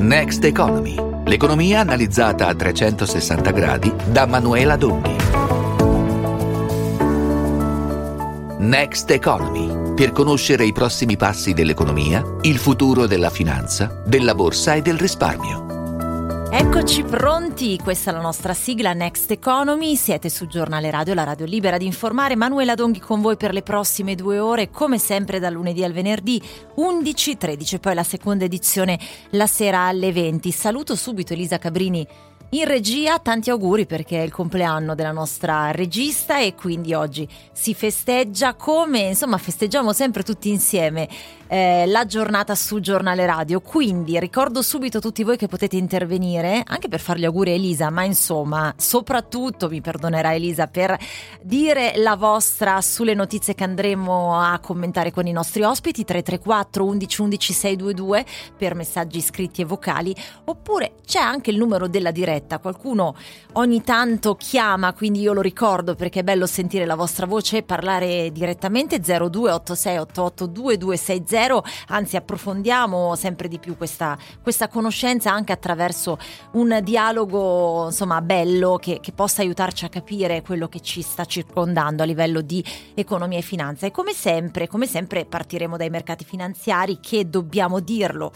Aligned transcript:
Next 0.00 0.42
Economy. 0.44 0.96
L'economia 1.26 1.80
analizzata 1.80 2.46
a 2.46 2.54
360 2.54 3.50
gradi 3.50 3.92
da 4.06 4.24
Manuela 4.24 4.76
Donghi. 4.76 5.14
Next 8.60 9.10
Economy. 9.10 9.92
Per 9.94 10.12
conoscere 10.12 10.64
i 10.64 10.72
prossimi 10.72 11.18
passi 11.18 11.52
dell'economia, 11.52 12.24
il 12.40 12.56
futuro 12.56 13.06
della 13.06 13.28
finanza, 13.28 14.00
della 14.06 14.34
borsa 14.34 14.72
e 14.72 14.80
del 14.80 14.96
risparmio. 14.96 15.79
Eccoci 16.52 17.04
pronti, 17.04 17.78
questa 17.78 18.10
è 18.10 18.12
la 18.12 18.20
nostra 18.20 18.54
sigla 18.54 18.92
Next 18.92 19.30
Economy, 19.30 19.94
siete 19.94 20.28
su 20.28 20.48
Giornale 20.48 20.90
Radio, 20.90 21.14
la 21.14 21.22
radio 21.22 21.46
libera 21.46 21.76
di 21.76 21.86
informare. 21.86 22.34
Manuela 22.34 22.74
Donghi 22.74 22.98
con 22.98 23.20
voi 23.20 23.36
per 23.36 23.52
le 23.52 23.62
prossime 23.62 24.16
due 24.16 24.40
ore, 24.40 24.68
come 24.68 24.98
sempre 24.98 25.38
dal 25.38 25.52
lunedì 25.52 25.84
al 25.84 25.92
venerdì 25.92 26.42
11-13, 26.76 27.78
poi 27.78 27.94
la 27.94 28.02
seconda 28.02 28.44
edizione 28.44 28.98
la 29.30 29.46
sera 29.46 29.82
alle 29.82 30.10
20. 30.10 30.50
Saluto 30.50 30.96
subito 30.96 31.34
Elisa 31.34 31.58
Cabrini 31.58 32.04
in 32.50 32.64
regia 32.64 33.20
tanti 33.20 33.48
auguri 33.50 33.86
perché 33.86 34.18
è 34.18 34.24
il 34.24 34.32
compleanno 34.32 34.96
della 34.96 35.12
nostra 35.12 35.70
regista 35.70 36.40
e 36.40 36.56
quindi 36.56 36.94
oggi 36.94 37.28
si 37.52 37.74
festeggia 37.74 38.54
come 38.54 39.02
insomma 39.02 39.38
festeggiamo 39.38 39.92
sempre 39.92 40.24
tutti 40.24 40.48
insieme 40.48 41.08
eh, 41.50 41.84
la 41.86 42.06
giornata 42.06 42.54
su 42.54 42.78
Giornale 42.78 43.26
Radio. 43.26 43.60
Quindi 43.60 44.20
ricordo 44.20 44.62
subito 44.62 45.00
tutti 45.00 45.24
voi 45.24 45.36
che 45.36 45.48
potete 45.48 45.76
intervenire 45.76 46.62
anche 46.64 46.86
per 46.86 47.00
fare 47.00 47.18
gli 47.18 47.24
auguri 47.24 47.50
a 47.50 47.54
Elisa, 47.54 47.90
ma 47.90 48.04
insomma, 48.04 48.72
soprattutto 48.76 49.68
mi 49.68 49.80
perdonerà 49.80 50.32
Elisa 50.32 50.68
per 50.68 50.96
dire 51.42 51.94
la 51.96 52.14
vostra 52.14 52.80
sulle 52.80 53.14
notizie 53.14 53.54
che 53.54 53.64
andremo 53.64 54.38
a 54.38 54.60
commentare 54.60 55.10
con 55.10 55.26
i 55.26 55.32
nostri 55.32 55.62
ospiti 55.62 56.04
334 56.04 56.84
11 56.84 57.20
11 57.20 57.52
622 57.52 58.24
per 58.56 58.76
messaggi 58.76 59.20
scritti 59.20 59.62
e 59.62 59.64
vocali, 59.64 60.14
oppure 60.44 60.92
c'è 61.04 61.18
anche 61.18 61.50
il 61.50 61.56
numero 61.56 61.88
della 61.88 62.12
diretta. 62.12 62.60
Qualcuno 62.60 63.16
ogni 63.54 63.82
tanto 63.82 64.36
chiama, 64.36 64.92
quindi 64.92 65.20
io 65.20 65.32
lo 65.32 65.40
ricordo 65.40 65.96
perché 65.96 66.20
è 66.20 66.22
bello 66.22 66.46
sentire 66.46 66.86
la 66.86 66.94
vostra 66.94 67.26
voce 67.26 67.56
e 67.56 67.62
parlare 67.64 68.30
direttamente 68.30 69.00
0286 69.00 69.98
88 69.98 70.46
2260 70.46 71.39
zero, 71.40 71.64
anzi 71.88 72.16
approfondiamo 72.16 73.14
sempre 73.16 73.48
di 73.48 73.58
più 73.58 73.76
questa, 73.76 74.16
questa 74.42 74.68
conoscenza 74.68 75.32
anche 75.32 75.52
attraverso 75.52 76.18
un 76.52 76.80
dialogo 76.82 77.86
insomma 77.86 78.20
bello 78.20 78.76
che, 78.76 78.98
che 79.00 79.12
possa 79.12 79.40
aiutarci 79.40 79.86
a 79.86 79.88
capire 79.88 80.42
quello 80.42 80.68
che 80.68 80.80
ci 80.80 81.00
sta 81.00 81.24
circondando 81.24 82.02
a 82.02 82.06
livello 82.06 82.42
di 82.42 82.62
economia 82.94 83.38
e 83.38 83.42
finanza. 83.42 83.86
E 83.86 83.90
come 83.90 84.12
sempre, 84.12 84.68
come 84.68 84.86
sempre 84.86 85.24
partiremo 85.24 85.76
dai 85.76 85.88
mercati 85.88 86.24
finanziari 86.24 86.98
che 87.00 87.28
dobbiamo 87.28 87.80
dirlo 87.80 88.32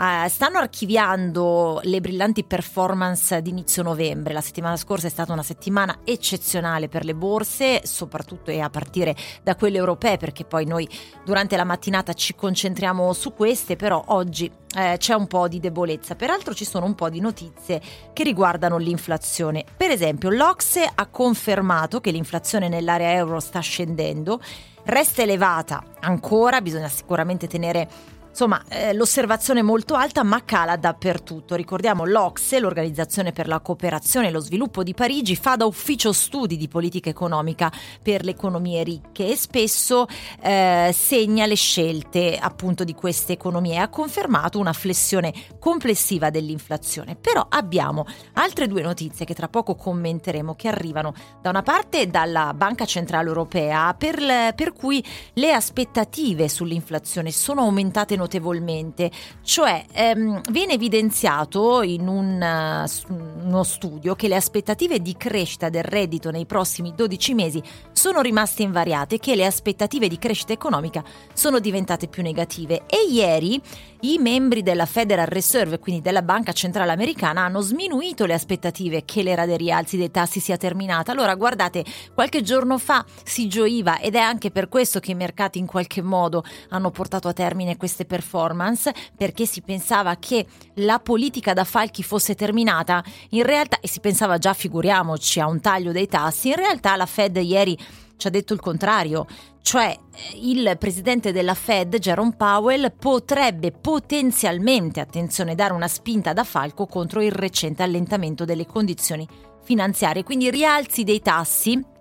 Uh, 0.00 0.28
stanno 0.28 0.58
archiviando 0.58 1.80
le 1.82 2.00
brillanti 2.00 2.44
performance 2.44 3.42
di 3.42 3.50
inizio 3.50 3.82
novembre. 3.82 4.32
La 4.32 4.40
settimana 4.40 4.76
scorsa 4.76 5.08
è 5.08 5.10
stata 5.10 5.32
una 5.32 5.42
settimana 5.42 6.02
eccezionale 6.04 6.88
per 6.88 7.04
le 7.04 7.16
borse, 7.16 7.80
soprattutto 7.84 8.52
e 8.52 8.60
a 8.60 8.70
partire 8.70 9.16
da 9.42 9.56
quelle 9.56 9.76
europee, 9.76 10.16
perché 10.16 10.44
poi 10.44 10.66
noi 10.66 10.88
durante 11.24 11.56
la 11.56 11.64
mattinata 11.64 12.12
ci 12.12 12.36
concentriamo 12.36 13.12
su 13.12 13.34
queste, 13.34 13.74
però 13.74 14.00
oggi 14.06 14.48
eh, 14.76 14.94
c'è 14.98 15.14
un 15.14 15.26
po' 15.26 15.48
di 15.48 15.58
debolezza. 15.58 16.14
Peraltro 16.14 16.54
ci 16.54 16.64
sono 16.64 16.86
un 16.86 16.94
po' 16.94 17.08
di 17.08 17.18
notizie 17.18 17.82
che 18.12 18.22
riguardano 18.22 18.76
l'inflazione. 18.76 19.64
Per 19.76 19.90
esempio, 19.90 20.30
l'Ocse 20.30 20.88
ha 20.94 21.06
confermato 21.06 22.00
che 22.00 22.12
l'inflazione 22.12 22.68
nell'area 22.68 23.14
euro 23.14 23.40
sta 23.40 23.58
scendendo, 23.58 24.40
resta 24.84 25.22
elevata 25.22 25.82
ancora, 25.98 26.60
bisogna 26.60 26.88
sicuramente 26.88 27.48
tenere 27.48 28.16
Insomma, 28.40 28.62
eh, 28.68 28.94
l'osservazione 28.94 29.58
è 29.58 29.62
molto 29.64 29.94
alta 29.94 30.22
ma 30.22 30.44
cala 30.44 30.76
dappertutto. 30.76 31.56
Ricordiamo 31.56 32.04
l'Ocse, 32.04 32.60
l'Organizzazione 32.60 33.32
per 33.32 33.48
la 33.48 33.58
cooperazione 33.58 34.28
e 34.28 34.30
lo 34.30 34.38
sviluppo 34.38 34.84
di 34.84 34.94
Parigi, 34.94 35.34
fa 35.34 35.56
da 35.56 35.64
ufficio 35.64 36.12
studi 36.12 36.56
di 36.56 36.68
politica 36.68 37.10
economica 37.10 37.68
per 38.00 38.22
le 38.22 38.30
economie 38.30 38.84
ricche 38.84 39.26
e 39.26 39.34
spesso 39.34 40.06
eh, 40.40 40.94
segna 40.94 41.46
le 41.46 41.56
scelte 41.56 42.38
appunto 42.40 42.84
di 42.84 42.94
queste 42.94 43.32
economie 43.32 43.78
ha 43.78 43.88
confermato 43.88 44.60
una 44.60 44.72
flessione 44.72 45.34
complessiva 45.58 46.30
dell'inflazione. 46.30 47.16
Però 47.16 47.44
abbiamo 47.48 48.06
altre 48.34 48.68
due 48.68 48.82
notizie 48.82 49.26
che 49.26 49.34
tra 49.34 49.48
poco 49.48 49.74
commenteremo 49.74 50.54
che 50.54 50.68
arrivano 50.68 51.12
da 51.42 51.50
una 51.50 51.62
parte 51.62 52.06
dalla 52.06 52.54
Banca 52.54 52.84
Centrale 52.84 53.26
Europea 53.26 53.94
per, 53.94 54.54
per 54.54 54.74
cui 54.74 55.04
le 55.32 55.52
aspettative 55.52 56.48
sull'inflazione 56.48 57.32
sono 57.32 57.62
aumentate 57.62 58.10
notevolmente 58.10 58.26
notevolmente, 58.28 59.10
cioè 59.42 59.82
ehm, 59.92 60.42
viene 60.50 60.74
evidenziato 60.74 61.80
in 61.82 62.06
un, 62.06 62.86
uh, 63.08 63.46
uno 63.46 63.62
studio 63.62 64.14
che 64.14 64.28
le 64.28 64.36
aspettative 64.36 65.00
di 65.00 65.16
crescita 65.16 65.70
del 65.70 65.82
reddito 65.82 66.30
nei 66.30 66.44
prossimi 66.44 66.92
12 66.94 67.34
mesi 67.34 67.62
sono 67.92 68.20
rimaste 68.20 68.62
invariate 68.62 69.14
e 69.14 69.18
che 69.18 69.34
le 69.34 69.46
aspettative 69.46 70.08
di 70.08 70.18
crescita 70.18 70.52
economica 70.52 71.02
sono 71.32 71.58
diventate 71.58 72.06
più 72.06 72.22
negative 72.22 72.82
e 72.86 73.06
ieri 73.10 73.60
i 74.02 74.18
membri 74.18 74.62
della 74.62 74.86
Federal 74.86 75.26
Reserve, 75.26 75.80
quindi 75.80 76.00
della 76.00 76.22
Banca 76.22 76.52
Centrale 76.52 76.92
Americana, 76.92 77.42
hanno 77.42 77.60
sminuito 77.60 78.26
le 78.26 78.34
aspettative 78.34 79.04
che 79.04 79.22
l'era 79.22 79.44
dei 79.44 79.56
rialzi 79.56 79.96
dei 79.96 80.10
tassi 80.10 80.38
sia 80.38 80.56
terminata. 80.56 81.10
Allora, 81.10 81.34
guardate, 81.34 81.84
qualche 82.14 82.42
giorno 82.42 82.78
fa 82.78 83.04
si 83.24 83.48
gioiva 83.48 83.98
ed 83.98 84.14
è 84.14 84.20
anche 84.20 84.52
per 84.52 84.68
questo 84.68 85.00
che 85.00 85.10
i 85.10 85.16
mercati 85.16 85.58
in 85.58 85.66
qualche 85.66 86.00
modo 86.00 86.44
hanno 86.68 86.90
portato 86.90 87.26
a 87.26 87.32
termine 87.32 87.76
queste 87.76 88.04
performance, 88.18 88.92
perché 89.16 89.46
si 89.46 89.62
pensava 89.62 90.16
che 90.16 90.44
la 90.74 90.98
politica 90.98 91.52
da 91.52 91.62
falchi 91.62 92.02
fosse 92.02 92.34
terminata. 92.34 93.02
In 93.30 93.44
realtà, 93.44 93.78
e 93.80 93.86
si 93.86 94.00
pensava 94.00 94.38
già, 94.38 94.52
figuriamoci, 94.54 95.38
a 95.38 95.46
un 95.46 95.60
taglio 95.60 95.92
dei 95.92 96.08
tassi, 96.08 96.48
in 96.48 96.56
realtà 96.56 96.96
la 96.96 97.06
Fed 97.06 97.36
ieri 97.36 97.78
ci 98.16 98.26
ha 98.26 98.30
detto 98.30 98.52
il 98.52 98.58
contrario, 98.58 99.26
cioè 99.62 99.96
eh, 99.96 100.38
il 100.42 100.76
presidente 100.76 101.30
della 101.30 101.54
Fed, 101.54 101.98
Jerome 101.98 102.34
Powell, 102.36 102.92
potrebbe 102.98 103.70
potenzialmente, 103.70 104.98
attenzione, 104.98 105.54
dare 105.54 105.72
una 105.72 105.86
spinta 105.86 106.32
da 106.32 106.42
falco 106.42 106.86
contro 106.86 107.22
il 107.22 107.30
recente 107.30 107.84
allentamento 107.84 108.44
delle 108.44 108.66
condizioni 108.66 109.26
finanziarie, 109.62 110.24
quindi 110.24 110.50
rialzi 110.50 111.04
dei 111.04 111.20
tassi 111.20 111.96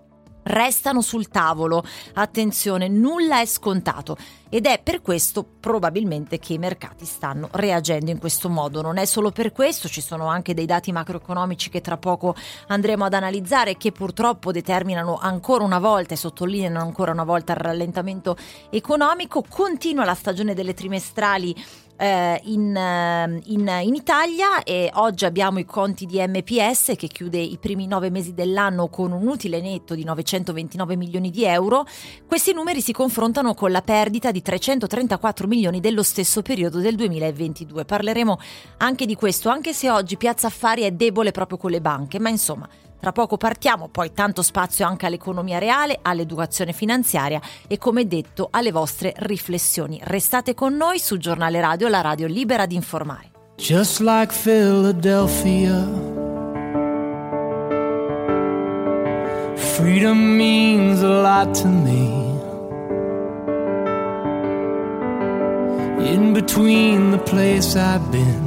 restano 0.48 1.02
sul 1.02 1.30
tavolo. 1.30 1.84
Attenzione, 2.14 2.88
nulla 2.88 3.42
è 3.42 3.46
scontato 3.46 4.18
ed 4.50 4.66
è 4.66 4.80
per 4.82 5.02
questo 5.02 5.46
probabilmente 5.60 6.40
che 6.40 6.54
i 6.54 6.58
mercati 6.58 7.06
stanno 7.06 7.50
reagendo 7.52 8.12
in 8.12 8.18
questo 8.18 8.50
modo. 8.50 8.82
Non 8.82 8.98
è 8.98 9.06
solo 9.06 9.32
per 9.32 9.52
questo, 9.52 9.88
ci 9.88 10.02
sono 10.02 10.28
anche 10.28 10.54
dei 10.54 10.66
dati 10.66 10.92
macroeconomici 10.92 11.70
che 11.70 11.82
tra 11.82 11.98
poco 11.98 12.36
andremo 12.68 13.06
ad 13.06 13.14
analizzare 13.14 13.78
che 13.78 13.92
purtroppo 13.92 14.52
determinano 14.52 15.18
ancora 15.18 15.64
una 15.64 15.80
volta 15.80 16.14
e 16.14 16.18
sottolineano 16.18 16.80
ancora 16.80 17.12
una 17.12 17.26
volta 17.26 17.54
il 17.54 17.60
rallentamento 17.60 18.38
economico. 18.70 19.44
Continua 19.48 20.06
la 20.06 20.16
stagione 20.16 20.54
delle 20.54 20.74
trimestrali 20.74 21.56
eh, 21.98 22.40
in, 22.46 22.76
eh, 22.76 23.42
in, 23.46 23.80
in, 23.84 23.96
Italia 23.96 24.64
e 24.64 24.90
oggi 24.94 25.26
abbiamo 25.26 25.60
i 25.60 25.66
conti 25.66 26.06
di 26.06 26.20
MPS 26.26 26.94
che 26.96 27.08
chiude 27.08 27.40
i 27.40 27.58
primi 27.58 27.88
nove 27.88 28.10
mesi 28.10 28.34
dell'anno 28.34 28.88
con 28.88 29.12
un 29.12 29.28
utile 29.28 29.60
netto 29.60 29.96
di 29.96 30.04
929 30.04 30.96
milioni 30.96 31.32
di 31.32 31.44
euro. 31.44 31.86
Questi 32.26 32.54
numeri 32.54 32.82
si 32.82 32.94
confrontano 32.94 33.54
con 33.54 33.72
la 33.72 33.82
perdita 33.82 34.32
di 34.32 34.42
334 34.42 35.48
milioni 35.48 35.80
dello 35.80 36.04
stesso 36.04 36.42
periodo 36.42 36.80
del 36.80 36.96
2022. 36.96 37.86
Parleremo 37.86 38.40
anche 38.78 39.06
di 39.06 39.16
questo, 39.16 39.50
anche 39.50 39.74
se 39.74 39.90
oggi 39.90 40.18
Piazza 40.18 40.48
Affari 40.48 40.84
è 40.84 40.92
debole 40.92 41.32
proprio 41.32 41.58
con 41.58 41.72
le 41.72 41.82
banche, 41.82 42.20
ma 42.20 42.30
insomma 42.30 42.70
tra 43.00 43.12
poco 43.12 43.38
partiamo, 43.38 43.88
poi 43.90 44.14
tanto 44.14 44.42
spazio 44.42 44.86
anche 44.86 45.06
all'economia 45.06 45.60
reale, 45.60 46.00
all'educazione 46.02 46.74
finanziaria 46.74 47.42
e 47.68 47.78
come 47.78 48.08
detto 48.08 48.48
alle 48.52 48.72
vostre 48.72 49.14
riflessioni. 49.18 50.00
Restate 50.04 50.54
con 50.54 50.76
noi 50.76 51.00
su 51.00 51.18
Giornale 51.18 51.60
Radio, 51.62 51.88
la 51.88 52.02
radio 52.02 52.28
libera 52.28 52.66
di 52.66 52.76
informare. 52.76 53.32
Just 53.58 54.00
like 54.02 54.32
Philadelphia 54.34 56.16
Freedom 59.56 60.18
means 60.18 61.02
a 61.02 61.08
lot 61.08 61.60
to 61.62 61.68
me 61.68 62.28
In 66.00 66.34
between 66.34 67.12
the 67.12 67.18
place 67.18 67.76
I've 67.76 68.12
been 68.12 68.47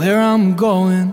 where 0.00 0.18
I'm 0.18 0.54
going. 0.54 1.08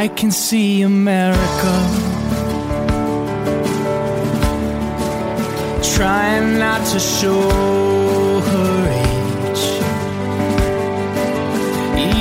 I 0.00 0.08
can 0.08 0.32
see 0.32 0.82
America. 0.82 1.74
Trying 5.94 6.58
not 6.58 6.80
to 6.92 6.98
show 6.98 7.42
her 8.50 8.74
age, 9.06 9.64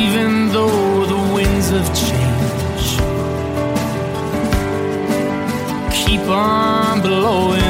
even 0.03 0.49
though 0.53 1.05
the 1.13 1.21
winds 1.33 1.69
of 1.79 1.85
change 2.03 2.87
keep 5.99 6.25
on 6.29 7.01
blowing 7.01 7.68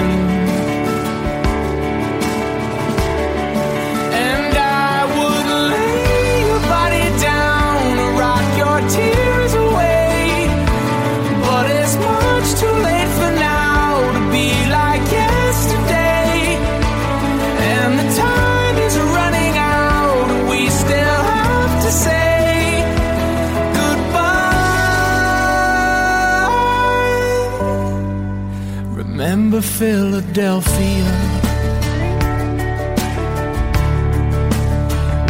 remember 29.60 29.62
Philadelphia 29.62 31.06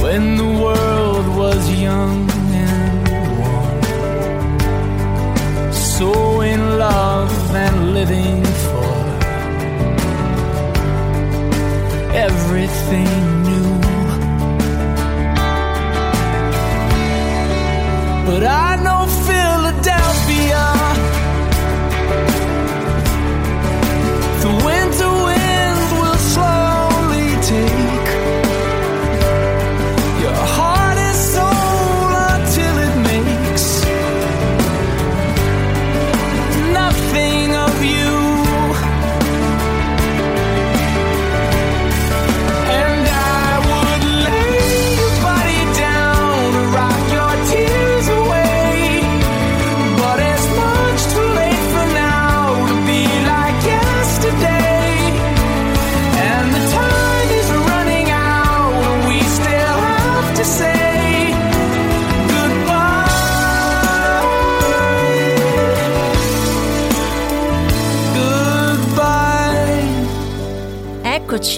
when 0.01 0.37
the 0.37 0.43
world 0.43 1.27
was 1.37 1.81
young 1.81 2.29
and 2.31 3.07
warm, 3.39 3.81
so 5.73 6.41
in 6.41 6.77
love 6.77 7.55
and 7.55 7.93
living 7.93 8.43
for 8.43 8.93
everything 12.13 13.43
new. 13.43 13.79
But 18.25 18.43
I 18.43 18.75
know 18.83 18.98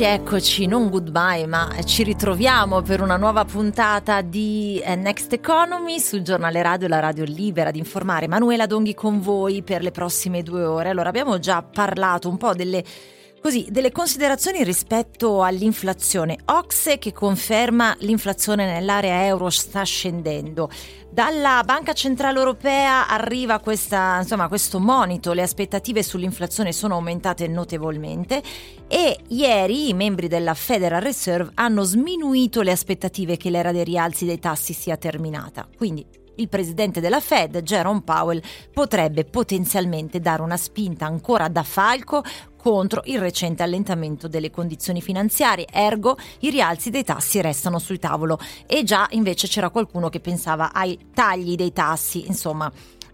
Eccoci, 0.01 0.19
eccoci, 0.19 0.65
non 0.65 0.89
goodbye, 0.89 1.45
ma 1.45 1.69
ci 1.83 2.01
ritroviamo 2.01 2.81
per 2.81 3.01
una 3.01 3.17
nuova 3.17 3.45
puntata 3.45 4.21
di 4.21 4.81
eh, 4.83 4.95
Next 4.95 5.31
Economy 5.31 5.99
sul 5.99 6.23
giornale 6.23 6.63
radio, 6.63 6.87
la 6.87 6.99
radio 6.99 7.23
libera 7.23 7.69
di 7.69 7.77
informare. 7.77 8.27
Manuela 8.27 8.65
Donghi 8.65 8.95
con 8.95 9.19
voi 9.21 9.61
per 9.61 9.83
le 9.83 9.91
prossime 9.91 10.41
due 10.41 10.63
ore. 10.63 10.89
Allora, 10.89 11.09
abbiamo 11.09 11.37
già 11.37 11.61
parlato 11.61 12.29
un 12.29 12.37
po' 12.37 12.55
delle 12.55 12.83
Così, 13.41 13.65
delle 13.71 13.91
considerazioni 13.91 14.63
rispetto 14.63 15.41
all'inflazione. 15.41 16.37
Oxe 16.45 16.99
che 16.99 17.11
conferma 17.11 17.95
l'inflazione 18.01 18.71
nell'area 18.71 19.25
euro 19.25 19.49
sta 19.49 19.81
scendendo. 19.81 20.69
Dalla 21.09 21.63
Banca 21.65 21.93
Centrale 21.93 22.37
Europea 22.37 23.07
arriva 23.07 23.59
questa, 23.59 24.19
insomma, 24.19 24.47
questo 24.47 24.79
monito, 24.79 25.33
le 25.33 25.41
aspettative 25.41 26.03
sull'inflazione 26.03 26.71
sono 26.71 26.93
aumentate 26.93 27.47
notevolmente 27.47 28.43
e 28.87 29.17
ieri 29.29 29.89
i 29.89 29.93
membri 29.95 30.27
della 30.27 30.53
Federal 30.53 31.01
Reserve 31.01 31.49
hanno 31.55 31.81
sminuito 31.81 32.61
le 32.61 32.71
aspettative 32.71 33.37
che 33.37 33.49
l'era 33.49 33.71
dei 33.71 33.83
rialzi 33.83 34.25
dei 34.25 34.37
tassi 34.37 34.73
sia 34.73 34.97
terminata. 34.97 35.67
Quindi 35.75 36.05
il 36.35 36.47
presidente 36.47 37.01
della 37.01 37.19
Fed, 37.19 37.61
Jerome 37.61 38.01
Powell, 38.01 38.41
potrebbe 38.73 39.25
potenzialmente 39.25 40.19
dare 40.19 40.41
una 40.41 40.57
spinta 40.57 41.05
ancora 41.05 41.49
da 41.49 41.61
falco 41.61 42.23
contro 42.61 43.01
il 43.05 43.19
recente 43.19 43.63
allentamento 43.63 44.27
delle 44.27 44.51
condizioni 44.51 45.01
finanziarie, 45.01 45.67
ergo 45.71 46.17
i 46.39 46.51
rialzi 46.51 46.91
dei 46.91 47.03
tassi 47.03 47.41
restano 47.41 47.79
sul 47.79 47.97
tavolo. 47.97 48.37
E 48.67 48.83
già 48.83 49.07
invece 49.11 49.47
c'era 49.47 49.69
qualcuno 49.69 50.09
che 50.09 50.19
pensava 50.19 50.71
ai 50.71 51.07
tagli 51.13 51.55
dei 51.55 51.73
tassi, 51.73 52.27
insomma 52.27 52.71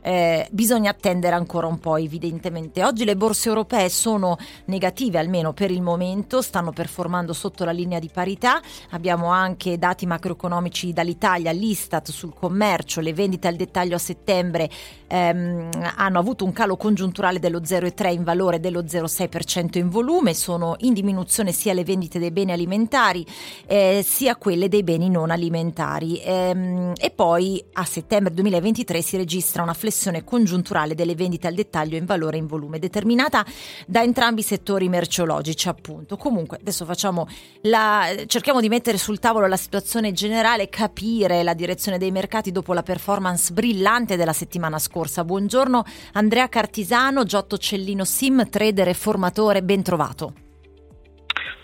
eh, 0.07 0.47
bisogna 0.51 0.91
attendere 0.91 1.35
ancora 1.35 1.67
un 1.67 1.79
po' 1.79 1.97
evidentemente. 1.97 2.83
Oggi 2.85 3.03
le 3.03 3.17
borse 3.17 3.49
europee 3.49 3.89
sono 3.89 4.37
negative 4.65 5.19
almeno 5.19 5.51
per 5.51 5.69
il 5.69 5.81
momento, 5.81 6.41
stanno 6.41 6.71
performando 6.71 7.33
sotto 7.33 7.65
la 7.65 7.71
linea 7.71 7.99
di 7.99 8.09
parità, 8.09 8.61
abbiamo 8.91 9.27
anche 9.27 9.77
dati 9.77 10.05
macroeconomici 10.05 10.93
dall'Italia, 10.93 11.51
l'Istat 11.51 12.09
sul 12.11 12.33
commercio, 12.33 13.01
le 13.01 13.13
vendite 13.13 13.49
al 13.49 13.55
dettaglio 13.55 13.95
a 13.95 13.99
settembre 13.99 14.69
ehm, 15.07 15.69
hanno 15.95 16.19
avuto 16.19 16.43
un 16.43 16.51
calo 16.51 16.75
congiunturale 16.75 17.39
dello 17.39 17.59
0,3 17.59 18.11
in 18.11 18.23
valore 18.23 18.59
dello 18.59 18.81
0,6% 18.81 19.77
in 19.77 19.89
volume, 19.89 20.33
sono 20.33 20.75
in 20.79 20.93
diminuzione 20.93 21.51
sia 21.51 21.73
le 21.73 21.83
vendite 21.83 22.19
dei 22.19 22.31
beni 22.31 22.51
alimentari 22.51 23.25
eh, 23.65 24.03
sia 24.05 24.35
quelle 24.35 24.67
dei 24.67 24.83
beni 24.83 25.09
non 25.09 25.31
alimentari 25.31 26.19
ehm, 26.21 26.93
e 26.97 27.09
poi 27.09 27.63
a 27.73 27.85
settembre 27.85 28.33
2023 28.33 29.01
si 29.01 29.17
registra 29.17 29.63
una 29.63 29.73
flessione 29.73 30.23
congiunturale 30.23 30.95
delle 30.95 31.15
vendite 31.15 31.47
al 31.47 31.53
dettaglio 31.53 31.97
in 31.97 32.05
valore 32.05 32.37
e 32.37 32.39
in 32.39 32.47
volume 32.47 32.79
determinata 32.79 33.45
da 33.85 34.03
entrambi 34.03 34.41
i 34.41 34.43
settori 34.43 34.89
merceologici 34.89 35.69
appunto. 35.69 36.17
Comunque 36.17 36.57
adesso 36.59 36.85
facciamo 36.85 37.27
la, 37.61 38.05
cerchiamo 38.25 38.61
di 38.61 38.69
mettere 38.69 38.97
sul 38.97 39.19
tavolo 39.19 39.47
la 39.47 39.57
situazione 39.57 40.11
generale, 40.11 40.69
capire 40.69 41.43
la 41.43 41.53
direzione 41.53 41.97
dei 41.97 42.11
mercati 42.11 42.51
dopo 42.51 42.73
la 42.73 42.83
performance 42.83 43.53
brillante 43.53 44.15
della 44.15 44.33
settimana 44.33 44.79
scorsa 44.79 44.96
scorsa. 44.97 45.23
Buongiorno 45.23 45.85
Andrea 46.13 46.49
Cartisano, 46.49 47.23
Giotto 47.23 47.57
Cellino 47.59 48.03
Sim, 48.03 48.49
trader 48.49 48.87
e 48.87 48.93
formatore, 48.95 49.61
ben 49.61 49.83
trovato. 49.83 50.46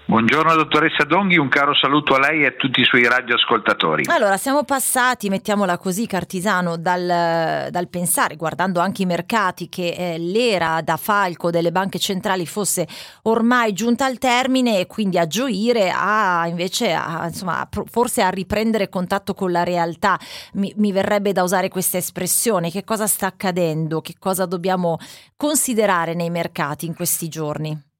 Buongiorno 0.05 0.53
dottoressa 0.53 1.05
Donghi, 1.05 1.37
un 1.37 1.47
caro 1.47 1.73
saluto 1.73 2.13
a 2.13 2.19
lei 2.19 2.41
e 2.41 2.47
a 2.47 2.51
tutti 2.51 2.81
i 2.81 2.83
suoi 2.83 3.07
radioascoltatori. 3.07 4.03
Allora, 4.07 4.35
siamo 4.35 4.65
passati, 4.65 5.29
mettiamola 5.29 5.77
così, 5.77 6.05
Cartisano, 6.07 6.75
dal, 6.75 7.69
dal 7.71 7.87
pensare, 7.87 8.35
guardando 8.35 8.81
anche 8.81 9.03
i 9.03 9.05
mercati, 9.05 9.69
che 9.69 9.95
eh, 9.97 10.17
l'era 10.17 10.81
da 10.83 10.97
falco 10.97 11.51
delle 11.51 11.71
banche 11.71 11.99
centrali 11.99 12.45
fosse 12.45 12.85
ormai 13.23 13.71
giunta 13.71 14.03
al 14.03 14.17
termine 14.17 14.79
e 14.79 14.87
quindi 14.87 15.17
a 15.17 15.25
gioire, 15.25 15.89
a 15.89 16.47
invece, 16.47 16.91
a, 16.91 17.27
insomma, 17.27 17.65
forse 17.85 18.21
a 18.21 18.29
riprendere 18.29 18.89
contatto 18.89 19.33
con 19.33 19.53
la 19.53 19.63
realtà. 19.63 20.19
Mi, 20.55 20.73
mi 20.75 20.91
verrebbe 20.91 21.31
da 21.31 21.43
usare 21.43 21.69
questa 21.69 21.97
espressione. 21.97 22.71
Che 22.71 22.83
cosa 22.83 23.07
sta 23.07 23.27
accadendo? 23.27 24.01
Che 24.01 24.15
cosa 24.19 24.45
dobbiamo 24.45 24.97
considerare 25.37 26.13
nei 26.13 26.29
mercati 26.29 26.85
in 26.85 26.93
questi 26.93 27.29
giorni? 27.29 27.91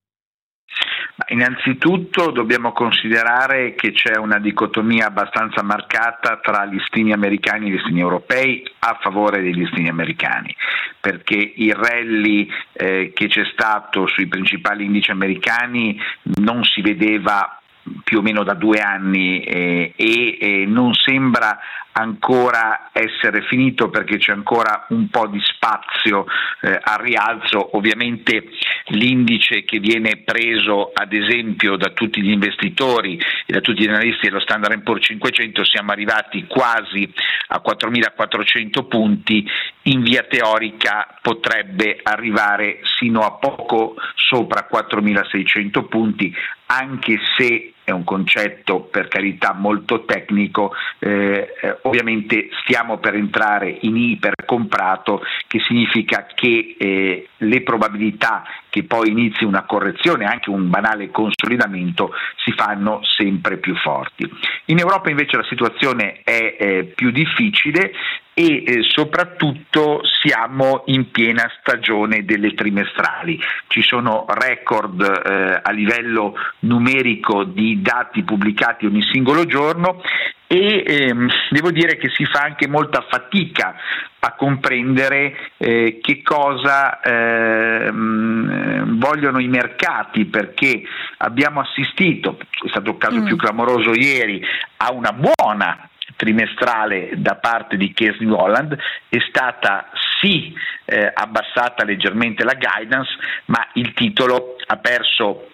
Innanzitutto 1.27 2.31
dobbiamo 2.31 2.71
considerare 2.71 3.75
che 3.75 3.91
c'è 3.91 4.17
una 4.17 4.39
dicotomia 4.39 5.07
abbastanza 5.07 5.61
marcata 5.61 6.39
tra 6.41 6.65
gli 6.65 6.73
listini 6.73 7.13
americani 7.13 7.67
e 7.67 7.69
gli 7.69 7.73
listini 7.73 7.99
europei 7.99 8.63
a 8.79 8.97
favore 8.99 9.41
dei 9.41 9.53
listini 9.53 9.89
americani, 9.89 10.55
perché 10.99 11.53
il 11.55 11.75
rally 11.75 12.49
eh, 12.71 13.11
che 13.13 13.27
c'è 13.27 13.43
stato 13.53 14.07
sui 14.07 14.25
principali 14.25 14.85
indici 14.85 15.11
americani 15.11 16.01
non 16.39 16.63
si 16.63 16.81
vedeva 16.81 17.59
più 18.03 18.19
o 18.19 18.21
meno 18.21 18.43
da 18.43 18.53
due 18.53 18.79
anni 18.79 19.43
eh, 19.43 19.93
e 19.95 20.37
eh, 20.39 20.65
non 20.65 20.93
sembra 20.93 21.59
ancora 21.93 22.89
essere 22.91 23.41
finito 23.43 23.89
perché 23.89 24.17
c'è 24.17 24.31
ancora 24.31 24.85
un 24.89 25.09
po' 25.09 25.27
di 25.27 25.39
spazio 25.41 26.25
eh, 26.61 26.79
al 26.81 26.99
rialzo. 26.99 27.75
Ovviamente 27.77 28.49
l'indice 28.87 29.63
che 29.63 29.79
viene 29.79 30.21
preso 30.23 30.91
ad 30.93 31.13
esempio 31.13 31.75
da 31.77 31.89
tutti 31.89 32.21
gli 32.21 32.31
investitori 32.31 33.17
e 33.45 33.53
da 33.53 33.61
tutti 33.61 33.83
gli 33.83 33.89
analisti 33.89 34.27
dello 34.27 34.39
Standard 34.39 34.81
Poor's 34.83 35.05
500 35.05 35.63
siamo 35.65 35.91
arrivati 35.91 36.45
quasi 36.47 37.11
a 37.47 37.61
4.400 37.65 38.87
punti, 38.87 39.47
in 39.83 40.01
via 40.01 40.23
teorica 40.23 41.17
potrebbe 41.21 41.99
arrivare 42.01 42.79
sino 42.97 43.21
a 43.21 43.33
poco 43.33 43.95
sopra 44.15 44.67
4.600 44.71 45.87
punti, 45.87 46.33
anche 46.67 47.19
se 47.37 47.72
è 47.83 47.91
un 47.91 48.03
concetto 48.03 48.81
per 48.81 49.07
carità 49.07 49.53
molto 49.53 50.05
tecnico, 50.05 50.73
eh, 50.99 51.53
eh, 51.61 51.77
ovviamente 51.83 52.49
stiamo 52.63 52.97
per 52.97 53.15
entrare 53.15 53.77
in 53.81 53.97
ipercomprato, 53.97 55.21
che 55.47 55.59
significa 55.59 56.27
che 56.33 56.75
eh, 56.77 57.27
le 57.37 57.61
probabilità 57.61 58.43
che 58.69 58.83
poi 58.83 59.09
inizi 59.09 59.43
una 59.43 59.65
correzione, 59.65 60.25
anche 60.25 60.49
un 60.49 60.69
banale 60.69 61.11
consolidamento, 61.11 62.11
si 62.37 62.51
fanno 62.53 63.01
sempre 63.03 63.57
più 63.57 63.75
forti. 63.75 64.29
In 64.65 64.79
Europa 64.79 65.09
invece 65.09 65.37
la 65.37 65.43
situazione 65.43 66.21
è 66.23 66.55
eh, 66.59 66.83
più 66.95 67.11
difficile 67.11 67.91
e 68.33 68.63
eh, 68.65 68.83
soprattutto 68.83 70.01
siamo 70.03 70.83
in 70.87 71.11
piena 71.11 71.51
stagione 71.59 72.25
delle 72.25 72.53
trimestrali. 72.53 73.39
Ci 73.67 73.81
sono 73.81 74.25
record 74.27 75.01
eh, 75.01 75.59
a 75.61 75.71
livello 75.71 76.35
numerico 76.59 77.43
di 77.43 77.81
dati 77.81 78.23
pubblicati 78.23 78.85
ogni 78.85 79.03
singolo 79.11 79.45
giorno 79.45 80.01
e 80.47 80.83
ehm, 80.85 81.29
devo 81.49 81.71
dire 81.71 81.97
che 81.97 82.09
si 82.13 82.25
fa 82.25 82.41
anche 82.41 82.67
molta 82.67 83.05
fatica 83.09 83.75
a 84.19 84.33
comprendere 84.33 85.35
eh, 85.57 85.99
che 86.01 86.21
cosa 86.21 87.01
ehm, 87.01 88.99
vogliono 88.99 89.39
i 89.39 89.47
mercati 89.47 90.25
perché 90.25 90.83
abbiamo 91.17 91.59
assistito, 91.59 92.37
è 92.39 92.69
stato 92.69 92.91
il 92.91 92.97
caso 92.97 93.19
mm. 93.19 93.25
più 93.25 93.35
clamoroso 93.35 93.93
ieri, 93.93 94.41
a 94.77 94.91
una 94.93 95.11
buona 95.11 95.89
trimestrale 96.23 97.11
da 97.15 97.35
parte 97.35 97.75
di 97.75 97.91
Case 97.93 98.17
New 98.21 98.33
Holland 98.33 98.77
è 99.09 99.17
stata 99.27 99.89
sì 100.21 100.53
eh, 100.85 101.11
abbassata 101.13 101.83
leggermente 101.83 102.45
la 102.45 102.55
guidance, 102.55 103.11
ma 103.45 103.67
il 103.73 103.93
titolo 103.93 104.55
ha 104.65 104.77
perso 104.77 105.49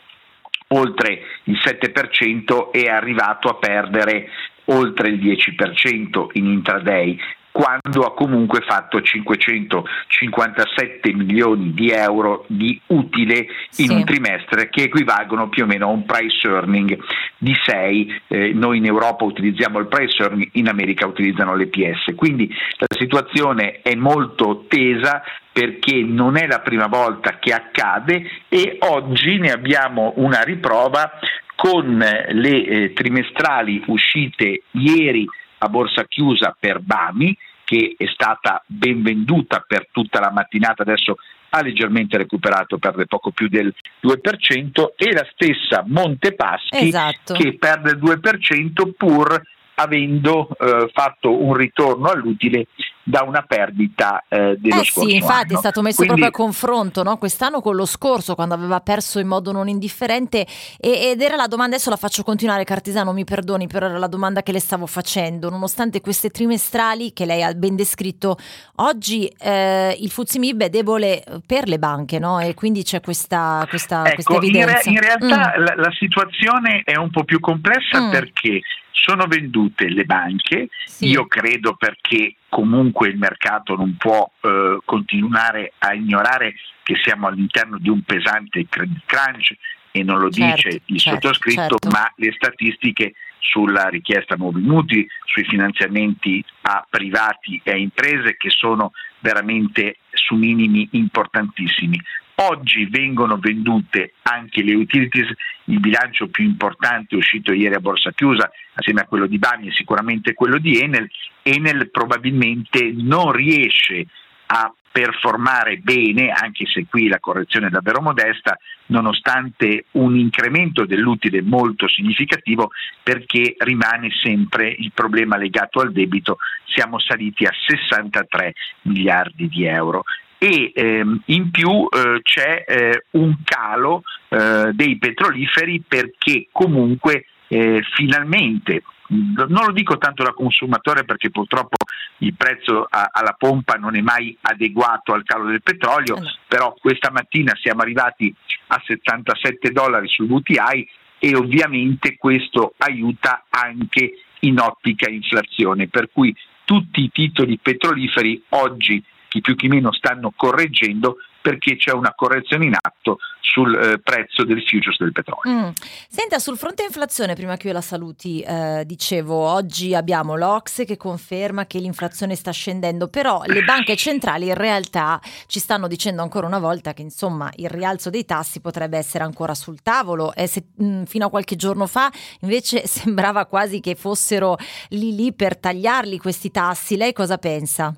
oltre 0.70 1.22
il 1.46 1.58
7% 1.58 2.70
e 2.72 2.84
è 2.84 2.90
arrivato 2.90 3.50
a 3.50 3.56
perdere 3.56 4.30
oltre 4.66 5.10
il 5.10 5.20
10% 5.20 6.28
in 6.34 6.46
intraday, 6.46 7.20
quando 7.60 8.04
ha 8.04 8.14
comunque 8.14 8.62
fatto 8.62 9.02
557 9.02 11.12
milioni 11.12 11.74
di 11.74 11.90
euro 11.90 12.46
di 12.48 12.80
utile 12.88 13.40
in 13.40 13.48
sì. 13.70 13.92
un 13.92 14.06
trimestre 14.06 14.70
che 14.70 14.84
equivalgono 14.84 15.50
più 15.50 15.64
o 15.64 15.66
meno 15.66 15.88
a 15.88 15.90
un 15.90 16.06
price 16.06 16.48
earning 16.48 16.98
di 17.38 17.54
6, 17.62 18.22
eh, 18.28 18.54
noi 18.54 18.78
in 18.78 18.86
Europa 18.86 19.26
utilizziamo 19.26 19.78
il 19.80 19.88
price 19.88 20.24
earning, 20.24 20.52
in 20.54 20.70
America 20.70 21.06
utilizzano 21.06 21.54
l'EPS, 21.54 22.16
quindi 22.16 22.50
la 22.78 22.96
situazione 22.98 23.82
è 23.82 23.94
molto 23.94 24.64
tesa 24.70 25.22
perché 25.52 26.02
non 26.02 26.38
è 26.38 26.48
la 26.48 26.62
prima 26.62 26.88
volta 26.88 27.40
che 27.40 27.52
accade 27.52 28.24
e 28.48 28.78
oggi 28.80 29.38
ne 29.38 29.52
abbiamo 29.52 30.14
una 30.16 30.44
riprova 30.44 31.12
con 31.58 31.98
le 31.98 32.64
eh, 32.64 32.94
trimestrali 32.94 33.84
uscite 33.88 34.62
ieri 34.72 35.28
a 35.58 35.68
borsa 35.68 36.06
chiusa 36.06 36.56
per 36.58 36.80
Bami, 36.80 37.36
che 37.70 37.94
è 37.96 38.06
stata 38.12 38.64
ben 38.66 39.04
venduta 39.04 39.64
per 39.68 39.90
tutta 39.92 40.20
la 40.20 40.32
mattinata, 40.32 40.82
adesso 40.82 41.18
ha 41.50 41.62
leggermente 41.62 42.18
recuperato, 42.18 42.80
perde 42.80 43.06
poco 43.06 43.30
più 43.30 43.48
del 43.48 43.72
2%, 44.02 44.94
e 44.96 45.14
la 45.14 45.28
stessa 45.32 45.84
Montepaschi 45.86 46.88
esatto. 46.88 47.36
che 47.36 47.58
perde 47.60 47.92
il 47.92 48.00
2% 48.00 48.92
pur 48.98 49.40
avendo 49.76 50.50
eh, 50.58 50.90
fatto 50.92 51.44
un 51.44 51.54
ritorno 51.54 52.10
all'utile 52.10 52.66
da 53.10 53.24
una 53.24 53.42
perdita 53.42 54.24
eh, 54.30 54.56
dello 54.60 54.82
eh 54.82 54.86
scorso 54.86 55.10
sì, 55.10 55.16
infatti 55.16 55.48
anno. 55.50 55.56
è 55.56 55.58
stato 55.58 55.82
messo 55.82 56.04
Quindi, 56.04 56.22
proprio 56.22 56.28
a 56.28 56.46
confronto 56.46 57.02
no? 57.02 57.18
quest'anno 57.18 57.60
con 57.60 57.76
lo 57.76 57.88
scorso 57.88 58.36
quando 58.36 58.54
aveva 58.54 58.82
perso 58.82 59.18
in 59.18 59.28
modo 59.28 59.52
non 59.52 59.68
indifferente 59.68 60.46
e, 60.80 61.10
ed 61.10 61.22
era 61.22 61.36
la 61.36 61.48
domanda, 61.48 61.76
adesso 61.76 61.90
la 61.90 61.96
faccio 61.96 62.22
continuare 62.22 62.64
Cartisano 62.66 63.12
mi 63.12 63.24
perdoni 63.24 63.66
però 63.66 63.88
era 63.88 63.98
la 63.98 64.08
domanda 64.08 64.44
che 64.44 64.52
le 64.52 64.60
stavo 64.60 64.86
facendo 64.86 65.50
nonostante 65.50 66.02
queste 66.02 66.30
trimestrali 66.30 67.12
che 67.12 67.26
lei 67.26 67.42
ha 67.42 67.52
ben 67.54 67.76
descritto 67.76 68.38
oggi 68.76 69.26
eh, 69.40 69.98
il 70.00 70.12
Fuzimib 70.12 70.62
è 70.62 70.70
debole 70.70 71.24
per 71.48 71.68
le 71.68 71.80
banche 71.80 72.20
no? 72.20 72.40
e 72.40 72.54
quindi 72.54 72.84
c'è 72.84 73.02
questa, 73.02 73.66
questa, 73.68 74.06
ecco, 74.06 74.16
questa 74.16 74.36
evidenza 74.36 74.90
in, 74.90 75.00
re- 75.00 75.08
in 75.08 75.18
realtà 75.18 75.56
mm. 75.58 75.64
la, 75.64 75.74
la, 75.76 75.92
situazione 75.98 76.84
è 76.86 76.96
un 76.96 77.10
po' 77.10 77.24
più 77.24 77.40
complessa 77.40 78.02
mm. 78.02 78.12
perché 78.12 78.62
sono 78.92 79.26
vendute 79.26 79.90
le 79.90 80.04
banche, 80.04 80.68
sì. 80.86 81.08
io 81.08 81.26
credo 81.26 81.76
perché 81.76 82.36
comunque 82.50 83.08
il 83.08 83.18
mercato 83.18 83.76
non 83.76 83.96
può 83.98 84.30
eh, 84.42 84.80
continuare 84.84 85.74
a 85.78 85.94
ignorare 85.94 86.56
che 86.84 86.96
siamo 87.04 87.28
all'interno 87.28 87.78
di 87.78 87.90
un 87.90 88.02
pesante 88.02 88.66
credit 88.68 89.04
crunch 89.06 89.56
e 89.92 90.04
non 90.04 90.20
lo 90.20 90.30
certo, 90.30 90.68
dice 90.68 90.82
il 90.86 91.00
certo, 91.00 91.20
sottoscritto, 91.20 91.78
certo. 91.80 91.90
ma 91.90 92.12
le 92.16 92.34
statistiche 92.36 93.14
sulla 93.40 93.88
richiesta 93.88 94.36
a 94.36 94.38
nuovi 94.38 94.62
mutui, 94.62 95.08
sui 95.26 95.44
finanziamenti 95.44 96.44
a 96.64 96.86
privati 96.88 97.60
e 97.64 97.72
a 97.72 97.78
imprese 97.78 98.36
che 98.38 98.50
sono 98.50 98.92
veramente 99.20 99.98
su 100.12 100.36
minimi 100.36 100.88
importantissimi. 100.92 102.00
Oggi 102.42 102.86
vengono 102.86 103.38
vendute 103.38 104.14
anche 104.22 104.64
le 104.64 104.74
utilities, 104.74 105.28
il 105.66 105.82
bilancio 105.82 106.30
più 106.30 106.46
importante 106.46 107.18
uscito 107.18 107.52
ieri 107.52 107.76
a 107.76 107.82
borsa 107.82 108.14
chiusa 108.14 108.50
assieme 108.76 109.02
a 109.02 109.06
quello 109.08 109.28
di 109.28 109.38
Bami 109.38 109.68
e 109.68 109.74
sicuramente 109.74 110.34
quello 110.34 110.58
di 110.58 110.80
Enel. 110.80 111.10
Enel 111.42 111.90
probabilmente 111.90 112.94
non 112.96 113.34
riesce 113.34 114.06
a 114.46 114.74
performare 114.90 115.78
bene, 115.80 116.30
anche 116.32 116.66
se 116.66 116.86
qui 116.90 117.10
la 117.10 117.20
correzione 117.20 117.68
è 117.68 117.70
davvero 117.70 118.02
modesta, 118.02 118.58
nonostante 118.88 119.86
un 119.92 120.18
incremento 120.18 120.86
dell'utile 120.86 121.42
molto 121.42 121.90
significativo, 121.90 122.72
perché 123.04 123.56
rimane 123.58 124.12
sempre 124.24 124.70
il 124.70 124.92
problema 124.94 125.36
legato 125.36 125.82
al 125.82 125.92
debito, 125.92 126.38
siamo 126.64 127.00
saliti 127.00 127.44
a 127.44 127.52
63 127.68 128.54
miliardi 128.84 129.50
di 129.50 129.66
euro 129.66 130.06
e 130.40 130.72
ehm, 130.74 131.22
in 131.26 131.52
più 131.52 131.88
eh, 131.90 132.22
c'è 132.24 132.64
eh, 132.66 133.04
un 133.12 133.36
calo 133.44 134.04
eh, 134.30 134.72
dei 134.74 134.98
petroliferi 134.98 135.84
perché 135.86 136.48
comunque 136.52 137.26
eh, 137.50 137.84
finalmente 137.94 138.84
non 139.10 139.66
lo 139.66 139.72
dico 139.72 139.98
tanto 139.98 140.24
da 140.24 140.34
consumatore 140.34 141.04
perché 141.04 141.32
purtroppo 141.32 141.78
il 142.20 142.36
prezzo 142.36 142.86
a, 142.88 143.10
alla 143.12 143.36
pompa 143.38 143.74
non 143.74 143.96
è 143.96 144.02
mai 144.02 144.38
adeguato 144.42 145.14
al 145.14 145.24
calo 145.24 145.46
del 145.50 145.64
petrolio, 145.64 146.18
eh 146.18 146.38
però 146.48 146.76
questa 146.80 147.12
mattina 147.12 147.54
siamo 147.60 147.82
arrivati 147.82 148.34
a 148.68 148.82
77 148.86 149.72
dollari 149.72 150.08
sul 150.08 150.28
VTI 150.28 150.88
e 151.18 151.36
ovviamente 151.36 152.18
questo 152.18 152.76
aiuta 152.78 153.46
anche 153.50 154.14
in 154.42 154.60
ottica 154.60 155.10
inflazione, 155.10 155.88
per 155.88 156.10
cui 156.12 156.36
tutti 156.64 157.02
i 157.02 157.12
titoli 157.12 157.58
petroliferi 157.58 158.42
oggi 158.50 159.04
chi 159.30 159.40
più 159.40 159.56
chi 159.56 159.68
meno 159.68 159.94
stanno 159.94 160.34
correggendo 160.36 161.18
perché 161.42 161.78
c'è 161.78 161.92
una 161.92 162.14
correzione 162.16 162.66
in 162.66 162.76
atto 162.80 163.20
sul 163.40 163.74
eh, 163.76 164.00
prezzo 164.00 164.44
del 164.44 164.62
futures 164.64 165.00
del 165.00 165.12
petrolio. 165.12 165.52
Mm. 165.52 165.70
Senta, 166.08 166.38
sul 166.38 166.58
fronte 166.58 166.84
inflazione, 166.84 167.34
prima 167.34 167.58
che 167.58 167.68
io 167.68 167.74
la 167.74 167.82
saluti, 167.82 168.42
eh, 168.42 168.84
dicevo, 168.86 169.36
oggi 169.36 169.96
abbiamo 169.96 170.36
l'Ox 170.36 170.86
che 170.86 170.98
conferma 170.98 171.66
che 171.66 171.80
l'inflazione 171.80 172.36
sta 172.36 172.52
scendendo, 172.52 173.08
però 173.08 173.42
le 173.46 173.64
banche 173.64 173.96
centrali 173.96 174.48
in 174.48 174.54
realtà 174.54 175.20
ci 175.48 175.60
stanno 175.60 175.88
dicendo 175.88 176.22
ancora 176.22 176.46
una 176.46 176.60
volta 176.60 176.94
che 176.94 177.02
insomma 177.02 177.50
il 177.56 177.70
rialzo 177.70 178.10
dei 178.10 178.26
tassi 178.26 178.62
potrebbe 178.62 178.98
essere 178.98 179.24
ancora 179.24 179.56
sul 179.56 179.82
tavolo 179.82 180.34
e 180.34 180.46
se, 180.46 180.66
mh, 180.76 180.86
mm, 180.86 181.04
fino 181.04 181.26
a 181.26 181.30
qualche 181.30 181.56
giorno 181.56 181.88
fa 181.88 182.12
invece 182.42 182.86
sembrava 182.88 183.46
quasi 183.46 183.80
che 183.80 183.96
fossero 183.96 184.58
lì 184.90 185.16
lì 185.16 185.34
per 185.34 185.58
tagliarli 185.58 186.18
questi 186.18 186.52
tassi. 186.52 186.98
Lei 186.98 187.14
cosa 187.14 187.38
pensa? 187.38 187.94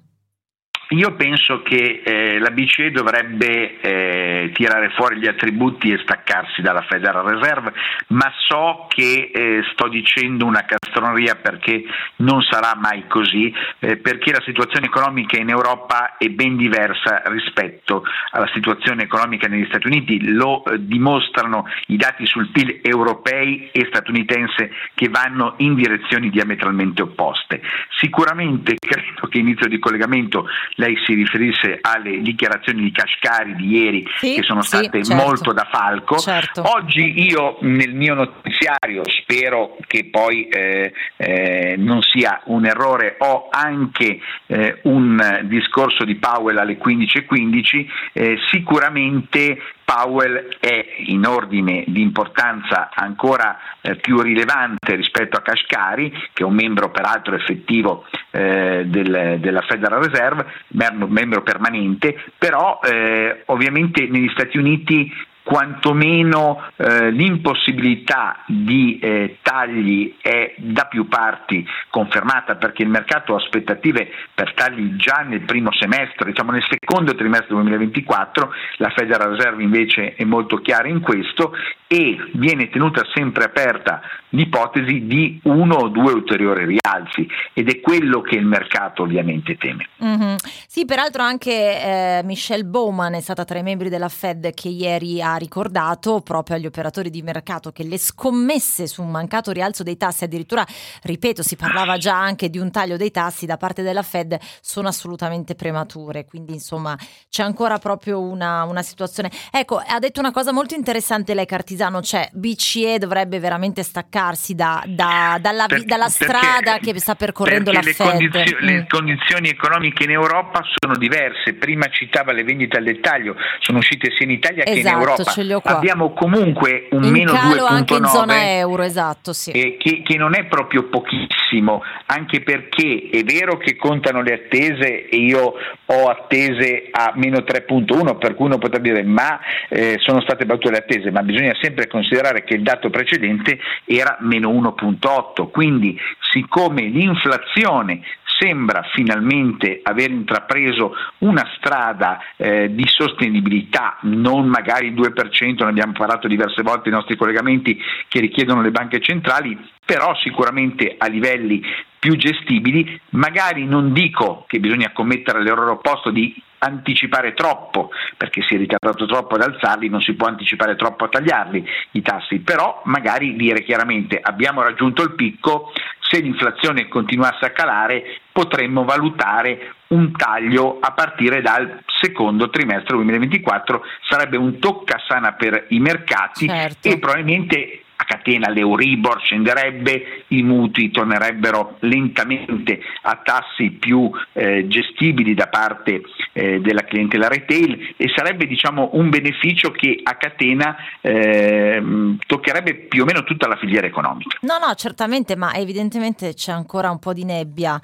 Io 0.91 1.15
penso 1.15 1.61
che 1.61 2.01
eh, 2.03 2.37
la 2.39 2.49
BCE 2.51 2.91
dovrebbe 2.91 3.79
eh, 3.79 4.51
tirare 4.53 4.89
fuori 4.89 5.19
gli 5.19 5.27
attributi 5.27 5.89
e 5.89 5.99
staccarsi 6.03 6.61
dalla 6.61 6.81
Federal 6.81 7.25
Reserve, 7.25 7.71
ma 8.07 8.29
so 8.49 8.87
che 8.89 9.31
eh, 9.33 9.61
sto 9.71 9.87
dicendo 9.87 10.45
una 10.45 10.65
castroneria 10.65 11.35
perché 11.35 11.85
non 12.17 12.41
sarà 12.41 12.75
mai 12.75 13.07
così, 13.07 13.53
eh, 13.79 13.97
perché 13.97 14.33
la 14.33 14.43
situazione 14.43 14.87
economica 14.87 15.39
in 15.39 15.47
Europa 15.47 16.17
è 16.17 16.27
ben 16.27 16.57
diversa 16.57 17.21
rispetto 17.27 18.03
alla 18.31 18.49
situazione 18.53 19.03
economica 19.03 19.47
negli 19.47 19.67
Stati 19.67 19.87
Uniti, 19.87 20.33
lo 20.33 20.65
eh, 20.65 20.75
dimostrano 20.77 21.67
i 21.87 21.95
dati 21.95 22.25
sul 22.25 22.49
PIL 22.49 22.81
europei 22.83 23.69
e 23.71 23.85
statunitense 23.87 24.71
che 24.93 25.07
vanno 25.07 25.53
in 25.59 25.73
direzioni 25.75 26.29
diametralmente 26.29 27.01
opposte. 27.01 27.61
Sicuramente 27.97 28.75
credo 28.85 29.27
che 29.29 29.37
inizio 29.37 29.69
di 29.69 29.79
collegamento 29.79 30.49
lei 30.81 30.97
si 31.05 31.13
riferisse 31.13 31.77
alle 31.79 32.21
dichiarazioni 32.21 32.81
di 32.81 32.91
Cascari 32.91 33.55
di 33.55 33.67
ieri 33.67 34.03
sì, 34.17 34.33
che 34.33 34.41
sono 34.41 34.63
state 34.63 35.03
sì, 35.03 35.11
certo. 35.11 35.23
molto 35.23 35.53
da 35.53 35.67
falco. 35.71 36.17
Certo. 36.17 36.63
Oggi 36.75 37.21
io 37.21 37.57
nel 37.61 37.93
mio 37.93 38.15
notiziario, 38.15 39.03
spero 39.05 39.77
che 39.85 40.07
poi 40.09 40.47
eh, 40.47 40.91
eh, 41.17 41.75
non 41.77 42.01
sia 42.01 42.41
un 42.45 42.65
errore, 42.65 43.15
ho 43.19 43.47
anche 43.51 44.19
eh, 44.47 44.79
un 44.83 45.41
discorso 45.43 46.03
di 46.03 46.15
Powell 46.15 46.57
alle 46.57 46.77
15.15, 46.77 47.25
15, 47.25 47.89
eh, 48.13 48.37
sicuramente 48.49 49.57
Powell 49.93 50.47
è 50.57 50.85
in 51.07 51.25
ordine 51.25 51.83
di 51.87 52.01
importanza 52.01 52.89
ancora 52.93 53.57
eh, 53.81 53.97
più 53.97 54.21
rilevante 54.21 54.95
rispetto 54.95 55.35
a 55.35 55.41
Kashkari, 55.41 56.09
che 56.31 56.43
è 56.43 56.45
un 56.45 56.53
membro 56.53 56.91
peraltro 56.91 57.35
effettivo 57.35 58.05
eh, 58.31 58.83
del, 58.85 59.39
della 59.41 59.61
Federal 59.67 60.01
Reserve, 60.01 60.45
membro 60.69 61.43
permanente, 61.43 62.15
però 62.37 62.79
eh, 62.81 63.43
ovviamente 63.47 64.07
negli 64.07 64.29
Stati 64.29 64.57
Uniti 64.57 65.11
quantomeno 65.43 66.63
eh, 66.75 67.11
l'impossibilità 67.11 68.43
di 68.47 68.99
eh, 68.99 69.37
tagli 69.41 70.15
è 70.21 70.53
da 70.57 70.85
più 70.85 71.07
parti 71.07 71.65
confermata 71.89 72.55
perché 72.55 72.83
il 72.83 72.89
mercato 72.89 73.33
ha 73.33 73.37
aspettative 73.37 74.09
per 74.33 74.53
tagli 74.53 74.95
già 74.95 75.23
nel 75.27 75.41
primo 75.41 75.71
semestre, 75.73 76.29
diciamo 76.31 76.51
nel 76.51 76.65
secondo 76.67 77.15
trimestre 77.15 77.55
2024, 77.55 78.53
la 78.77 78.89
Federal 78.95 79.35
Reserve 79.35 79.63
invece 79.63 80.15
è 80.15 80.23
molto 80.23 80.57
chiara 80.57 80.87
in 80.87 81.01
questo 81.01 81.53
e 81.87 82.17
viene 82.33 82.69
tenuta 82.69 83.01
sempre 83.13 83.43
aperta 83.43 84.01
l'ipotesi 84.29 85.05
di 85.05 85.39
uno 85.43 85.75
o 85.75 85.87
due 85.89 86.13
ulteriori 86.13 86.65
rialzi 86.65 87.27
ed 87.53 87.69
è 87.69 87.81
quello 87.81 88.21
che 88.21 88.35
il 88.35 88.45
mercato 88.45 89.03
ovviamente 89.03 89.57
teme. 89.57 89.89
Mm-hmm. 90.03 90.35
Sì, 90.67 90.85
peraltro 90.85 91.23
anche 91.23 91.51
eh, 91.51 92.21
Michelle 92.23 92.63
Bowman 92.63 93.15
è 93.15 93.19
stata 93.19 93.43
tra 93.43 93.59
i 93.59 93.63
membri 93.63 93.89
della 93.89 94.07
Fed 94.07 94.53
che 94.53 94.69
ieri 94.69 95.21
ha 95.21 95.30
ricordato 95.35 96.21
proprio 96.21 96.55
agli 96.55 96.65
operatori 96.65 97.09
di 97.09 97.21
mercato 97.21 97.71
che 97.71 97.83
le 97.83 97.97
scommesse 97.97 98.87
su 98.87 99.01
un 99.01 99.11
mancato 99.11 99.51
rialzo 99.51 99.83
dei 99.83 99.97
tassi, 99.97 100.23
addirittura, 100.23 100.65
ripeto, 101.03 101.43
si 101.43 101.55
parlava 101.55 101.97
già 101.97 102.17
anche 102.19 102.49
di 102.49 102.57
un 102.57 102.71
taglio 102.71 102.97
dei 102.97 103.11
tassi 103.11 103.45
da 103.45 103.57
parte 103.57 103.81
della 103.81 104.03
Fed, 104.03 104.37
sono 104.61 104.87
assolutamente 104.87 105.55
premature, 105.55 106.25
quindi 106.25 106.53
insomma 106.53 106.97
c'è 107.29 107.43
ancora 107.43 107.77
proprio 107.77 108.19
una, 108.19 108.63
una 108.63 108.81
situazione. 108.81 109.31
Ecco, 109.51 109.81
ha 109.85 109.99
detto 109.99 110.19
una 110.19 110.31
cosa 110.31 110.51
molto 110.51 110.75
interessante 110.75 111.33
lei 111.33 111.45
Cartisano, 111.45 112.01
cioè 112.01 112.29
BCE 112.31 112.97
dovrebbe 112.97 113.39
veramente 113.39 113.83
staccarsi 113.83 114.55
da, 114.55 114.83
da, 114.87 115.37
dalla, 115.41 115.65
perché, 115.65 115.85
dalla, 115.85 116.09
strada 116.09 116.77
che 116.77 116.97
sta 116.99 117.15
percorrendo 117.15 117.71
la 117.71 117.81
le 117.81 117.93
Fed. 117.93 118.07
Condizio- 118.07 118.57
mm. 118.61 118.65
Le 118.65 118.85
condizioni 118.87 119.49
economiche 119.49 120.03
in 120.03 120.11
Europa 120.11 120.61
sono 120.79 120.97
diverse. 120.97 121.53
Prima 121.53 121.87
citava 121.87 122.31
le 122.31 122.43
vendite 122.43 122.77
al 122.77 122.83
dettaglio, 122.83 123.35
sono 123.59 123.79
uscite 123.79 124.11
sia 124.15 124.25
in 124.25 124.31
Italia 124.31 124.63
esatto, 124.63 124.73
che 124.73 124.79
in 124.79 124.85
esatto, 124.87 125.20
Europa. 125.23 125.75
Abbiamo 125.75 126.13
comunque 126.13 126.87
un 126.91 127.03
in 127.03 127.11
meno 127.11 127.33
2,9 127.33 127.65
anche 127.67 127.93
in 127.95 128.05
zona 128.05 128.51
euro, 128.57 128.83
esatto, 128.83 129.33
sì. 129.33 129.51
eh, 129.51 129.77
che, 129.77 130.01
che 130.03 130.17
non 130.17 130.35
è 130.35 130.45
proprio 130.45 130.83
pochissimo, 130.83 131.81
anche 132.07 132.41
perché 132.41 133.09
è 133.11 133.23
vero 133.23 133.57
che 133.57 133.75
contano 133.75 134.21
le 134.21 134.33
attese 134.33 135.07
e 135.07 135.17
io 135.17 135.53
ho 135.85 136.05
attese 136.07 136.89
a 136.91 137.13
meno 137.15 137.39
3.1, 137.39 138.17
per 138.17 138.35
cui 138.35 138.45
uno 138.45 138.57
potrà 138.57 138.79
dire 138.79 139.03
ma 139.03 139.39
eh, 139.69 139.97
sono 139.99 140.21
state 140.21 140.45
battute 140.45 140.71
le 140.71 140.77
attese, 140.77 141.11
ma 141.11 141.21
bisogna 141.23 141.55
sempre 141.61 141.87
considerare 141.87 142.43
che 142.43 142.55
il 142.55 142.63
dato 142.63 142.89
precedente 142.89 143.59
era 143.85 144.17
meno 144.21 144.49
1.8, 144.49 145.49
quindi 145.51 145.97
siccome 146.31 146.83
l'inflazione 146.83 148.01
sembra 148.41 148.81
finalmente 148.93 149.81
aver 149.83 150.09
intrapreso 150.09 150.95
una 151.19 151.47
strada 151.57 152.19
eh, 152.37 152.73
di 152.73 152.85
sostenibilità, 152.87 153.99
non 154.01 154.47
magari 154.47 154.87
il 154.87 154.93
2%, 154.93 155.63
ne 155.63 155.69
abbiamo 155.69 155.93
parlato 155.93 156.27
diverse 156.27 156.63
volte 156.63 156.89
nei 156.89 156.97
nostri 156.97 157.15
collegamenti 157.15 157.79
che 158.07 158.19
richiedono 158.19 158.61
le 158.61 158.71
banche 158.71 158.99
centrali, 158.99 159.55
però 159.85 160.15
sicuramente 160.15 160.95
a 160.97 161.05
livelli 161.07 161.61
più 161.99 162.15
gestibili, 162.15 162.99
magari 163.09 163.65
non 163.65 163.93
dico 163.93 164.45
che 164.47 164.59
bisogna 164.59 164.91
commettere 164.91 165.43
l'errore 165.43 165.71
opposto 165.71 166.09
di 166.09 166.33
anticipare 166.63 167.33
troppo, 167.33 167.89
perché 168.17 168.41
si 168.41 168.55
è 168.55 168.57
ritardato 168.57 169.05
troppo 169.05 169.35
ad 169.35 169.41
alzarli, 169.41 169.89
non 169.89 170.01
si 170.01 170.13
può 170.13 170.27
anticipare 170.27 170.75
troppo 170.75 171.05
a 171.05 171.09
tagliarli 171.09 171.63
i 171.91 172.01
tassi, 172.01 172.39
però 172.39 172.81
magari 172.85 173.35
dire 173.35 173.63
chiaramente 173.63 174.19
abbiamo 174.21 174.61
raggiunto 174.61 175.03
il 175.03 175.13
picco, 175.13 175.71
se 176.11 176.19
l'inflazione 176.19 176.89
continuasse 176.89 177.45
a 177.45 177.51
calare 177.51 178.03
potremmo 178.33 178.83
valutare 178.83 179.75
un 179.87 180.11
taglio 180.11 180.77
a 180.79 180.91
partire 180.91 181.41
dal 181.41 181.83
secondo 182.01 182.49
trimestre 182.49 182.95
2024, 182.95 183.81
sarebbe 184.09 184.37
un 184.37 184.59
tocca 184.59 185.01
sana 185.07 185.33
per 185.33 185.67
i 185.69 185.79
mercati 185.79 186.47
certo. 186.47 186.87
e 186.87 186.99
probabilmente 186.99 187.80
a 188.01 188.05
catena 188.05 188.49
l'Euribor 188.49 189.21
scenderebbe, 189.21 190.23
i 190.29 190.41
mutui 190.41 190.89
tornerebbero 190.89 191.77
lentamente 191.81 192.81
a 193.03 193.21
tassi 193.23 193.69
più 193.71 194.09
eh, 194.33 194.67
gestibili 194.67 195.35
da 195.35 195.47
parte 195.47 196.01
eh, 196.33 196.59
della 196.61 196.83
clientela 196.83 197.27
retail 197.27 197.93
e 197.95 198.11
sarebbe 198.15 198.47
diciamo, 198.47 198.89
un 198.93 199.09
beneficio 199.09 199.69
che 199.69 199.99
a 200.01 200.15
catena 200.15 200.75
eh, 201.01 202.15
toccherebbe 202.25 202.73
più 202.87 203.03
o 203.03 203.05
meno 203.05 203.23
tutta 203.23 203.47
la 203.47 203.57
filiera 203.57 203.85
economica. 203.85 204.39
No, 204.41 204.57
no, 204.57 204.73
certamente, 204.73 205.35
ma 205.35 205.53
evidentemente 205.53 206.33
c'è 206.33 206.51
ancora 206.51 206.89
un 206.89 206.97
po' 206.97 207.13
di 207.13 207.23
nebbia 207.23 207.79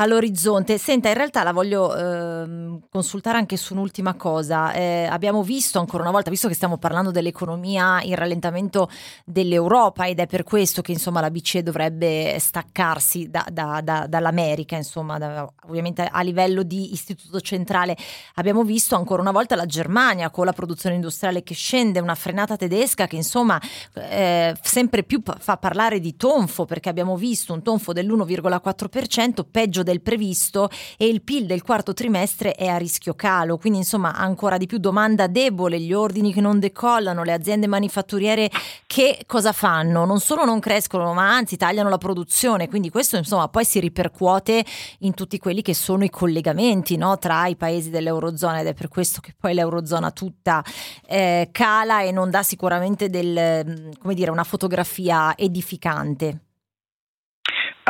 all'orizzonte. 0.00 0.78
Senta, 0.78 1.08
in 1.08 1.14
realtà 1.14 1.42
la 1.42 1.52
voglio 1.52 1.94
eh, 1.94 2.78
consultare 2.90 3.36
anche 3.36 3.56
su 3.56 3.74
un'ultima 3.74 4.14
cosa. 4.14 4.72
Eh, 4.72 5.06
abbiamo 5.08 5.42
visto 5.42 5.78
ancora 5.78 6.02
una 6.02 6.12
volta, 6.12 6.30
visto 6.30 6.48
che 6.48 6.54
stiamo 6.54 6.78
parlando 6.78 7.10
dell'economia 7.10 8.00
in 8.02 8.14
rallentamento 8.14 8.88
dell'Europa 9.24 10.06
ed 10.06 10.18
è 10.18 10.26
per 10.26 10.42
questo 10.42 10.80
che 10.80 10.92
insomma 10.92 11.20
la 11.20 11.30
BCE 11.30 11.62
dovrebbe 11.62 12.36
staccarsi 12.38 13.28
da, 13.28 13.44
da, 13.52 13.80
da, 13.82 14.06
dall'America, 14.08 14.76
insomma, 14.76 15.46
ovviamente 15.66 16.08
a 16.10 16.20
livello 16.22 16.62
di 16.62 16.92
istituto 16.92 17.40
centrale, 17.40 17.96
abbiamo 18.34 18.64
visto 18.64 18.96
ancora 18.96 19.20
una 19.20 19.32
volta 19.32 19.54
la 19.54 19.66
Germania 19.66 20.30
con 20.30 20.46
la 20.46 20.52
produzione 20.52 20.94
industriale 20.94 21.42
che 21.42 21.54
scende, 21.54 22.00
una 22.00 22.14
frenata 22.14 22.56
tedesca 22.56 23.06
che 23.06 23.16
insomma 23.16 23.60
eh, 23.94 24.54
sempre 24.62 25.02
più 25.02 25.22
fa 25.22 25.56
parlare 25.58 26.00
di 26.00 26.16
tonfo 26.16 26.64
perché 26.64 26.88
abbiamo 26.88 27.16
visto 27.16 27.52
un 27.52 27.62
tonfo 27.62 27.92
dell'1,4%, 27.92 29.44
peggio 29.50 29.82
del 29.82 29.89
del 29.90 30.00
previsto 30.00 30.70
e 30.96 31.06
il 31.06 31.22
PIL 31.22 31.46
del 31.46 31.62
quarto 31.62 31.92
trimestre 31.92 32.54
è 32.54 32.66
a 32.66 32.76
rischio 32.76 33.14
calo, 33.14 33.58
quindi 33.58 33.80
insomma 33.80 34.14
ancora 34.14 34.56
di 34.56 34.66
più 34.66 34.78
domanda 34.78 35.26
debole, 35.26 35.80
gli 35.80 35.92
ordini 35.92 36.32
che 36.32 36.40
non 36.40 36.60
decollano, 36.60 37.24
le 37.24 37.32
aziende 37.32 37.66
manifatturiere 37.66 38.48
che 38.86 39.24
cosa 39.26 39.52
fanno? 39.52 40.04
Non 40.04 40.20
solo 40.20 40.44
non 40.44 40.60
crescono, 40.60 41.12
ma 41.12 41.34
anzi 41.34 41.56
tagliano 41.56 41.88
la 41.88 41.98
produzione, 41.98 42.68
quindi 42.68 42.90
questo 42.90 43.16
insomma 43.16 43.48
poi 43.48 43.64
si 43.64 43.80
ripercuote 43.80 44.64
in 45.00 45.14
tutti 45.14 45.38
quelli 45.38 45.62
che 45.62 45.74
sono 45.74 46.04
i 46.04 46.10
collegamenti 46.10 46.96
no? 46.96 47.18
tra 47.18 47.46
i 47.46 47.56
paesi 47.56 47.90
dell'Eurozona 47.90 48.60
ed 48.60 48.68
è 48.68 48.74
per 48.74 48.88
questo 48.88 49.20
che 49.20 49.34
poi 49.36 49.54
l'Eurozona 49.54 50.10
tutta 50.12 50.62
eh, 51.06 51.48
cala 51.50 52.02
e 52.02 52.12
non 52.12 52.30
dà 52.30 52.42
sicuramente 52.42 53.08
del, 53.10 53.90
come 53.98 54.14
dire, 54.14 54.30
una 54.30 54.44
fotografia 54.44 55.36
edificante. 55.36 56.49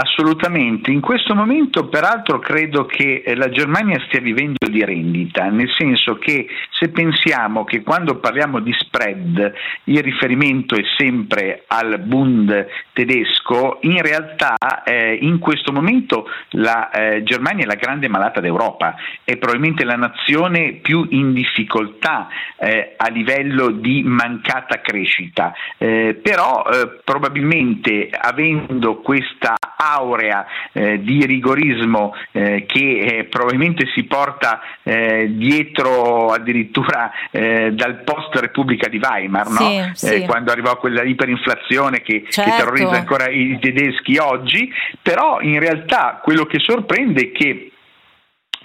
Assolutamente, 0.02 0.90
in 0.90 1.02
questo 1.02 1.34
momento 1.34 1.88
peraltro 1.88 2.38
credo 2.38 2.86
che 2.86 3.22
eh, 3.22 3.34
la 3.36 3.50
Germania 3.50 4.02
stia 4.06 4.20
vivendo 4.20 4.66
di 4.66 4.82
rendita, 4.82 5.50
nel 5.50 5.70
senso 5.76 6.16
che 6.16 6.46
se 6.70 6.88
pensiamo 6.88 7.64
che 7.64 7.82
quando 7.82 8.18
parliamo 8.18 8.60
di 8.60 8.72
spread 8.72 9.52
il 9.84 10.02
riferimento 10.02 10.74
è 10.74 10.82
sempre 10.96 11.64
al 11.66 11.98
Bund 11.98 12.66
tedesco, 12.94 13.76
in 13.82 14.00
realtà 14.00 14.56
eh, 14.84 15.18
in 15.20 15.38
questo 15.38 15.70
momento 15.70 16.26
la 16.52 16.88
eh, 16.88 17.22
Germania 17.22 17.64
è 17.64 17.66
la 17.66 17.74
grande 17.74 18.08
malata 18.08 18.40
d'Europa, 18.40 18.94
è 19.22 19.36
probabilmente 19.36 19.84
la 19.84 19.96
nazione 19.96 20.78
più 20.80 21.06
in 21.10 21.34
difficoltà 21.34 22.28
eh, 22.56 22.94
a 22.96 23.10
livello 23.10 23.68
di 23.68 24.02
mancata 24.02 24.80
crescita, 24.80 25.52
eh, 25.76 26.18
però 26.22 26.64
eh, 26.64 27.00
probabilmente 27.04 28.08
avendo 28.10 29.02
questa 29.02 29.56
aurea 29.92 30.46
eh, 30.72 31.00
di 31.00 31.24
rigorismo 31.26 32.14
eh, 32.32 32.64
che 32.66 32.98
eh, 32.98 33.24
probabilmente 33.24 33.86
si 33.94 34.04
porta 34.04 34.60
eh, 34.82 35.28
dietro 35.30 36.28
addirittura 36.28 37.10
eh, 37.30 37.72
dal 37.72 38.02
post 38.02 38.34
Repubblica 38.36 38.88
di 38.88 39.00
Weimar, 39.02 39.46
sì, 39.48 39.76
no? 39.76 39.90
sì. 39.94 40.24
Quando 40.26 40.52
arrivò 40.52 40.76
quella 40.78 41.02
iperinflazione 41.02 42.02
che, 42.02 42.24
certo. 42.28 42.50
che 42.50 42.56
terrorizza 42.56 42.96
ancora 42.96 43.28
i 43.28 43.58
tedeschi 43.60 44.16
oggi, 44.18 44.72
però 45.02 45.40
in 45.40 45.58
realtà 45.58 46.20
quello 46.22 46.44
che 46.46 46.58
sorprende 46.58 47.20
è 47.22 47.32
che 47.32 47.72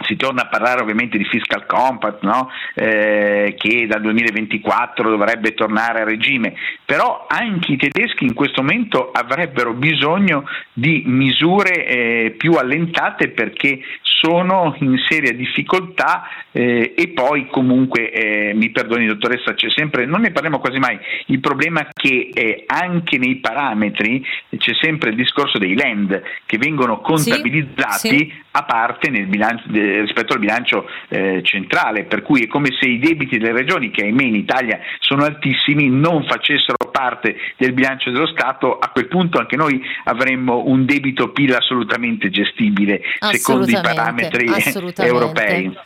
si 0.03 0.15
torna 0.15 0.43
a 0.43 0.47
parlare 0.47 0.81
ovviamente 0.81 1.17
di 1.17 1.25
fiscal 1.25 1.65
compact 1.65 2.23
no? 2.23 2.49
eh, 2.73 3.55
che 3.57 3.87
dal 3.87 4.01
2024 4.01 5.09
dovrebbe 5.09 5.53
tornare 5.53 6.01
a 6.01 6.03
regime, 6.03 6.53
però 6.83 7.25
anche 7.29 7.73
i 7.73 7.77
tedeschi 7.77 8.25
in 8.25 8.33
questo 8.33 8.61
momento 8.61 9.11
avrebbero 9.11 9.73
bisogno 9.73 10.45
di 10.73 11.03
misure 11.05 11.85
eh, 11.85 12.35
più 12.37 12.53
allentate 12.53 13.29
perché 13.29 13.79
sono 14.01 14.75
in 14.79 14.97
seria 15.07 15.33
difficoltà 15.33 16.27
eh, 16.51 16.93
e 16.95 17.09
poi 17.09 17.47
comunque, 17.47 18.11
eh, 18.11 18.53
mi 18.53 18.71
perdoni 18.71 19.05
dottoressa, 19.05 19.53
c'è 19.53 19.69
sempre, 19.69 20.05
non 20.05 20.21
ne 20.21 20.31
parliamo 20.31 20.59
quasi 20.59 20.79
mai, 20.79 20.97
il 21.27 21.39
problema 21.39 21.81
è 21.81 21.87
che 21.93 22.31
eh, 22.33 22.63
anche 22.65 23.17
nei 23.17 23.37
parametri 23.37 24.25
c'è 24.57 24.73
sempre 24.81 25.09
il 25.09 25.15
discorso 25.15 25.57
dei 25.57 25.75
land 25.75 26.21
che 26.45 26.57
vengono 26.57 27.01
contabilizzati 27.01 28.07
sì, 28.07 28.17
sì. 28.17 28.33
a 28.51 28.63
parte 28.63 29.09
bilancio, 29.09 29.65
de, 29.85 30.01
rispetto 30.01 30.33
al 30.33 30.39
bilancio 30.39 30.87
eh, 31.09 31.41
centrale, 31.43 32.03
per 32.03 32.21
cui 32.21 32.43
è 32.43 32.47
come 32.47 32.69
se 32.79 32.87
i 32.87 32.99
debiti 32.99 33.37
delle 33.37 33.53
regioni, 33.53 33.91
che 33.91 34.03
ahimè 34.03 34.23
in 34.23 34.35
Italia 34.35 34.79
sono 34.99 35.23
altissimi, 35.23 35.89
non 35.89 36.25
facessero 36.25 36.75
parte 36.91 37.35
del 37.57 37.73
bilancio 37.73 38.11
dello 38.11 38.27
Stato, 38.27 38.77
a 38.79 38.89
quel 38.89 39.07
punto 39.07 39.39
anche 39.39 39.55
noi 39.55 39.81
avremmo 40.05 40.63
un 40.65 40.85
debito 40.85 41.31
PIL 41.31 41.53
assolutamente 41.53 42.29
gestibile 42.29 43.01
secondo 43.19 43.69
i 43.69 43.79
parametri 43.81 44.47
europei. 44.95 45.77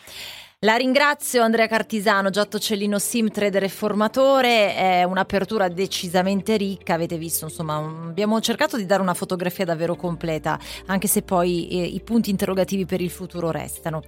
La 0.66 0.76
ringrazio 0.76 1.42
Andrea 1.42 1.68
Cartisano, 1.68 2.32
Giotto 2.32 2.60
Cellino 2.60 3.00
Sim, 3.00 3.30
trader 3.30 3.64
e 3.64 3.70
formatore, 3.70 4.76
è 4.76 5.04
un'apertura 5.06 5.70
decisamente 5.70 6.58
ricca, 6.58 6.96
avete 6.96 7.18
visto, 7.18 7.46
insomma, 7.46 7.78
abbiamo 7.78 8.42
cercato 8.42 8.76
di 8.76 8.86
dare 8.86 9.02
una 9.02 9.14
fotografia 9.14 9.64
davvero 9.64 9.96
completa, 9.96 10.60
anche 10.88 11.08
se 11.08 11.22
poi 11.22 11.70
eh, 11.70 11.86
i 11.86 12.02
punti 12.02 12.30
interrogativi 12.30 12.86
per 12.86 13.00
il 13.00 13.10
futuro 13.10 13.52
restano. 13.52 14.02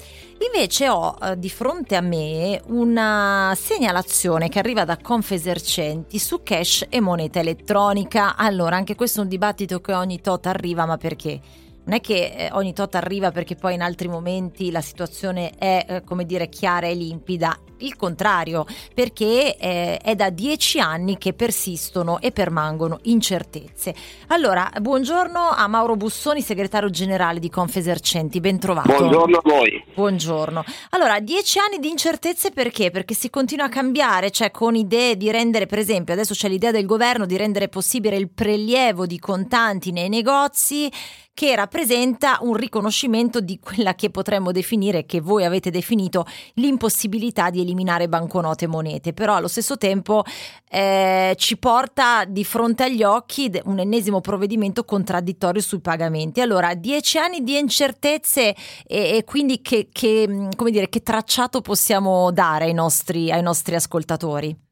Invece 0.46 0.90
ho 0.90 1.16
eh, 1.24 1.40
di 1.40 1.50
fronte 1.50 1.96
a 1.96 2.02
me 2.02 2.60
una 2.66 3.54
segnalazione 3.56 4.50
che 4.50 4.60
arriva 4.60 4.84
da 4.84 4.98
Confesercenti 4.98 6.20
su 6.20 6.44
cash 6.44 6.86
e 6.90 7.00
moneta 7.00 7.40
elettronica. 7.40 8.36
Allora, 8.36 8.76
anche 8.76 8.96
questo 8.96 9.22
è 9.22 9.24
un 9.24 9.30
dibattito 9.30 9.80
che 9.80 9.94
ogni 9.94 10.20
tot 10.20 10.48
arriva, 10.48 10.86
ma 10.86 10.98
perché? 10.98 11.40
Non 11.84 11.96
è 11.96 12.02
che 12.02 12.34
eh, 12.36 12.50
ogni 12.52 12.74
tot 12.74 12.96
arriva 12.96 13.32
perché 13.32 13.56
poi 13.56 13.74
in 13.74 13.82
altri 13.82 14.08
momenti 14.08 14.72
la 14.72 14.82
situazione 14.82 15.52
è, 15.58 15.86
eh, 15.88 16.04
come 16.04 16.26
dire, 16.26 16.48
chiara 16.48 16.88
e 16.88 16.94
limpida. 16.94 17.58
Il 17.82 17.96
contrario, 17.96 18.66
perché 18.94 19.56
eh, 19.58 19.98
è 19.98 20.16
da 20.16 20.30
dieci 20.30 20.80
anni 20.80 21.18
che 21.18 21.34
persistono 21.34 22.20
e 22.20 22.32
permangono 22.32 23.00
incertezze. 23.04 23.94
Allora, 24.28 24.70
buongiorno 24.80 25.50
a 25.50 25.68
Mauro 25.68 25.96
Bussoni, 25.96 26.42
segretario 26.42 26.90
generale 26.90 27.40
di 27.40 27.50
Confesercenti, 27.50 28.40
ben 28.40 28.60
trovato. 28.60 28.96
Buongiorno 28.96 29.38
a 29.38 29.42
voi. 29.44 29.84
Buongiorno. 29.94 30.64
Allora, 30.92 31.20
dieci 31.20 31.60
anni 31.60 31.80
di 31.80 31.90
incertezze 31.90 32.52
perché? 32.52 32.92
Perché 32.92 33.14
si 33.14 33.30
continua 33.30 33.66
a 33.66 33.70
cambiare, 33.70 34.32
cioè 34.32 34.52
con 34.52 34.76
idee 34.76 35.18
di 35.18 35.32
rendere, 35.32 35.66
per 35.66 35.80
esempio, 35.80 36.14
adesso 36.14 36.34
c'è 36.34 36.48
l'idea 36.48 36.72
del 36.72 36.86
governo 36.86 37.26
di 37.26 37.38
rendere 37.38 37.68
possibile 37.68 38.16
il 38.16 38.30
prelievo 38.30 39.06
di 39.06 39.20
contanti 39.20 39.92
nei 39.92 40.10
negozi 40.10 40.90
che 41.34 41.56
rappresenta 41.56 42.38
un 42.42 42.54
riconoscimento 42.54 43.40
di 43.40 43.58
quella 43.60 43.96
che 43.96 44.10
potremmo 44.10 44.52
definire, 44.52 45.06
che 45.06 45.22
voi 45.22 45.46
avete 45.46 45.72
definito, 45.72 46.26
l'impossibilità 46.56 47.50
di 47.50 47.62
eliminare 47.62 47.71
banconote 48.08 48.66
e 48.66 48.68
monete, 48.68 49.14
però 49.14 49.36
allo 49.36 49.48
stesso 49.48 49.78
tempo 49.78 50.24
eh, 50.70 51.34
ci 51.38 51.58
porta 51.58 52.26
di 52.26 52.44
fronte 52.44 52.84
agli 52.84 53.04
occhi 53.04 53.52
un 53.66 53.80
ennesimo 53.80 54.22
provvedimento 54.22 54.84
contraddittorio 54.84 55.62
sui 55.62 55.80
pagamenti. 55.80 56.42
Allora, 56.42 56.74
dieci 56.74 57.18
anni 57.18 57.44
di 57.44 57.58
incertezze 57.58 58.56
e, 58.86 59.18
e 59.18 59.24
quindi 59.24 59.62
che, 59.62 59.90
che, 59.92 60.50
dire, 60.70 60.90
che 60.90 61.04
tracciato 61.04 61.62
possiamo 61.62 62.32
dare 62.32 62.66
ai 62.66 62.74
nostri, 62.74 63.32
ai 63.32 63.42
nostri 63.42 63.76
ascoltatori? 63.76 64.70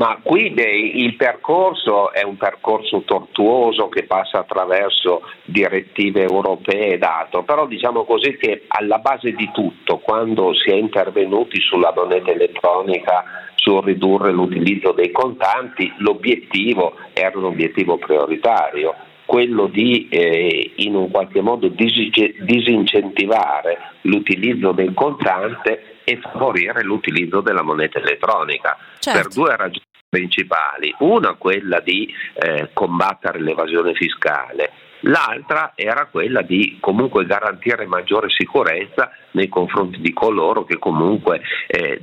Ma 0.00 0.18
qui 0.22 0.54
il 0.56 1.14
percorso 1.16 2.10
è 2.10 2.22
un 2.22 2.38
percorso 2.38 3.02
tortuoso 3.02 3.90
che 3.90 4.04
passa 4.04 4.38
attraverso 4.38 5.20
direttive 5.44 6.22
europee 6.22 6.94
ed 6.94 7.02
altro, 7.02 7.42
però 7.42 7.66
diciamo 7.66 8.04
così 8.04 8.38
che 8.38 8.64
alla 8.68 8.96
base 8.96 9.32
di 9.32 9.50
tutto, 9.52 9.98
quando 9.98 10.54
si 10.54 10.70
è 10.70 10.74
intervenuti 10.74 11.60
sulla 11.60 11.92
moneta 11.94 12.30
elettronica, 12.30 13.24
sul 13.56 13.84
ridurre 13.84 14.32
l'utilizzo 14.32 14.92
dei 14.92 15.10
contanti, 15.10 15.92
l'obiettivo 15.98 16.94
era 17.12 17.36
un 17.36 17.44
obiettivo 17.44 17.98
prioritario, 17.98 18.94
quello 19.26 19.66
di 19.66 20.08
eh, 20.08 20.72
in 20.76 20.94
un 20.94 21.10
qualche 21.10 21.42
modo 21.42 21.68
disincentivare 21.68 23.76
l'utilizzo 24.02 24.70
del 24.72 24.94
contante 24.94 25.98
e 26.04 26.18
favorire 26.20 26.82
l'utilizzo 26.82 27.42
della 27.42 27.62
moneta 27.62 27.98
elettronica 27.98 28.78
certo. 28.98 29.20
per 29.20 29.28
due 29.28 29.56
ragioni 29.56 29.88
principali, 30.10 30.92
una 30.98 31.34
quella 31.34 31.78
di 31.78 32.12
eh, 32.34 32.70
combattere 32.72 33.40
l'evasione 33.40 33.94
fiscale, 33.94 34.72
l'altra 35.02 35.72
era 35.76 36.06
quella 36.06 36.42
di 36.42 36.78
comunque 36.80 37.24
garantire 37.24 37.86
maggiore 37.86 38.28
sicurezza 38.28 39.12
nei 39.30 39.48
confronti 39.48 40.00
di 40.00 40.12
coloro 40.12 40.64
che 40.64 40.78
comunque 40.78 41.40
eh, 41.68 42.02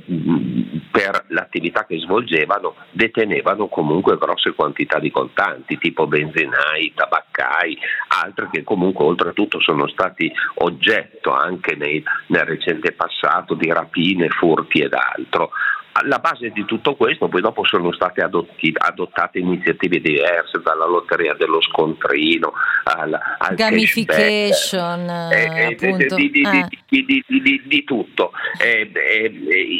per 0.90 1.26
l'attività 1.28 1.84
che 1.84 1.98
svolgevano 1.98 2.76
detenevano 2.90 3.68
comunque 3.68 4.16
grosse 4.16 4.54
quantità 4.54 4.98
di 4.98 5.10
contanti, 5.10 5.76
tipo 5.76 6.06
benzinai, 6.06 6.94
tabaccai, 6.94 7.78
altri 8.24 8.48
che 8.50 8.64
comunque 8.64 9.04
oltretutto 9.04 9.60
sono 9.60 9.86
stati 9.86 10.32
oggetto 10.54 11.30
anche 11.30 11.76
nei, 11.76 12.02
nel 12.28 12.46
recente 12.46 12.92
passato 12.92 13.52
di 13.52 13.70
rapine, 13.70 14.30
furti 14.30 14.80
ed 14.80 14.94
altro 14.94 15.50
alla 15.92 16.18
base 16.18 16.50
di 16.50 16.64
tutto 16.64 16.94
questo 16.94 17.28
poi 17.28 17.40
dopo 17.40 17.64
sono 17.64 17.92
state 17.92 18.22
adotti, 18.22 18.72
adottate 18.76 19.38
iniziative 19.38 20.00
diverse, 20.00 20.60
dalla 20.62 20.86
lotteria 20.86 21.34
dello 21.34 21.60
scontrino 21.60 22.52
al, 22.84 23.18
al 23.38 23.54
gamification, 23.54 25.08
eh. 25.32 25.76
Di, 25.78 26.30
di, 26.30 26.42
eh. 26.42 27.40
di, 27.40 27.62
di 27.66 27.84
tutto. 27.84 28.32
Eh, 28.60 28.90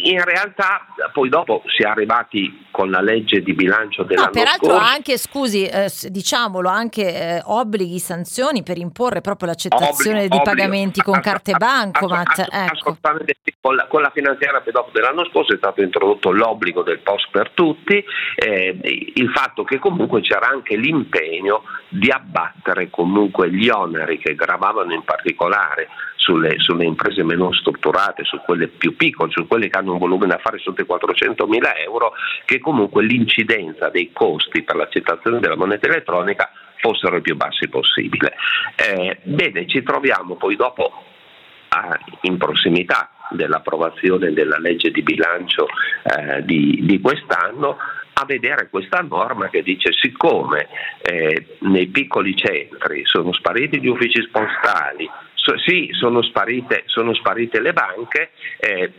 in 0.04 0.22
realtà 0.24 0.86
poi 1.12 1.28
dopo 1.28 1.62
si 1.66 1.82
è 1.82 1.86
arrivati 1.86 2.66
con 2.70 2.90
la 2.90 3.00
legge 3.00 3.42
di 3.42 3.54
bilancio 3.54 4.02
dell'anno 4.02 4.26
no, 4.26 4.32
peraltro 4.32 4.70
scorso. 4.70 4.92
anche, 4.92 5.18
scusi, 5.18 5.66
eh, 5.66 5.90
diciamolo, 6.08 6.68
anche 6.68 7.36
eh, 7.36 7.42
obblighi, 7.44 7.98
sanzioni 7.98 8.62
per 8.62 8.78
imporre 8.78 9.20
proprio 9.20 9.48
l'accettazione 9.48 10.24
obblighi, 10.24 10.28
di 10.28 10.36
obblighi, 10.36 10.56
pagamenti 10.56 11.00
con 11.00 11.20
carte 11.20 11.52
bancomat. 11.52 12.38
Ecco. 12.38 12.72
Assolutamente 12.72 13.36
sì. 13.42 13.54
Con 13.60 13.74
la, 13.74 13.86
con 13.86 14.02
la 14.02 14.10
finanziaria 14.14 14.62
dopo 14.70 14.90
dell'anno 14.92 15.24
scorso 15.26 15.52
è 15.52 15.56
stato 15.56 15.82
introdotto 15.82 15.97
l'obbligo 15.98 16.82
del 16.82 17.00
post 17.00 17.28
per 17.30 17.50
tutti, 17.50 18.02
eh, 18.36 18.78
il 19.14 19.30
fatto 19.30 19.64
che 19.64 19.78
comunque 19.78 20.20
c'era 20.20 20.48
anche 20.48 20.76
l'impegno 20.76 21.64
di 21.88 22.10
abbattere 22.10 22.90
comunque 22.90 23.50
gli 23.50 23.68
oneri 23.68 24.18
che 24.18 24.34
gravavano 24.34 24.92
in 24.92 25.02
particolare 25.02 25.88
sulle, 26.16 26.58
sulle, 26.58 26.84
imprese 26.84 27.22
meno 27.24 27.52
strutturate, 27.52 28.24
su 28.24 28.38
quelle 28.44 28.68
più 28.68 28.96
piccole, 28.96 29.30
su 29.30 29.46
quelle 29.46 29.68
che 29.68 29.78
hanno 29.78 29.92
un 29.92 29.98
volume 29.98 30.26
d'affari 30.26 30.58
sotto 30.58 30.82
i 30.82 30.86
400 30.86 31.46
mila 31.46 31.74
euro, 31.76 32.12
che 32.44 32.58
comunque 32.58 33.02
l'incidenza 33.02 33.88
dei 33.88 34.10
costi 34.12 34.62
per 34.62 34.76
l'accettazione 34.76 35.40
della 35.40 35.56
moneta 35.56 35.86
elettronica 35.86 36.50
fossero 36.80 37.16
i 37.16 37.22
più 37.22 37.34
bassi 37.36 37.68
possibile. 37.68 38.34
Eh, 38.76 39.18
bene, 39.22 39.66
ci 39.66 39.82
troviamo 39.82 40.36
poi 40.36 40.54
dopo 40.54 41.07
in 42.22 42.36
prossimità 42.36 43.10
dell'approvazione 43.30 44.32
della 44.32 44.58
legge 44.58 44.90
di 44.90 45.02
bilancio 45.02 45.66
eh, 46.02 46.44
di, 46.44 46.80
di 46.82 47.00
quest'anno 47.00 47.76
a 48.20 48.24
vedere 48.24 48.68
questa 48.68 49.00
norma 49.00 49.48
che 49.48 49.62
dice 49.62 49.92
siccome 49.92 50.66
eh, 51.02 51.58
nei 51.60 51.86
piccoli 51.86 52.34
centri 52.36 53.02
sono 53.04 53.32
spariti 53.32 53.80
gli 53.80 53.86
uffici 53.86 54.26
postali, 54.28 55.08
so, 55.34 55.56
sì, 55.58 55.88
sono 55.92 56.22
sparite, 56.22 56.82
sono 56.86 57.14
sparite 57.14 57.60
le 57.60 57.72
banche, 57.72 58.30
eh, 58.58 58.92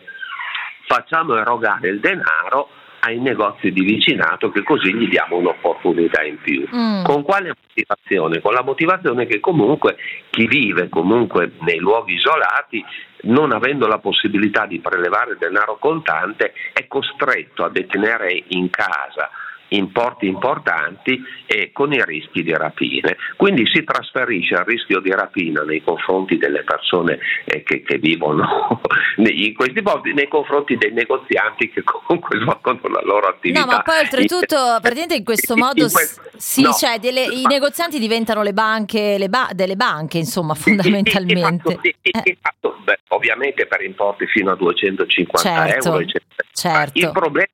facciamo 0.87 1.35
erogare 1.35 1.89
il 1.89 1.99
denaro 1.99 2.69
ai 3.01 3.19
negozi 3.19 3.71
di 3.71 3.81
vicinato 3.81 4.49
che 4.51 4.63
così 4.63 4.93
gli 4.93 5.07
diamo 5.07 5.37
un'opportunità 5.37 6.23
in 6.23 6.37
più. 6.41 6.67
Mm. 6.73 7.03
Con 7.03 7.23
quale 7.23 7.53
motivazione? 7.55 8.41
Con 8.41 8.53
la 8.53 8.63
motivazione 8.63 9.25
che 9.25 9.39
comunque 9.39 9.97
chi 10.29 10.47
vive 10.47 10.89
comunque 10.89 11.51
nei 11.59 11.77
luoghi 11.77 12.13
isolati 12.13 12.83
non 13.21 13.51
avendo 13.51 13.87
la 13.87 13.97
possibilità 13.97 14.65
di 14.65 14.79
prelevare 14.79 15.35
denaro 15.37 15.77
contante 15.77 16.53
è 16.73 16.87
costretto 16.87 17.63
a 17.65 17.69
detenere 17.69 18.43
in 18.49 18.69
casa 18.69 19.29
importi 19.69 20.27
importanti 20.27 21.21
e 21.45 21.71
con 21.73 21.93
i 21.93 22.03
rischi 22.03 22.43
di 22.43 22.53
rapine. 22.53 23.17
Quindi 23.35 23.65
si 23.71 23.83
trasferisce 23.83 24.55
il 24.55 24.63
rischio 24.65 24.99
di 24.99 25.11
rapina 25.11 25.61
nei 25.63 25.83
confronti 25.83 26.37
delle 26.37 26.63
persone 26.63 27.19
eh, 27.45 27.63
che, 27.63 27.81
che, 27.81 27.97
vivono 27.97 28.81
in 29.17 29.53
questi 29.55 29.81
posti, 29.81 30.13
nei 30.13 30.27
confronti 30.27 30.77
dei 30.77 30.91
negozianti 30.91 31.69
che 31.69 31.83
comunque 31.83 32.39
svolgono 32.39 32.79
la 32.93 33.01
loro 33.03 33.27
attività. 33.27 33.61
No, 33.61 33.65
ma 33.65 33.81
poi 33.81 33.99
oltretutto, 33.99 34.55
praticamente 34.81 35.15
in 35.15 35.23
questo 35.23 35.55
modo, 35.55 35.83
in 35.83 35.91
questo, 35.91 36.21
sì, 36.37 36.61
no, 36.61 36.71
cioè 36.71 36.99
delle, 36.99 37.23
i 37.23 37.43
negozianti 37.45 37.99
diventano 37.99 38.41
le 38.41 38.53
banche, 38.53 39.17
le 39.17 39.29
ba- 39.29 39.49
delle 39.53 39.75
banche, 39.75 40.17
insomma, 40.17 40.53
fondamentalmente. 40.53 41.79
Di, 41.81 41.95
di, 42.01 42.11
di, 42.23 42.37
fatto, 42.41 42.77
beh, 42.83 42.99
ovviamente 43.09 43.65
per 43.67 43.81
importi 43.81 44.25
fino 44.27 44.51
a 44.51 44.55
250 44.55 45.37
certo, 45.37 45.87
euro, 45.89 46.01
eccetera. 46.01 46.43
Certo. 46.51 46.99
Il 46.99 47.11
problema 47.11 47.47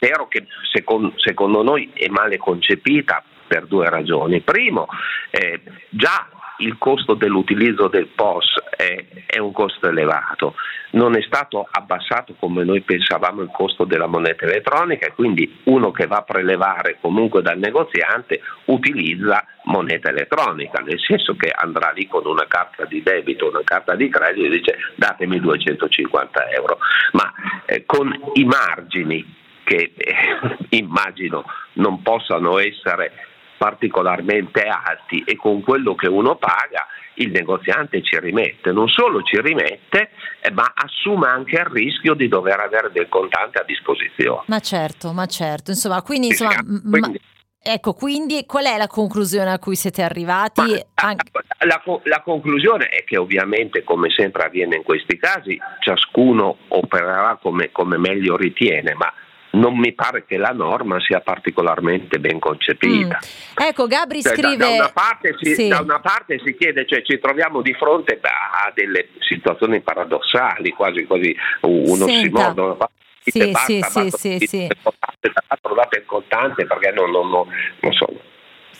Spero 0.00 0.28
che 0.28 0.46
secondo, 0.72 1.12
secondo 1.16 1.64
noi 1.64 1.90
è 1.92 2.06
male 2.06 2.36
concepita 2.36 3.20
per 3.48 3.66
due 3.66 3.90
ragioni. 3.90 4.40
Primo, 4.42 4.86
eh, 5.30 5.60
già 5.88 6.28
il 6.58 6.76
costo 6.78 7.14
dell'utilizzo 7.14 7.88
del 7.88 8.06
POS 8.06 8.54
è, 8.76 9.04
è, 9.26 9.38
un 9.38 9.52
costo 9.52 9.88
elevato, 9.88 10.54
non 10.92 11.16
è 11.16 11.22
stato 11.22 11.66
abbassato 11.68 12.34
come 12.38 12.64
noi 12.64 12.80
pensavamo 12.80 13.42
il 13.42 13.50
costo 13.52 13.84
della 13.84 14.06
moneta 14.06 14.44
elettronica 14.44 15.06
e 15.06 15.12
quindi 15.14 15.60
uno 15.64 15.90
che 15.90 16.06
va 16.06 16.18
a 16.18 16.22
prelevare 16.22 16.98
comunque 17.00 17.42
dal 17.42 17.58
negoziante 17.58 18.40
utilizza 18.66 19.44
moneta 19.64 20.10
elettronica, 20.10 20.80
nel 20.80 21.00
senso 21.00 21.34
che 21.36 21.50
andrà 21.50 21.90
lì 21.90 22.06
con 22.06 22.24
una 22.24 22.46
carta 22.46 22.84
di 22.84 23.02
debito, 23.02 23.48
una 23.48 23.62
carta 23.64 23.94
di 23.94 24.08
credito 24.08 24.46
e 24.46 24.50
dice 24.50 24.76
datemi 24.94 25.40
250 25.40 26.50
euro, 26.50 26.78
ma 27.12 27.32
eh, 27.66 27.84
con 27.84 28.12
i 28.34 28.44
margini 28.44 29.37
che 29.68 29.92
eh, 29.94 30.14
immagino 30.78 31.44
non 31.74 32.00
possano 32.00 32.58
essere 32.58 33.12
particolarmente 33.58 34.62
alti 34.62 35.22
e 35.26 35.36
con 35.36 35.62
quello 35.62 35.94
che 35.94 36.08
uno 36.08 36.36
paga 36.36 36.86
il 37.14 37.30
negoziante 37.32 38.00
ci 38.02 38.16
rimette, 38.18 38.70
non 38.70 38.88
solo 38.88 39.22
ci 39.22 39.40
rimette, 39.40 40.10
eh, 40.40 40.52
ma 40.52 40.72
assume 40.72 41.26
anche 41.26 41.56
il 41.56 41.66
rischio 41.66 42.14
di 42.14 42.28
dover 42.28 42.60
avere 42.60 42.90
del 42.92 43.08
contante 43.08 43.58
a 43.58 43.64
disposizione. 43.64 44.44
Ma 44.46 44.60
certo, 44.60 45.12
ma 45.12 45.26
certo, 45.26 45.72
insomma, 45.72 46.00
quindi, 46.02 46.28
insomma, 46.28 46.62
quindi 46.62 46.90
ma... 46.90 47.12
Ecco, 47.60 47.92
quindi 47.92 48.46
qual 48.46 48.66
è 48.66 48.78
la 48.78 48.86
conclusione 48.86 49.50
a 49.50 49.58
cui 49.58 49.74
siete 49.74 50.02
arrivati? 50.02 50.62
Ma, 51.02 51.16
la, 51.66 51.82
la, 52.04 52.20
conclusione 52.22 52.86
è 52.86 53.02
che 53.02 53.18
ovviamente, 53.18 53.82
come 53.82 54.10
sempre 54.10 54.44
avviene 54.44 54.76
in 54.76 54.84
questi 54.84 55.18
casi, 55.18 55.58
ciascuno 55.80 56.58
opererà 56.68 57.36
come, 57.42 57.72
come 57.72 57.98
meglio 57.98 58.36
ritiene, 58.36 58.94
ma 58.94 59.12
non 59.50 59.78
mi 59.78 59.92
pare 59.92 60.24
che 60.26 60.36
la 60.36 60.52
norma 60.52 61.00
sia 61.00 61.20
particolarmente 61.20 62.18
ben 62.18 62.38
concepita. 62.38 63.18
Mm. 63.18 63.66
Ecco, 63.66 63.86
Gabri 63.86 64.22
cioè, 64.22 64.34
scrive... 64.34 64.56
Da, 64.56 64.66
da, 64.66 64.74
una 64.74 64.92
parte 64.92 65.34
si, 65.40 65.54
sì. 65.54 65.68
da, 65.68 65.80
una 65.80 66.00
parte 66.00 66.40
si, 66.44 66.56
chiede, 66.56 66.86
cioè 66.86 67.02
ci 67.02 67.18
troviamo 67.18 67.62
di 67.62 67.74
fronte 67.74 68.18
a 68.22 68.70
delle 68.74 69.08
situazioni 69.20 69.80
paradossali, 69.80 70.70
quasi, 70.70 71.04
quasi 71.04 71.34
un 71.62 72.02
ossimordo. 72.02 72.78
Sì, 73.22 73.52
sì, 73.54 73.82
sì, 73.82 74.10
sì, 74.10 74.46
sì. 74.46 74.68
Trovate 75.60 75.98
il 75.98 76.06
contante 76.06 76.66
perché 76.66 76.92
non, 76.92 77.10
non, 77.10 77.28
non, 77.28 77.46
non 77.80 77.92
so 77.92 78.06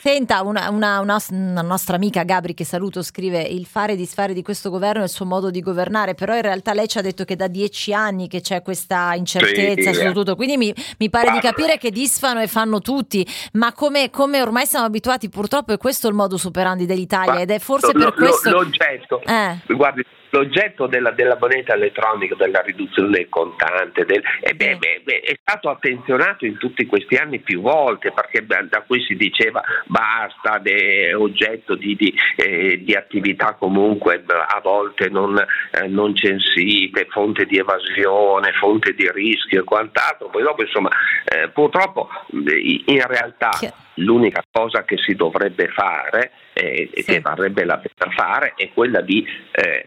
Senta, 0.01 0.43
una, 0.43 0.71
una, 0.71 1.01
una, 1.01 1.19
una, 1.31 1.63
nostra 1.63 1.97
amica 1.97 2.23
Gabri 2.23 2.55
che 2.55 2.65
saluto 2.65 3.03
scrive 3.03 3.43
il 3.43 3.67
fare 3.67 3.95
e 3.95 3.97
disfare 3.97 4.33
di 4.33 4.43
questo 4.43 4.71
governo 4.71 5.01
è 5.01 5.05
il 5.05 5.09
suo 5.09 5.25
modo 5.25 5.51
di 5.51 5.61
governare, 5.61 6.15
però 6.15 6.37
in 6.37 6.43
realtà 6.43 6.73
lei 6.73 6.87
ci 6.87 6.99
ha 6.99 7.03
detto 7.03 7.25
che 7.25 7.35
da 7.35 7.49
dieci 7.49 7.93
anni 7.93 8.29
che 8.29 8.41
c'è 8.41 8.63
questa 8.63 9.15
incertezza 9.15 9.93
sì, 9.93 10.07
su 10.07 10.13
tutto, 10.13 10.37
quindi 10.37 10.57
mi, 10.57 10.73
mi 10.99 11.11
pare 11.11 11.33
di 11.33 11.41
capire 11.41 11.79
che 11.79 11.91
disfano 11.91 12.41
e 12.41 12.47
fanno 12.47 12.81
tutti, 12.81 13.27
ma 13.55 13.73
come, 13.73 14.09
come, 14.11 14.41
ormai 14.41 14.67
siamo 14.67 14.87
abituati 14.87 15.29
purtroppo 15.29 15.73
è 15.73 15.79
questo 15.79 16.07
il 16.07 16.15
modo 16.15 16.37
superandi 16.37 16.87
dell'Italia 16.87 17.41
ed 17.41 17.51
è 17.51 17.59
forse 17.59 17.93
lo, 17.93 18.05
per 18.05 18.15
questo... 18.15 18.51
L'oggetto, 18.51 19.21
eh. 19.25 19.59
guardi, 19.75 20.05
l'oggetto 20.31 20.87
della, 20.87 21.11
della, 21.11 21.37
moneta 21.39 21.75
elettronica, 21.75 22.35
della 22.35 22.61
riduzione 22.61 23.11
del 23.11 23.29
contante, 23.29 24.05
del, 24.05 24.23
eh 24.41 24.55
beh, 24.55 24.77
beh, 24.77 25.01
beh, 25.05 25.21
è 25.21 25.39
stato 25.41 25.69
attenzionato 25.71 26.45
in 26.45 26.57
tutti 26.59 26.87
questi 26.87 27.17
anni 27.17 27.39
più 27.41 27.61
volte 27.61 28.13
perché 28.13 28.45
da 28.47 28.83
cui 28.87 29.03
si 29.05 29.15
diceva 29.15 29.63
basta, 29.87 30.61
è 30.63 31.15
oggetto 31.17 31.75
di, 31.75 31.97
di, 31.97 32.15
eh, 32.37 32.83
di, 32.83 32.95
attività 32.95 33.55
comunque 33.55 34.23
a 34.27 34.61
volte 34.63 35.09
non, 35.09 35.39
eh, 35.39 35.87
non, 35.87 36.15
censite, 36.15 37.07
fonte 37.11 37.47
di 37.47 37.59
evasione, 37.59 38.53
fonte 38.53 38.95
di 38.95 39.11
rischio 39.11 39.61
e 39.61 39.65
quant'altro. 39.65 40.29
Poi 40.29 40.43
dopo 40.43 40.63
insomma 40.63 40.91
eh, 41.25 41.49
purtroppo 41.49 42.09
in 42.33 43.03
realtà 43.07 43.51
l'unica 43.95 44.43
cosa 44.51 44.85
che 44.85 44.97
si 44.99 45.15
dovrebbe 45.15 45.69
fare 45.69 46.33
e 46.53 46.91
sì. 46.95 47.05
che 47.05 47.21
varrebbe 47.21 47.65
la 47.65 47.79
pena 47.79 48.13
fare 48.13 48.55
è 48.57 48.71
quella 48.73 49.01
di 49.01 49.25
eh, 49.53 49.87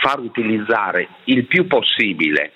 far 0.00 0.20
utilizzare 0.20 1.08
il 1.24 1.46
più 1.46 1.66
possibile 1.66 2.52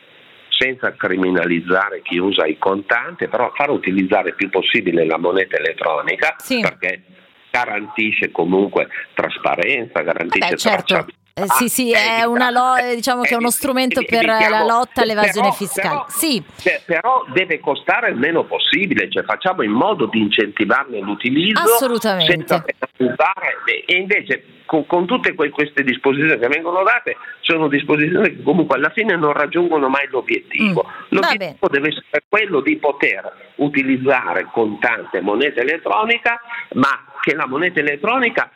senza 0.48 0.92
criminalizzare 0.94 2.02
chi 2.02 2.18
usa 2.18 2.46
il 2.46 2.58
contante, 2.58 3.28
però 3.28 3.50
far 3.54 3.70
utilizzare 3.70 4.30
il 4.30 4.34
più 4.36 4.50
possibile 4.50 5.04
la 5.04 5.18
moneta 5.18 5.56
elettronica 5.56 6.36
sì. 6.38 6.60
perché 6.60 7.02
garantisce 7.50 8.30
comunque 8.30 8.88
trasparenza, 9.14 10.00
garantisce 10.02 10.48
Vabbè, 10.48 10.56
certo. 10.56 11.06
Eh, 11.36 11.46
sì, 11.48 11.68
sì, 11.68 11.90
è, 11.90 12.22
una 12.22 12.48
lo- 12.50 12.94
diciamo 12.94 13.22
che 13.22 13.34
è 13.34 13.36
uno 13.36 13.50
strumento 13.50 14.04
per 14.06 14.24
la 14.24 14.62
lotta 14.64 15.02
all'evasione 15.02 15.50
fiscale. 15.50 15.88
Però, 15.88 16.06
sì. 16.06 16.44
però 16.84 17.24
deve 17.32 17.58
costare 17.58 18.10
il 18.10 18.16
meno 18.16 18.44
possibile, 18.44 19.10
cioè 19.10 19.24
facciamo 19.24 19.62
in 19.62 19.72
modo 19.72 20.06
di 20.06 20.20
incentivarne 20.20 21.00
l'utilizzo 21.00 21.60
Assolutamente. 21.60 22.30
senza 22.30 22.62
penalizzare. 22.62 23.56
E 23.84 23.96
invece 23.96 24.44
con, 24.64 24.86
con 24.86 25.06
tutte 25.06 25.34
que- 25.34 25.50
queste 25.50 25.82
disposizioni 25.82 26.38
che 26.38 26.46
vengono 26.46 26.84
date 26.84 27.16
sono 27.40 27.66
disposizioni 27.66 28.36
che 28.36 28.42
comunque 28.44 28.76
alla 28.76 28.90
fine 28.90 29.16
non 29.16 29.32
raggiungono 29.32 29.88
mai 29.88 30.06
l'obiettivo. 30.10 30.86
Mm. 30.86 31.02
L'obiettivo 31.08 31.56
Vabbè. 31.58 31.74
deve 31.74 31.88
essere 31.88 32.22
quello 32.28 32.60
di 32.60 32.76
poter 32.76 33.52
utilizzare 33.56 34.46
contante 34.52 35.20
moneta 35.20 35.60
elettronica, 35.60 36.40
ma 36.74 37.06
che 37.20 37.34
la 37.34 37.48
moneta 37.48 37.80
elettronica 37.80 38.52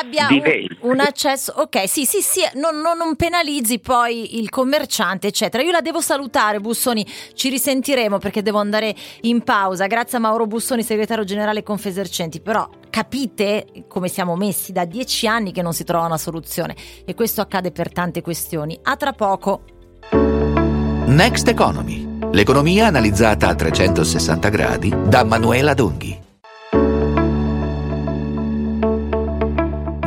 abbia 0.00 0.28
un, 0.30 0.90
un, 0.90 1.00
accesso 1.00 1.52
ok 1.56 1.88
sì 1.88 2.04
sì 2.04 2.20
sì 2.20 2.40
non, 2.54 2.80
non, 2.80 2.96
non, 2.96 3.16
penalizzi 3.16 3.78
poi 3.78 4.38
il 4.38 4.50
commerciante 4.50 5.26
eccetera. 5.26 5.62
Io 5.62 5.70
la 5.70 5.80
devo 5.80 6.00
salutare 6.00 6.60
Bussoni 6.60 7.06
ci 7.34 7.48
risentiremo 7.48 8.18
perché 8.18 8.42
devo 8.42 8.58
andare 8.58 8.94
in 9.22 9.42
pausa. 9.42 9.86
Grazie 9.86 10.18
a 10.18 10.20
Mauro 10.20 10.46
Bussoni 10.46 10.82
segretario 10.82 11.24
generale 11.24 11.62
Confesercenti. 11.62 12.40
Però 12.40 12.68
capite 12.90 13.66
come 13.88 14.08
siamo 14.08 14.36
messi? 14.36 14.72
Da 14.72 14.84
dieci 14.84 15.26
anni 15.26 15.52
che 15.52 15.62
non 15.62 15.72
si 15.72 15.84
trova 15.84 16.06
una 16.06 16.18
soluzione 16.18 16.74
e 17.04 17.14
questo 17.14 17.40
accade 17.40 17.72
per 17.72 17.92
tante 17.92 18.22
questioni. 18.22 18.78
A 18.82 18.96
tra 18.96 19.12
poco. 19.12 19.64
Next 21.06 21.48
Economy. 21.48 22.12
L'economia 22.32 22.86
analizzata 22.86 23.48
a 23.48 23.54
360 23.54 24.48
gradi 24.48 24.92
da 25.06 25.22
Manuela 25.22 25.74
Donghi 25.74 26.23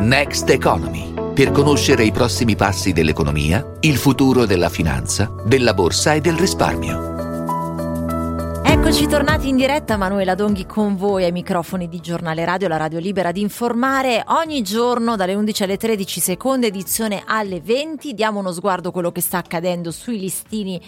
Next 0.08 0.48
Economy, 0.48 1.12
per 1.34 1.50
conoscere 1.50 2.02
i 2.02 2.12
prossimi 2.12 2.56
passi 2.56 2.94
dell'economia, 2.94 3.74
il 3.80 3.98
futuro 3.98 4.46
della 4.46 4.70
finanza, 4.70 5.30
della 5.44 5.74
borsa 5.74 6.14
e 6.14 6.22
del 6.22 6.32
risparmio. 6.32 8.62
Eccoci 8.64 9.06
tornati 9.06 9.50
in 9.50 9.56
diretta, 9.56 9.98
Manuela 9.98 10.34
Donghi 10.34 10.64
con 10.64 10.96
voi 10.96 11.24
ai 11.24 11.32
microfoni 11.32 11.90
di 11.90 12.00
Giornale 12.00 12.46
Radio, 12.46 12.68
la 12.68 12.78
radio 12.78 12.98
libera 12.98 13.32
di 13.32 13.42
informare 13.42 14.24
ogni 14.28 14.62
giorno 14.62 15.14
dalle 15.14 15.34
11 15.34 15.64
alle 15.64 15.76
13, 15.76 16.20
seconda 16.20 16.66
edizione 16.66 17.22
alle 17.26 17.60
20. 17.60 18.14
Diamo 18.14 18.38
uno 18.38 18.52
sguardo 18.52 18.88
a 18.88 18.92
quello 18.92 19.12
che 19.12 19.20
sta 19.20 19.36
accadendo 19.36 19.90
sui 19.90 20.18
listini 20.18 20.80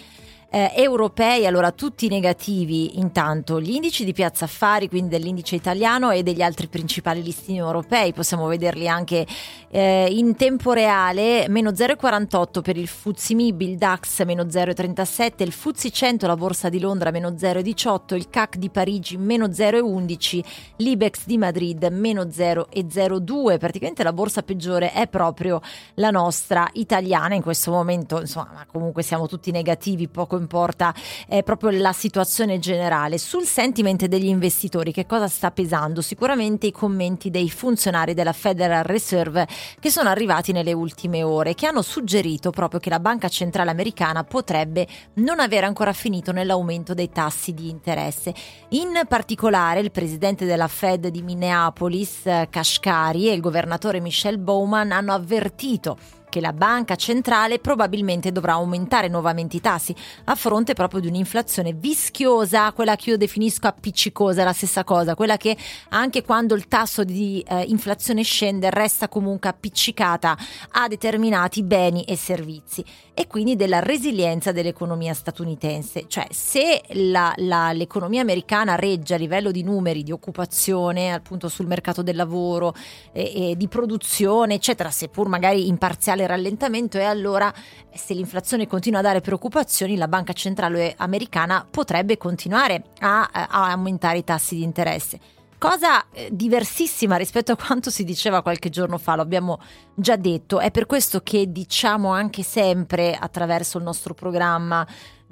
eh, 0.53 0.73
europei, 0.75 1.47
allora 1.47 1.71
tutti 1.71 2.09
negativi 2.09 2.99
intanto, 2.99 3.61
gli 3.61 3.71
indici 3.71 4.03
di 4.03 4.11
Piazza 4.11 4.45
Affari, 4.45 4.89
quindi 4.89 5.09
dell'indice 5.09 5.55
italiano 5.55 6.11
e 6.11 6.23
degli 6.23 6.41
altri 6.41 6.67
principali 6.67 7.23
listini 7.23 7.57
europei, 7.57 8.11
possiamo 8.11 8.47
vederli 8.47 8.85
anche 8.89 9.25
eh, 9.69 10.07
in 10.11 10.35
tempo 10.35 10.73
reale, 10.73 11.47
meno 11.47 11.71
0,48 11.71 12.61
per 12.61 12.75
il 12.75 12.87
FTSE 12.87 13.33
MIB, 13.33 13.61
il 13.61 13.77
DAX 13.77 14.25
meno 14.25 14.43
0,37, 14.43 15.43
il 15.43 15.53
FTSE 15.53 15.89
100, 15.89 16.27
la 16.27 16.35
borsa 16.35 16.67
di 16.67 16.81
Londra 16.81 17.11
meno 17.11 17.29
0,18, 17.29 18.15
il 18.15 18.29
CAC 18.29 18.57
di 18.57 18.69
Parigi 18.69 19.15
meno 19.15 19.47
0,11, 19.47 20.43
l'Ibex 20.77 21.25
di 21.25 21.37
Madrid 21.37 21.87
meno 21.89 22.23
0,02, 22.23 23.57
praticamente 23.57 24.03
la 24.03 24.11
borsa 24.11 24.43
peggiore 24.43 24.91
è 24.91 25.07
proprio 25.07 25.61
la 25.93 26.11
nostra 26.11 26.67
italiana 26.73 27.35
in 27.35 27.41
questo 27.41 27.71
momento, 27.71 28.19
insomma 28.19 28.65
comunque 28.69 29.01
siamo 29.01 29.27
tutti 29.27 29.51
negativi, 29.51 30.09
poco 30.09 30.39
importa 30.41 30.93
eh, 31.27 31.43
proprio 31.43 31.69
la 31.69 31.93
situazione 31.93 32.59
generale. 32.59 33.17
Sul 33.17 33.45
sentiment 33.45 34.05
degli 34.05 34.25
investitori, 34.25 34.91
che 34.91 35.05
cosa 35.05 35.27
sta 35.27 35.51
pesando? 35.51 36.01
Sicuramente 36.01 36.67
i 36.67 36.71
commenti 36.71 37.29
dei 37.29 37.49
funzionari 37.49 38.13
della 38.13 38.33
Federal 38.33 38.83
Reserve 38.83 39.47
che 39.79 39.89
sono 39.89 40.09
arrivati 40.09 40.51
nelle 40.51 40.73
ultime 40.73 41.23
ore, 41.23 41.53
che 41.53 41.67
hanno 41.67 41.81
suggerito 41.81 42.49
proprio 42.49 42.79
che 42.79 42.89
la 42.89 42.99
Banca 42.99 43.29
Centrale 43.29 43.69
Americana 43.69 44.23
potrebbe 44.23 44.87
non 45.15 45.39
aver 45.39 45.63
ancora 45.63 45.93
finito 45.93 46.31
nell'aumento 46.31 46.93
dei 46.93 47.09
tassi 47.09 47.53
di 47.53 47.69
interesse. 47.69 48.33
In 48.69 48.89
particolare 49.07 49.79
il 49.79 49.91
presidente 49.91 50.45
della 50.45 50.67
Fed 50.67 51.07
di 51.07 51.21
Minneapolis, 51.21 52.23
Kashkari, 52.49 53.29
e 53.29 53.33
il 53.33 53.41
governatore 53.41 53.99
Michelle 53.99 54.39
Bowman 54.39 54.91
hanno 54.91 55.13
avvertito 55.13 55.97
che 56.31 56.41
la 56.41 56.53
banca 56.53 56.95
centrale 56.95 57.59
probabilmente 57.59 58.31
dovrà 58.31 58.53
aumentare 58.53 59.09
nuovamente 59.09 59.57
i 59.57 59.61
tassi 59.61 59.93
a 60.23 60.35
fronte 60.35 60.73
proprio 60.73 61.01
di 61.01 61.07
un'inflazione 61.07 61.73
vischiosa, 61.73 62.71
quella 62.71 62.95
che 62.95 63.11
io 63.11 63.17
definisco 63.17 63.67
appiccicosa, 63.67 64.43
la 64.43 64.53
stessa 64.53 64.83
cosa, 64.83 65.13
quella 65.13 65.37
che 65.37 65.55
anche 65.89 66.23
quando 66.23 66.55
il 66.55 66.67
tasso 66.67 67.03
di 67.03 67.45
eh, 67.47 67.63
inflazione 67.67 68.23
scende 68.23 68.69
resta 68.69 69.09
comunque 69.09 69.49
appiccicata 69.49 70.37
a 70.71 70.87
determinati 70.87 71.61
beni 71.61 72.03
e 72.05 72.15
servizi 72.15 72.83
e 73.13 73.27
quindi 73.27 73.55
della 73.55 73.79
resilienza 73.79 74.51
dell'economia 74.53 75.13
statunitense, 75.13 76.05
cioè 76.07 76.25
se 76.31 76.81
la, 76.93 77.33
la, 77.37 77.73
l'economia 77.73 78.21
americana 78.21 78.75
regge 78.75 79.15
a 79.15 79.17
livello 79.17 79.51
di 79.51 79.63
numeri 79.63 80.01
di 80.01 80.13
occupazione 80.13 81.13
appunto 81.13 81.49
sul 81.49 81.67
mercato 81.67 82.01
del 82.01 82.15
lavoro 82.15 82.73
e, 83.11 83.51
e 83.51 83.57
di 83.57 83.67
produzione 83.67 84.55
eccetera, 84.55 84.89
seppur 84.89 85.27
magari 85.27 85.67
in 85.67 85.77
parziale 85.77 86.20
totale 86.21 86.27
rallentamento 86.27 86.97
e 86.97 87.03
allora 87.03 87.53
se 87.93 88.13
l'inflazione 88.13 88.67
continua 88.67 88.99
a 88.99 89.03
dare 89.03 89.21
preoccupazioni 89.21 89.97
la 89.97 90.07
banca 90.07 90.33
centrale 90.33 90.93
americana 90.97 91.65
potrebbe 91.69 92.17
continuare 92.17 92.83
a, 92.99 93.29
a 93.31 93.71
aumentare 93.71 94.19
i 94.19 94.23
tassi 94.23 94.55
di 94.55 94.63
interesse. 94.63 95.19
Cosa 95.57 96.09
eh, 96.11 96.29
diversissima 96.31 97.17
rispetto 97.17 97.51
a 97.51 97.55
quanto 97.55 97.91
si 97.91 98.03
diceva 98.03 98.41
qualche 98.41 98.69
giorno 98.69 98.97
fa, 98.97 99.15
lo 99.15 99.21
abbiamo 99.21 99.59
già 99.93 100.15
detto, 100.15 100.59
è 100.59 100.71
per 100.71 100.87
questo 100.87 101.21
che 101.21 101.51
diciamo 101.51 102.09
anche 102.09 102.41
sempre 102.41 103.13
attraverso 103.13 103.77
il 103.77 103.83
nostro 103.83 104.15
programma 104.15 104.85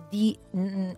di 0.10 0.38
mm, 0.56 0.92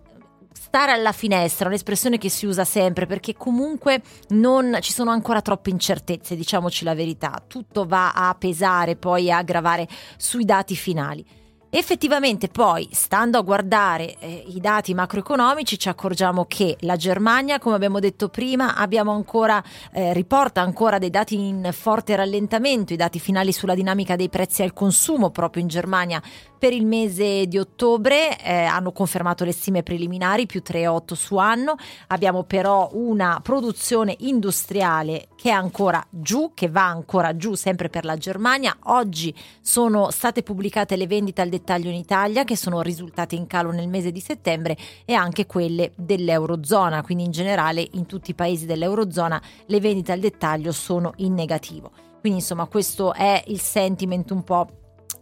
stare 0.72 0.94
alla 0.94 1.12
finestra, 1.12 1.68
un'espressione 1.68 2.18
che 2.18 2.30
si 2.30 2.46
usa 2.46 2.64
sempre 2.64 3.06
perché 3.06 3.36
comunque 3.36 4.02
non 4.30 4.78
ci 4.80 4.94
sono 4.94 5.12
ancora 5.12 5.42
troppe 5.42 5.70
incertezze, 5.70 6.38
diciamoci 6.38 6.86
la 6.86 6.96
verità, 6.96 7.44
tutto 7.46 7.86
va 7.86 8.14
a 8.14 8.34
pesare 8.36 8.96
poi 8.96 9.30
a 9.30 9.42
gravare 9.42 9.86
sui 10.16 10.46
dati 10.46 10.74
finali. 10.78 11.26
Effettivamente 11.74 12.48
poi, 12.48 12.88
stando 12.92 13.38
a 13.38 13.42
guardare 13.42 14.18
eh, 14.20 14.46
i 14.48 14.62
dati 14.62 14.94
macroeconomici, 14.94 15.78
ci 15.78 15.90
accorgiamo 15.90 16.46
che 16.46 16.78
la 16.82 16.96
Germania, 16.96 17.60
come 17.60 17.76
abbiamo 17.76 18.00
detto 18.00 18.30
prima, 18.30 18.76
ancora, 18.76 19.62
eh, 19.92 20.14
riporta 20.14 20.62
ancora 20.62 21.00
dei 21.00 21.10
dati 21.10 21.36
in 21.36 21.70
forte 21.74 22.16
rallentamento, 22.16 22.94
i 22.94 22.98
dati 22.98 23.20
finali 23.20 23.52
sulla 23.52 23.76
dinamica 23.76 24.16
dei 24.16 24.30
prezzi 24.30 24.64
al 24.64 24.74
consumo 24.74 25.32
proprio 25.32 25.62
in 25.62 25.70
Germania 25.70 26.22
per 26.62 26.74
il 26.74 26.86
mese 26.86 27.48
di 27.48 27.58
ottobre 27.58 28.40
eh, 28.40 28.66
hanno 28.66 28.92
confermato 28.92 29.44
le 29.44 29.52
stime 29.52 29.82
preliminari 29.82 30.46
più 30.46 30.62
3,8 30.64 31.14
su 31.16 31.38
anno. 31.38 31.74
Abbiamo 32.10 32.44
però 32.44 32.88
una 32.94 33.40
produzione 33.42 34.16
industriale 34.20 35.30
che 35.36 35.50
è 35.50 35.54
ancora 35.54 36.06
giù, 36.12 36.52
che 36.54 36.70
va 36.70 36.86
ancora 36.86 37.36
giù 37.36 37.56
sempre 37.56 37.90
per 37.90 38.06
la 38.06 38.16
Germania. 38.16 38.78
Oggi 38.84 39.34
sono 39.60 40.12
state 40.12 40.44
pubblicate 40.44 40.96
le 40.98 41.08
vendite 41.08 41.42
al 41.42 41.50
dettaglio 41.50 41.90
in 41.90 41.96
Italia 41.96 42.44
che 42.44 42.56
sono 42.56 42.84
risultate 42.84 43.34
in 43.34 43.48
calo 43.48 43.72
nel 43.72 43.88
mese 43.88 44.12
di 44.12 44.20
settembre 44.20 44.78
e 45.04 45.16
anche 45.16 45.48
quelle 45.48 45.94
dell'Eurozona, 45.96 47.02
quindi 47.02 47.24
in 47.24 47.32
generale 47.32 47.88
in 47.94 48.06
tutti 48.06 48.30
i 48.30 48.36
paesi 48.36 48.68
dell'Eurozona 48.68 49.42
le 49.66 49.80
vendite 49.80 50.12
al 50.12 50.20
dettaglio 50.20 50.72
sono 50.72 51.14
in 51.16 51.34
negativo. 51.34 51.90
Quindi 52.20 52.38
insomma 52.38 52.68
questo 52.68 53.16
è 53.16 53.44
il 53.48 53.60
sentiment 53.60 54.30
un 54.30 54.44
po' 54.44 54.81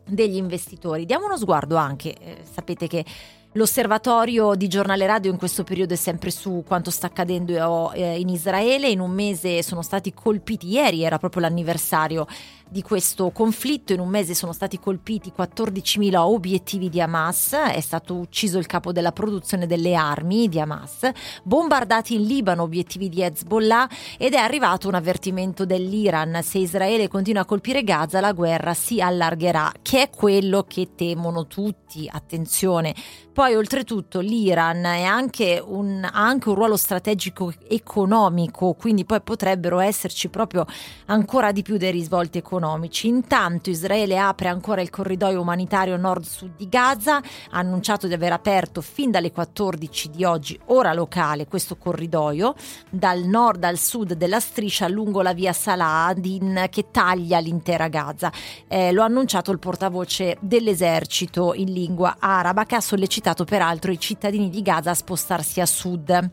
degli 0.10 0.36
investitori. 0.36 1.06
Diamo 1.06 1.26
uno 1.26 1.38
sguardo 1.38 1.76
anche, 1.76 2.14
eh, 2.14 2.38
sapete 2.52 2.88
che 2.88 3.06
L'osservatorio 3.54 4.54
di 4.54 4.68
giornale 4.68 5.08
radio 5.08 5.32
in 5.32 5.38
questo 5.38 5.64
periodo 5.64 5.96
è 5.96 5.98
sempre 5.98 6.30
su 6.30 6.64
quanto 6.68 6.92
sta 6.92 7.08
accadendo 7.08 7.92
eh, 7.94 8.20
in 8.20 8.30
Israele. 8.30 8.90
In 8.90 9.00
un 9.00 9.10
mese 9.10 9.64
sono 9.64 9.82
stati 9.82 10.14
colpiti, 10.14 10.70
ieri 10.70 11.04
era 11.04 11.18
proprio 11.18 11.42
l'anniversario 11.42 12.28
di 12.70 12.82
questo 12.84 13.32
conflitto. 13.32 13.94
In 13.94 14.00
un 14.00 14.08
mese 14.08 14.36
sono 14.36 14.54
stati 14.54 14.80
colpiti 14.80 15.34
14.000 15.36 16.16
obiettivi 16.18 16.88
di 16.88 17.02
Hamas, 17.02 17.54
è 17.54 17.80
stato 17.80 18.16
ucciso 18.16 18.60
il 18.60 18.68
capo 18.68 18.92
della 18.92 19.12
produzione 19.12 19.66
delle 19.66 19.96
armi 19.96 20.48
di 20.48 20.60
Hamas, 20.60 21.10
bombardati 21.44 22.14
in 22.14 22.24
Libano 22.24 22.64
obiettivi 22.64 23.10
di 23.10 23.22
Hezbollah 23.22 23.90
ed 24.18 24.34
è 24.34 24.38
arrivato 24.38 24.88
un 24.88 24.94
avvertimento 24.94 25.66
dell'Iran. 25.66 26.40
Se 26.44 26.60
Israele 26.60 27.08
continua 27.08 27.42
a 27.42 27.46
colpire 27.46 27.84
Gaza 27.84 28.20
la 28.20 28.34
guerra 28.34 28.74
si 28.76 29.02
allargherà, 29.02 29.72
che 29.82 30.04
è 30.04 30.10
quello 30.10 30.64
che 30.68 30.90
temono 30.96 31.48
tutti. 31.48 32.08
Attenzione. 32.12 32.94
Poi 33.34 33.56
oltretutto 33.56 34.20
l'Iran 34.20 34.86
anche 34.86 35.64
un, 35.66 36.04
ha 36.04 36.12
anche 36.12 36.50
un 36.50 36.56
ruolo 36.56 36.76
strategico 36.76 37.54
economico, 37.68 38.74
quindi 38.74 39.06
poi 39.06 39.22
potrebbero 39.22 39.80
esserci 39.80 40.28
proprio 40.30 40.66
ancora 41.06 41.52
di 41.52 41.62
più 41.62 41.78
dei 41.78 41.92
risvolti 41.92 42.38
economici 42.38 42.59
economici. 42.60 43.08
Intanto 43.08 43.70
Israele 43.70 44.20
apre 44.20 44.50
ancora 44.50 44.82
il 44.82 44.90
corridoio 44.90 45.40
umanitario 45.40 45.96
nord-sud 45.96 46.52
di 46.58 46.68
Gaza, 46.68 47.16
ha 47.16 47.24
annunciato 47.58 48.08
di 48.08 48.14
aver 48.14 48.34
aperto 48.34 48.82
fin 48.82 49.10
dalle 49.10 49.32
14 49.32 50.10
di 50.10 50.26
oggi, 50.26 50.60
ora 50.66 50.94
locale, 50.94 51.48
questo 51.48 51.78
corridoio 51.78 52.54
dal 52.90 53.22
nord 53.22 53.64
al 53.64 53.78
sud 53.78 54.14
della 54.14 54.40
striscia 54.40 54.88
lungo 54.90 55.22
la 55.22 55.34
via 55.34 55.54
Saladin 55.54 56.68
che 56.70 56.92
taglia 56.92 57.40
l'intera 57.40 57.88
Gaza. 57.88 58.32
Eh, 58.68 58.92
lo 58.92 59.02
ha 59.02 59.06
annunciato 59.06 59.52
il 59.52 59.60
portavoce 59.60 60.38
dell'esercito 60.42 61.54
in 61.54 61.72
lingua 61.72 62.18
araba 62.20 62.66
che 62.66 62.76
ha 62.76 62.82
sollecitato 62.82 63.46
peraltro 63.46 63.92
i 63.92 64.00
cittadini 64.00 64.50
di 64.50 64.62
Gaza 64.62 64.92
a 64.92 64.96
spostarsi 64.96 65.62
a 65.62 65.66
sud 65.66 66.30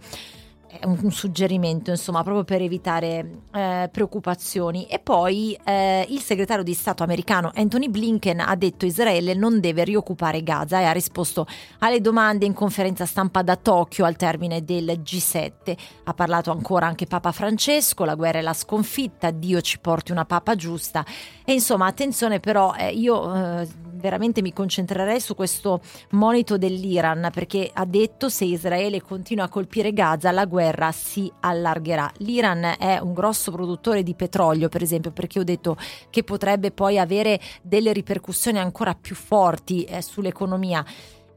un, 0.84 1.10
suggerimento, 1.10 1.90
insomma, 1.90 2.22
proprio 2.22 2.44
per 2.44 2.62
evitare 2.62 3.42
eh, 3.52 3.88
preoccupazioni. 3.90 4.86
E 4.86 4.98
poi 4.98 5.58
eh, 5.64 6.06
il 6.08 6.20
segretario 6.20 6.62
di 6.62 6.74
Stato 6.74 7.02
americano 7.02 7.50
Anthony 7.54 7.88
Blinken 7.88 8.40
ha 8.40 8.54
detto 8.54 8.78
che 8.78 8.86
Israele 8.86 9.34
non 9.34 9.60
deve 9.60 9.84
rioccupare 9.84 10.42
Gaza 10.42 10.80
e 10.80 10.84
ha 10.84 10.92
risposto 10.92 11.46
alle 11.80 12.00
domande 12.00 12.46
in 12.46 12.52
conferenza 12.52 13.06
stampa 13.06 13.42
da 13.42 13.56
Tokyo 13.56 14.04
al 14.04 14.16
termine 14.16 14.64
del 14.64 15.00
G7. 15.02 15.76
Ha 16.04 16.14
parlato 16.14 16.50
ancora 16.50 16.86
anche 16.86 17.06
Papa 17.06 17.32
Francesco, 17.32 18.04
la 18.04 18.14
guerra 18.14 18.38
è 18.38 18.42
la 18.42 18.52
sconfitta, 18.52 19.30
Dio 19.30 19.60
ci 19.60 19.78
porti 19.78 20.12
una 20.12 20.24
papa 20.24 20.54
giusta. 20.54 21.04
E 21.44 21.52
insomma, 21.52 21.86
attenzione 21.86 22.40
però, 22.40 22.74
eh, 22.74 22.90
io 22.90 23.60
eh, 23.60 23.68
veramente 24.06 24.40
mi 24.40 24.52
concentrerei 24.52 25.18
su 25.18 25.34
questo 25.34 25.80
monito 26.10 26.56
dell'Iran 26.56 27.30
perché 27.32 27.68
ha 27.72 27.84
detto 27.84 28.28
se 28.28 28.44
Israele 28.44 29.02
continua 29.02 29.46
a 29.46 29.48
colpire 29.48 29.92
Gaza 29.92 30.30
la 30.30 30.44
guerra 30.44 30.92
si 30.92 31.30
allargherà. 31.40 32.08
L'Iran 32.18 32.76
è 32.78 32.98
un 32.98 33.12
grosso 33.12 33.50
produttore 33.50 34.04
di 34.04 34.14
petrolio 34.14 34.68
per 34.68 34.82
esempio 34.82 35.10
perché 35.10 35.40
ho 35.40 35.44
detto 35.44 35.76
che 36.08 36.22
potrebbe 36.22 36.70
poi 36.70 37.00
avere 37.00 37.40
delle 37.62 37.92
ripercussioni 37.92 38.60
ancora 38.60 38.94
più 38.94 39.16
forti 39.16 39.82
eh, 39.82 40.00
sull'economia. 40.02 40.84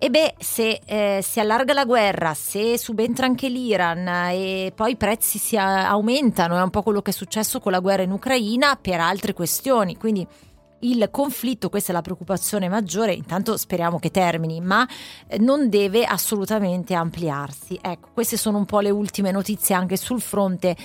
E 0.02 0.10
beh, 0.10 0.36
se 0.40 0.80
eh, 0.86 1.20
si 1.22 1.42
allarga 1.42 1.74
la 1.74 1.84
guerra, 1.84 2.34
se 2.34 2.78
subentra 2.78 3.26
anche 3.26 3.50
l'Iran 3.50 4.08
e 4.32 4.72
poi 4.74 4.92
i 4.92 4.96
prezzi 4.96 5.38
si 5.38 5.58
aumentano, 5.58 6.58
è 6.58 6.62
un 6.62 6.70
po' 6.70 6.84
quello 6.84 7.02
che 7.02 7.12
è 7.12 7.14
successo 7.14 7.60
con 7.60 7.74
la 7.74 7.80
guerra 7.80 8.04
in 8.04 8.12
Ucraina 8.12 8.78
per 8.82 9.02
altre 9.02 9.34
questioni. 9.34 9.98
Quindi 9.98 10.26
il 10.82 11.10
conflitto, 11.12 11.70
questa 11.70 11.92
è 11.92 11.96
la 11.96 12.02
preoccupazione 12.02 12.70
maggiore, 12.70 13.14
intanto 13.14 13.58
speriamo 13.58 14.00
che 14.00 14.12
termini, 14.12 14.62
ma 14.62 14.88
eh, 15.28 15.38
non 15.38 15.70
deve 15.70 16.06
assolutamente 16.06 16.94
ampliarsi. 16.94 17.78
Ecco, 17.82 18.10
queste 18.14 18.38
sono 18.38 18.58
un 18.58 18.66
po' 18.66 18.80
le 18.80 18.90
ultime 18.90 19.32
notizie 19.32 19.76
anche 19.76 19.98
sul 19.98 20.22
fronte 20.22 20.76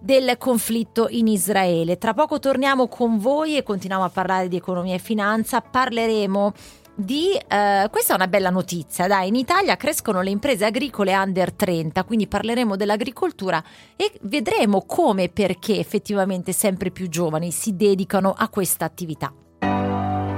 del 0.00 0.36
conflitto 0.36 1.06
in 1.10 1.28
Israele. 1.28 1.96
Tra 1.96 2.12
poco 2.12 2.38
torniamo 2.38 2.88
con 2.88 3.18
voi 3.18 3.56
e 3.56 3.62
continuiamo 3.62 4.04
a 4.04 4.10
parlare 4.10 4.48
di 4.48 4.56
economia 4.56 4.94
e 4.94 4.98
finanza, 4.98 5.60
parleremo 5.60 6.52
di 6.94 7.32
eh, 7.32 7.88
questa 7.90 8.12
è 8.12 8.16
una 8.16 8.28
bella 8.28 8.50
notizia, 8.50 9.06
dai, 9.06 9.28
in 9.28 9.34
Italia 9.34 9.76
crescono 9.76 10.20
le 10.20 10.30
imprese 10.30 10.66
agricole 10.66 11.16
under 11.16 11.52
30, 11.52 12.04
quindi 12.04 12.26
parleremo 12.26 12.76
dell'agricoltura 12.76 13.62
e 13.96 14.12
vedremo 14.22 14.84
come 14.84 15.24
e 15.24 15.28
perché 15.30 15.78
effettivamente 15.78 16.52
sempre 16.52 16.90
più 16.90 17.08
giovani 17.08 17.50
si 17.50 17.76
dedicano 17.76 18.34
a 18.36 18.48
questa 18.48 18.84
attività. 18.84 19.32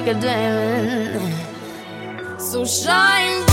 Like 0.00 0.08
a 0.08 0.20
diamond. 0.20 1.32
So 2.38 2.66
shine 2.66 3.45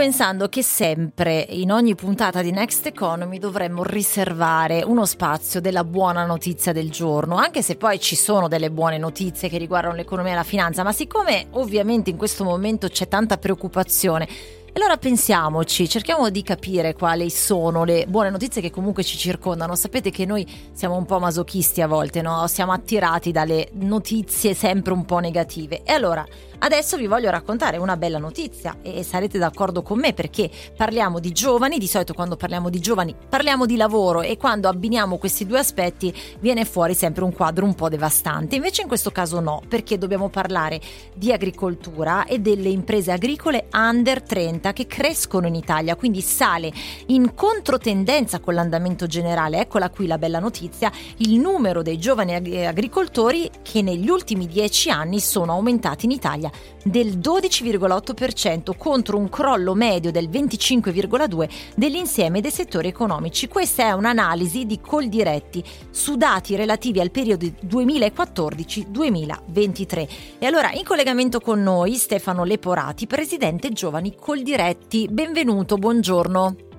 pensando 0.00 0.48
che 0.48 0.62
sempre 0.62 1.44
in 1.50 1.70
ogni 1.70 1.94
puntata 1.94 2.40
di 2.40 2.52
Next 2.52 2.86
Economy 2.86 3.38
dovremmo 3.38 3.84
riservare 3.84 4.82
uno 4.82 5.04
spazio 5.04 5.60
della 5.60 5.84
buona 5.84 6.24
notizia 6.24 6.72
del 6.72 6.90
giorno, 6.90 7.36
anche 7.36 7.60
se 7.60 7.76
poi 7.76 8.00
ci 8.00 8.16
sono 8.16 8.48
delle 8.48 8.70
buone 8.70 8.96
notizie 8.96 9.50
che 9.50 9.58
riguardano 9.58 9.94
l'economia 9.94 10.32
e 10.32 10.36
la 10.36 10.42
finanza, 10.42 10.82
ma 10.82 10.92
siccome 10.92 11.48
ovviamente 11.50 12.08
in 12.08 12.16
questo 12.16 12.44
momento 12.44 12.88
c'è 12.88 13.08
tanta 13.08 13.36
preoccupazione, 13.36 14.26
allora 14.74 14.96
pensiamoci, 14.96 15.88
cerchiamo 15.88 16.30
di 16.30 16.42
capire 16.42 16.94
quali 16.94 17.28
sono 17.28 17.84
le 17.84 18.06
buone 18.06 18.30
notizie 18.30 18.62
che 18.62 18.70
comunque 18.70 19.02
ci 19.02 19.16
circondano. 19.16 19.74
Sapete 19.74 20.10
che 20.10 20.24
noi 20.24 20.46
siamo 20.72 20.96
un 20.96 21.06
po' 21.06 21.18
masochisti 21.18 21.80
a 21.80 21.86
volte, 21.86 22.22
no? 22.22 22.46
Siamo 22.46 22.72
attirati 22.72 23.32
dalle 23.32 23.68
notizie 23.72 24.54
sempre 24.54 24.92
un 24.92 25.04
po' 25.04 25.18
negative. 25.18 25.82
E 25.82 25.92
allora 25.92 26.24
Adesso 26.62 26.98
vi 26.98 27.06
voglio 27.06 27.30
raccontare 27.30 27.78
una 27.78 27.96
bella 27.96 28.18
notizia 28.18 28.76
e 28.82 29.02
sarete 29.02 29.38
d'accordo 29.38 29.80
con 29.80 29.98
me 29.98 30.12
perché 30.12 30.50
parliamo 30.76 31.18
di 31.18 31.32
giovani, 31.32 31.78
di 31.78 31.86
solito 31.86 32.12
quando 32.12 32.36
parliamo 32.36 32.68
di 32.68 32.80
giovani 32.80 33.14
parliamo 33.30 33.64
di 33.64 33.76
lavoro 33.76 34.20
e 34.20 34.36
quando 34.36 34.68
abbiniamo 34.68 35.16
questi 35.16 35.46
due 35.46 35.58
aspetti 35.58 36.14
viene 36.38 36.66
fuori 36.66 36.92
sempre 36.92 37.24
un 37.24 37.32
quadro 37.32 37.64
un 37.64 37.74
po' 37.74 37.88
devastante. 37.88 38.56
Invece 38.56 38.82
in 38.82 38.88
questo 38.88 39.10
caso 39.10 39.40
no, 39.40 39.62
perché 39.66 39.96
dobbiamo 39.96 40.28
parlare 40.28 40.78
di 41.14 41.32
agricoltura 41.32 42.26
e 42.26 42.40
delle 42.40 42.68
imprese 42.68 43.10
agricole 43.10 43.68
under 43.72 44.22
30 44.22 44.59
che 44.60 44.86
crescono 44.86 45.46
in 45.46 45.54
Italia, 45.54 45.96
quindi 45.96 46.20
sale 46.20 46.70
in 47.06 47.34
controtendenza 47.34 48.38
con 48.38 48.52
l'andamento 48.54 49.06
generale. 49.06 49.60
Eccola 49.60 49.88
qui 49.88 50.06
la 50.06 50.18
bella 50.18 50.38
notizia, 50.38 50.92
il 51.18 51.38
numero 51.38 51.80
dei 51.82 51.98
giovani 51.98 52.34
ag- 52.34 52.66
agricoltori 52.66 53.50
che 53.62 53.80
negli 53.82 54.08
ultimi 54.08 54.46
dieci 54.46 54.90
anni 54.90 55.20
sono 55.20 55.52
aumentati 55.52 56.04
in 56.04 56.12
Italia 56.12 56.50
del 56.84 57.18
12,8% 57.18 58.76
contro 58.76 59.16
un 59.16 59.30
crollo 59.30 59.74
medio 59.74 60.10
del 60.10 60.28
25,2% 60.28 61.48
dell'insieme 61.74 62.42
dei 62.42 62.50
settori 62.50 62.88
economici. 62.88 63.48
Questa 63.48 63.84
è 63.84 63.92
un'analisi 63.92 64.66
di 64.66 64.80
Coldiretti 64.80 65.64
su 65.90 66.16
dati 66.16 66.56
relativi 66.56 67.00
al 67.00 67.10
periodo 67.10 67.46
2014-2023. 67.46 70.08
E 70.38 70.46
allora 70.46 70.72
in 70.72 70.84
collegamento 70.84 71.40
con 71.40 71.62
noi 71.62 71.96
Stefano 71.96 72.44
Leporati, 72.44 73.06
presidente 73.06 73.72
Giovani 73.72 74.14
Coldiretti. 74.14 74.48
Benvenuto, 75.08 75.76
buongiorno. 75.76 76.69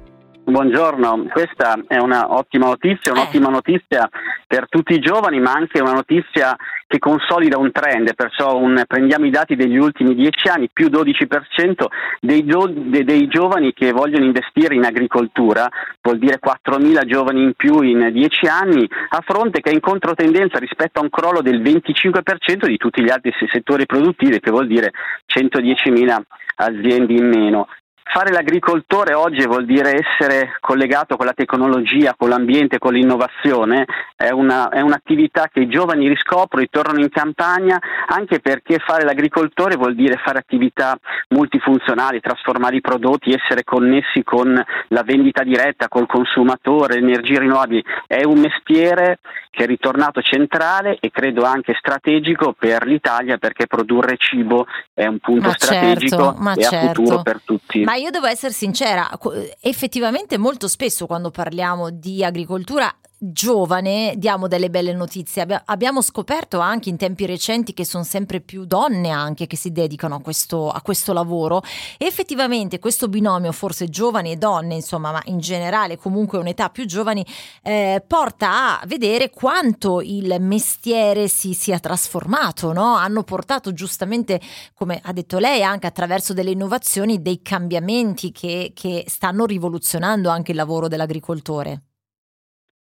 Buongiorno, 0.55 1.27
questa 1.31 1.79
è 1.87 1.95
una 1.97 2.33
ottima 2.33 2.65
notizia, 2.67 3.13
un'ottima 3.13 3.47
Eh. 3.47 3.51
notizia 3.51 4.09
per 4.45 4.67
tutti 4.67 4.93
i 4.93 4.99
giovani, 4.99 5.39
ma 5.39 5.53
anche 5.53 5.79
una 5.79 5.93
notizia 5.93 6.57
che 6.87 6.99
consolida 6.99 7.57
un 7.57 7.71
trend, 7.71 8.13
perciò 8.15 8.57
un- 8.57 8.83
prendiamo 8.85 9.25
i 9.25 9.29
dati 9.29 9.55
degli 9.55 9.77
ultimi 9.77 10.13
dieci 10.13 10.49
anni, 10.49 10.69
più 10.71 10.89
12% 10.89 11.89
dei, 12.19 12.43
gio- 12.43 12.67
de- 12.69 13.05
dei 13.05 13.27
giovani 13.29 13.71
che 13.71 13.93
vogliono 13.93 14.25
investire 14.25 14.75
in 14.75 14.83
agricoltura, 14.83 15.69
vuol 16.01 16.17
dire 16.17 16.37
4.000 16.37 17.05
giovani 17.05 17.43
in 17.43 17.53
più 17.55 17.79
in 17.79 18.09
dieci 18.11 18.45
anni, 18.45 18.85
a 19.09 19.23
fronte 19.25 19.61
che 19.61 19.69
è 19.69 19.73
in 19.73 19.79
controtendenza 19.79 20.59
rispetto 20.59 20.99
a 20.99 21.03
un 21.03 21.09
crollo 21.09 21.41
del 21.41 21.61
25% 21.61 22.67
di 22.67 22.75
tutti 22.75 23.01
gli 23.01 23.09
altri 23.09 23.31
settori 23.49 23.85
produttivi, 23.85 24.41
che 24.41 24.51
vuol 24.51 24.67
dire 24.67 24.91
110.000 25.27 26.21
aziende 26.57 27.13
in 27.13 27.25
meno. 27.29 27.67
Fare 28.13 28.33
l'agricoltore 28.33 29.13
oggi 29.13 29.45
vuol 29.45 29.65
dire 29.65 29.93
essere 29.93 30.57
collegato 30.59 31.15
con 31.15 31.25
la 31.25 31.31
tecnologia, 31.31 32.13
con 32.17 32.27
l'ambiente, 32.27 32.77
con 32.77 32.91
l'innovazione, 32.91 33.85
è, 34.17 34.31
una- 34.31 34.67
è 34.67 34.81
un'attività 34.81 35.47
che 35.49 35.61
i 35.61 35.69
giovani 35.69 36.09
riscoprono, 36.09 36.61
ritornano 36.61 36.99
in 36.99 37.09
campagna, 37.09 37.79
anche 38.07 38.41
perché 38.41 38.79
fare 38.79 39.05
l'agricoltore 39.05 39.77
vuol 39.77 39.95
dire 39.95 40.19
fare 40.21 40.39
attività 40.39 40.97
multifunzionali, 41.29 42.19
trasformare 42.19 42.75
i 42.75 42.81
prodotti, 42.81 43.31
essere 43.31 43.63
connessi 43.63 44.23
con 44.25 44.61
la 44.89 45.03
vendita 45.03 45.43
diretta, 45.43 45.87
col 45.87 46.05
consumatore, 46.05 46.97
energie 46.97 47.39
rinnovabili. 47.39 47.81
È 48.05 48.25
un 48.25 48.39
mestiere 48.39 49.19
che 49.49 49.63
è 49.63 49.67
ritornato 49.67 50.21
centrale 50.21 50.97
e 50.99 51.11
credo 51.11 51.43
anche 51.43 51.75
strategico 51.77 52.53
per 52.57 52.85
l'Italia 52.85 53.37
perché 53.37 53.67
produrre 53.67 54.15
cibo 54.17 54.65
è 54.93 55.05
un 55.05 55.19
punto 55.19 55.47
Ma 55.47 55.53
certo, 55.53 55.65
strategico 55.65 56.35
ma 56.37 56.53
e 56.53 56.63
a 56.65 56.69
certo. 56.69 56.87
futuro 57.01 57.21
per 57.21 57.41
tutti. 57.43 57.83
Ma 57.83 57.95
io 58.01 58.09
devo 58.09 58.25
essere 58.25 58.53
sincera, 58.53 59.09
effettivamente 59.59 60.37
molto 60.37 60.67
spesso 60.67 61.05
quando 61.05 61.31
parliamo 61.31 61.89
di 61.89 62.23
agricoltura 62.23 62.93
giovane 63.23 64.15
diamo 64.17 64.47
delle 64.47 64.71
belle 64.71 64.93
notizie. 64.93 65.43
Abbia- 65.43 65.61
abbiamo 65.65 66.01
scoperto 66.01 66.57
anche 66.57 66.89
in 66.89 66.97
tempi 66.97 67.27
recenti 67.27 67.71
che 67.71 67.85
sono 67.85 68.03
sempre 68.03 68.41
più 68.41 68.65
donne 68.65 69.09
anche 69.09 69.45
che 69.45 69.55
si 69.55 69.71
dedicano 69.71 70.15
a 70.15 70.21
questo, 70.21 70.71
a 70.71 70.81
questo 70.81 71.13
lavoro 71.13 71.61
e 71.99 72.05
effettivamente 72.05 72.79
questo 72.79 73.07
binomio 73.09 73.51
forse 73.51 73.89
giovani 73.89 74.31
e 74.31 74.37
donne, 74.37 74.73
insomma, 74.73 75.11
ma 75.11 75.21
in 75.25 75.37
generale 75.37 75.97
comunque 75.97 76.39
un'età 76.39 76.69
più 76.69 76.85
giovani, 76.85 77.23
eh, 77.61 78.03
porta 78.07 78.81
a 78.81 78.85
vedere 78.87 79.29
quanto 79.29 80.01
il 80.01 80.37
mestiere 80.39 81.27
si 81.27 81.53
sia 81.53 81.77
trasformato, 81.77 82.73
no? 82.73 82.95
Hanno 82.95 83.21
portato 83.21 83.71
giustamente, 83.71 84.41
come 84.73 84.99
ha 85.03 85.13
detto 85.13 85.37
lei, 85.37 85.61
anche 85.61 85.85
attraverso 85.85 86.33
delle 86.33 86.51
innovazioni, 86.51 87.21
dei 87.21 87.43
cambiamenti 87.43 88.31
che, 88.31 88.71
che 88.73 89.05
stanno 89.07 89.45
rivoluzionando 89.45 90.29
anche 90.29 90.51
il 90.51 90.57
lavoro 90.57 90.87
dell'agricoltore. 90.87 91.83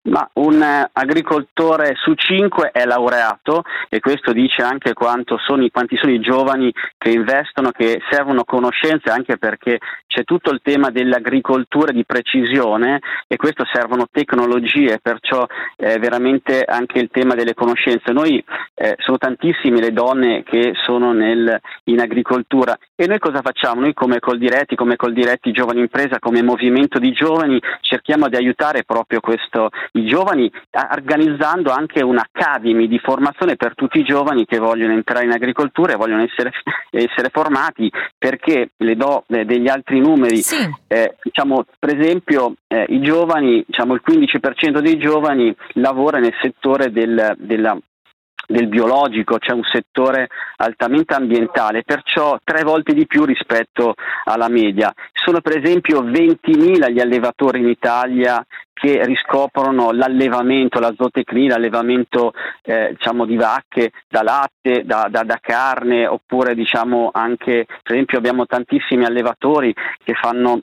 Ma 0.03 0.27
un 0.33 0.59
eh, 0.59 0.89
agricoltore 0.93 1.93
su 1.95 2.15
cinque 2.15 2.71
è 2.71 2.85
laureato 2.85 3.63
e 3.87 3.99
questo 3.99 4.33
dice 4.33 4.63
anche 4.63 4.93
sono 5.37 5.69
quanti 5.69 5.95
sono 5.95 6.11
i 6.11 6.19
giovani 6.19 6.73
che 6.97 7.11
investono, 7.11 7.69
che 7.69 8.01
servono 8.09 8.43
conoscenze 8.43 9.11
anche 9.11 9.37
perché 9.37 9.77
c'è 10.11 10.25
tutto 10.25 10.51
il 10.51 10.59
tema 10.61 10.89
dell'agricoltura 10.89 11.93
di 11.93 12.03
precisione 12.03 12.99
e 13.27 13.37
questo 13.37 13.63
servono 13.71 14.07
tecnologie, 14.11 14.99
perciò 15.01 15.47
eh, 15.77 15.99
veramente 15.99 16.65
anche 16.67 16.99
il 16.99 17.07
tema 17.09 17.33
delle 17.33 17.53
conoscenze. 17.53 18.11
Noi 18.11 18.43
eh, 18.75 18.95
sono 18.99 19.17
tantissime 19.17 19.79
le 19.79 19.93
donne 19.93 20.43
che 20.43 20.73
sono 20.83 21.13
nel- 21.13 21.57
in 21.85 22.01
agricoltura 22.01 22.77
e 22.93 23.07
noi 23.07 23.19
cosa 23.19 23.39
facciamo? 23.41 23.79
Noi 23.79 23.93
come 23.93 24.19
Coldiretti, 24.19 24.75
come 24.75 24.97
Coldiretti 24.97 25.53
Giovani 25.53 25.79
Impresa, 25.79 26.19
come 26.19 26.43
movimento 26.43 26.99
di 26.99 27.13
giovani 27.13 27.57
cerchiamo 27.79 28.27
di 28.27 28.35
aiutare 28.35 28.83
proprio 28.83 29.21
questo 29.21 29.69
i 29.93 30.05
giovani 30.05 30.51
organizzando 30.91 31.71
anche 31.71 32.03
un'academy 32.03 32.87
di 32.89 32.99
formazione 32.99 33.55
per 33.55 33.75
tutti 33.75 33.99
i 33.99 34.03
giovani 34.03 34.45
che 34.45 34.57
vogliono 34.57 34.91
entrare 34.91 35.23
in 35.23 35.31
agricoltura 35.31 35.93
e 35.93 35.95
vogliono 35.95 36.23
essere, 36.23 36.51
essere 36.91 37.29
formati 37.31 37.89
perché 38.17 38.71
le 38.75 38.95
do 38.97 39.23
eh, 39.27 39.45
degli 39.45 39.69
altri 39.69 40.00
numeri. 40.01 40.41
Sì, 40.41 40.57
eh, 40.87 41.15
diciamo, 41.23 41.65
per 41.79 41.97
esempio 41.97 42.53
eh, 42.67 42.85
i 42.89 42.99
giovani, 43.01 43.63
diciamo, 43.65 43.93
il 43.93 44.01
15% 44.05 44.79
dei 44.79 44.97
giovani 44.97 45.55
lavora 45.73 46.19
nel 46.19 46.33
settore 46.41 46.91
del, 46.91 47.35
della- 47.37 47.77
del 48.51 48.67
biologico, 48.67 49.37
c'è 49.37 49.53
un 49.53 49.63
settore 49.63 50.27
altamente 50.57 51.13
ambientale, 51.13 51.83
perciò 51.83 52.37
tre 52.43 52.63
volte 52.63 52.93
di 52.93 53.07
più 53.07 53.25
rispetto 53.25 53.95
alla 54.25 54.49
media. 54.49 54.93
Sono 55.13 55.41
per 55.41 55.57
esempio 55.57 56.01
20.000 56.01 56.91
gli 56.91 56.99
allevatori 56.99 57.59
in 57.59 57.69
Italia 57.69 58.45
che 58.73 59.05
riscoprono 59.05 59.91
l'allevamento, 59.91 60.79
la 60.79 60.93
zootecnia, 60.97 61.49
l'allevamento 61.49 62.33
eh, 62.63 62.95
diciamo, 62.97 63.25
di 63.25 63.35
vacche 63.35 63.91
da 64.09 64.23
latte, 64.23 64.83
da, 64.83 65.07
da- 65.07 65.23
da 65.23 65.37
carne, 65.39 66.07
oppure 66.07 66.55
diciamo 66.55 67.11
anche, 67.13 67.65
per 67.83 67.93
esempio 67.93 68.17
abbiamo 68.17 68.47
tantissimi 68.47 69.05
allevatori 69.05 69.71
che 70.03 70.13
fanno 70.13 70.61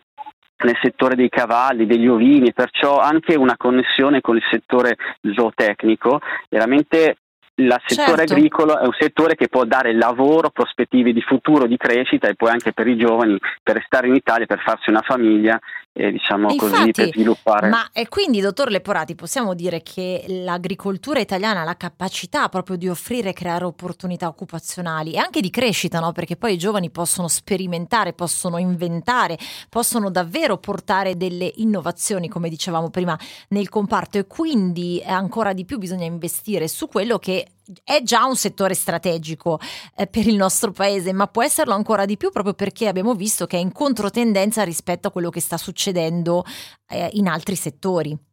nel 0.65 0.77
settore 0.83 1.15
dei 1.15 1.29
cavalli, 1.29 1.87
degli 1.87 2.09
ovini, 2.09 2.53
perciò 2.53 2.99
anche 2.99 3.37
una 3.37 3.57
connessione 3.57 4.21
con 4.21 4.37
il 4.37 4.43
settore 4.51 4.97
zootecnico, 5.23 6.19
veramente 6.49 7.19
il 7.59 7.77
settore 7.87 8.19
Certo. 8.19 8.33
agricolo 8.35 8.79
è 8.79 8.85
un 8.85 8.97
settore 8.99 9.35
che 9.35 9.49
può 9.49 9.65
dare 9.65 9.93
lavoro, 9.93 10.51
prospettive 10.51 11.13
di 11.13 11.21
futuro, 11.21 11.67
di 11.67 11.77
crescita 11.77 12.29
e 12.29 12.35
poi 12.35 12.51
anche 12.51 12.73
per 12.73 12.87
i 12.87 12.97
giovani 12.97 13.39
per 13.63 13.77
restare 13.77 14.07
in 14.07 14.15
Italia, 14.15 14.47
per 14.47 14.61
farsi 14.61 14.91
una 14.91 15.03
famiglia 15.03 15.59
e 15.99 16.13
diciamo 16.13 16.55
così 16.55 16.73
Infatti, 16.73 16.93
per 16.93 17.09
sviluppare. 17.09 17.69
Ma 17.69 17.91
e 17.93 18.07
quindi, 18.07 18.41
dottor 18.41 18.71
Leporati, 18.71 19.17
possiamo 19.17 19.55
dire 19.55 19.83
che 19.83 20.25
l'agricoltura 20.29 21.19
italiana 21.19 21.63
ha 21.63 21.65
la 21.65 21.77
capacità 21.77 22.49
proprio 22.49 22.77
di 22.77 22.89
offrire 22.89 23.31
e 23.31 23.33
creare 23.33 23.65
opportunità 23.65 24.29
occupazionali 24.29 25.15
e 25.15 25.19
anche 25.19 25.41
di 25.41 25.51
crescita, 25.51 25.99
no? 25.99 26.13
Perché 26.13 26.37
poi 26.37 26.55
i 26.55 26.59
giovani 26.59 26.91
possono 26.91 27.27
sperimentare, 27.27 28.13
possono 28.13 28.59
inventare, 28.59 29.37
possono 29.69 30.09
davvero 30.09 30.59
portare 30.59 31.17
delle 31.17 31.51
innovazioni, 31.57 32.29
come 32.29 32.49
dicevamo 32.49 32.91
prima, 32.91 33.19
nel 33.49 33.69
comparto 33.69 34.19
e 34.19 34.27
quindi 34.29 35.01
eh, 35.01 35.11
ancora 35.11 35.53
di 35.53 35.65
più 35.65 35.79
bisogna 35.79 36.05
investire 36.05 36.69
su 36.69 36.87
quello 36.87 37.19
che 37.19 37.45
è 37.85 38.03
già 38.03 38.25
un 38.25 38.37
settore 38.37 38.75
strategico 38.75 39.61
eh, 39.97 40.07
per 40.07 40.27
il 40.27 40.37
nostro 40.37 40.73
paese, 40.73 41.13
ma 41.13 41.27
può 41.27 41.43
esserlo 41.43 41.75
ancora 41.75 42.05
di 42.05 42.17
più 42.17 42.31
proprio 42.31 42.55
perché 42.55 42.89
abbiamo 42.89 43.15
visto 43.15 43.47
che 43.47 43.57
è 43.57 43.61
in 43.61 43.73
controtendenza 43.73 44.63
rispetto 44.63 45.09
a 45.09 45.11
quello 45.11 45.31
che 45.31 45.41
sta 45.41 45.57
succedendo 45.57 46.45
eh, 46.89 47.11
in 47.13 47.29
altri 47.29 47.57
settori. 47.57 48.28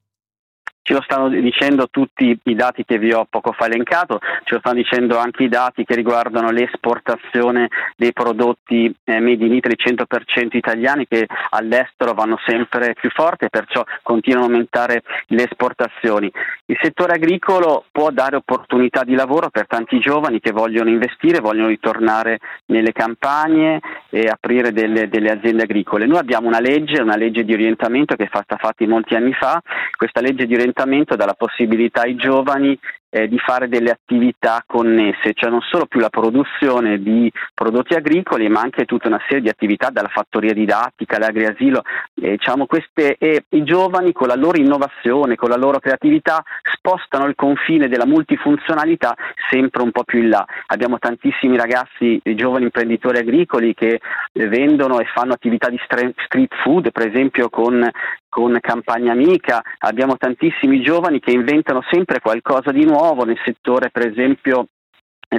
Ce 0.88 0.94
lo 0.94 1.02
stanno 1.02 1.30
dicendo 1.30 1.88
tutti 1.90 2.40
i 2.44 2.54
dati 2.54 2.86
che 2.86 3.00
vi 3.00 3.12
ho 3.12 3.26
poco 3.28 3.54
fa 3.54 3.66
elencato, 3.66 4.20
ce 4.44 4.54
lo 4.54 4.60
stanno 4.60 4.76
dicendo 4.76 5.18
anche 5.18 5.42
i 5.42 5.50
dati 5.50 5.84
che 5.84 5.96
riguardano 5.96 6.52
l'esportazione 6.52 7.70
dei 7.98 8.14
prodotti 8.14 8.94
eh, 9.04 9.20
made 9.20 9.44
in 9.44 9.56
Italy 9.56 9.74
100% 9.76 10.50
italiani 10.52 11.08
che 11.08 11.26
all'estero 11.50 12.14
vanno 12.14 12.38
sempre 12.46 12.94
più 12.94 13.10
forte 13.10 13.50
perciò 13.50 13.84
continuano 14.04 14.46
a 14.46 14.50
aumentare 14.50 15.02
le 15.30 15.46
esportazioni. 15.46 16.32
Il 16.68 16.78
settore 16.80 17.14
agricolo 17.14 17.86
può 17.92 18.12
dare 18.12 18.36
opportunità 18.36 19.04
di 19.04 19.16
lavoro 19.16 19.50
per 19.50 19.66
tanti 19.66 19.98
giovani 19.98 20.40
che 20.40 20.52
vogliono 20.52 20.92
investire, 20.92 21.40
vogliono 21.40 21.70
ritornare 21.70 22.38
nelle 22.68 22.92
campagne 22.92 23.80
e 24.12 24.28
aprire 24.28 24.72
delle, 24.72 25.10
delle 25.10 25.32
aziende 25.32 25.64
agricole. 25.64 26.06
Noi 26.06 26.20
abbiamo 26.20 26.46
una 26.46 26.60
legge, 26.60 27.02
una 27.02 27.16
legge 27.18 27.44
di 27.44 27.54
orientamento 27.54 28.16
che 28.16 28.26
è 28.26 28.28
stata 28.28 28.58
fatta 28.58 28.86
molti 28.86 29.16
anni 29.16 29.34
fa, 29.34 29.60
questa 29.98 30.22
legge 30.22 30.46
di 30.46 30.54
orientamento 30.54 30.74
dà 31.16 31.26
la 31.26 31.34
possibilità 31.34 32.02
ai 32.02 32.16
giovani 32.16 32.78
eh, 33.16 33.30
di 33.30 33.40
fare 33.40 33.70
delle 33.70 33.92
attività 33.92 34.62
connesse, 34.68 35.32
cioè 35.34 35.50
non 35.50 35.62
solo 35.62 35.86
più 35.86 36.02
la 36.02 36.10
produzione 36.10 37.02
di 37.02 37.32
prodotti 37.54 37.94
agricoli, 37.94 38.50
ma 38.50 38.60
anche 38.60 38.84
tutta 38.84 39.08
una 39.08 39.22
serie 39.26 39.44
di 39.44 39.48
attività 39.48 39.90
dalla 39.90 40.10
fattoria 40.10 40.52
didattica, 40.52 41.18
l'agriasilo. 41.18 41.82
Eh, 42.22 42.32
diciamo 42.32 42.66
queste, 42.66 43.16
e 43.18 43.46
I 43.50 43.64
giovani 43.64 44.12
con 44.12 44.28
la 44.28 44.36
loro 44.36 44.60
innovazione, 44.60 45.38
con 45.38 45.48
la 45.48 45.56
loro 45.56 45.80
creatività 45.80 46.44
spostano 46.74 47.26
il 47.28 47.36
confine 47.36 47.88
della 47.88 48.06
multifunzionalità 48.06 49.16
sempre 49.50 49.82
un 49.82 49.92
po' 49.92 50.04
più 50.04 50.20
in 50.20 50.30
là. 50.30 50.46
Abbiamo 50.68 51.00
tantissimi 51.00 51.56
ragazzi, 51.56 52.20
giovani 52.22 52.66
imprenditori 52.66 53.18
agricoli 53.18 53.74
che 53.74 54.02
eh, 54.34 54.48
vendono 54.50 55.00
e 55.00 55.06
fanno 55.06 55.32
attività 55.32 55.70
di 55.70 55.80
stre- 55.86 56.14
street 56.26 56.54
food, 56.62 56.92
per 56.92 57.08
esempio 57.08 57.50
con 57.50 57.90
con 58.36 58.58
Campagna 58.60 59.14
Amica, 59.14 59.64
abbiamo 59.78 60.18
tantissimi 60.18 60.82
giovani 60.82 61.22
che 61.22 61.32
inventano 61.32 61.82
sempre 61.90 62.20
qualcosa 62.20 62.74
di 62.74 62.84
nuovo 62.84 63.05
nel 63.14 63.40
settore 63.44 63.90
per 63.92 64.08
esempio 64.08 64.68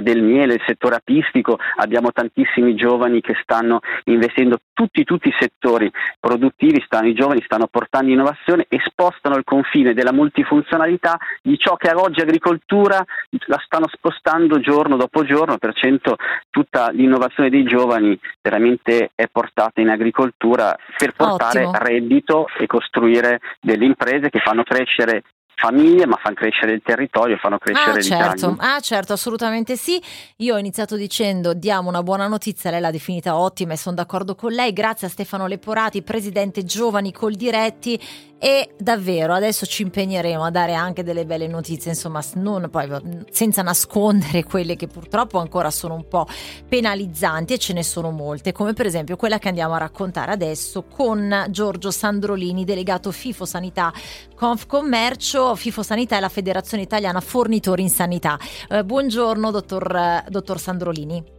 del 0.01 0.21
miele, 0.21 0.55
il 0.55 0.63
settore 0.65 0.95
apistico, 0.95 1.57
abbiamo 1.77 2.11
tantissimi 2.11 2.75
giovani 2.75 3.21
che 3.21 3.35
stanno 3.41 3.79
investendo, 4.05 4.59
tutti, 4.73 5.03
tutti 5.03 5.29
i 5.29 5.35
settori 5.37 5.91
produttivi, 6.19 6.83
stanno, 6.85 7.07
i 7.07 7.13
giovani 7.13 7.41
stanno 7.43 7.67
portando 7.67 8.11
innovazione 8.11 8.65
e 8.67 8.79
spostano 8.83 9.37
il 9.37 9.43
confine 9.43 9.93
della 9.93 10.13
multifunzionalità 10.13 11.17
di 11.41 11.57
ciò 11.57 11.75
che 11.75 11.91
oggi 11.93 12.21
agricoltura 12.21 13.03
la 13.47 13.61
stanno 13.65 13.87
spostando 13.91 14.59
giorno 14.59 14.97
dopo 14.97 15.23
giorno, 15.23 15.57
per 15.57 15.73
cento 15.73 16.15
tutta 16.49 16.89
l'innovazione 16.91 17.49
dei 17.49 17.63
giovani 17.63 18.19
veramente 18.41 19.11
è 19.15 19.27
portata 19.31 19.81
in 19.81 19.89
agricoltura 19.89 20.75
per 20.97 21.13
portare 21.13 21.65
Ottimo. 21.65 21.83
reddito 21.83 22.47
e 22.57 22.67
costruire 22.67 23.39
delle 23.61 23.85
imprese 23.85 24.29
che 24.29 24.39
fanno 24.39 24.63
crescere 24.63 25.23
famiglie, 25.59 26.05
ma 26.05 26.17
fanno 26.21 26.35
crescere 26.35 26.73
il 26.73 26.81
territorio, 26.83 27.35
fanno 27.37 27.57
crescere 27.57 27.99
Ah 27.99 28.01
certo, 28.01 28.55
ah 28.59 28.79
certo, 28.79 29.13
assolutamente 29.13 29.75
sì. 29.75 30.01
Io 30.37 30.53
ho 30.53 30.57
iniziato 30.59 30.95
dicendo 30.95 31.53
diamo 31.53 31.89
una 31.89 32.03
buona 32.03 32.27
notizia, 32.27 32.69
lei 32.69 32.79
l'ha 32.79 32.91
definita 32.91 33.35
ottima 33.35 33.73
e 33.73 33.77
sono 33.77 33.95
d'accordo 33.95 34.35
con 34.35 34.51
lei. 34.51 34.71
Grazie 34.71 35.07
a 35.07 35.09
Stefano 35.09 35.47
Leporati, 35.47 36.03
presidente 36.03 36.63
Giovani 36.63 37.11
col 37.11 37.33
Diretti 37.33 37.99
e 38.39 38.69
davvero 38.77 39.33
adesso 39.33 39.65
ci 39.65 39.81
impegneremo 39.81 40.43
a 40.43 40.51
dare 40.51 40.73
anche 40.73 41.03
delle 41.03 41.25
belle 41.25 41.47
notizie, 41.47 41.91
insomma, 41.91 42.21
non 42.35 42.69
poi 42.69 42.87
senza 43.31 43.61
nascondere 43.61 44.43
quelle 44.43 44.75
che 44.75 44.87
purtroppo 44.87 45.39
ancora 45.39 45.71
sono 45.71 45.95
un 45.95 46.07
po' 46.07 46.27
penalizzanti 46.67 47.53
e 47.53 47.57
ce 47.57 47.73
ne 47.73 47.83
sono 47.83 48.11
molte, 48.11 48.51
come 48.51 48.73
per 48.73 48.85
esempio 48.85 49.15
quella 49.15 49.39
che 49.39 49.47
andiamo 49.47 49.73
a 49.73 49.79
raccontare 49.79 50.31
adesso 50.31 50.83
con 50.83 51.47
Giorgio 51.49 51.91
Sandrolini, 51.91 52.63
delegato 52.63 53.11
FIFO 53.11 53.45
Sanità 53.45 53.91
Confcommercio. 54.35 55.55
FIFO 55.55 55.83
Sanità 55.83 56.17
è 56.17 56.19
la 56.19 56.29
Federazione 56.29 56.83
Italiana 56.83 57.21
Fornitori 57.21 57.81
in 57.81 57.89
Sanità. 57.89 58.37
Eh, 58.69 58.83
buongiorno 58.83 59.49
dottor, 59.51 60.23
dottor 60.29 60.59
Sandrolini. 60.59 61.36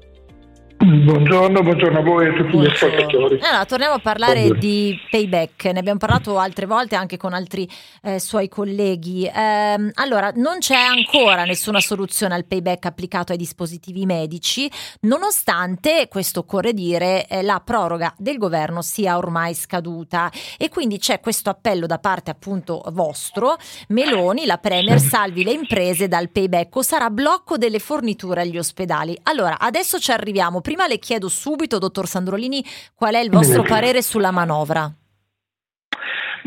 Buongiorno, 0.81 1.61
buongiorno 1.61 1.99
a 1.99 2.03
voi 2.03 2.27
e 2.27 2.29
a 2.29 2.33
tutti 2.35 2.51
gli 2.51 2.63
Buongiorno. 2.63 2.97
ascoltatori. 2.97 3.39
Allora, 3.43 3.65
torniamo 3.65 3.95
a 3.95 3.99
parlare 3.99 4.35
Buongiorno. 4.35 4.61
di 4.61 4.97
payback, 5.11 5.65
ne 5.65 5.79
abbiamo 5.81 5.99
parlato 5.99 6.39
altre 6.39 6.67
volte 6.67 6.95
anche 6.95 7.17
con 7.17 7.33
altri 7.33 7.69
eh, 8.01 8.21
suoi 8.21 8.49
colleghi. 8.49 9.29
Ehm, 9.35 9.91
allora, 9.95 10.31
non 10.37 10.59
c'è 10.59 10.77
ancora 10.77 11.45
nessuna 11.45 11.81
soluzione 11.81 12.37
al 12.37 12.45
payback 12.45 12.87
applicato 12.87 13.33
ai 13.33 13.39
dispositivi 13.39 14.07
medici, 14.07 14.71
nonostante, 15.01 16.07
questo 16.09 16.41
occorre 16.41 16.73
dire, 16.73 17.27
eh, 17.27 17.43
la 17.43 17.61
proroga 17.65 18.15
del 18.17 18.39
governo 18.39 18.81
sia 18.81 19.17
ormai 19.17 19.55
scaduta 19.55 20.31
e 20.57 20.69
quindi 20.69 20.99
c'è 20.99 21.19
questo 21.19 21.51
appello 21.51 21.87
da 21.87 21.99
parte 21.99 22.31
appunto 22.31 22.85
vostro, 22.93 23.57
Meloni, 23.89 24.47
la 24.47 24.59
Premier, 24.59 25.01
salvi 25.01 25.43
le 25.43 25.53
imprese 25.53 26.07
dal 26.07 26.31
payback 26.31 26.77
o 26.77 26.83
sarà 26.83 27.11
blocco 27.11 27.57
delle 27.57 27.81
forniture 27.81 28.43
agli 28.43 28.59
ospedali. 28.59 29.19
Allora, 29.25 29.59
adesso 29.59 29.99
ci 29.99 30.13
arriviamo. 30.13 30.61
Prima 30.69 30.87
le 30.87 30.99
chiedo 30.99 31.31
subito, 31.31 31.79
dottor 31.79 32.07
Sandrolini, 32.07 32.63
qual 32.95 33.15
è 33.15 33.21
il 33.21 33.31
vostro 33.31 33.63
parere 33.63 34.03
sulla 34.03 34.31
manovra? 34.31 34.98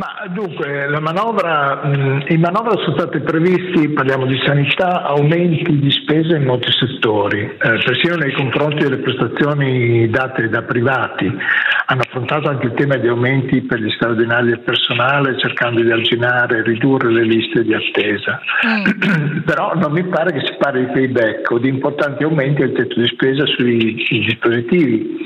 Ma 0.01 0.25
dunque, 0.29 0.87
la 0.89 0.99
manovra, 0.99 1.81
in 1.83 2.39
manovra 2.39 2.71
sono 2.83 2.97
stati 2.97 3.19
previsti, 3.19 3.89
parliamo 3.89 4.25
di 4.25 4.41
sanità, 4.43 5.03
aumenti 5.03 5.77
di 5.77 5.91
spese 5.91 6.37
in 6.37 6.45
molti 6.45 6.71
settori, 6.71 7.41
eh, 7.41 7.57
persino 7.85 8.15
nei 8.15 8.31
confronti 8.33 8.81
delle 8.81 8.97
prestazioni 8.97 10.09
date 10.09 10.49
da 10.49 10.63
privati. 10.63 11.31
Hanno 11.85 12.01
affrontato 12.01 12.49
anche 12.49 12.65
il 12.65 12.73
tema 12.73 12.95
di 12.95 13.09
aumenti 13.09 13.61
per 13.61 13.79
gli 13.79 13.91
straordinari 13.91 14.47
del 14.47 14.61
personale, 14.61 15.37
cercando 15.37 15.81
di 15.81 15.91
arginare 15.91 16.57
e 16.57 16.63
ridurre 16.63 17.11
le 17.11 17.23
liste 17.23 17.61
di 17.61 17.75
attesa. 17.75 18.41
Però 19.45 19.75
non 19.75 19.91
mi 19.91 20.03
pare 20.05 20.31
che 20.31 20.43
si 20.47 20.55
parli 20.57 20.87
di 20.87 20.93
payback 20.93 21.51
o 21.51 21.59
di 21.59 21.67
importanti 21.67 22.23
aumenti 22.23 22.61
del 22.61 22.71
tetto 22.71 22.99
di 22.99 23.05
spesa 23.05 23.45
sui 23.45 23.93
dispositivi. 24.09 25.19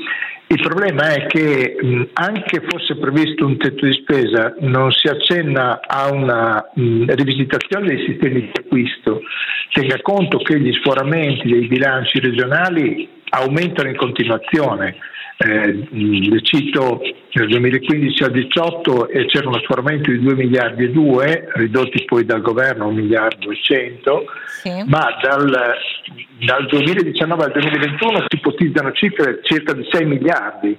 Il 0.48 0.60
problema 0.62 1.12
è 1.12 1.26
che 1.26 1.76
mh, 1.80 2.02
anche 2.12 2.62
fosse 2.68 2.96
previsto 2.96 3.44
un 3.44 3.56
tetto 3.56 3.84
di 3.84 3.92
spesa, 3.92 4.54
non 4.60 4.92
si 4.92 5.08
accenna 5.08 5.80
a 5.84 6.12
una 6.12 6.70
rivisitazione 6.74 7.88
dei 7.88 8.06
sistemi 8.06 8.42
di 8.42 8.52
acquisto. 8.54 9.22
Tenga 9.72 10.00
conto 10.02 10.38
che 10.38 10.60
gli 10.60 10.72
sforamenti 10.74 11.48
dei 11.50 11.66
bilanci 11.66 12.20
regionali 12.20 13.08
aumentano 13.30 13.88
in 13.88 13.96
continuazione. 13.96 14.96
Eh, 15.38 15.88
le 15.90 16.40
cito 16.42 17.02
nel 17.32 17.48
2015 17.48 18.22
al 18.22 18.30
18 18.30 19.08
e 19.10 19.26
c'era 19.26 19.48
uno 19.48 19.58
sforamento 19.58 20.10
di 20.10 20.20
2 20.20 20.34
miliardi 20.34 20.84
e 20.84 20.90
2, 20.90 21.48
ridotti 21.56 22.04
poi 22.06 22.24
dal 22.24 22.40
governo 22.40 22.84
a 22.84 22.86
1 22.86 23.02
miliardo 23.02 23.50
e 23.50 23.58
100 23.60 24.24
Sì. 24.62 24.70
ma 24.86 25.14
dal, 25.22 25.76
dal 26.42 26.66
2019 26.66 27.44
al 27.44 27.52
2021 27.52 28.18
si 28.28 28.36
ipotizzano 28.36 28.92
cifre 28.92 29.40
circa 29.42 29.74
di 29.74 29.86
6 29.90 30.06
miliardi, 30.06 30.74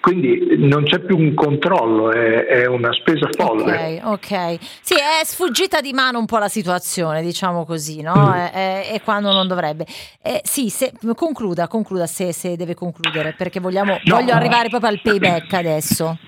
quindi 0.00 0.56
non 0.58 0.84
c'è 0.84 0.98
più 1.00 1.16
un 1.16 1.34
controllo, 1.34 2.10
è, 2.10 2.46
è 2.46 2.66
una 2.66 2.92
spesa 2.92 3.28
folle. 3.36 4.00
Ok, 4.02 4.06
ok. 4.06 4.58
Sì, 4.80 4.94
è 4.94 5.24
sfuggita 5.24 5.80
di 5.80 5.92
mano 5.92 6.18
un 6.18 6.26
po' 6.26 6.38
la 6.38 6.48
situazione, 6.48 7.22
diciamo 7.22 7.64
così, 7.64 8.00
no? 8.00 8.32
È, 8.32 8.50
è- 8.50 8.92
è 8.92 9.00
quando 9.02 9.32
non 9.32 9.46
dovrebbe. 9.46 9.84
Eh, 10.22 10.40
sì, 10.44 10.68
se, 10.68 10.92
concluda, 11.14 11.68
concluda 11.68 12.06
se, 12.06 12.32
se 12.32 12.56
deve 12.56 12.74
concludere, 12.74 13.34
perché 13.36 13.60
vogliamo, 13.60 13.98
No, 14.04 14.16
voglio 14.16 14.32
arrivare 14.32 14.68
proprio 14.68 14.90
al 14.90 15.00
payback 15.02 15.52
adesso. 15.52 16.18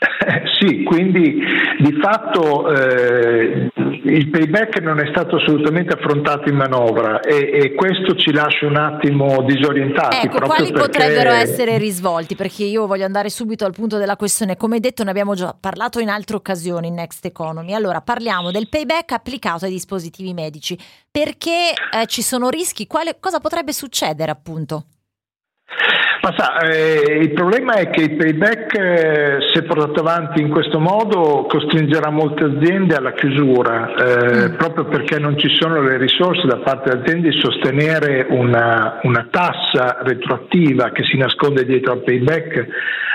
sì, 0.58 0.82
quindi 0.82 1.42
di 1.78 1.92
fatto 2.00 2.72
eh, 2.74 3.68
il 4.02 4.30
payback 4.30 4.80
non 4.80 4.98
è 4.98 5.06
stato 5.08 5.36
assolutamente 5.36 5.94
affrontato 5.94 6.48
in 6.48 6.56
manovra 6.56 7.20
e, 7.20 7.50
e 7.52 7.74
questo 7.74 8.14
ci 8.16 8.32
lascia 8.32 8.66
un 8.66 8.76
attimo 8.76 9.42
disorientati. 9.42 10.26
Ecco, 10.26 10.40
quali 10.40 10.72
perché- 10.72 10.86
potrebbero 10.86 11.30
essere 11.30 11.76
risvolti? 11.78 12.34
Perché 12.34 12.64
io 12.64 12.86
voglio 12.86 13.04
andare 13.04 13.28
subito 13.28 13.64
al 13.64 13.72
punto 13.72 13.98
della 13.98 14.16
questione. 14.16 14.56
Come 14.56 14.80
detto, 14.80 15.04
ne 15.04 15.10
abbiamo 15.10 15.34
già 15.34 15.54
parlato 15.58 16.00
in 16.00 16.08
altre 16.08 16.36
occasioni 16.36 16.88
in 16.88 16.94
Next 16.94 17.24
Economy. 17.24 17.74
Allora, 17.74 18.00
parliamo 18.00 18.50
del 18.50 18.68
payback 18.68 19.12
applicato 19.12 19.66
ai 19.66 19.70
dispositivi 19.70 20.32
medici. 20.32 20.78
Perché 21.10 21.72
eh, 21.92 22.06
ci 22.06 22.22
sono 22.22 22.48
rischi? 22.48 22.86
Quale- 22.86 23.16
cosa 23.20 23.40
potrebbe 23.40 23.72
succedere, 23.72 24.30
appunto? 24.30 24.84
Ma 26.22 26.34
sa, 26.36 26.58
eh, 26.60 27.18
il 27.18 27.32
problema 27.32 27.74
è 27.76 27.88
che 27.88 28.02
il 28.02 28.14
payback, 28.16 28.78
eh, 28.78 29.38
se 29.54 29.62
portato 29.62 30.00
avanti 30.00 30.42
in 30.42 30.50
questo 30.50 30.78
modo, 30.78 31.46
costringerà 31.48 32.10
molte 32.10 32.44
aziende 32.44 32.94
alla 32.94 33.14
chiusura, 33.14 33.94
eh, 33.94 34.50
proprio 34.50 34.84
perché 34.84 35.18
non 35.18 35.38
ci 35.38 35.48
sono 35.48 35.80
le 35.80 35.96
risorse 35.96 36.46
da 36.46 36.58
parte 36.58 36.90
delle 36.90 37.02
aziende 37.02 37.30
di 37.30 37.40
sostenere 37.40 38.26
una, 38.28 39.00
una 39.04 39.28
tassa 39.30 39.98
retroattiva 40.02 40.90
che 40.90 41.04
si 41.04 41.16
nasconde 41.16 41.64
dietro 41.64 41.92
al 41.92 42.02
payback 42.02 42.66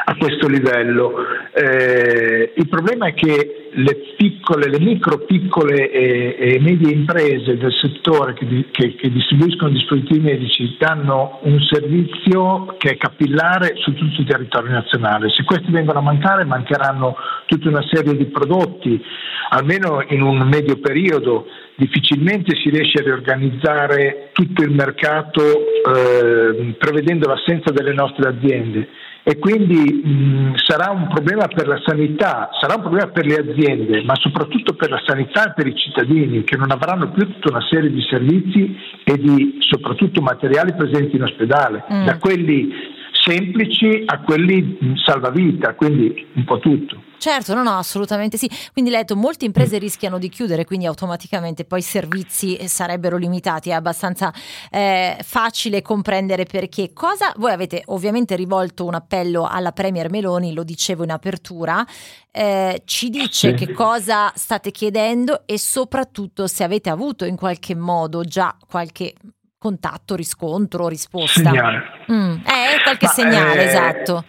a 0.06 0.16
questo 0.18 0.48
livello. 0.48 1.14
Eh, 1.54 2.54
il 2.56 2.68
problema 2.68 3.08
è 3.08 3.14
che 3.14 3.70
le 3.72 4.14
piccole, 4.16 4.70
le 4.70 4.80
micro, 4.80 5.20
piccole 5.26 5.90
e, 5.92 6.36
e 6.40 6.60
medie 6.60 6.94
imprese 6.94 7.58
del 7.58 7.74
settore 7.74 8.34
che, 8.34 8.46
che- 8.72 8.96
che 8.96 9.12
distribuiscono 9.12 9.72
dispositivi 9.72 10.20
medici 10.22 10.76
danno 10.80 11.40
un 11.44 11.60
servizio 11.60 12.76
che 12.78 12.92
è 12.92 12.95
capillare 12.98 13.74
su 13.76 13.94
tutto 13.94 14.22
il 14.22 14.28
territorio 14.28 14.72
nazionale. 14.72 15.30
Se 15.30 15.44
questi 15.44 15.72
vengono 15.72 16.00
a 16.00 16.04
mancare, 16.04 16.46
mancheranno 16.46 17.16
tutta 17.46 17.70
una 17.70 17.86
serie 17.92 18.16
di 18.16 18.26
prodotti, 18.26 19.02
almeno 19.50 20.04
in 20.10 20.22
un 20.22 20.48
medio 20.48 20.78
periodo. 20.80 21.48
Difficilmente 21.76 22.56
si 22.56 22.70
riesce 22.70 23.00
a 23.00 23.04
riorganizzare 23.04 24.30
tutto 24.32 24.64
il 24.64 24.72
mercato 24.72 25.42
eh, 25.42 26.76
prevedendo 26.78 27.28
l'assenza 27.28 27.72
delle 27.72 27.94
nostre 27.94 28.30
aziende 28.30 28.88
e 29.28 29.40
quindi 29.40 30.04
mh, 30.04 30.54
sarà 30.58 30.92
un 30.92 31.08
problema 31.08 31.48
per 31.48 31.66
la 31.68 31.82
sanità, 31.84 32.50
sarà 32.62 32.76
un 32.76 32.82
problema 32.82 33.08
per 33.08 33.26
le 33.26 33.38
aziende, 33.38 34.04
ma 34.04 34.14
soprattutto 34.18 34.76
per 34.76 34.92
la 34.92 35.02
sanità 35.04 35.50
e 35.50 35.54
per 35.56 35.66
i 35.66 35.76
cittadini 35.76 36.44
che 36.44 36.56
non 36.58 36.70
avranno 36.70 37.10
più 37.10 37.26
tutta 37.26 37.50
una 37.50 37.66
serie 37.68 37.90
di 37.92 38.02
servizi 38.08 38.78
e 39.04 39.18
di 39.18 39.58
soprattutto 39.62 40.22
materiali 40.22 40.76
presenti 40.76 41.16
in 41.16 41.24
ospedale, 41.24 41.84
Mm. 41.92 42.06
da 42.06 42.18
quelli 42.20 42.72
semplici 43.12 44.04
a 44.06 44.20
quelli 44.20 44.78
mh, 44.80 44.94
salvavita, 45.04 45.74
quindi 45.74 46.28
un 46.34 46.44
po' 46.44 46.60
tutto. 46.60 47.02
Certo, 47.26 47.56
no, 47.56 47.64
no, 47.64 47.76
assolutamente 47.80 48.38
sì. 48.38 48.48
Quindi 48.72 48.92
letto, 48.92 49.16
molte 49.16 49.46
imprese 49.46 49.80
rischiano 49.80 50.20
di 50.20 50.30
chiudere, 50.30 50.64
quindi 50.64 50.86
automaticamente 50.86 51.66
poi 51.66 51.80
i 51.80 51.82
servizi 51.82 52.56
eh, 52.56 52.68
sarebbero 52.68 53.18
limitati. 53.18 53.72
È 53.72 53.74
abbastanza 53.74 54.32
eh, 54.70 55.18
facile 55.24 55.82
comprendere 55.82 56.44
perché. 56.44 56.94
Cosa 56.94 57.34
voi 57.38 57.52
avete 57.52 57.82
ovviamente 57.88 58.36
rivolto 58.36 58.86
un 58.86 58.94
appello 58.94 59.48
alla 59.48 59.72
Premier 59.72 60.12
Meloni, 60.12 60.54
lo 60.54 60.64
dicevo 60.64 61.04
in 61.04 61.10
apertura. 61.10 61.84
eh, 62.30 62.84
ci 62.86 63.10
dice 63.10 63.58
Sì. 63.58 63.66
che 63.66 63.74
cosa 63.74 64.32
state 64.36 64.70
chiedendo 64.70 65.44
e 65.48 65.58
soprattutto 65.58 66.46
se 66.46 66.64
avete 66.64 66.92
avuto 66.92 67.26
in 67.26 67.38
qualche 67.38 67.74
modo 67.74 68.24
già 68.24 68.56
qualche 68.70 69.16
contatto, 69.58 70.14
riscontro, 70.14 70.88
risposta. 70.88 71.42
Segnale. 71.42 71.84
Mm, 72.12 72.34
eh, 72.46 72.84
qualche 72.84 73.06
Ma, 73.08 73.12
segnale, 73.12 73.62
eh, 73.64 73.66
esatto. 73.66 74.26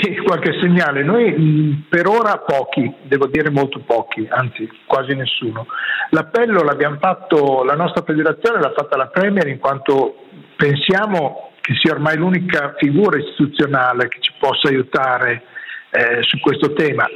Sì, 0.00 0.16
qualche 0.24 0.58
segnale. 0.60 1.02
Noi 1.02 1.30
mh, 1.30 1.84
per 1.88 2.06
ora 2.06 2.38
pochi, 2.38 2.92
devo 3.02 3.26
dire 3.26 3.50
molto 3.50 3.80
pochi, 3.80 4.26
anzi 4.28 4.68
quasi 4.86 5.14
nessuno. 5.14 5.66
L'appello 6.10 6.62
l'abbiamo 6.62 6.98
fatto, 7.00 7.62
la 7.64 7.74
nostra 7.74 8.02
federazione 8.02 8.60
l'ha 8.60 8.72
fatta 8.74 8.96
la 8.96 9.08
Premier 9.08 9.46
in 9.46 9.58
quanto 9.58 10.26
pensiamo 10.56 11.52
che 11.60 11.74
sia 11.78 11.92
ormai 11.92 12.16
l'unica 12.16 12.74
figura 12.76 13.18
istituzionale 13.18 14.08
che 14.08 14.18
ci 14.20 14.32
possa 14.38 14.68
aiutare 14.68 15.44
eh, 15.90 16.18
su 16.22 16.38
questo 16.40 16.72
tema, 16.72 17.06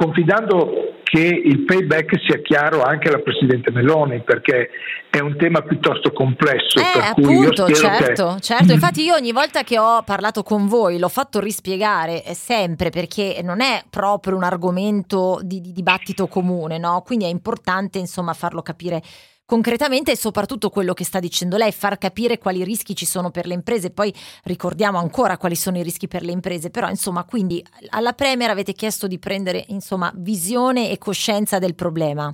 confidando 0.00 0.94
che 1.02 1.20
il 1.20 1.64
payback 1.64 2.18
sia 2.24 2.40
chiaro 2.40 2.82
anche 2.82 3.08
alla 3.08 3.18
Presidente 3.18 3.70
Meloni, 3.70 4.22
perché 4.22 4.70
è 5.10 5.18
un 5.18 5.36
tema 5.36 5.60
piuttosto 5.60 6.10
complesso. 6.12 6.78
Eh, 6.78 6.84
per 6.94 7.12
cui 7.12 7.34
io 7.34 7.40
appunto, 7.40 7.66
spero 7.66 7.96
che- 7.96 8.04
certo, 8.04 8.36
certo. 8.40 8.72
Infatti 8.72 9.02
io 9.02 9.14
ogni 9.14 9.32
volta 9.32 9.62
che 9.62 9.78
ho 9.78 10.02
parlato 10.02 10.42
con 10.42 10.68
voi 10.68 10.98
l'ho 10.98 11.08
fatto 11.08 11.38
rispiegare 11.38 12.24
eh, 12.24 12.32
sempre 12.32 12.88
perché 12.88 13.40
non 13.42 13.60
è 13.60 13.82
proprio 13.90 14.36
un 14.36 14.44
argomento 14.44 15.40
di, 15.42 15.60
di 15.60 15.72
dibattito 15.72 16.28
comune, 16.28 16.78
no? 16.78 17.02
Quindi 17.04 17.26
è 17.26 17.28
importante, 17.28 17.98
insomma, 17.98 18.32
farlo 18.32 18.62
capire 18.62 19.02
concretamente 19.50 20.12
e 20.12 20.16
soprattutto 20.16 20.68
quello 20.70 20.94
che 20.94 21.02
sta 21.02 21.18
dicendo 21.18 21.56
lei, 21.56 21.72
far 21.72 21.98
capire 21.98 22.38
quali 22.38 22.62
rischi 22.62 22.94
ci 22.94 23.04
sono 23.04 23.32
per 23.32 23.48
le 23.48 23.54
imprese. 23.54 23.92
Poi 23.92 24.14
ricordiamo 24.44 24.98
ancora 24.98 25.38
quali 25.38 25.56
sono 25.56 25.76
i 25.76 25.82
rischi 25.82 26.06
per 26.06 26.22
le 26.22 26.30
imprese, 26.30 26.70
però 26.70 26.88
insomma, 26.88 27.24
quindi 27.24 27.60
alla 27.88 28.12
Premier 28.12 28.48
avete 28.48 28.74
chiesto 28.74 29.08
di 29.08 29.18
prendere, 29.18 29.64
insomma, 29.66 30.12
visione 30.14 30.92
e 30.92 30.98
coscienza 30.98 31.58
del 31.58 31.74
problema. 31.74 32.32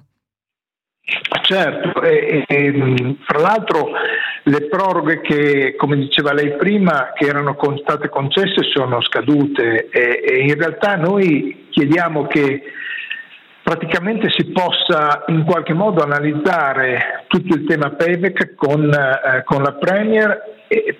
Certo, 1.40 2.02
e, 2.02 2.44
e, 2.46 3.16
fra 3.26 3.38
l'altro 3.38 3.92
le 4.42 4.66
proroghe 4.68 5.22
che, 5.22 5.74
come 5.74 5.96
diceva 5.96 6.34
lei 6.34 6.54
prima, 6.56 7.12
che 7.14 7.26
erano 7.26 7.54
con- 7.54 7.78
state 7.78 8.10
concesse 8.10 8.62
sono 8.74 9.00
scadute 9.00 9.88
e, 9.88 10.22
e 10.22 10.40
in 10.42 10.54
realtà 10.54 10.96
noi 10.96 11.68
chiediamo 11.70 12.26
che 12.26 12.60
praticamente 13.66 14.28
si 14.30 14.52
possa 14.52 15.24
in 15.26 15.42
qualche 15.42 15.74
modo 15.74 16.00
analizzare 16.00 17.24
tutto 17.26 17.56
il 17.56 17.64
tema 17.64 17.90
payback 17.90 18.54
con, 18.54 18.84
eh, 18.94 19.42
con 19.42 19.60
la 19.60 19.72
Premier 19.72 20.40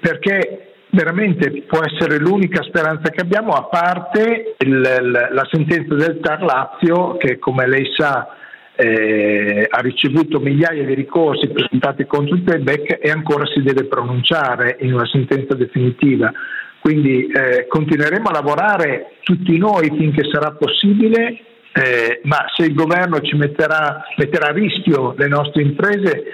perché 0.01 0.73
veramente 0.91 1.63
può 1.63 1.79
essere 1.85 2.19
l'unica 2.19 2.65
speranza 2.65 3.11
che 3.11 3.21
abbiamo 3.21 3.53
a 3.53 3.67
parte 3.67 4.57
il- 4.59 5.29
la 5.31 5.47
sentenza 5.49 5.95
del 5.95 6.19
Tar 6.19 6.43
Lazio 6.43 7.17
che 7.19 7.39
come 7.39 7.69
lei 7.69 7.89
sa 7.95 8.35
eh, 8.75 9.69
ha 9.71 9.81
ricevuto 9.81 10.41
migliaia 10.41 10.85
di 10.85 10.95
ricorsi 10.95 11.47
presentati 11.49 12.05
contro 12.05 12.35
il 12.35 12.43
payback 12.43 12.99
e 13.01 13.11
ancora 13.11 13.47
si 13.47 13.63
deve 13.63 13.85
pronunciare 13.85 14.77
in 14.81 14.93
una 14.93 15.07
sentenza 15.07 15.55
definitiva. 15.55 16.33
Quindi 16.81 17.27
eh, 17.27 17.67
continueremo 17.69 18.29
a 18.29 18.33
lavorare 18.33 19.19
tutti 19.23 19.57
noi 19.57 19.89
finché 19.97 20.29
sarà 20.33 20.51
possibile, 20.51 21.39
eh, 21.77 22.21
ma 22.23 22.47
se 22.55 22.65
il 22.65 22.75
governo 22.75 23.21
ci 23.21 23.37
metterà, 23.37 24.03
metterà 24.17 24.49
a 24.49 24.53
rischio 24.53 25.15
le 25.19 25.29
nostre 25.29 25.61
imprese, 25.61 26.25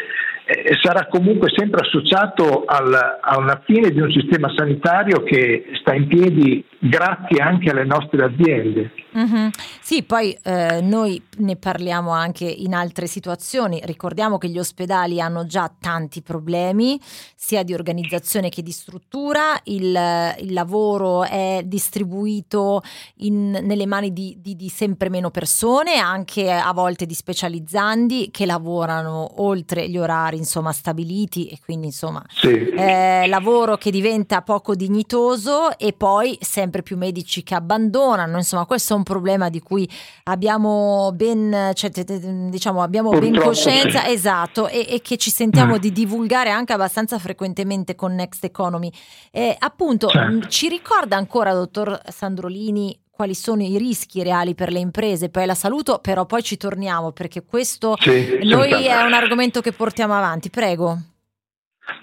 eh, 0.45 0.79
sarà 0.81 1.07
comunque 1.07 1.51
sempre 1.53 1.81
associato 1.81 2.65
al, 2.65 3.19
a 3.21 3.39
una 3.39 3.61
fine 3.65 3.91
di 3.91 4.01
un 4.01 4.11
sistema 4.13 4.53
sanitario 4.55 5.25
che 5.25 5.65
sta 5.81 5.95
in 5.95 6.07
piedi 6.07 6.65
grazie 6.89 7.41
anche 7.41 7.71
alle 7.71 7.85
nostre 7.85 8.25
aziende. 8.25 8.91
Mhm. 9.13 9.51
Sì, 9.81 10.03
poi 10.03 10.37
eh, 10.43 10.81
noi 10.81 11.23
ne 11.39 11.57
parliamo 11.57 12.11
anche 12.11 12.45
in 12.45 12.75
altre 12.75 13.07
situazioni. 13.07 13.81
Ricordiamo 13.85 14.39
che 14.39 14.49
gli 14.49 14.59
ospedali 14.59 15.21
hanno 15.21 15.47
già 15.47 15.71
tanti 15.79 16.23
problemi, 16.23 16.99
sia 17.37 17.63
di 17.63 17.75
organizzazione 17.75 18.49
che 18.49 18.63
di 18.63 18.71
struttura. 18.73 19.61
Il, 19.65 19.97
il 20.41 20.53
lavoro 20.53 21.25
è 21.25 21.61
distribuito 21.65 22.83
in- 23.17 23.59
nelle 23.63 23.87
mani 23.87 24.13
di, 24.13 24.37
di- 24.41 24.57
di 24.57 24.69
sempre 24.69 25.09
meno 25.11 25.31
persone, 25.31 25.97
anche 25.99 26.51
a 26.51 26.73
volte 26.73 27.07
di 27.07 27.15
specializzandi 27.15 28.31
che 28.33 28.47
lavorano 28.47 29.43
oltre 29.43 29.89
gli 29.89 29.99
orari 29.99 30.37
insomma, 30.39 30.73
stabiliti 30.73 31.47
e 31.49 31.59
quindi 31.63 31.87
insomma 31.87 32.25
Sì. 32.31 32.49
eh, 32.49 33.27
lavoro 33.29 33.77
che 33.77 33.91
diventa 33.91 34.41
poco 34.43 34.75
dignitoso 34.75 35.79
e 35.79 35.93
poi 35.93 36.37
sempre 36.41 36.72
più 36.81 36.97
medici 36.97 37.43
che 37.43 37.55
abbandonano. 37.55 38.39
Insomma, 38.39 38.65
questo 38.65 38.95
è 38.95 38.97
un 38.97 39.03
problema 39.03 39.51
di 39.51 39.61
cui 39.61 39.87
abbiamo 40.25 41.11
ben, 41.15 41.73
cioè, 41.75 41.91
diciamo, 41.91 42.81
abbiamo 42.83 43.11
ben 43.11 43.35
coscienza, 43.39 44.05
sì. 44.05 44.13
esatto, 44.13 44.69
e, 44.69 44.87
e 44.89 45.03
che 45.03 45.19
ci 45.19 45.31
sentiamo 45.31 45.75
Mm. 45.75 45.79
di 45.79 45.93
divulgare 45.93 46.49
anche 46.49 46.73
abbastanza 46.73 47.19
frequentemente 47.19 47.95
con 47.95 48.15
Next 48.15 48.43
Economy. 48.45 48.91
Eh, 49.31 49.55
appunto, 49.59 50.09
Certo. 50.09 50.33
mh, 50.33 50.49
ci 50.49 50.69
ricorda 50.69 51.17
ancora, 51.17 51.53
dottor 51.53 52.01
Sandrolini, 52.09 52.99
quali 53.11 53.35
sono 53.35 53.63
i 53.63 53.77
rischi 53.77 54.23
reali 54.23 54.55
per 54.55 54.73
le 54.73 54.79
imprese? 54.79 55.29
Poi 55.29 55.45
la 55.47 55.55
saluto, 55.55 55.99
però 55.99 56.25
poi 56.25 56.43
ci 56.43 56.57
torniamo 56.57 57.13
perché 57.13 57.45
questo 57.45 57.97
Sì, 58.01 58.39
noi 58.45 58.71
è 58.71 59.03
un 59.03 59.13
argomento 59.13 59.61
che 59.61 59.73
portiamo 59.73 60.15
avanti. 60.15 60.49
Prego. 60.49 60.99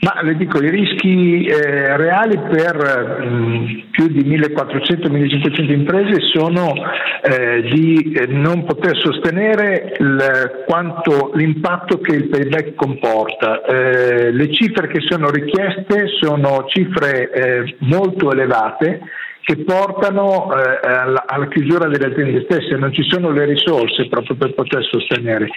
Ma 0.02 0.22
le 0.22 0.36
dico, 0.38 0.62
i 0.64 0.70
rischi 0.70 1.46
eh, 1.46 1.98
reali 1.98 2.38
per 2.38 3.20
mh, 3.22 3.88
più 3.92 4.08
di 4.08 4.22
1400-1500 4.38 5.72
imprese 5.72 6.22
sono 6.22 6.74
eh, 7.22 7.62
di 7.64 8.14
eh, 8.14 8.28
non 8.28 8.64
poter 8.66 8.98
sostenere 8.98 9.94
il- 10.00 10.64
quanto 10.66 11.32
l'impatto 11.34 12.00
che 12.00 12.16
il 12.16 12.30
payback 12.30 12.76
comporta. 12.76 13.62
Eh, 13.64 14.32
le 14.32 14.54
cifre 14.54 14.88
che 14.88 15.02
sono 15.02 15.30
richieste 15.30 16.08
sono 16.22 16.66
cifre 16.68 17.30
eh, 17.32 17.76
molto 17.80 18.32
elevate 18.32 19.02
che 19.42 19.58
portano 19.64 20.54
eh, 20.54 20.88
alla, 20.88 21.24
alla 21.26 21.48
chiusura 21.48 21.88
delle 21.88 22.12
aziende 22.12 22.44
stesse, 22.44 22.76
non 22.78 22.94
ci 22.94 23.04
sono 23.10 23.32
le 23.32 23.46
risorse 23.46 24.08
proprio 24.08 24.36
per 24.38 24.54
poter 24.54 24.84
sostenere. 24.86 25.48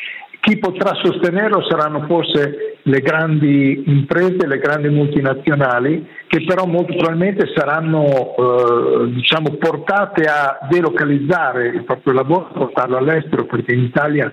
Chi 0.43 0.59
potrà 0.59 0.93
sostenerlo 1.01 1.65
saranno 1.69 2.05
forse 2.09 2.79
le 2.83 2.99
grandi 2.99 3.85
imprese, 3.87 4.45
le 4.49 4.59
grandi 4.59 4.89
multinazionali, 4.89 6.05
che 6.27 6.43
però 6.45 6.67
molto 6.67 6.97
probabilmente 6.97 7.53
saranno 7.55 8.05
eh, 8.09 9.13
diciamo, 9.13 9.51
portate 9.51 10.25
a 10.25 10.59
delocalizzare 10.69 11.69
il 11.69 11.85
proprio 11.85 12.15
lavoro, 12.15 12.49
portarlo 12.53 12.97
all'estero, 12.97 13.45
perché 13.45 13.73
in 13.73 13.85
Italia 13.85 14.33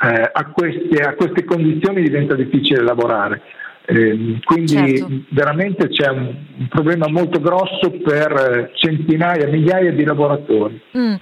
eh, 0.00 0.30
a, 0.32 0.50
queste, 0.50 1.02
a 1.02 1.12
queste 1.12 1.44
condizioni 1.44 2.04
diventa 2.04 2.34
difficile 2.34 2.82
lavorare. 2.82 3.42
Eh, 3.84 4.38
quindi 4.42 4.96
Certo. 4.96 5.08
veramente 5.28 5.88
c'è 5.88 6.08
un, 6.08 6.34
un 6.56 6.68
problema 6.68 7.06
molto 7.08 7.38
grosso 7.38 7.90
per 8.02 8.32
eh, 8.32 8.70
centinaia, 8.76 9.46
migliaia 9.46 9.92
di 9.92 10.04
lavoratori. 10.04 10.80
Mm. 10.96 11.14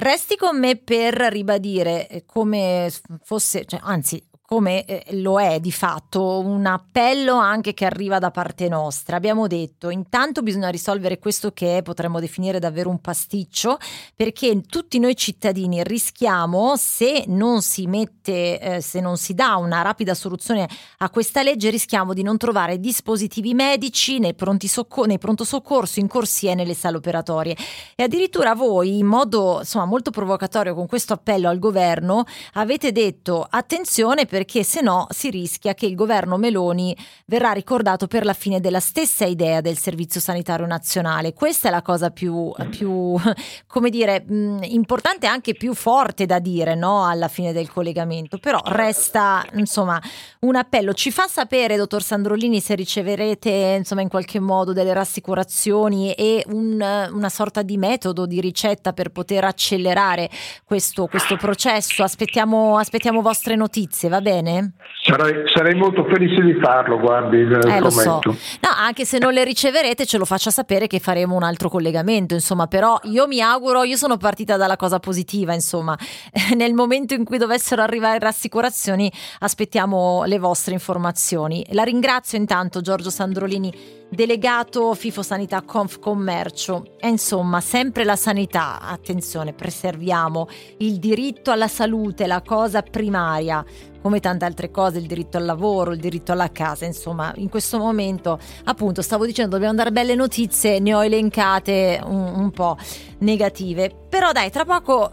Resti 0.00 0.36
con 0.36 0.56
me 0.56 0.76
per 0.76 1.14
ribadire 1.14 2.06
eh, 2.06 2.24
come 2.24 2.88
fosse, 3.24 3.64
cioè, 3.64 3.80
anzi, 3.82 4.24
come 4.48 4.86
eh, 4.86 5.04
lo 5.10 5.38
è 5.38 5.60
di 5.60 5.70
fatto, 5.70 6.40
un 6.40 6.64
appello 6.64 7.34
anche 7.34 7.74
che 7.74 7.84
arriva 7.84 8.18
da 8.18 8.30
parte 8.30 8.66
nostra. 8.66 9.14
Abbiamo 9.14 9.46
detto, 9.46 9.90
intanto 9.90 10.40
bisogna 10.40 10.70
risolvere 10.70 11.18
questo 11.18 11.52
che 11.52 11.82
potremmo 11.84 12.18
definire 12.18 12.58
davvero 12.58 12.88
un 12.88 12.98
pasticcio, 12.98 13.76
perché 14.16 14.62
tutti 14.62 14.98
noi 14.98 15.14
cittadini 15.16 15.84
rischiamo, 15.84 16.76
se 16.78 17.24
non 17.26 17.60
si 17.60 17.86
mette, 17.88 18.58
eh, 18.58 18.80
se 18.80 19.00
non 19.00 19.18
si 19.18 19.34
dà 19.34 19.56
una 19.56 19.82
rapida 19.82 20.14
soluzione 20.14 20.66
a 20.96 21.10
questa 21.10 21.42
legge, 21.42 21.68
rischiamo 21.68 22.14
di 22.14 22.22
non 22.22 22.38
trovare 22.38 22.80
dispositivi 22.80 23.52
medici 23.52 24.18
nei 24.18 24.34
socco- 24.60 25.04
nei 25.04 25.18
pronto 25.18 25.44
soccorso, 25.44 26.00
in 26.00 26.08
corsie 26.08 26.52
e 26.52 26.54
nelle 26.54 26.72
sale 26.72 26.96
operatorie. 26.96 27.54
E 27.94 28.02
addirittura 28.02 28.54
voi, 28.54 28.96
in 28.96 29.06
modo 29.06 29.58
insomma, 29.58 29.84
molto 29.84 30.10
provocatorio 30.10 30.74
con 30.74 30.86
questo 30.86 31.12
appello 31.12 31.50
al 31.50 31.58
governo, 31.58 32.24
avete 32.54 32.92
detto 32.92 33.46
attenzione 33.46 34.24
perché 34.24 34.36
se 34.46 34.80
no 34.80 35.06
si 35.10 35.30
rischia 35.30 35.74
che 35.74 35.86
il 35.86 35.94
governo 35.94 36.36
Meloni 36.36 36.96
verrà 37.26 37.52
ricordato 37.52 38.06
per 38.06 38.24
la 38.24 38.32
fine 38.32 38.60
della 38.60 38.80
stessa 38.80 39.24
idea 39.24 39.60
del 39.60 39.78
Servizio 39.78 40.20
Sanitario 40.20 40.66
Nazionale. 40.66 41.32
Questa 41.32 41.68
è 41.68 41.70
la 41.70 41.82
cosa 41.82 42.10
più, 42.10 42.52
più 42.70 43.16
come 43.66 43.90
dire, 43.90 44.24
importante 44.28 45.26
e 45.26 45.28
anche 45.28 45.54
più 45.54 45.74
forte 45.74 46.26
da 46.26 46.38
dire 46.38 46.74
no? 46.74 47.04
alla 47.04 47.28
fine 47.28 47.52
del 47.52 47.70
collegamento. 47.70 48.38
Però 48.38 48.60
resta 48.64 49.44
insomma 49.54 50.00
un 50.40 50.56
appello. 50.56 50.92
Ci 50.92 51.10
fa 51.10 51.26
sapere, 51.26 51.76
dottor 51.76 52.02
Sandrolini, 52.02 52.60
se 52.60 52.74
riceverete 52.74 53.76
insomma 53.78 54.02
in 54.02 54.08
qualche 54.08 54.40
modo 54.40 54.72
delle 54.72 54.92
rassicurazioni 54.92 56.12
e 56.12 56.44
un- 56.48 57.08
una 57.12 57.28
sorta 57.28 57.62
di 57.62 57.76
metodo, 57.76 58.26
di 58.26 58.40
ricetta 58.40 58.92
per 58.92 59.10
poter 59.10 59.44
accelerare 59.44 60.30
questo, 60.64 61.06
questo 61.06 61.36
processo. 61.36 62.02
Aspettiamo, 62.02 62.76
aspettiamo 62.76 63.20
vostre 63.22 63.56
notizie, 63.56 64.08
va 64.08 64.20
bene? 64.20 64.27
Sarei, 65.02 65.44
sarei 65.46 65.74
molto 65.74 66.04
felice 66.04 66.42
di 66.42 66.54
farlo, 66.60 66.98
guardi, 66.98 67.42
ve 67.44 67.58
Eh, 67.58 67.80
lo 67.80 67.88
so. 67.88 68.20
No, 68.24 68.68
anche 68.76 69.04
se 69.04 69.18
non 69.18 69.32
le 69.32 69.44
riceverete, 69.44 70.04
ce 70.04 70.18
lo 70.18 70.24
faccia 70.24 70.50
sapere 70.50 70.86
che 70.86 70.98
faremo 70.98 71.34
un 71.34 71.42
altro 71.42 71.68
collegamento. 71.68 72.34
Insomma, 72.34 72.66
però 72.66 72.98
io 73.04 73.26
mi 73.26 73.40
auguro, 73.40 73.84
io 73.84 73.96
sono 73.96 74.16
partita 74.16 74.56
dalla 74.56 74.76
cosa 74.76 74.98
positiva. 74.98 75.54
Insomma, 75.54 75.96
nel 76.56 76.74
momento 76.74 77.14
in 77.14 77.24
cui 77.24 77.38
dovessero 77.38 77.82
arrivare 77.82 78.18
rassicurazioni, 78.18 79.10
aspettiamo 79.40 80.24
le 80.24 80.38
vostre 80.38 80.74
informazioni. 80.74 81.64
La 81.70 81.84
ringrazio 81.84 82.36
intanto, 82.36 82.80
Giorgio 82.80 83.10
Sandrolini. 83.10 83.97
Delegato 84.10 84.94
FIFO 84.94 85.22
Sanità 85.22 85.60
Confcommercio. 85.60 86.96
E 86.98 87.08
insomma, 87.08 87.60
sempre 87.60 88.04
la 88.04 88.16
sanità, 88.16 88.80
attenzione, 88.80 89.52
preserviamo 89.52 90.48
il 90.78 90.98
diritto 90.98 91.50
alla 91.50 91.68
salute, 91.68 92.26
la 92.26 92.40
cosa 92.40 92.80
primaria. 92.80 93.62
Come 94.00 94.20
tante 94.20 94.46
altre 94.46 94.70
cose, 94.70 94.98
il 94.98 95.06
diritto 95.06 95.36
al 95.36 95.44
lavoro, 95.44 95.92
il 95.92 96.00
diritto 96.00 96.32
alla 96.32 96.50
casa, 96.50 96.86
insomma, 96.86 97.32
in 97.36 97.50
questo 97.50 97.78
momento, 97.78 98.38
appunto, 98.64 99.02
stavo 99.02 99.26
dicendo, 99.26 99.56
dobbiamo 99.56 99.74
dare 99.74 99.90
belle 99.90 100.14
notizie, 100.14 100.78
ne 100.78 100.94
ho 100.94 101.04
elencate 101.04 102.00
un, 102.04 102.32
un 102.34 102.50
po' 102.50 102.76
negative, 103.18 103.92
però 104.08 104.32
dai, 104.32 104.50
tra 104.50 104.64
poco 104.64 105.10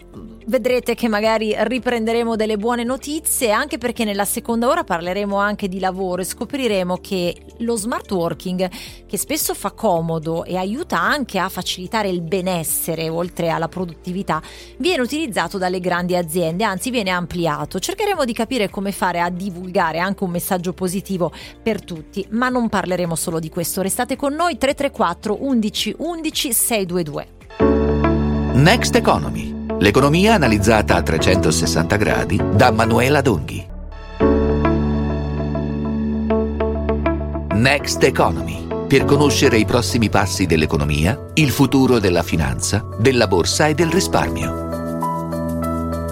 vedrete 0.47 0.93
che 0.93 1.07
magari 1.07 1.55
riprenderemo 1.57 2.35
delle 2.35 2.57
buone 2.57 2.83
notizie, 2.83 3.51
anche 3.51 3.77
perché 3.77 4.03
nella 4.03 4.25
seconda 4.25 4.67
ora 4.67 4.83
parleremo 4.83 5.35
anche 5.37 5.67
di 5.67 5.79
lavoro 5.79 6.21
e 6.21 6.25
scopriremo 6.25 6.97
che 6.97 7.35
lo 7.59 7.75
smart 7.75 8.11
working, 8.11 8.69
che 9.05 9.17
spesso 9.17 9.53
fa 9.53 9.71
comodo 9.71 10.43
e 10.43 10.55
aiuta 10.57 10.99
anche 10.99 11.39
a 11.39 11.49
facilitare 11.49 12.09
il 12.09 12.21
benessere, 12.21 13.09
oltre 13.09 13.49
alla 13.49 13.67
produttività, 13.67 14.41
viene 14.77 15.01
utilizzato 15.01 15.57
dalle 15.57 15.79
grandi 15.79 16.15
aziende, 16.15 16.63
anzi 16.63 16.89
viene 16.91 17.09
ampliato. 17.09 17.79
Cercheremo 17.79 18.23
di 18.23 18.33
capire 18.33 18.69
come 18.69 18.91
fare 18.91 19.21
a 19.21 19.29
divulgare 19.29 19.99
anche 19.99 20.23
un 20.23 20.31
messaggio 20.31 20.73
positivo 20.73 21.31
per 21.61 21.83
tutti, 21.83 22.25
ma 22.31 22.49
non 22.49 22.69
parleremo 22.69 23.15
solo 23.15 23.39
di 23.39 23.49
questo. 23.49 23.81
Restate 23.81 24.15
con 24.15 24.33
noi 24.33 24.57
334 24.57 25.43
11 25.43 25.95
11 25.97 26.53
622. 26.53 27.27
Next 28.55 28.95
Economy. 28.95 29.53
L'economia 29.79 30.35
analizzata 30.35 30.95
a 30.95 31.01
360 31.01 31.97
gradi 31.97 32.41
da 32.53 32.71
Manuela 32.71 33.19
Donghi. 33.19 33.67
Next 37.51 38.01
Economy. 38.01 38.65
Per 38.87 39.03
conoscere 39.03 39.57
i 39.57 39.65
prossimi 39.65 40.09
passi 40.09 40.45
dell'economia, 40.45 41.31
il 41.33 41.49
futuro 41.49 41.99
della 41.99 42.23
finanza, 42.23 42.87
della 42.97 43.27
borsa 43.27 43.67
e 43.67 43.73
del 43.73 43.89
risparmio. 43.89 44.63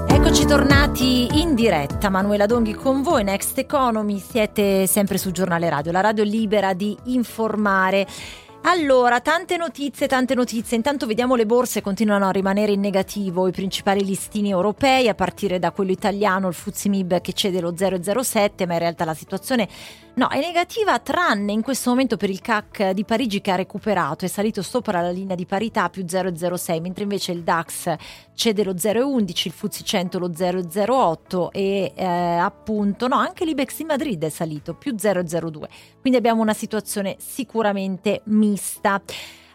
Eccoci 0.06 0.46
tornati 0.46 1.40
in 1.40 1.56
diretta, 1.56 2.10
Manuela 2.10 2.46
Donghi 2.46 2.74
con 2.74 3.04
voi, 3.04 3.24
Next 3.24 3.58
Economy, 3.58 4.20
siete 4.20 4.86
sempre 4.86 5.18
su 5.18 5.32
Giornale 5.32 5.70
Radio, 5.70 5.94
la 5.94 6.02
radio 6.02 6.26
libera 6.26 6.74
di 6.74 6.98
informare. 7.06 8.06
Allora, 8.66 9.20
tante 9.20 9.58
notizie, 9.58 10.08
tante 10.08 10.36
notizie. 10.36 10.78
Intanto 10.78 11.06
vediamo 11.06 11.36
le 11.36 11.46
borse 11.46 11.82
continuano 11.82 12.28
a 12.28 12.32
rimanere 12.32 12.72
in 12.72 12.80
negativo, 12.80 13.50
i 13.50 13.52
principali 13.52 14.06
listini 14.06 14.52
europei, 14.52 15.10
a 15.10 15.16
partire 15.16 15.60
da 15.60 15.72
quello 15.72 15.92
italiano, 15.92 16.48
il 16.48 16.54
Fuzzi 16.54 16.88
Mib 16.88 17.20
che 17.20 17.34
cede 17.34 17.60
lo 17.60 17.74
0,07, 17.74 18.66
ma 18.66 18.74
in 18.74 18.80
realtà 18.80 19.04
la 19.04 19.14
situazione 19.14 19.68
no, 20.14 20.30
è 20.30 20.40
negativa 20.40 20.98
tranne 21.00 21.52
in 21.52 21.62
questo 21.62 21.90
momento 21.90 22.16
per 22.16 22.30
il 22.30 22.40
CAC 22.40 22.92
di 22.92 23.04
Parigi 23.04 23.42
che 23.42 23.52
ha 23.52 23.56
recuperato, 23.56 24.24
è 24.24 24.30
salito 24.30 24.62
sopra 24.62 25.02
la 25.02 25.12
linea 25.12 25.36
di 25.36 25.46
parità 25.46 25.90
più 25.90 26.06
0,06, 26.06 26.80
mentre 26.80 27.04
invece 27.04 27.34
il 27.34 27.44
DAX 27.44 27.94
cede 28.34 28.64
lo 28.64 28.72
0,11, 28.74 29.48
il 29.48 29.52
Fuzzi 29.52 29.84
100 29.84 30.20
lo 30.20 30.30
0,08 30.30 31.50
e 31.52 31.92
eh, 31.94 32.06
appunto 32.06 33.10
no, 33.10 33.18
anche 33.18 33.44
l'Ibex 33.44 33.76
di 33.76 33.84
Madrid 33.84 34.24
è 34.24 34.30
salito 34.30 34.74
più 34.74 34.94
0,02. 34.96 35.64
Quindi 36.04 36.20
abbiamo 36.20 36.42
una 36.42 36.54
situazione 36.54 37.16
sicuramente 37.18 38.24
mista. 38.26 39.02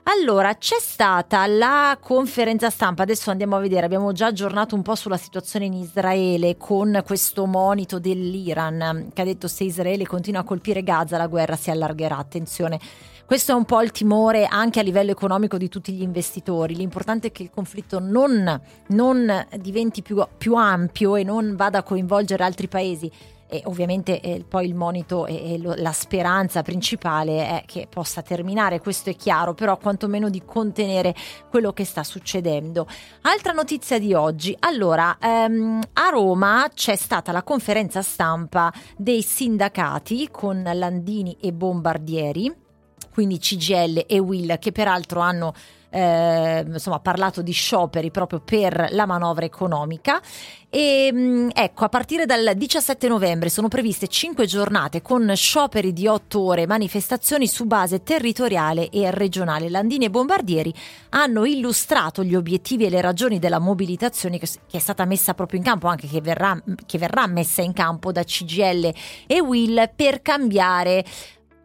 Allora, 0.04 0.54
c'è 0.54 0.78
stata 0.80 1.46
la 1.46 1.98
conferenza 2.00 2.70
stampa, 2.70 3.02
adesso 3.02 3.30
andiamo 3.30 3.56
a 3.56 3.60
vedere, 3.60 3.84
abbiamo 3.84 4.12
già 4.12 4.28
aggiornato 4.28 4.74
un 4.74 4.80
po' 4.80 4.94
sulla 4.94 5.18
situazione 5.18 5.66
in 5.66 5.74
Israele 5.74 6.56
con 6.56 7.02
questo 7.04 7.44
monito 7.44 7.98
dell'Iran 7.98 9.10
che 9.12 9.20
ha 9.20 9.26
detto 9.26 9.46
se 9.46 9.64
Israele 9.64 10.06
continua 10.06 10.40
a 10.40 10.44
colpire 10.44 10.82
Gaza 10.82 11.18
la 11.18 11.26
guerra 11.26 11.54
si 11.54 11.70
allargherà, 11.70 12.16
attenzione. 12.16 12.80
Questo 13.26 13.52
è 13.52 13.54
un 13.54 13.66
po' 13.66 13.82
il 13.82 13.90
timore 13.90 14.46
anche 14.46 14.80
a 14.80 14.82
livello 14.82 15.10
economico 15.10 15.58
di 15.58 15.68
tutti 15.68 15.92
gli 15.92 16.00
investitori. 16.00 16.74
L'importante 16.74 17.28
è 17.28 17.30
che 17.30 17.42
il 17.42 17.50
conflitto 17.50 17.98
non, 17.98 18.58
non 18.86 19.46
diventi 19.58 20.00
più, 20.00 20.26
più 20.38 20.54
ampio 20.54 21.14
e 21.14 21.24
non 21.24 21.56
vada 21.56 21.80
a 21.80 21.82
coinvolgere 21.82 22.42
altri 22.42 22.68
paesi 22.68 23.12
e 23.48 23.62
ovviamente 23.64 24.20
eh, 24.20 24.44
poi 24.46 24.66
il 24.66 24.74
monito 24.74 25.26
e, 25.26 25.54
e 25.54 25.58
lo- 25.58 25.74
la 25.76 25.92
speranza 25.92 26.62
principale 26.62 27.46
è 27.46 27.62
che 27.66 27.86
possa 27.88 28.22
terminare, 28.22 28.80
questo 28.80 29.10
è 29.10 29.16
chiaro, 29.16 29.54
però 29.54 29.76
quantomeno 29.78 30.28
di 30.28 30.42
contenere 30.44 31.14
quello 31.48 31.72
che 31.72 31.84
sta 31.84 32.04
succedendo. 32.04 32.86
Altra 33.22 33.52
notizia 33.52 33.98
di 33.98 34.12
oggi, 34.12 34.54
allora 34.60 35.16
ehm, 35.18 35.80
a 35.94 36.08
Roma 36.10 36.68
c'è 36.72 36.96
stata 36.96 37.32
la 37.32 37.42
conferenza 37.42 38.02
stampa 38.02 38.72
dei 38.96 39.22
sindacati 39.22 40.28
con 40.30 40.62
Landini 40.62 41.36
e 41.40 41.52
Bombardieri, 41.52 42.54
quindi 43.12 43.38
CGL 43.38 44.04
e 44.06 44.18
Will 44.18 44.58
che 44.58 44.72
peraltro 44.72 45.20
hanno 45.20 45.52
eh, 45.90 46.64
insomma, 46.66 47.00
parlato 47.00 47.42
di 47.42 47.52
scioperi 47.52 48.10
proprio 48.10 48.40
per 48.40 48.88
la 48.90 49.06
manovra 49.06 49.44
economica. 49.44 50.20
E 50.70 51.10
mh, 51.10 51.48
ecco 51.54 51.84
a 51.84 51.88
partire 51.88 52.26
dal 52.26 52.52
17 52.54 53.08
novembre 53.08 53.48
sono 53.48 53.68
previste 53.68 54.06
5 54.06 54.44
giornate 54.44 55.00
con 55.00 55.32
scioperi 55.34 55.94
di 55.94 56.06
8 56.06 56.40
ore 56.40 56.66
manifestazioni 56.66 57.46
su 57.46 57.64
base 57.64 58.02
territoriale 58.02 58.90
e 58.90 59.10
regionale. 59.10 59.70
Landini 59.70 60.04
e 60.04 60.10
Bombardieri 60.10 60.74
hanno 61.10 61.46
illustrato 61.46 62.22
gli 62.22 62.34
obiettivi 62.34 62.84
e 62.84 62.90
le 62.90 63.00
ragioni 63.00 63.38
della 63.38 63.58
mobilitazione 63.58 64.38
che 64.38 64.46
è 64.70 64.78
stata 64.78 65.06
messa 65.06 65.32
proprio 65.32 65.58
in 65.58 65.64
campo 65.64 65.86
anche 65.86 66.06
che 66.06 66.20
verrà, 66.20 66.60
che 66.84 66.98
verrà 66.98 67.26
messa 67.26 67.62
in 67.62 67.72
campo 67.72 68.12
da 68.12 68.22
CGL 68.22 68.92
e 69.26 69.40
Will 69.40 69.90
per 69.96 70.20
cambiare 70.20 71.02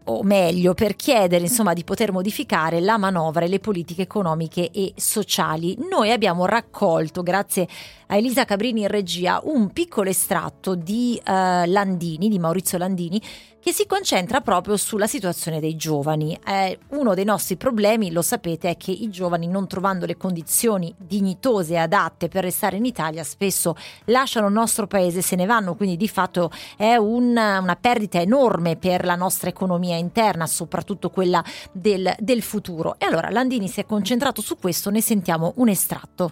o 0.06 0.24
meglio 0.24 0.74
per 0.74 0.96
chiedere 0.96 1.44
insomma 1.44 1.74
di 1.74 1.84
poter 1.84 2.12
modificare 2.12 2.80
la 2.80 2.98
manovra 2.98 3.46
e 3.46 3.48
le 3.48 3.60
politiche 3.60 4.02
economiche 4.02 4.70
e 4.72 4.94
sociali. 4.96 5.78
Noi 5.90 6.12
abbiamo 6.12 6.46
raccolto, 6.46 7.24
grazie 7.24 7.68
a 8.08 8.18
Elisa 8.18 8.46
Cabrini 8.46 8.82
in 8.82 8.88
regia, 8.88 9.40
un 9.44 9.72
piccolo 9.72 10.10
estratto 10.10 10.76
di 10.76 11.20
eh, 11.24 11.66
Landini, 11.68 12.30
di 12.30 12.40
Maurizio 12.40 12.78
Landini, 12.78 13.22
che 13.64 13.72
si 13.72 13.86
concentra 13.88 14.42
proprio 14.42 14.76
sulla 14.76 15.08
situazione 15.08 15.62
dei 15.62 15.78
giovani. 15.78 16.38
Eh, 16.46 16.80
uno 16.90 17.14
dei 17.14 17.24
nostri 17.24 17.56
problemi, 17.56 18.12
lo 18.12 18.22
sapete, 18.22 18.72
è 18.72 18.76
che 18.76 18.92
i 18.92 19.10
giovani 19.10 19.48
non 19.48 19.68
trovando 19.68 20.06
le 20.06 20.18
condizioni 20.18 20.94
dignitose 20.98 21.76
e 21.76 21.78
adatte 21.78 22.28
per 22.28 22.44
restare 22.44 22.76
in 22.76 22.84
Italia 22.84 23.24
spesso 23.24 23.78
lasciano 24.06 24.48
il 24.48 24.54
nostro 24.54 24.86
paese 24.86 25.20
e 25.20 25.22
se 25.22 25.38
ne 25.38 25.46
vanno, 25.46 25.76
quindi 25.76 25.96
di 25.96 26.10
fatto 26.10 26.52
è 26.76 26.98
un, 26.98 27.30
una 27.30 27.78
perdita 27.80 28.20
enorme 28.20 28.76
per 28.76 29.06
la 29.06 29.16
nostra 29.16 29.48
economia 29.48 29.96
interna, 29.96 30.46
soprattutto 30.46 31.10
quella 31.10 31.42
del, 31.72 32.14
del 32.20 32.42
futuro. 32.42 32.96
E 32.98 33.06
allora 33.06 33.30
Landini 33.30 33.70
si 33.70 33.80
è 33.80 33.86
concentrato 33.86 34.42
su 34.42 34.58
questo, 34.58 34.90
ne 34.90 35.00
sentiamo 35.00 35.54
un 35.56 35.70
estratto. 35.70 36.32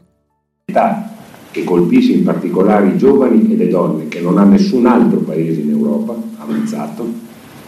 Che 1.52 1.64
colpisce 1.64 2.14
in 2.14 2.24
particolare 2.24 2.88
i 2.88 2.98
giovani 2.98 3.52
e 3.52 3.58
le 3.58 3.68
donne, 3.68 4.08
che 4.08 4.22
non 4.22 4.38
ha 4.38 4.44
nessun 4.44 4.86
altro 4.86 5.20
paese 5.20 5.62
in 5.62 5.70
Europa 5.70 6.16
avanzato, 6.38 7.06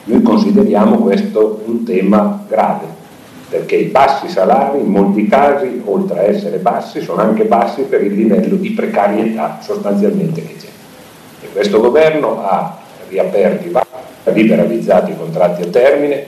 noi 0.06 0.22
consideriamo 0.22 0.98
questo 0.98 1.62
un 1.66 1.84
tema 1.84 2.46
grave, 2.48 2.86
perché 3.50 3.76
i 3.76 3.86
bassi 3.86 4.28
salari 4.28 4.80
in 4.80 4.88
molti 4.88 5.28
casi, 5.28 5.82
oltre 5.86 6.20
a 6.20 6.24
essere 6.24 6.58
bassi, 6.58 7.02
sono 7.02 7.22
anche 7.22 7.44
bassi 7.44 7.84
per 7.84 8.04
il 8.04 8.14
livello 8.14 8.56
di 8.56 8.72
precarietà 8.72 9.60
sostanzialmente 9.62 10.42
che 10.42 10.56
c'è. 10.58 10.68
E 11.42 11.48
questo 11.52 11.80
governo 11.80 12.42
ha 12.42 12.80
riaperto 13.10 13.80
ha 14.26 14.32
liberalizzato 14.32 15.12
i 15.12 15.18
contratti 15.18 15.62
a 15.62 15.68
termine, 15.68 16.26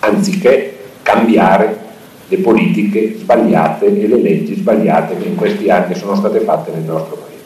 anziché 0.00 0.78
cambiare 1.02 1.85
le 2.28 2.38
politiche 2.38 3.16
sbagliate 3.18 3.86
e 3.86 4.06
le 4.08 4.20
leggi 4.20 4.56
sbagliate 4.56 5.16
che 5.16 5.28
in 5.28 5.36
questi 5.36 5.70
anni 5.70 5.94
sono 5.94 6.16
state 6.16 6.40
fatte 6.40 6.72
nel 6.72 6.82
nostro 6.82 7.16
paese. 7.16 7.44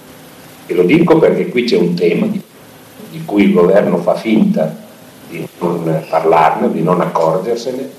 E 0.66 0.74
lo 0.74 0.84
dico 0.84 1.18
perché 1.18 1.48
qui 1.48 1.64
c'è 1.64 1.76
un 1.76 1.94
tema 1.94 2.26
di, 2.26 2.42
cui 3.24 3.44
il 3.44 3.52
governo 3.52 3.98
fa 3.98 4.14
finta 4.14 4.74
di 5.28 5.46
non 5.58 6.04
parlarne, 6.08 6.72
di 6.72 6.82
non 6.82 7.00
accorgersene. 7.00 7.98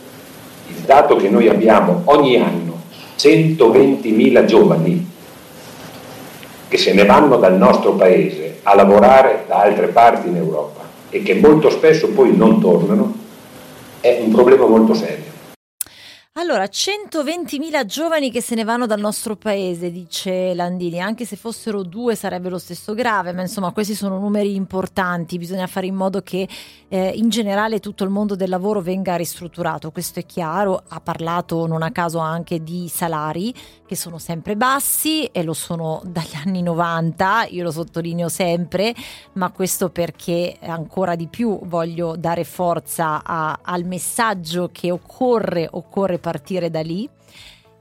Il 0.68 0.84
dato 0.86 1.18
che 1.18 1.30
noi 1.30 1.48
abbiamo 1.48 2.02
ogni 2.06 2.38
anno 2.38 2.80
120.000 3.18 4.46
giovani 4.46 5.10
che 6.68 6.78
se 6.78 6.94
ne 6.94 7.06
vanno 7.06 7.36
dal 7.36 7.58
nostro 7.58 7.94
paese 7.94 8.60
a 8.64 8.74
lavorare 8.76 9.44
da 9.48 9.62
altre 9.62 9.88
parti 9.88 10.30
in 10.30 10.38
Europa 10.38 10.80
e 11.10 11.22
che 11.22 11.36
molto 11.36 11.70
spesso 11.70 12.08
poi 12.10 12.36
non 12.36 12.62
tornano, 12.62 13.14
è 14.00 14.22
un 14.24 14.32
problema 14.32 14.66
molto 14.66 14.94
serio. 14.94 15.31
Allora, 16.36 16.64
120.000 16.64 17.84
giovani 17.84 18.32
che 18.32 18.42
se 18.42 18.56
ne 18.56 18.64
vanno 18.64 18.86
dal 18.86 19.02
nostro 19.02 19.36
paese, 19.36 19.92
dice 19.92 20.54
Landini, 20.54 21.02
anche 21.02 21.26
se 21.26 21.36
fossero 21.36 21.84
due 21.84 22.16
sarebbe 22.16 22.48
lo 22.48 22.58
stesso 22.58 22.94
grave, 22.94 23.34
ma 23.34 23.42
insomma 23.42 23.74
questi 23.74 23.94
sono 23.96 24.18
numeri 24.18 24.56
importanti, 24.56 25.38
bisogna 25.38 25.68
fare 25.68 25.88
in 25.88 25.96
modo 25.96 26.22
che 26.22 26.48
eh, 26.88 27.12
in 27.16 27.28
generale 27.28 27.82
tutto 27.82 28.06
il 28.06 28.12
mondo 28.12 28.38
del 28.38 28.48
lavoro 28.48 28.80
venga 28.80 29.18
ristrutturato, 29.18 29.92
questo 29.92 30.20
è 30.20 30.26
chiaro, 30.26 30.82
ha 30.88 31.02
parlato 31.02 31.68
non 31.68 31.84
a 31.84 31.92
caso 31.92 32.20
anche 32.20 32.64
di 32.64 32.88
salari 32.88 33.54
che 33.86 33.98
sono 33.98 34.18
sempre 34.18 34.56
bassi 34.56 35.26
e 35.26 35.44
lo 35.44 35.52
sono 35.52 36.02
dagli 36.06 36.36
anni 36.46 36.62
90, 36.62 37.48
io 37.50 37.64
lo 37.64 37.72
sottolineo 37.72 38.30
sempre, 38.30 38.96
ma 39.34 39.52
questo 39.52 39.90
perché 39.90 40.56
ancora 40.62 41.16
di 41.16 41.28
più 41.28 41.60
voglio 41.64 42.16
dare 42.16 42.46
forza 42.46 43.22
a, 43.22 43.60
al 43.62 43.84
messaggio 43.84 44.70
che 44.72 44.92
occorre, 44.92 45.68
occorre 45.70 46.20
partire 46.22 46.70
da 46.70 46.80
lì. 46.82 47.10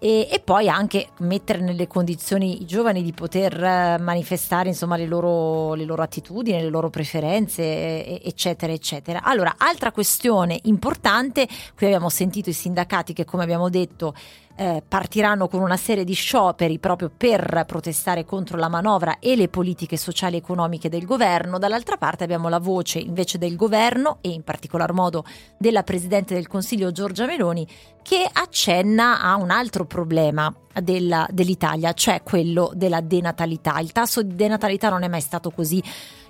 E, 0.03 0.28
e, 0.32 0.41
poi 0.41 0.66
anche 0.66 1.09
mettere 1.18 1.61
nelle 1.61 1.86
condizioni 1.86 2.62
i 2.62 2.64
giovani 2.64 3.03
di 3.03 3.12
poter 3.12 3.53
eh, 3.62 3.99
manifestare 4.01 4.70
insomma 4.70 4.97
le 4.97 5.05
loro, 5.05 5.74
le 5.74 5.84
loro 5.84 6.03
attitudini, 6.03 6.59
le 6.59 6.70
loro 6.70 6.88
preferenze, 6.88 8.22
eccetera, 8.22 8.72
eccetera. 8.72 9.22
Allora, 9.22 9.57
altra 9.59 9.93
questione 9.93 10.59
importante, 10.62 11.47
qui 11.76 11.84
abbiamo 11.84 12.09
sentito 12.09 12.49
i 12.49 12.55
sindacati 12.55 13.12
che 13.12 13.26
come 13.26 13.43
abbiamo 13.43 13.68
detto 13.68 14.14
eh, 14.61 14.83
partiranno 14.87 15.49
con 15.49 15.63
una 15.63 15.79
serie 15.79 16.05
di 16.05 16.13
scioperi 16.13 16.79
proprio 16.79 17.11
per 17.17 17.65
protestare 17.67 18.27
contro 18.27 18.59
la 18.59 18.69
manovra 18.69 19.19
e 19.19 19.35
le 19.35 19.49
politiche 19.49 19.97
sociali 19.97 20.35
e 20.35 20.41
economiche 20.41 20.91
del 20.91 21.07
governo. 21.07 21.59
Dall'altra 21.59 21.97
parte 21.97 22.25
abbiamo 22.25 22.51
la 22.51 22.59
voce 22.59 22.99
invece 22.99 23.39
del 23.39 23.57
governo 23.57 24.19
e 24.21 24.29
in 24.29 24.45
particolar 24.45 24.93
modo 24.93 25.25
della 25.57 25.83
Presidente 25.83 26.35
del 26.35 26.47
Consiglio 26.47 26.93
Giorgia 26.93 27.25
Meloni 27.25 27.67
che 28.03 28.29
accenna 28.31 29.23
a 29.23 29.37
un 29.37 29.51
altro 29.51 29.87
problema 29.87 30.55
della, 30.83 31.27
dell'Italia, 31.31 31.95
cioè 31.95 32.23
quello 32.23 32.71
della 32.75 33.01
denatalità. 33.01 33.79
Il 33.79 33.93
tasso 33.93 34.23
di 34.23 34.35
denatalità 34.35 34.91
non 34.91 35.05
è 35.05 35.09
mai 35.09 35.23
stato 35.23 35.51
così 35.51 35.83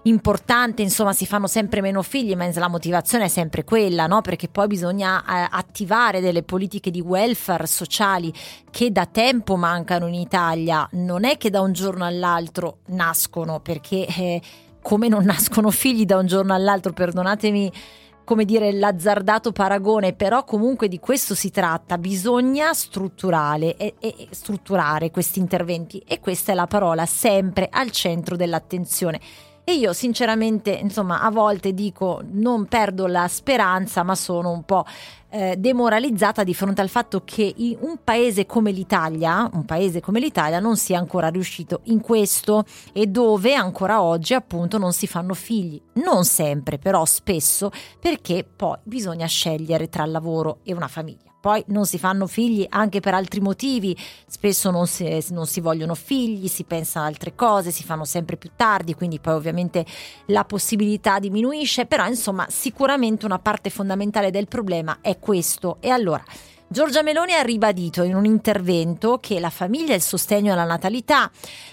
importante, 0.03 0.83
insomma 0.83 1.13
si 1.13 1.27
fanno 1.27 1.47
sempre 1.47 1.81
meno 1.81 2.03
figli, 2.03 2.35
ma 2.35 2.49
la 2.53 2.69
motivazione 2.69 3.25
è 3.25 3.29
sempre 3.29 3.65
quella, 3.65 4.07
no? 4.07 4.21
perché 4.23 4.49
poi 4.49 4.67
bisogna 4.67 5.21
eh, 5.21 5.49
attivare 5.51 6.21
delle 6.21 6.43
politiche 6.43 6.91
di 6.91 7.01
welfare 7.01 7.67
sociali 7.67 8.33
che 8.71 8.91
da 8.91 9.07
tempo 9.07 9.57
mancano 9.57 10.07
in 10.07 10.15
Italia, 10.15 10.89
non 10.93 11.25
è 11.25 11.37
che 11.37 11.51
da 11.51 11.61
un 11.61 11.73
giorno 11.73 12.05
all'altro 12.05 12.79
nascono, 12.87 13.61
perché 13.61 14.07
eh, 14.07 14.43
come 14.81 15.09
non 15.09 15.25
nascono 15.25 15.71
figli 15.71 16.07
da 16.07 16.17
un 16.17 16.27
giorno 16.27 16.55
all'altro, 16.55 16.93
perdonatemi 16.93 17.73
come 18.31 18.45
dire, 18.45 18.71
l'azzardato 18.71 19.51
paragone, 19.51 20.13
però 20.13 20.45
comunque 20.45 20.87
di 20.87 21.01
questo 21.01 21.35
si 21.35 21.51
tratta, 21.51 21.99
bisogna 21.99 22.73
strutturare, 22.73 23.77
e, 23.77 23.95
e, 23.99 24.29
strutturare 24.31 25.11
questi 25.11 25.41
interventi 25.41 26.01
e 26.07 26.21
questa 26.21 26.53
è 26.53 26.55
la 26.55 26.69
parola 26.69 27.07
sempre 27.07 27.67
al 27.69 27.91
centro 27.91 28.37
dell'attenzione. 28.37 29.19
E 29.71 29.75
io 29.75 29.93
sinceramente, 29.93 30.73
insomma, 30.73 31.21
a 31.21 31.31
volte 31.31 31.73
dico 31.73 32.23
non 32.33 32.67
perdo 32.67 33.07
la 33.07 33.29
speranza, 33.29 34.03
ma 34.03 34.17
sono 34.17 34.51
un 34.51 34.65
po' 34.65 34.85
eh, 35.29 35.55
demoralizzata 35.57 36.43
di 36.43 36.55
fronte 36.55 36.81
al 36.81 36.89
fatto 36.89 37.23
che 37.25 37.55
un 37.79 37.99
paese 38.03 38.47
come 38.47 38.73
l'Italia, 38.73 39.49
un 39.53 39.65
paese 39.65 40.01
come 40.01 40.19
l'Italia 40.19 40.59
non 40.59 40.77
sia 40.77 40.99
ancora 40.99 41.29
riuscito 41.29 41.83
in 41.85 42.01
questo 42.01 42.65
e 42.93 43.07
dove 43.07 43.55
ancora 43.55 44.03
oggi 44.03 44.35
appunto 44.35 44.77
non 44.77 44.93
si 44.93 45.07
fanno 45.07 45.35
figli. 45.35 45.81
Non 46.03 46.25
sempre, 46.25 46.79
però 46.79 47.05
spesso, 47.05 47.71
perché 48.01 48.45
poi 48.45 48.77
bisogna 48.83 49.27
scegliere 49.27 49.89
tra 49.89 50.03
il 50.03 50.11
lavoro 50.11 50.59
e 50.65 50.75
una 50.75 50.89
famiglia. 50.89 51.30
Poi 51.41 51.65
non 51.69 51.87
si 51.87 51.99
fanno 51.99 52.27
figli 52.27 52.67
anche 52.69 53.01
per 53.01 53.15
altri 53.15 53.41
motivi, 53.41 53.97
spesso 54.27 54.71
non 54.71 54.87
si, 54.87 55.25
non 55.31 55.47
si, 55.47 55.61
vogliono 55.61 55.95
figli, 55.95 56.49
si 56.49 56.65
pensa 56.65 57.01
a 57.01 57.07
altre 57.07 57.35
cose, 57.35 57.71
si 57.71 57.83
fanno 57.83 58.05
sempre 58.05 58.37
più 58.37 58.51
tardi, 58.55 58.95
quindi 58.95 59.19
poi 59.21 59.35
ovviamente 59.35 59.87
la 60.27 60.45
possibilità 60.45 61.19
diminuisce, 61.19 61.87
però 61.87 62.07
insomma 62.07 62.47
sicuramente 62.51 63.25
una 63.25 63.39
parte 63.39 63.71
fondamentale 63.71 64.31
del 64.31 64.49
problema 64.49 64.99
è 65.01 65.19
questo. 65.19 65.79
E 65.81 65.89
allora 65.89 66.23
Giorgia 66.73 67.03
Meloni 67.03 67.33
ha 67.33 67.43
ribadito 67.43 68.03
in 68.03 68.15
un 68.15 68.25
intervento 68.27 69.19
che 69.19 69.41
la 69.41 69.51
famiglia 69.51 69.93
e 69.93 69.97
il 69.97 70.03
sostegno 70.03 70.53
alla 70.53 70.65
natalità 70.65 71.29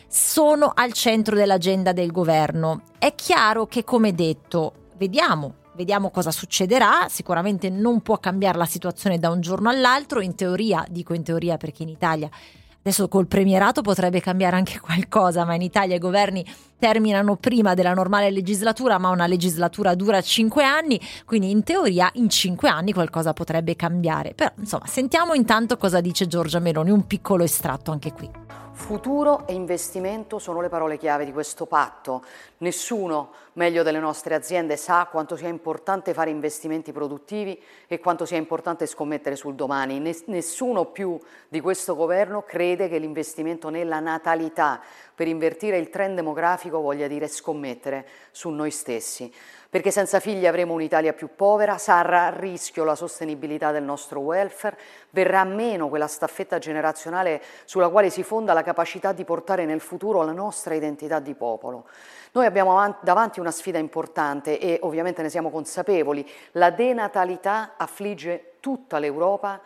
sono 0.08 0.72
al 0.74 0.94
centro 0.94 1.36
dell'agenda 1.36 1.92
del 1.92 2.12
governo. 2.12 2.82
È 2.98 3.14
chiaro 3.14 3.68
che, 3.68 3.84
come 3.84 4.16
detto, 4.16 4.88
vediamo 4.98 5.54
Vediamo 5.78 6.10
cosa 6.10 6.32
succederà, 6.32 7.06
sicuramente 7.08 7.70
non 7.70 8.02
può 8.02 8.18
cambiare 8.18 8.58
la 8.58 8.66
situazione 8.66 9.20
da 9.20 9.30
un 9.30 9.42
giorno 9.42 9.70
all'altro, 9.70 10.22
in 10.22 10.34
teoria, 10.34 10.84
dico 10.90 11.14
in 11.14 11.22
teoria 11.22 11.58
perché 11.58 11.84
in 11.84 11.90
Italia 11.90 12.28
adesso 12.80 13.08
col 13.08 13.28
premierato 13.28 13.84
potrebbe 13.84 14.20
cambiare 14.20 14.56
anche 14.56 14.80
qualcosa, 14.82 15.46
ma 15.46 15.54
in 15.54 15.62
Italia 15.62 15.96
i 15.96 16.00
governi 16.00 16.44
terminano 16.80 17.36
prima 17.36 17.76
della 17.76 17.94
normale 17.94 18.32
legislatura, 18.32 18.98
ma 18.98 19.10
una 19.10 19.28
legislatura 19.28 19.94
dura 19.94 20.20
cinque 20.22 20.64
anni, 20.64 21.00
quindi 21.26 21.52
in 21.52 21.62
teoria 21.62 22.10
in 22.14 22.28
cinque 22.28 22.70
anni 22.70 22.92
qualcosa 22.92 23.34
potrebbe 23.34 23.76
cambiare. 23.76 24.34
Però 24.34 24.52
insomma, 24.58 24.88
sentiamo 24.88 25.36
intanto 25.36 25.78
cosa 25.78 26.02
dice 26.02 26.26
Giorgia 26.26 26.58
Meloni, 26.58 26.90
un 26.90 27.06
piccolo 27.06 27.44
estratto 27.44 27.92
anche 27.92 28.12
qui. 28.14 28.28
Futuro 28.78 29.46
e 29.48 29.54
investimento 29.54 30.40
sono 30.40 30.62
le 30.62 30.70
parole 30.70 30.98
chiave 30.98 31.26
di 31.26 31.34
questo 31.34 31.66
patto. 31.66 32.24
Nessuno 32.60 33.34
meglio 33.54 33.84
delle 33.84 34.00
nostre 34.00 34.34
aziende 34.34 34.78
sa 34.78 35.08
quanto 35.12 35.36
sia 35.36 35.50
importante 35.50 36.14
fare 36.14 36.30
investimenti 36.30 36.94
produttivi 36.94 37.62
e 37.86 38.00
quanto 38.00 38.26
sia 38.26 38.38
importante 38.38 38.86
scommettere 38.86 39.36
sul 39.36 39.56
domani. 39.56 40.00
Nessuno 40.28 40.86
più 40.86 41.20
di 41.50 41.60
questo 41.60 41.96
governo 41.96 42.44
crede 42.44 42.88
che 42.88 43.00
l'investimento 43.00 43.70
nella 43.70 44.00
natalità 44.00 44.80
per 45.14 45.28
invertire 45.28 45.80
il 45.80 45.90
trend 45.90 46.16
demografico 46.16 46.80
voglia 46.80 47.08
dire 47.08 47.28
scommettere 47.28 48.08
su 48.32 48.50
noi 48.50 48.72
stessi. 48.72 49.34
Perché 49.70 49.92
senza 49.92 50.20
figli 50.20 50.46
avremo 50.46 50.74
un'Italia 50.74 51.14
più 51.14 51.30
povera, 51.36 51.78
sarà 51.78 52.28
a 52.28 52.38
rischio 52.38 52.84
la 52.84 52.96
sostenibilità 52.96 53.72
del 53.72 53.84
nostro 53.84 54.20
welfare, 54.22 54.78
verrà 55.10 55.44
meno 55.44 55.90
quella 55.90 56.08
staffetta 56.08 56.58
generazionale 56.58 57.42
sulla 57.66 57.90
quale 57.90 58.10
si 58.10 58.24
fonda 58.24 58.54
la 58.54 58.64
capacità 58.64 59.12
di 59.12 59.24
portare 59.24 59.66
nel 59.66 59.82
futuro 59.82 60.24
la 60.24 60.32
nostra 60.32 60.74
identità 60.74 61.20
di 61.20 61.34
popolo. 61.34 61.86
Noi 62.32 62.46
abbiamo 62.46 62.96
davanti 63.02 63.40
una 63.40 63.52
sfida 63.52 63.78
importante 63.78 64.60
e 64.60 64.80
ovviamente 64.84 65.22
ne 65.22 65.30
siamo 65.30 65.50
consapevoli. 65.50 66.28
La 66.52 66.70
denatalità 66.70 67.74
affligge 67.78 68.54
tutta 68.60 69.00
l'Europa 69.00 69.60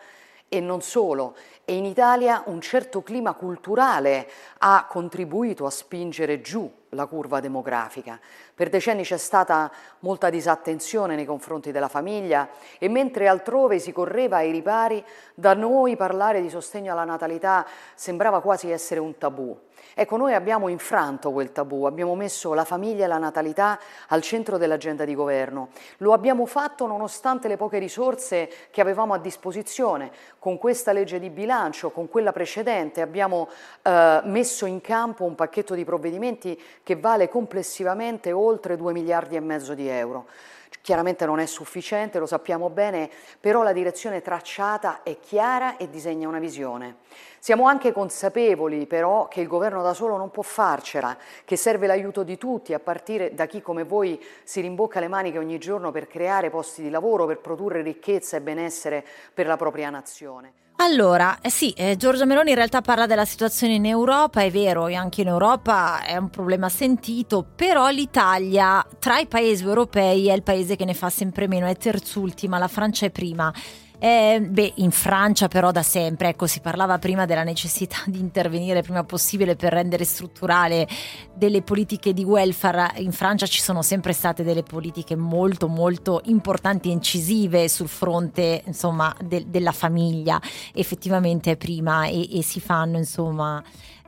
e 0.52 0.60
non 0.60 0.82
solo. 0.82 1.34
E 1.64 1.74
in 1.74 1.86
Italia 1.86 2.42
un 2.46 2.60
certo 2.60 3.02
clima 3.02 3.32
culturale 3.32 4.28
ha 4.58 4.84
contribuito 4.86 5.64
a 5.64 5.70
spingere 5.70 6.42
giù 6.42 6.70
la 6.90 7.06
curva 7.06 7.40
demografica. 7.40 8.20
Per 8.54 8.68
decenni 8.68 9.02
c'è 9.02 9.16
stata 9.16 9.72
molta 10.00 10.28
disattenzione 10.28 11.14
nei 11.14 11.24
confronti 11.24 11.72
della 11.72 11.88
famiglia 11.88 12.50
e 12.78 12.88
mentre 12.88 13.28
altrove 13.28 13.78
si 13.78 13.92
correva 13.92 14.36
ai 14.38 14.50
ripari, 14.50 15.02
da 15.34 15.54
noi 15.54 15.96
parlare 15.96 16.42
di 16.42 16.50
sostegno 16.50 16.92
alla 16.92 17.04
natalità 17.04 17.66
sembrava 17.94 18.42
quasi 18.42 18.70
essere 18.70 19.00
un 19.00 19.16
tabù. 19.16 19.58
Ecco, 19.94 20.16
noi 20.16 20.34
abbiamo 20.34 20.68
infranto 20.68 21.32
quel 21.32 21.52
tabù, 21.52 21.84
abbiamo 21.84 22.14
messo 22.14 22.54
la 22.54 22.64
famiglia 22.64 23.04
e 23.04 23.08
la 23.08 23.18
natalità 23.18 23.78
al 24.08 24.22
centro 24.22 24.56
dell'agenda 24.56 25.04
di 25.04 25.14
governo. 25.14 25.68
Lo 25.98 26.12
abbiamo 26.12 26.46
fatto 26.46 26.86
nonostante 26.86 27.48
le 27.48 27.56
poche 27.56 27.78
risorse 27.78 28.48
che 28.70 28.80
avevamo 28.80 29.14
a 29.14 29.18
disposizione. 29.18 30.10
Con 30.38 30.58
questa 30.58 30.92
legge 30.92 31.18
di 31.18 31.30
bilancio, 31.30 31.90
con 31.90 32.08
quella 32.08 32.32
precedente, 32.32 33.00
abbiamo 33.00 33.48
eh, 33.82 34.20
messo 34.24 34.66
in 34.66 34.80
campo 34.80 35.24
un 35.24 35.34
pacchetto 35.34 35.74
di 35.74 35.84
provvedimenti 35.84 36.60
che 36.82 36.96
vale 36.96 37.28
complessivamente 37.28 38.32
oltre 38.32 38.76
2 38.76 38.92
miliardi 38.92 39.36
e 39.36 39.40
mezzo 39.40 39.74
di 39.74 39.88
euro. 39.88 40.26
Chiaramente 40.80 41.26
non 41.26 41.38
è 41.38 41.46
sufficiente, 41.46 42.18
lo 42.18 42.26
sappiamo 42.26 42.70
bene, 42.70 43.10
però 43.38 43.62
la 43.62 43.72
direzione 43.72 44.20
tracciata 44.20 45.02
è 45.02 45.18
chiara 45.20 45.76
e 45.76 45.88
disegna 45.90 46.26
una 46.26 46.38
visione. 46.38 46.96
Siamo 47.38 47.66
anche 47.66 47.92
consapevoli 47.92 48.86
però 48.86 49.28
che 49.28 49.40
il 49.40 49.48
governo 49.48 49.82
da 49.82 49.94
solo 49.94 50.16
non 50.16 50.30
può 50.30 50.42
farcela, 50.42 51.16
che 51.44 51.56
serve 51.56 51.86
l'aiuto 51.86 52.22
di 52.22 52.38
tutti, 52.38 52.72
a 52.72 52.80
partire 52.80 53.34
da 53.34 53.46
chi 53.46 53.60
come 53.60 53.84
voi 53.84 54.24
si 54.44 54.60
rimbocca 54.60 55.00
le 55.00 55.08
maniche 55.08 55.38
ogni 55.38 55.58
giorno 55.58 55.90
per 55.90 56.06
creare 56.06 56.50
posti 56.50 56.82
di 56.82 56.90
lavoro, 56.90 57.26
per 57.26 57.38
produrre 57.38 57.82
ricchezza 57.82 58.36
e 58.36 58.40
benessere 58.40 59.04
per 59.34 59.46
la 59.46 59.56
propria 59.56 59.90
nazione. 59.90 60.61
Allora, 60.84 61.38
eh 61.40 61.48
sì, 61.48 61.70
eh, 61.76 61.94
Giorgia 61.96 62.24
Meloni 62.24 62.50
in 62.50 62.56
realtà 62.56 62.80
parla 62.80 63.06
della 63.06 63.24
situazione 63.24 63.74
in 63.74 63.86
Europa, 63.86 64.42
è 64.42 64.50
vero, 64.50 64.88
e 64.88 64.96
anche 64.96 65.20
in 65.20 65.28
Europa 65.28 66.02
è 66.02 66.16
un 66.16 66.28
problema 66.28 66.68
sentito, 66.68 67.46
però 67.54 67.88
l'Italia 67.88 68.84
tra 68.98 69.20
i 69.20 69.28
paesi 69.28 69.62
europei 69.62 70.26
è 70.26 70.32
il 70.32 70.42
paese 70.42 70.74
che 70.74 70.84
ne 70.84 70.94
fa 70.94 71.08
sempre 71.08 71.46
meno, 71.46 71.68
è 71.68 71.76
terzultima, 71.76 72.58
la 72.58 72.66
Francia 72.66 73.06
è 73.06 73.10
prima. 73.10 73.54
Eh, 74.04 74.40
beh, 74.40 74.72
in 74.78 74.90
Francia 74.90 75.46
però 75.46 75.70
da 75.70 75.84
sempre, 75.84 76.30
ecco, 76.30 76.48
si 76.48 76.58
parlava 76.58 76.98
prima 76.98 77.24
della 77.24 77.44
necessità 77.44 77.98
di 78.06 78.18
intervenire 78.18 78.82
prima 78.82 79.04
possibile 79.04 79.54
per 79.54 79.72
rendere 79.72 80.04
strutturale 80.04 80.88
delle 81.32 81.62
politiche 81.62 82.12
di 82.12 82.24
welfare. 82.24 82.94
In 82.96 83.12
Francia 83.12 83.46
ci 83.46 83.60
sono 83.60 83.80
sempre 83.80 84.12
state 84.12 84.42
delle 84.42 84.64
politiche 84.64 85.14
molto 85.14 85.68
molto 85.68 86.20
importanti 86.24 86.88
e 86.88 86.94
incisive 86.94 87.68
sul 87.68 87.86
fronte, 87.86 88.64
insomma, 88.66 89.14
de- 89.22 89.44
della 89.46 89.70
famiglia, 89.70 90.40
effettivamente 90.74 91.56
prima 91.56 92.06
e, 92.06 92.38
e 92.38 92.42
si 92.42 92.58
fanno, 92.58 92.96
insomma, 92.96 93.62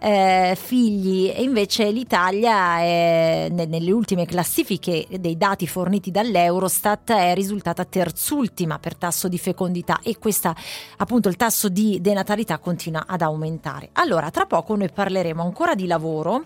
eh, 0.05 0.55
figli 0.55 1.33
e 1.35 1.43
invece 1.43 1.91
l'Italia 1.91 2.79
è, 2.81 3.49
nelle 3.51 3.91
ultime 3.91 4.27
classifiche 4.27 5.07
dei 5.19 5.39
dati 5.39 5.67
forniti 5.67 6.11
dall'Eurostat 6.11 7.13
è 7.13 7.33
risultata 7.35 7.87
terzultima 7.87 8.79
per 8.79 8.97
tasso 8.97 9.29
di 9.29 9.39
fecondità 9.39 10.01
e 10.03 10.19
questa 10.19 10.55
appunto 10.99 11.31
il 11.31 11.37
tasso 11.37 11.71
di 11.71 12.03
denatalità 12.03 12.59
continua 12.59 13.05
ad 13.07 13.23
aumentare. 13.23 13.89
Allora, 13.93 14.31
tra 14.31 14.45
poco 14.45 14.77
noi 14.77 14.91
parleremo 14.93 15.43
ancora 15.43 15.75
di 15.75 15.87
lavoro 15.87 16.45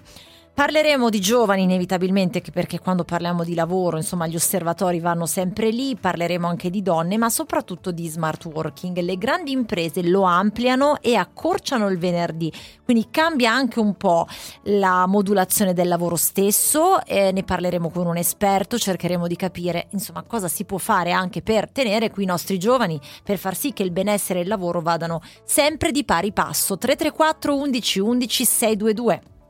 Parleremo 0.59 1.09
di 1.09 1.21
giovani 1.21 1.63
inevitabilmente 1.63 2.43
perché 2.53 2.81
quando 2.81 3.05
parliamo 3.05 3.45
di 3.45 3.55
lavoro, 3.55 3.97
insomma, 3.97 4.27
gli 4.27 4.35
osservatori 4.35 4.99
vanno 4.99 5.25
sempre 5.25 5.71
lì, 5.71 5.95
parleremo 5.95 6.49
anche 6.49 6.69
di 6.69 6.83
donne, 6.83 7.17
ma 7.17 7.31
soprattutto 7.31 7.93
di 7.93 8.09
smart 8.09 8.45
working. 8.47 8.99
Le 8.99 9.17
grandi 9.17 9.53
imprese 9.53 10.03
lo 10.03 10.23
ampliano 10.23 11.01
e 11.01 11.15
accorciano 11.15 11.89
il 11.89 11.99
venerdì, 11.99 12.53
quindi 12.83 13.07
cambia 13.09 13.53
anche 13.53 13.79
un 13.79 13.95
po' 13.95 14.27
la 14.63 15.07
modulazione 15.07 15.75
del 15.75 15.87
lavoro 15.87 16.17
stesso, 16.17 17.05
eh, 17.07 17.31
ne 17.31 17.45
parleremo 17.45 17.89
con 17.91 18.09
un 18.09 18.17
esperto, 18.17 18.79
cercheremo 18.79 19.29
di 19.29 19.37
capire, 19.37 19.87
insomma, 19.91 20.25
cosa 20.25 20.49
si 20.49 20.65
può 20.65 20.79
fare 20.79 21.13
anche 21.13 21.41
per 21.41 21.71
tenere 21.71 22.11
qui 22.11 22.25
i 22.25 22.27
nostri 22.27 22.59
giovani, 22.59 23.01
per 23.23 23.39
far 23.39 23.55
sì 23.55 23.73
che 23.73 23.85
il 23.85 23.93
benessere 23.93 24.41
e 24.41 24.43
il 24.43 24.49
lavoro 24.49 24.81
vadano 24.81 25.21
sempre 25.45 25.93
di 25.93 26.05
pari 26.05 26.33
passo. 26.33 26.77
334 26.77 27.55
11 27.55 28.01
11 28.01 28.45
622 28.45 29.23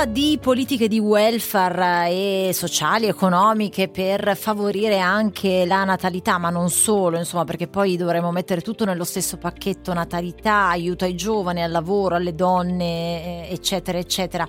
parlava 0.00 0.04
di 0.06 0.38
politiche 0.40 0.88
di 0.88 0.98
welfare 0.98 2.08
e 2.08 2.50
sociali, 2.54 3.06
economiche 3.06 3.88
per 3.88 4.36
favorire 4.36 4.98
anche 4.98 5.64
la 5.66 5.84
natalità, 5.84 6.38
ma 6.38 6.48
non 6.48 6.70
solo, 6.70 7.18
insomma, 7.18 7.44
perché 7.44 7.68
poi 7.68 7.96
dovremmo 7.96 8.30
mettere 8.30 8.62
tutto 8.62 8.84
nello 8.84 9.04
stesso 9.04 9.36
pacchetto 9.36 9.92
natalità, 9.92 10.68
aiuto 10.68 11.04
ai 11.04 11.14
giovani, 11.14 11.62
al 11.62 11.70
lavoro, 11.70 12.14
alle 12.14 12.34
donne, 12.34 13.48
eh, 13.48 13.52
eccetera, 13.52 13.98
eccetera. 13.98 14.46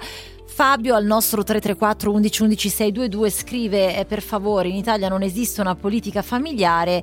Fabio 0.53 0.95
al 0.95 1.05
nostro 1.05 1.43
334 1.43 2.11
11 2.11 2.41
11 2.43 2.69
622 2.69 3.29
scrive 3.31 3.97
eh, 3.97 4.05
per 4.05 4.21
favore 4.21 4.67
in 4.67 4.75
Italia 4.75 5.07
non 5.07 5.23
esiste 5.23 5.61
una 5.61 5.75
politica 5.75 6.21
familiare 6.21 7.01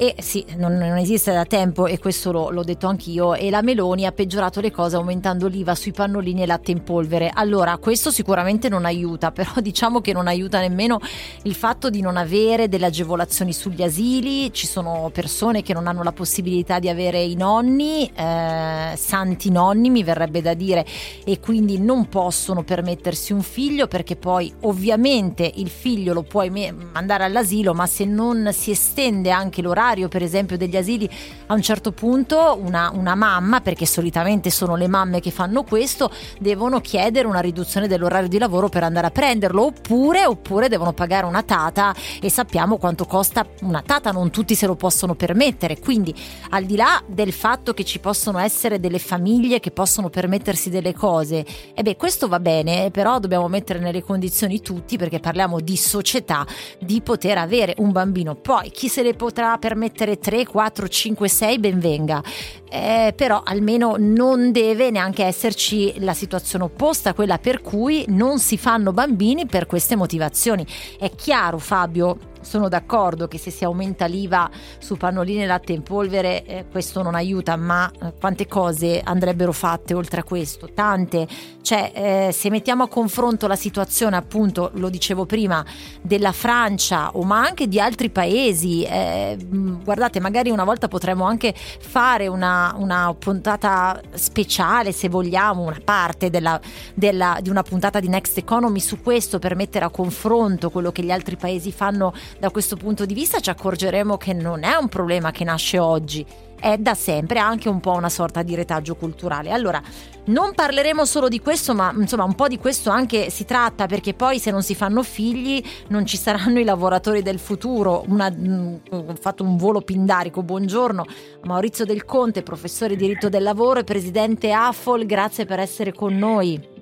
e 0.00 0.14
sì, 0.20 0.44
non, 0.56 0.76
non 0.76 0.96
esiste 0.96 1.32
da 1.32 1.44
tempo 1.44 1.86
e 1.86 1.98
questo 1.98 2.30
lo, 2.30 2.50
l'ho 2.50 2.62
detto 2.62 2.86
anch'io 2.86 3.34
e 3.34 3.50
la 3.50 3.62
Meloni 3.62 4.06
ha 4.06 4.12
peggiorato 4.12 4.60
le 4.60 4.70
cose 4.70 4.94
aumentando 4.94 5.48
l'IVA 5.48 5.74
sui 5.74 5.90
pannolini 5.90 6.42
e 6.42 6.46
latte 6.46 6.70
in 6.70 6.84
polvere. 6.84 7.32
Allora, 7.34 7.76
questo 7.78 8.12
sicuramente 8.12 8.68
non 8.68 8.84
aiuta, 8.84 9.32
però 9.32 9.50
diciamo 9.60 10.00
che 10.00 10.12
non 10.12 10.28
aiuta 10.28 10.60
nemmeno 10.60 11.00
il 11.42 11.54
fatto 11.54 11.90
di 11.90 12.00
non 12.00 12.16
avere 12.16 12.68
delle 12.68 12.86
agevolazioni 12.86 13.52
sugli 13.52 13.82
asili, 13.82 14.52
ci 14.52 14.68
sono 14.68 15.10
persone 15.12 15.62
che 15.62 15.74
non 15.74 15.88
hanno 15.88 16.04
la 16.04 16.12
possibilità 16.12 16.78
di 16.78 16.88
avere 16.88 17.20
i 17.20 17.34
nonni, 17.34 18.08
eh, 18.14 18.92
santi 18.96 19.50
nonni 19.50 19.90
mi 19.90 20.04
verrebbe 20.04 20.40
da 20.40 20.54
dire, 20.54 20.86
e 21.24 21.40
quindi 21.40 21.80
non 21.80 22.08
possono 22.08 22.62
permettersi 22.88 23.32
un 23.32 23.42
figlio 23.42 23.86
perché 23.86 24.16
poi 24.16 24.52
ovviamente 24.62 25.50
il 25.56 25.68
figlio 25.68 26.14
lo 26.14 26.22
puoi 26.22 26.50
mandare 26.50 27.24
all'asilo, 27.24 27.74
ma 27.74 27.86
se 27.86 28.04
non 28.04 28.50
si 28.52 28.70
estende 28.70 29.30
anche 29.30 29.60
l'orario 29.60 30.08
per 30.08 30.22
esempio 30.22 30.56
degli 30.56 30.76
asili 30.76 31.08
a 31.46 31.54
un 31.54 31.60
certo 31.60 31.92
punto 31.92 32.58
una, 32.60 32.90
una, 32.94 33.14
mamma 33.14 33.60
perché 33.60 33.84
solitamente 33.84 34.50
sono 34.50 34.76
le 34.76 34.86
mamme 34.86 35.20
che 35.20 35.30
fanno 35.30 35.64
questo 35.64 36.10
devono 36.38 36.80
chiedere 36.80 37.26
una 37.26 37.40
riduzione 37.40 37.88
dell'orario 37.88 38.28
di 38.28 38.38
lavoro 38.38 38.68
per 38.68 38.84
andare 38.84 39.08
a 39.08 39.10
prenderlo 39.10 39.64
oppure, 39.64 40.24
oppure 40.24 40.68
devono 40.68 40.92
pagare 40.92 41.26
una 41.26 41.42
tata 41.42 41.94
e 42.20 42.30
sappiamo 42.30 42.78
quanto 42.78 43.04
costa 43.04 43.46
una 43.62 43.82
tata 43.84 44.12
non 44.12 44.30
tutti 44.30 44.54
se 44.54 44.66
lo 44.66 44.76
possono 44.76 45.14
permettere. 45.14 45.78
Quindi 45.78 46.14
al 46.50 46.64
di 46.64 46.76
là 46.76 47.02
del 47.06 47.32
fatto 47.32 47.74
che 47.74 47.84
ci 47.84 47.98
possono 47.98 48.38
essere 48.38 48.80
delle 48.80 48.98
famiglie 48.98 49.60
che 49.60 49.70
possono 49.70 50.08
permettersi 50.08 50.70
delle 50.70 50.94
cose 50.94 51.44
e 51.74 51.82
beh 51.82 51.96
questo 51.96 52.28
va 52.28 52.40
bene 52.40 52.77
però 52.92 53.18
dobbiamo 53.18 53.48
mettere 53.48 53.78
nelle 53.78 54.02
condizioni 54.02 54.60
tutti 54.60 54.96
perché 54.96 55.20
parliamo 55.20 55.60
di 55.60 55.76
società 55.76 56.46
di 56.78 57.00
poter 57.00 57.38
avere 57.38 57.74
un 57.78 57.92
bambino 57.92 58.34
poi 58.34 58.70
chi 58.70 58.88
se 58.88 59.02
le 59.02 59.14
potrà 59.14 59.56
permettere 59.58 59.86
mettere 59.88 60.18
3, 60.18 60.46
4, 60.46 60.88
5, 60.88 61.28
6, 61.28 61.58
ben 61.58 61.80
venga. 61.80 62.22
Eh, 62.70 63.12
però 63.16 63.42
almeno 63.44 63.96
non 63.98 64.52
deve 64.52 64.90
neanche 64.90 65.24
esserci 65.24 65.94
la 66.00 66.12
situazione 66.12 66.64
opposta, 66.64 67.14
quella 67.14 67.38
per 67.38 67.60
cui 67.62 68.04
non 68.08 68.38
si 68.38 68.58
fanno 68.58 68.92
bambini 68.92 69.46
per 69.46 69.66
queste 69.66 69.96
motivazioni. 69.96 70.66
È 70.98 71.10
chiaro, 71.14 71.58
Fabio, 71.58 72.18
sono 72.40 72.68
d'accordo 72.68 73.28
che 73.28 73.38
se 73.38 73.50
si 73.50 73.64
aumenta 73.64 74.06
l'IVA 74.06 74.50
su 74.78 74.96
pannolini 74.96 75.42
e 75.42 75.46
latte 75.46 75.72
in 75.72 75.82
polvere 75.82 76.44
eh, 76.44 76.64
questo 76.70 77.02
non 77.02 77.14
aiuta, 77.14 77.56
ma 77.56 77.90
eh, 77.90 78.12
quante 78.18 78.46
cose 78.46 79.00
andrebbero 79.02 79.52
fatte 79.52 79.94
oltre 79.94 80.20
a 80.20 80.24
questo? 80.24 80.70
Tante. 80.72 81.26
Cioè, 81.62 81.92
eh, 82.28 82.32
se 82.32 82.50
mettiamo 82.50 82.84
a 82.84 82.88
confronto 82.88 83.46
la 83.46 83.56
situazione, 83.56 84.16
appunto, 84.16 84.70
lo 84.74 84.88
dicevo 84.88 85.26
prima, 85.26 85.64
della 86.00 86.32
Francia 86.32 87.10
o 87.12 87.24
ma 87.24 87.40
anche 87.40 87.68
di 87.68 87.80
altri 87.80 88.10
paesi, 88.10 88.84
eh, 88.84 89.36
guardate, 89.48 90.20
magari 90.20 90.50
una 90.50 90.64
volta 90.64 90.88
potremmo 90.88 91.24
anche 91.24 91.54
fare 91.54 92.26
una, 92.26 92.74
una 92.78 93.14
puntata 93.18 94.00
speciale, 94.14 94.92
se 94.92 95.08
vogliamo, 95.08 95.62
una 95.62 95.80
parte 95.82 96.30
della, 96.30 96.58
della, 96.94 97.38
di 97.42 97.50
una 97.50 97.62
puntata 97.62 98.00
di 98.00 98.08
Next 98.08 98.38
Economy 98.38 98.80
su 98.80 99.02
questo 99.02 99.38
per 99.38 99.54
mettere 99.54 99.84
a 99.84 99.90
confronto 99.90 100.70
quello 100.70 100.92
che 100.92 101.02
gli 101.02 101.10
altri 101.10 101.36
paesi 101.36 101.72
fanno 101.72 102.12
da 102.38 102.50
questo 102.50 102.76
punto 102.76 103.04
di 103.04 103.14
vista 103.14 103.40
ci 103.40 103.50
accorgeremo 103.50 104.16
che 104.16 104.32
non 104.32 104.62
è 104.62 104.74
un 104.74 104.88
problema 104.88 105.30
che 105.30 105.44
nasce 105.44 105.78
oggi, 105.78 106.24
è 106.60 106.76
da 106.76 106.94
sempre 106.94 107.38
anche 107.38 107.68
un 107.68 107.80
po' 107.80 107.92
una 107.92 108.08
sorta 108.08 108.42
di 108.42 108.54
retaggio 108.54 108.94
culturale. 108.96 109.50
Allora, 109.50 109.80
non 110.26 110.54
parleremo 110.54 111.04
solo 111.04 111.28
di 111.28 111.40
questo, 111.40 111.74
ma 111.74 111.92
insomma 111.96 112.24
un 112.24 112.34
po' 112.34 112.48
di 112.48 112.58
questo 112.58 112.90
anche 112.90 113.30
si 113.30 113.44
tratta, 113.44 113.86
perché 113.86 114.14
poi 114.14 114.38
se 114.38 114.50
non 114.50 114.62
si 114.62 114.74
fanno 114.74 115.02
figli 115.02 115.62
non 115.88 116.06
ci 116.06 116.16
saranno 116.16 116.58
i 116.58 116.64
lavoratori 116.64 117.22
del 117.22 117.38
futuro. 117.38 118.04
Una, 118.08 118.30
mh, 118.30 118.80
ho 118.90 119.14
fatto 119.20 119.42
un 119.42 119.56
volo 119.56 119.80
pindarico, 119.80 120.42
buongiorno 120.42 121.04
Maurizio 121.44 121.84
Del 121.84 122.04
Conte, 122.04 122.42
professore 122.42 122.96
di 122.96 123.06
diritto 123.06 123.28
del 123.28 123.42
lavoro 123.42 123.80
e 123.80 123.84
presidente 123.84 124.52
AFOL, 124.52 125.06
grazie 125.06 125.44
per 125.44 125.60
essere 125.60 125.92
con 125.92 126.16
noi. 126.16 126.76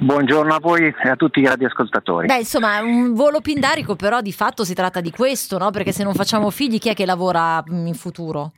Buongiorno 0.00 0.54
a 0.54 0.58
voi 0.60 0.86
e 0.86 1.08
a 1.08 1.16
tutti 1.16 1.40
i 1.40 1.46
radioascoltatori. 1.46 2.26
Beh, 2.26 2.38
insomma, 2.38 2.80
un 2.80 3.14
volo 3.14 3.40
pindarico, 3.40 3.94
però 3.96 4.20
di 4.20 4.32
fatto 4.32 4.64
si 4.64 4.74
tratta 4.74 5.00
di 5.00 5.10
questo, 5.10 5.58
no? 5.58 5.70
Perché 5.70 5.92
se 5.92 6.02
non 6.02 6.14
facciamo 6.14 6.50
figli, 6.50 6.78
chi 6.78 6.88
è 6.88 6.94
che 6.94 7.06
lavora 7.06 7.62
in 7.68 7.94
futuro? 7.94 8.52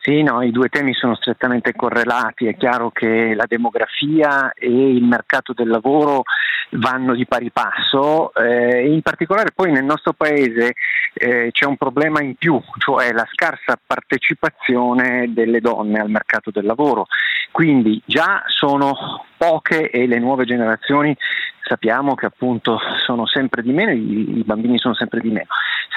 Sì, 0.00 0.22
no, 0.22 0.42
i 0.42 0.50
due 0.50 0.68
temi 0.68 0.94
sono 0.94 1.14
strettamente 1.16 1.74
correlati. 1.74 2.46
È 2.46 2.56
chiaro 2.56 2.90
che 2.90 3.34
la 3.34 3.44
demografia 3.46 4.52
e 4.54 4.68
il 4.68 5.04
mercato 5.04 5.52
del 5.52 5.68
lavoro 5.68 6.22
vanno 6.70 7.14
di 7.14 7.26
pari 7.26 7.50
passo. 7.50 8.32
Eh, 8.34 8.90
in 8.90 9.02
particolare 9.02 9.50
poi 9.54 9.70
nel 9.70 9.84
nostro 9.84 10.14
paese 10.14 10.74
eh, 11.12 11.50
c'è 11.52 11.66
un 11.66 11.76
problema 11.76 12.22
in 12.22 12.36
più, 12.36 12.58
cioè 12.78 13.12
la 13.12 13.26
scarsa 13.30 13.78
partecipazione 13.84 15.32
delle 15.32 15.60
donne 15.60 16.00
al 16.00 16.10
mercato 16.10 16.50
del 16.50 16.64
lavoro. 16.64 17.06
Quindi 17.50 18.00
già 18.04 18.44
sono 18.46 19.26
poche 19.36 19.90
e 19.90 20.06
le 20.06 20.18
nuove 20.18 20.44
generazioni 20.44 21.16
sappiamo 21.68 22.14
che 22.14 22.26
appunto 22.26 22.78
sono 23.04 23.26
sempre 23.26 23.62
di 23.62 23.72
meno, 23.72 23.92
i, 23.92 24.38
i, 24.38 24.42
bambini 24.44 24.78
sono 24.78 24.94
sempre 24.94 25.20
di 25.20 25.28
meno. 25.28 25.46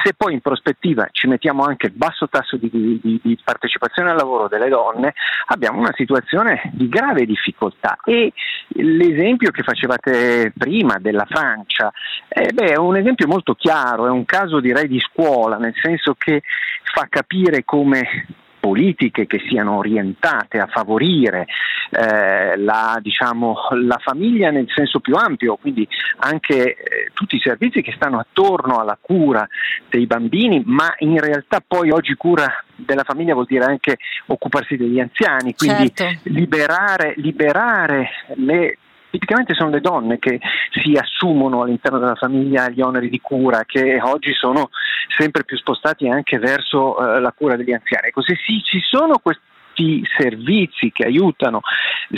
Se 0.04 0.14
poi 0.16 0.34
in 0.34 0.42
prospettiva 0.42 1.08
ci 1.12 1.28
mettiamo 1.28 1.64
anche 1.64 1.88
il 1.88 1.94
basso 1.94 2.28
tasso 2.28 2.58
di, 2.58 2.70
di, 2.72 3.20
di, 3.24 3.38
partecipazione 3.44 4.10
al 4.10 4.18
lavoro 4.18 4.48
delle 4.48 4.70
donne, 4.70 5.14
abbiamo 5.48 5.80
una 5.80 5.94
situazione 5.96 6.72
di 6.74 6.90
grave 6.90 7.26
difficoltà 7.26 7.98
e 8.04 8.34
l'esempio 8.70 9.52
che 9.52 9.64
facevate 9.64 10.54
prima 10.58 10.98
della 11.00 11.26
Francia 11.30 11.92
eh, 12.28 12.52
beh, 12.54 12.74
è 12.74 12.78
un 12.78 12.98
esempio 12.98 13.28
molto 13.28 13.54
chiaro, 13.54 14.08
è 14.08 14.10
un 14.10 14.26
caso 14.26 14.60
direi 14.60 14.88
di 14.88 15.00
scuola, 15.00 15.58
nel 15.58 15.74
senso 15.82 16.16
che 16.18 16.42
fa 16.84 17.08
capire 17.10 17.64
come 17.64 18.26
politiche 18.62 19.26
che 19.26 19.44
siano 19.50 19.78
orientate 19.78 20.60
a 20.60 20.68
favorire 20.68 21.48
eh, 21.90 22.56
la, 22.58 22.98
diciamo, 23.02 23.56
la, 23.72 23.98
famiglia 23.98 24.52
nel 24.52 24.68
senso 24.74 25.00
più 25.00 25.16
ampio, 25.16 25.58
quindi 25.58 25.86
anche 26.20 26.76
eh, 26.76 27.12
tutti 27.14 27.36
i 27.36 27.42
servizi 27.42 27.82
che 27.82 27.92
stanno 27.96 28.20
attorno 28.20 28.80
alla 28.80 28.98
cura 29.02 29.46
dei 29.90 30.06
bambini, 30.06 30.62
ma 30.66 30.94
in 31.00 31.20
realtà 31.20 31.62
poi 31.66 31.90
oggi 31.90 32.14
cura 32.14 32.64
della 32.76 33.04
famiglia 33.04 33.34
vuol 33.34 33.48
dire 33.48 33.66
anche 33.66 33.98
occuparsi 34.28 34.78
degli 34.78 35.00
anziani, 35.00 35.56
quindi 35.56 35.94
certo. 35.94 36.30
liberare, 36.30 37.14
liberare 37.18 38.10
le 38.36 38.78
tipicamente 39.12 39.54
sono 39.54 39.70
le 39.70 39.82
donne 39.82 40.18
che 40.18 40.40
si 40.72 40.94
assumono 40.94 41.62
all'interno 41.62 42.00
della 42.00 42.16
famiglia 42.16 42.70
gli 42.70 42.82
oneri 42.82 43.10
di 43.10 43.22
cura 43.22 43.64
che 43.66 44.00
oggi 44.02 44.34
sono 44.34 44.70
sempre 45.16 45.44
più 45.44 45.58
spostati 45.58 46.08
anche 46.08 46.40
verso 46.40 46.98
eh, 46.98 47.20
la 47.20 47.32
cura 47.32 47.56
degli 47.56 47.74
anziani. 47.74 48.08
Ecco, 48.08 48.24
se 48.24 48.36
sì, 48.44 48.62
ci 48.64 48.80
sono 48.80 49.20
questi 49.20 50.04
servizi 50.18 50.92
che 50.92 51.06
aiutano 51.06 51.62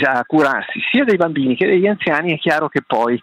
a 0.02 0.24
curarsi 0.24 0.80
sia 0.90 1.04
dei 1.04 1.16
bambini 1.16 1.56
che 1.56 1.66
degli 1.66 1.86
anziani, 1.86 2.34
è 2.34 2.38
chiaro 2.38 2.68
che 2.68 2.82
poi 2.82 3.20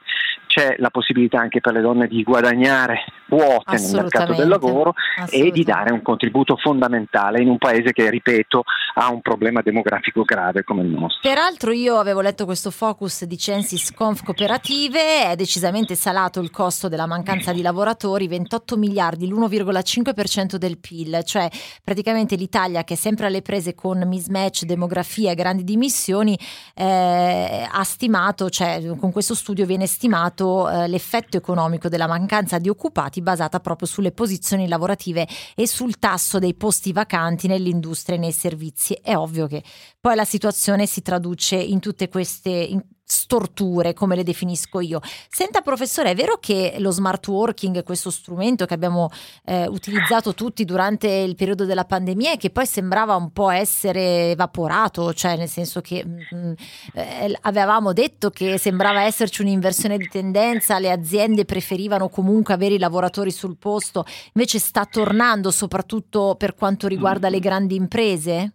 c'è 0.52 0.76
la 0.80 0.90
possibilità 0.90 1.40
anche 1.40 1.62
per 1.62 1.72
le 1.72 1.80
donne 1.80 2.08
di 2.08 2.24
guadagnare 2.24 3.06
quote 3.30 3.78
nel 3.78 3.94
mercato 3.94 4.34
del 4.34 4.50
lavoro 4.50 4.94
e 5.30 5.50
di 5.50 5.64
dare 5.64 5.94
un 5.94 6.02
contributo 6.02 6.58
fondamentale 6.58 7.42
in 7.42 7.48
un 7.48 7.58
paese 7.58 7.94
che, 7.94 8.10
ripeto, 8.10 8.64
ha 8.96 9.10
un 9.10 9.22
problema 9.22 9.62
demografico 9.62 10.24
grave 10.24 10.66
come 10.66 10.82
il 10.82 10.90
nostro. 10.90 11.22
Peraltro 11.22 11.72
io 11.72 12.00
avevo 12.00 12.20
letto 12.20 12.44
questo 12.44 12.70
focus 12.70 13.24
di 13.24 13.38
Censis 13.38 13.94
Conf 13.94 14.24
Cooperative, 14.24 15.30
è 15.30 15.36
decisamente 15.38 15.96
salato 15.96 16.42
il 16.42 16.52
costo 16.52 16.90
della 16.90 17.06
mancanza 17.06 17.54
di 17.54 17.62
lavoratori, 17.62 18.28
28 18.28 18.76
miliardi, 18.76 19.30
l'1,5% 19.30 20.58
del 20.58 20.80
PIL, 20.80 21.22
cioè 21.24 21.48
praticamente 21.82 22.36
l'Italia 22.36 22.84
che 22.84 22.96
è 22.96 22.98
sempre 22.98 23.28
alle 23.28 23.42
prese 23.42 23.74
con 23.74 24.06
mismatch, 24.06 24.64
demografia 24.64 25.32
e 25.32 25.36
grandi 25.36 25.64
dimissioni, 25.64 26.38
eh, 26.76 27.66
ha 27.72 27.84
stimato, 27.86 28.50
cioè 28.50 28.86
con 29.00 29.14
questo 29.14 29.36
studio 29.36 29.66
viene 29.66 29.86
stimato 29.86 30.41
eh, 30.44 30.88
l'effetto 30.88 31.38
economico 31.38 31.90
della 31.90 32.08
mancanza 32.08 32.58
di 32.58 32.70
occupati 32.70 33.22
basata 33.22 33.60
proprio 33.60 33.88
sulle 33.88 34.12
posizioni 34.12 34.68
lavorative 34.68 35.28
e 35.56 35.68
sul 35.68 36.00
tasso 36.00 36.40
dei 36.40 36.56
posti 36.56 36.92
vacanti 36.92 37.48
nell'industria 37.48 38.16
e 38.16 38.20
nei 38.20 38.32
servizi. 38.32 38.94
È 38.94 39.16
ovvio 39.16 39.48
che 39.48 39.64
poi 40.00 40.16
la 40.16 40.26
situazione 40.26 40.86
si 40.86 41.02
traduce 41.02 41.56
in 41.56 41.80
tutte 41.80 42.10
queste... 42.10 42.50
In, 42.50 42.82
storture, 43.12 43.94
come 43.94 44.16
le 44.16 44.24
definisco 44.24 44.80
io. 44.80 45.02
Senta 45.30 45.62
professore, 45.62 46.12
è 46.12 46.16
vero 46.16 46.38
che 46.40 46.76
lo 46.80 46.92
smart 46.92 47.28
working, 47.28 47.84
questo 47.84 48.10
strumento 48.10 48.66
che 48.66 48.74
abbiamo 48.74 49.10
eh, 49.46 49.68
utilizzato 49.68 50.34
tutti 50.34 50.64
durante 50.64 51.08
il 51.08 51.36
periodo 51.36 51.66
della 51.66 51.84
pandemia 51.84 52.34
e 52.34 52.38
che 52.38 52.50
poi 52.50 52.66
sembrava 52.66 53.16
un 53.16 53.32
po' 53.32 53.50
essere 53.50 54.32
evaporato, 54.32 55.14
cioè 55.14 55.36
nel 55.36 55.50
senso 55.50 55.82
che 55.82 56.06
mh, 56.06 56.36
mm, 56.36 56.54
eh, 56.94 57.38
avevamo 57.42 57.92
detto 57.92 58.30
che 58.30 58.58
sembrava 58.58 59.04
esserci 59.04 59.42
un'inversione 59.42 59.98
di 59.98 60.08
tendenza, 60.08 60.80
le 60.80 60.92
aziende 60.92 61.44
preferivano 61.46 62.08
comunque 62.08 62.54
avere 62.54 62.76
i 62.76 62.80
lavoratori 62.80 63.32
sul 63.32 63.58
posto, 63.58 64.06
invece 64.34 64.60
sta 64.60 64.86
tornando 64.86 65.52
soprattutto 65.52 66.36
per 66.38 66.56
quanto 66.56 66.88
riguarda 66.88 67.30
le 67.30 67.40
grandi 67.40 67.76
imprese? 67.76 68.54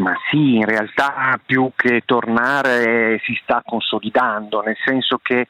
Ma 0.00 0.14
sì, 0.30 0.56
in 0.56 0.64
realtà 0.64 1.38
più 1.44 1.72
che 1.76 2.02
tornare 2.06 3.20
si 3.22 3.38
sta 3.42 3.62
consolidando, 3.64 4.62
nel 4.62 4.76
senso 4.82 5.18
che 5.22 5.46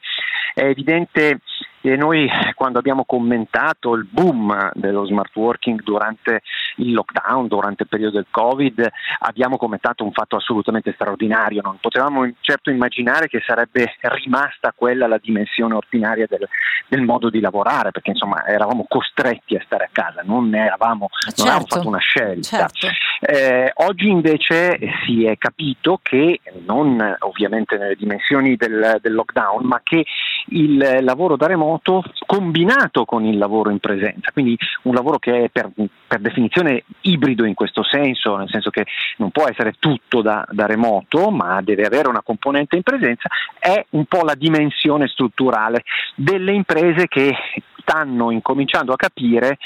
è 0.53 0.63
evidente 0.65 1.39
e 1.81 1.95
noi 1.95 2.29
quando 2.55 2.79
abbiamo 2.79 3.05
commentato 3.05 3.93
il 3.93 4.07
boom 4.09 4.71
dello 4.73 5.05
smart 5.05 5.35
working 5.35 5.81
durante 5.81 6.41
il 6.77 6.93
lockdown, 6.93 7.47
durante 7.47 7.83
il 7.83 7.89
periodo 7.89 8.17
del 8.17 8.27
Covid, 8.29 8.87
abbiamo 9.19 9.57
commentato 9.57 10.03
un 10.03 10.11
fatto 10.11 10.35
assolutamente 10.35 10.93
straordinario. 10.93 11.61
Non 11.61 11.77
potevamo 11.79 12.29
certo 12.41 12.69
immaginare 12.69 13.27
che 13.27 13.41
sarebbe 13.45 13.95
rimasta 14.01 14.73
quella 14.75 15.07
la 15.07 15.19
dimensione 15.21 15.73
ordinaria 15.73 16.27
del, 16.29 16.47
del 16.87 17.01
modo 17.01 17.29
di 17.29 17.39
lavorare, 17.39 17.91
perché 17.91 18.11
insomma 18.11 18.45
eravamo 18.45 18.85
costretti 18.87 19.55
a 19.55 19.63
stare 19.65 19.85
a 19.85 19.89
casa, 19.91 20.21
non, 20.23 20.53
eravamo, 20.53 21.07
certo, 21.11 21.43
non 21.43 21.47
avevamo 21.47 21.67
fatto 21.67 21.87
una 21.87 21.99
scelta. 21.99 22.67
Certo. 22.67 22.87
Eh, 23.21 23.71
oggi 23.75 24.07
invece 24.07 24.79
si 25.05 25.25
è 25.25 25.37
capito 25.37 25.99
che, 26.01 26.41
non 26.65 27.15
ovviamente 27.19 27.77
nelle 27.77 27.95
dimensioni 27.95 28.55
del, 28.55 28.97
del 29.01 29.13
lockdown, 29.13 29.65
ma 29.65 29.79
che 29.83 30.05
il 30.47 30.99
lavoro 31.01 31.35
da 31.35 31.47
remoto 31.47 32.03
combinato 32.25 33.05
con 33.05 33.25
il 33.25 33.37
lavoro 33.37 33.69
in 33.69 33.79
presenza, 33.79 34.31
quindi 34.31 34.57
un 34.83 34.93
lavoro 34.93 35.19
che 35.19 35.45
è 35.45 35.49
per, 35.49 35.69
per 36.07 36.19
definizione 36.19 36.83
ibrido 37.01 37.45
in 37.45 37.53
questo 37.53 37.83
senso, 37.83 38.35
nel 38.37 38.49
senso 38.49 38.69
che 38.69 38.85
non 39.17 39.31
può 39.31 39.47
essere 39.47 39.73
tutto 39.79 40.21
da, 40.21 40.45
da 40.49 40.65
remoto, 40.65 41.29
ma 41.29 41.61
deve 41.61 41.85
avere 41.85 42.07
una 42.07 42.21
componente 42.21 42.75
in 42.75 42.83
presenza, 42.83 43.29
è 43.59 43.85
un 43.91 44.05
po' 44.05 44.23
la 44.23 44.35
dimensione 44.35 45.07
strutturale 45.07 45.83
delle 46.15 46.53
imprese 46.53 47.07
che 47.07 47.35
stanno 47.81 48.31
incominciando 48.31 48.93
a 48.93 48.95
capire 48.95 49.57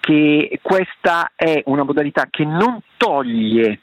che 0.00 0.58
questa 0.62 1.32
è 1.36 1.62
una 1.66 1.84
modalità 1.84 2.26
che 2.30 2.44
non 2.44 2.80
toglie 2.96 3.80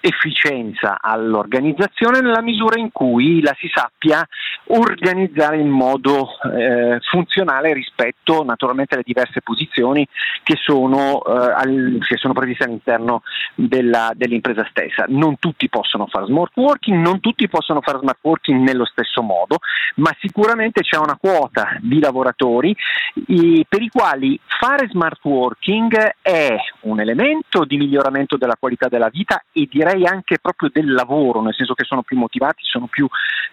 efficienza 0.00 0.98
all'organizzazione 1.00 2.20
nella 2.20 2.42
misura 2.42 2.78
in 2.78 2.90
cui 2.92 3.40
la 3.40 3.54
si 3.58 3.70
sappia 3.72 4.26
organizzare 4.66 5.58
in 5.58 5.68
modo 5.68 6.28
eh, 6.54 6.98
funzionale 7.10 7.72
rispetto 7.72 8.44
naturalmente 8.44 8.94
alle 8.94 9.04
diverse 9.06 9.40
posizioni 9.40 10.06
che 10.42 10.56
sono, 10.56 11.22
eh, 11.24 11.52
al, 11.52 11.98
che 12.06 12.16
sono 12.16 12.32
previste 12.32 12.64
all'interno 12.64 13.22
della, 13.54 14.12
dell'impresa 14.14 14.66
stessa. 14.70 15.04
Non 15.08 15.38
tutti 15.38 15.68
possono 15.68 16.06
fare 16.06 16.26
smart 16.26 16.56
working, 16.56 17.02
non 17.02 17.20
tutti 17.20 17.48
possono 17.48 17.80
fare 17.80 17.98
smart 18.00 18.18
working 18.22 18.62
nello 18.62 18.84
stesso 18.84 19.22
modo, 19.22 19.58
ma 19.96 20.14
sicuramente 20.20 20.82
c'è 20.82 20.96
una 20.96 21.16
quota 21.20 21.76
di 21.80 21.98
lavoratori 22.00 22.74
i, 23.26 23.64
per 23.68 23.82
i 23.82 23.88
quali 23.88 24.38
fare 24.46 24.88
smart 24.88 25.18
working 25.22 26.14
è 26.20 26.56
un 26.80 27.00
elemento 27.00 27.64
di 27.64 27.76
miglioramento 27.76 28.36
della 28.36 28.56
qualità 28.58 28.88
della 28.88 29.08
vita 29.08 29.42
e 29.62 29.68
direi 29.70 30.06
anche 30.06 30.38
proprio 30.38 30.70
del 30.72 30.92
lavoro, 30.92 31.40
nel 31.40 31.54
senso 31.54 31.74
che 31.74 31.84
sono 31.84 32.02
più 32.02 32.16
motivati, 32.16 32.62
sono 32.62 32.86
più 32.86 33.08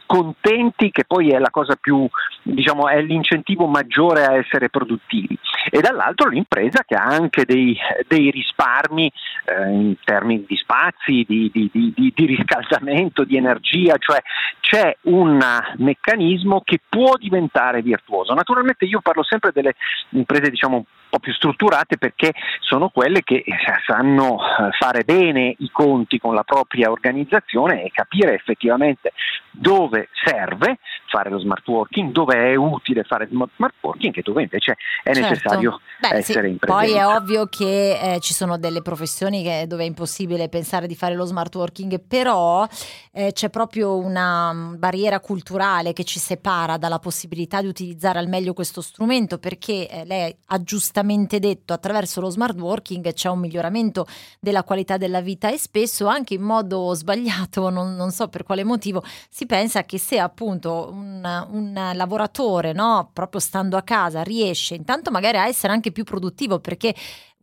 contenti, 0.06 0.92
che 0.92 1.04
poi 1.06 1.30
è 1.30 1.40
la 1.40 1.50
cosa 1.50 1.76
più, 1.76 2.08
diciamo, 2.44 2.88
è 2.88 3.02
l'incentivo 3.02 3.66
maggiore 3.66 4.24
a 4.24 4.36
essere 4.36 4.70
produttivi. 4.70 5.38
E 5.70 5.82
dall'altro 5.82 6.30
l'impresa 6.30 6.84
che 6.86 6.96
ha 6.96 7.04
anche 7.04 7.44
dei, 7.46 7.76
dei 8.08 8.30
risparmi 8.30 9.12
eh, 9.46 9.70
in 9.72 9.96
termini 10.04 10.46
di 10.48 10.56
spazi, 10.58 11.26
di, 11.28 11.50
di, 11.52 11.70
di, 11.72 12.14
di 12.16 12.26
riscaldamento, 12.26 13.24
di 13.24 13.38
energia, 13.38 13.96
cioè 13.98 14.22
c'è 14.60 14.96
un 15.04 15.40
meccanismo 15.78 16.62
che 16.64 16.80
può 16.88 17.16
diventare 17.18 17.82
virtuoso. 17.82 18.34
Naturalmente 18.34 18.86
io 18.86 19.02
parlo 19.02 19.24
sempre 19.24 19.52
delle 19.52 19.76
imprese 20.10 20.50
diciamo 20.50 20.86
po' 21.16 21.20
più 21.20 21.34
strutturate 21.34 21.98
perché 21.98 22.34
sono 22.60 22.90
quelle 22.90 23.24
che 23.24 23.44
eh, 23.46 23.56
sanno 23.86 24.38
eh, 24.38 24.72
fare 24.78 25.04
bene 25.04 25.56
i 25.60 25.70
conti 25.72 26.20
con 26.20 26.34
la 26.34 26.44
propria 26.44 26.92
organizzazione 26.92 27.84
e 27.84 27.92
capire 27.92 28.34
effettivamente 28.34 29.14
dove 29.58 30.10
serve 30.24 30.78
fare 31.08 31.30
lo 31.30 31.40
smart 31.40 31.66
working, 31.68 32.12
dove 32.12 32.34
è 32.34 32.56
utile 32.56 33.04
fare 33.04 33.28
smart 33.30 33.74
working 33.82 34.18
e 34.18 34.22
dove 34.22 34.42
invece 34.42 34.76
è 35.04 35.14
certo. 35.14 35.30
necessario 35.30 35.80
Beh, 36.00 36.18
essere 36.18 36.48
sì. 36.48 36.52
in 36.52 36.58
presenza. 36.58 36.86
Poi 36.86 36.98
è 36.98 37.06
ovvio 37.06 37.46
che 37.46 38.16
eh, 38.16 38.20
ci 38.20 38.34
sono 38.34 38.58
delle 38.58 38.82
professioni 38.82 39.44
che, 39.44 39.66
dove 39.68 39.84
è 39.84 39.88
impossibile 39.88 40.50
pensare 40.50 40.88
di 40.88 40.96
fare 40.96 41.16
lo 41.16 41.26
smart 41.26 41.56
working, 41.56 42.02
però 42.06 42.68
eh, 43.12 43.32
c'è 43.32 43.50
proprio 43.50 43.98
una 43.98 44.52
mm, 44.52 44.76
barriera 44.78 45.20
culturale 45.20 45.94
che 45.94 46.04
ci 46.04 46.20
separa 46.20 46.78
dalla 46.78 47.00
possibilità 47.00 47.62
di 47.62 47.68
utilizzare 47.68 48.20
al 48.20 48.28
meglio 48.28 48.54
questo 48.54 48.82
strumento 48.82 49.38
perché 49.38 49.88
eh, 49.88 50.06
lei 50.06 50.36
ha 50.48 50.62
giustamente 50.64 51.40
detto 51.40 51.74
attraverso 51.74 52.20
lo 52.20 52.30
smart 52.30 52.60
working 52.60 53.14
c'è 53.14 53.30
un 53.30 53.40
miglioramento 53.40 54.06
della 54.40 54.64
qualità 54.64 54.98
della 54.98 55.22
vita 55.22 55.52
e 55.52 55.58
spesso 55.58 56.08
anche 56.08 56.34
in 56.34 56.42
modo 56.42 56.94
sbagliato, 56.94 57.70
non, 57.70 57.96
non 57.96 58.12
so 58.12 58.28
per 58.28 58.44
quale 58.44 58.64
motivo, 58.64 59.04
si 59.30 59.45
pensa 59.46 59.84
che 59.84 59.98
se 59.98 60.20
appunto 60.20 60.90
un, 60.92 61.15
un 61.26 61.92
lavoratore, 61.94 62.74
no, 62.74 63.10
proprio 63.14 63.40
stando 63.40 63.78
a 63.78 63.82
casa, 63.82 64.22
riesce 64.24 64.76
intanto 64.76 65.12
magari 65.12 65.38
a 65.38 65.48
essere 65.48 65.74
anche 65.74 65.92
più 65.92 66.04
produttivo 66.04 66.60
perché 66.60 66.94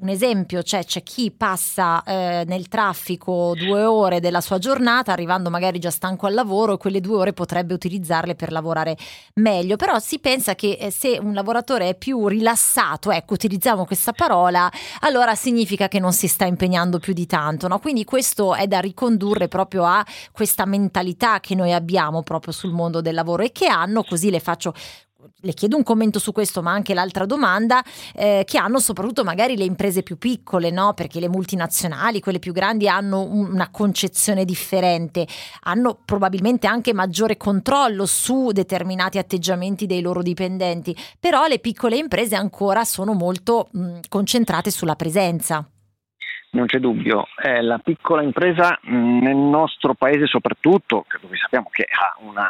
un 0.03 0.09
esempio, 0.09 0.65
cioè 0.65 0.85
c'è 0.85 1.05
chi 1.05 1.31
passa 1.31 2.03
eh, 2.03 2.43
nel 2.47 2.67
traffico 2.67 3.55
due 3.57 3.85
ore 3.85 4.19
della 4.19 4.41
sua 4.41 4.59
giornata, 4.59 5.13
arrivando 5.13 5.49
magari 5.49 5.79
già 5.79 5.91
stanco 5.91 6.27
al 6.27 6.35
lavoro, 6.35 6.75
e 6.75 6.77
quelle 6.77 7.01
due 7.01 7.19
ore 7.19 7.33
potrebbe 7.33 7.73
utilizzarle 7.73 8.35
per 8.35 8.51
lavorare 8.51 8.97
meglio. 9.35 9.77
Però 9.77 10.01
si 10.01 10.19
pensa 10.19 10.57
che 10.57 10.73
eh, 10.73 10.91
se 10.91 11.19
un 11.23 11.35
lavoratore 11.35 11.91
è 11.91 11.95
più 11.95 12.27
rilassato, 12.27 13.13
ecco, 13.13 13.35
utilizziamo 13.35 13.85
questa 13.85 14.13
parola, 14.13 14.69
allora 15.01 15.37
significa 15.37 15.87
che 15.87 16.01
non 16.01 16.13
si 16.13 16.27
sta 16.27 16.47
impegnando 16.47 16.99
più 16.99 17.13
di 17.13 17.27
tanto. 17.27 17.69
No? 17.69 17.79
Quindi 17.79 18.03
questo 18.03 18.57
è 18.57 18.67
da 18.67 18.81
ricondurre 18.81 19.47
proprio 19.47 19.85
a 19.85 20.05
questa 20.33 20.65
mentalità 20.65 21.39
che 21.39 21.55
noi 21.55 21.73
abbiamo 21.73 22.25
proprio 22.25 22.53
sul 22.53 22.73
mondo 22.73 23.01
del 23.01 23.15
lavoro 23.15 23.45
e 23.45 23.53
che 23.53 23.67
hanno, 23.73 24.05
così 24.05 24.31
le 24.31 24.41
faccio 24.41 24.73
le 25.43 25.55
chiedo 25.55 25.77
un 25.77 25.83
commento 25.83 26.19
su 26.19 26.33
questo, 26.33 26.63
ma 26.63 26.73
anche 26.73 26.95
l'altra 26.95 27.27
domanda, 27.27 27.83
eh, 28.15 28.43
che 28.47 28.59
hanno 28.59 28.79
soprattutto 28.79 29.25
magari 29.25 29.57
le 29.57 29.65
imprese 29.65 30.03
più 30.03 30.19
piccole, 30.19 30.71
no? 30.71 30.95
perché 30.95 31.21
le 31.21 31.29
multinazionali, 31.29 32.21
quelle 32.21 32.39
più 32.39 32.53
grandi, 32.53 32.89
hanno 32.89 33.23
una 33.23 33.71
concezione 33.71 34.45
differente, 34.45 35.27
hanno 35.63 35.99
probabilmente 36.05 36.67
anche 36.67 36.93
maggiore 36.93 37.37
controllo 37.37 38.07
su 38.07 38.51
determinati 38.53 39.19
atteggiamenti 39.19 39.87
dei 39.87 40.01
loro 40.01 40.23
dipendenti, 40.23 40.97
però 41.19 41.47
le 41.47 41.59
piccole 41.59 41.97
imprese 41.97 42.35
ancora 42.35 42.85
sono 42.85 43.13
molto 43.13 43.69
mh, 43.73 44.01
concentrate 44.09 44.71
sulla 44.71 44.97
presenza. 44.97 45.67
Non 46.55 46.67
c'è 46.67 46.81
dubbio, 46.81 47.29
eh, 47.43 47.63
la 47.63 47.79
piccola 47.79 48.21
impresa 48.21 48.79
nel 48.83 49.35
nostro 49.35 49.95
paese 49.95 50.27
soprattutto, 50.27 51.07
dove 51.23 51.37
sappiamo 51.37 51.71
che 51.71 51.87
ha 51.91 52.15
una, 52.21 52.47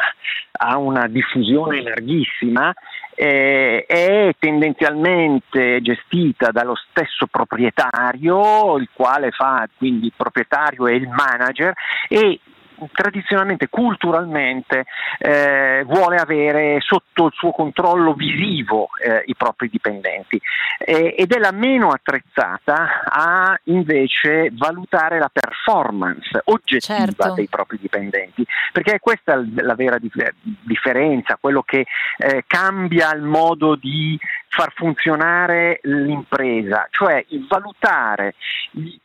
ha 0.51 0.77
una 0.77 1.07
diffusione 1.07 1.81
larghissima, 1.83 2.75
eh, 3.15 3.85
è 3.87 4.35
tendenzialmente 4.41 5.81
gestita 5.83 6.51
dallo 6.51 6.75
stesso 6.75 7.29
proprietario, 7.29 8.77
il 8.79 8.89
quale 8.93 9.31
fa 9.31 9.69
quindi 9.77 10.07
il 10.07 10.13
proprietario 10.17 10.89
e 10.89 10.97
il 10.97 11.09
manager 11.09 11.73
e 12.09 12.41
tradizionalmente, 12.93 13.69
culturalmente, 13.69 14.85
eh, 15.19 15.85
vuole 15.87 16.17
avere 16.17 16.81
sotto 16.81 17.27
il 17.27 17.33
suo 17.35 17.53
controllo 17.53 18.15
visivo 18.15 18.89
eh, 19.03 19.23
i 19.27 19.35
propri 19.37 19.69
dipendenti 19.69 20.41
eh, 20.79 21.15
ed 21.17 21.33
è 21.33 21.39
la 21.39 21.53
meno 21.53 21.91
attrezzata 21.91 23.03
a 23.05 23.59
invece 23.65 24.51
valutare 24.53 25.19
la 25.19 25.31
performance 25.33 26.41
oggettiva 26.45 27.05
certo. 27.05 27.35
dei 27.35 27.49
propri 27.49 27.79
dipendenti, 27.81 28.45
perché 28.73 28.95
è 28.95 28.99
questa 28.99 29.43
la 29.57 29.75
vera 29.75 29.99
dif- 29.99 30.35
differenza, 30.43 31.39
quello 31.41 31.63
che 31.63 31.87
eh, 32.19 32.45
cambia 32.47 33.15
il 33.15 33.23
modo 33.23 33.75
di 33.75 34.19
far 34.49 34.73
funzionare 34.75 35.81
l'impresa, 35.85 36.87
cioè 36.91 37.25
il 37.29 37.47
valutare 37.49 38.35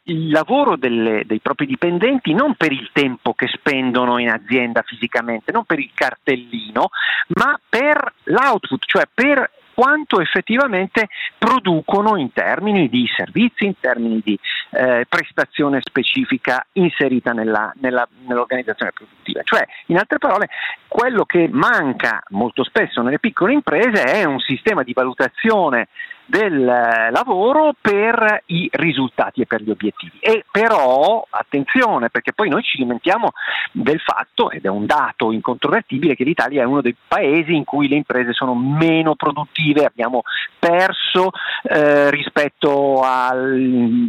il 0.03 0.29
lavoro 0.29 0.75
delle, 0.75 1.23
dei 1.25 1.39
propri 1.39 1.65
dipendenti 1.65 2.33
non 2.33 2.55
per 2.55 2.71
il 2.73 2.89
tempo 2.91 3.33
che 3.33 3.47
spendono 3.67 4.17
in 4.17 4.29
azienda 4.29 4.81
fisicamente, 4.81 5.51
non 5.51 5.65
per 5.65 5.79
il 5.79 5.91
cartellino, 5.93 6.89
ma 7.35 7.59
per 7.67 8.13
l'output, 8.23 8.85
cioè 8.85 9.03
per 9.13 9.51
quanto 9.73 10.19
effettivamente 10.21 11.07
producono 11.37 12.17
in 12.17 12.33
termini 12.33 12.89
di 12.89 13.05
servizi, 13.15 13.65
in 13.65 13.79
termini 13.79 14.21
di 14.23 14.39
eh, 14.71 15.05
prestazione 15.07 15.81
specifica 15.81 16.65
inserita 16.73 17.31
nella, 17.31 17.71
nella, 17.79 18.07
nell'organizzazione 18.25 18.91
produttiva. 18.91 19.41
Cioè, 19.43 19.67
in 19.87 19.97
altre 19.97 20.17
parole, 20.17 20.49
quello 20.87 21.25
che 21.25 21.47
manca 21.51 22.23
molto 22.29 22.63
spesso 22.63 23.03
nelle 23.03 23.19
piccole 23.19 23.53
imprese 23.53 24.01
è 24.03 24.23
un 24.23 24.39
sistema 24.39 24.81
di 24.81 24.93
valutazione 24.93 25.89
del 26.27 26.67
eh, 26.67 27.09
lavoro 27.09 27.73
per 27.79 28.43
i 28.47 28.69
risultati 28.71 29.41
e 29.41 29.45
per 29.45 29.61
gli 29.61 29.69
obiettivi. 29.69 30.19
E 30.19 30.45
però, 30.51 31.25
attenzione, 31.29 32.09
perché 32.09 32.33
poi 32.33 32.49
noi 32.49 32.61
ci 32.63 32.79
lamentiamo 32.79 33.31
del 33.71 33.99
fatto, 33.99 34.51
ed 34.51 34.65
è 34.65 34.69
un 34.69 34.85
dato 34.85 35.31
incontrovertibile, 35.31 36.15
che 36.15 36.25
l'Italia 36.25 36.61
è 36.61 36.65
uno 36.65 36.81
dei 36.81 36.95
paesi 37.07 37.55
in 37.55 37.63
cui 37.63 37.87
le 37.87 37.95
imprese 37.95 38.33
sono 38.33 38.53
meno 38.53 39.15
produttive, 39.15 39.85
abbiamo 39.85 40.23
perso 40.59 41.31
eh, 41.63 42.11
rispetto 42.11 43.01
a 43.01 43.33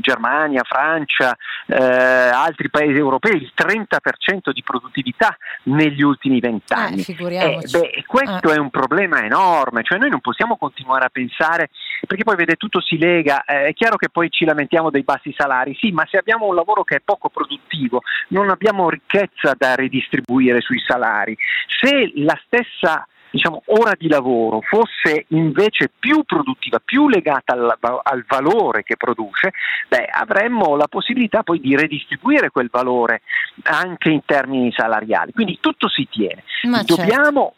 Germania, 0.01 0.63
Francia, 0.65 1.37
eh, 1.67 1.77
altri 1.77 2.69
paesi 2.69 2.99
europei, 2.99 3.37
il 3.37 3.53
30% 3.55 4.51
di 4.53 4.63
produttività 4.63 5.37
negli 5.65 6.03
ultimi 6.03 6.41
vent'anni. 6.41 7.05
Eh, 7.07 7.59
beh, 7.71 8.05
questo 8.07 8.51
è 8.51 8.59
un 8.59 8.71
problema 8.71 9.25
enorme, 9.25 9.85
cioè 9.85 9.99
noi 9.99 10.11
non 10.11 10.21
possiamo 10.21 10.57
continuare 10.57 11.05
a 11.05 11.11
pensare 11.11 11.69
perché 12.09 12.25
poi 12.25 12.37
vede 12.37 12.57
tutto 12.57 12.81
si 12.81 12.97
lega, 12.97 13.45
eh, 13.45 13.67
è 13.67 13.75
chiaro 13.75 13.97
che 13.97 14.09
poi 14.09 14.31
ci 14.31 14.47
lamentiamo 14.47 14.89
dei 14.89 15.03
bassi 15.03 15.33
salari, 15.37 15.77
sì, 15.79 15.93
ma 15.93 16.07
se 16.11 16.17
abbiamo 16.17 16.47
un 16.47 16.55
lavoro 16.55 16.83
che 16.83 16.97
è 16.97 17.01
poco 17.05 17.29
produttivo, 17.29 18.01
non 18.29 18.49
abbiamo 18.49 18.89
ricchezza 18.89 19.55
da 19.57 19.75
ridistribuire 19.75 20.63
sui 20.63 20.81
salari. 20.81 21.37
Se 21.67 22.13
la 22.17 22.39
stessa 22.47 23.07
diciamo, 23.31 23.63
ora 23.67 23.93
di 23.95 24.09
lavoro 24.09 24.63
fosse 24.63 25.27
invece 25.29 25.91
più 25.99 26.23
produttiva, 26.25 26.81
più 26.83 27.11
legata 27.11 27.53
al, 27.53 27.77
al 28.03 28.25
valore 28.27 28.83
che 28.83 28.97
produce, 28.97 29.53
beh, 29.89 30.07
avremmo 30.07 30.77
la 30.77 30.89
possibilità 30.89 31.43
poi 31.43 31.61
di 31.61 31.77
redistribuire 31.77 32.49
quel 32.49 32.71
valore 32.71 33.21
anche 33.65 34.09
in 34.09 34.23
termini 34.25 34.73
salariali. 34.73 35.33
Quindi 35.33 35.59
tutto 35.61 35.89
si 35.91 36.09
tiene. 36.11 36.43
Ma 36.63 36.83
Dobbiamo 36.83 37.55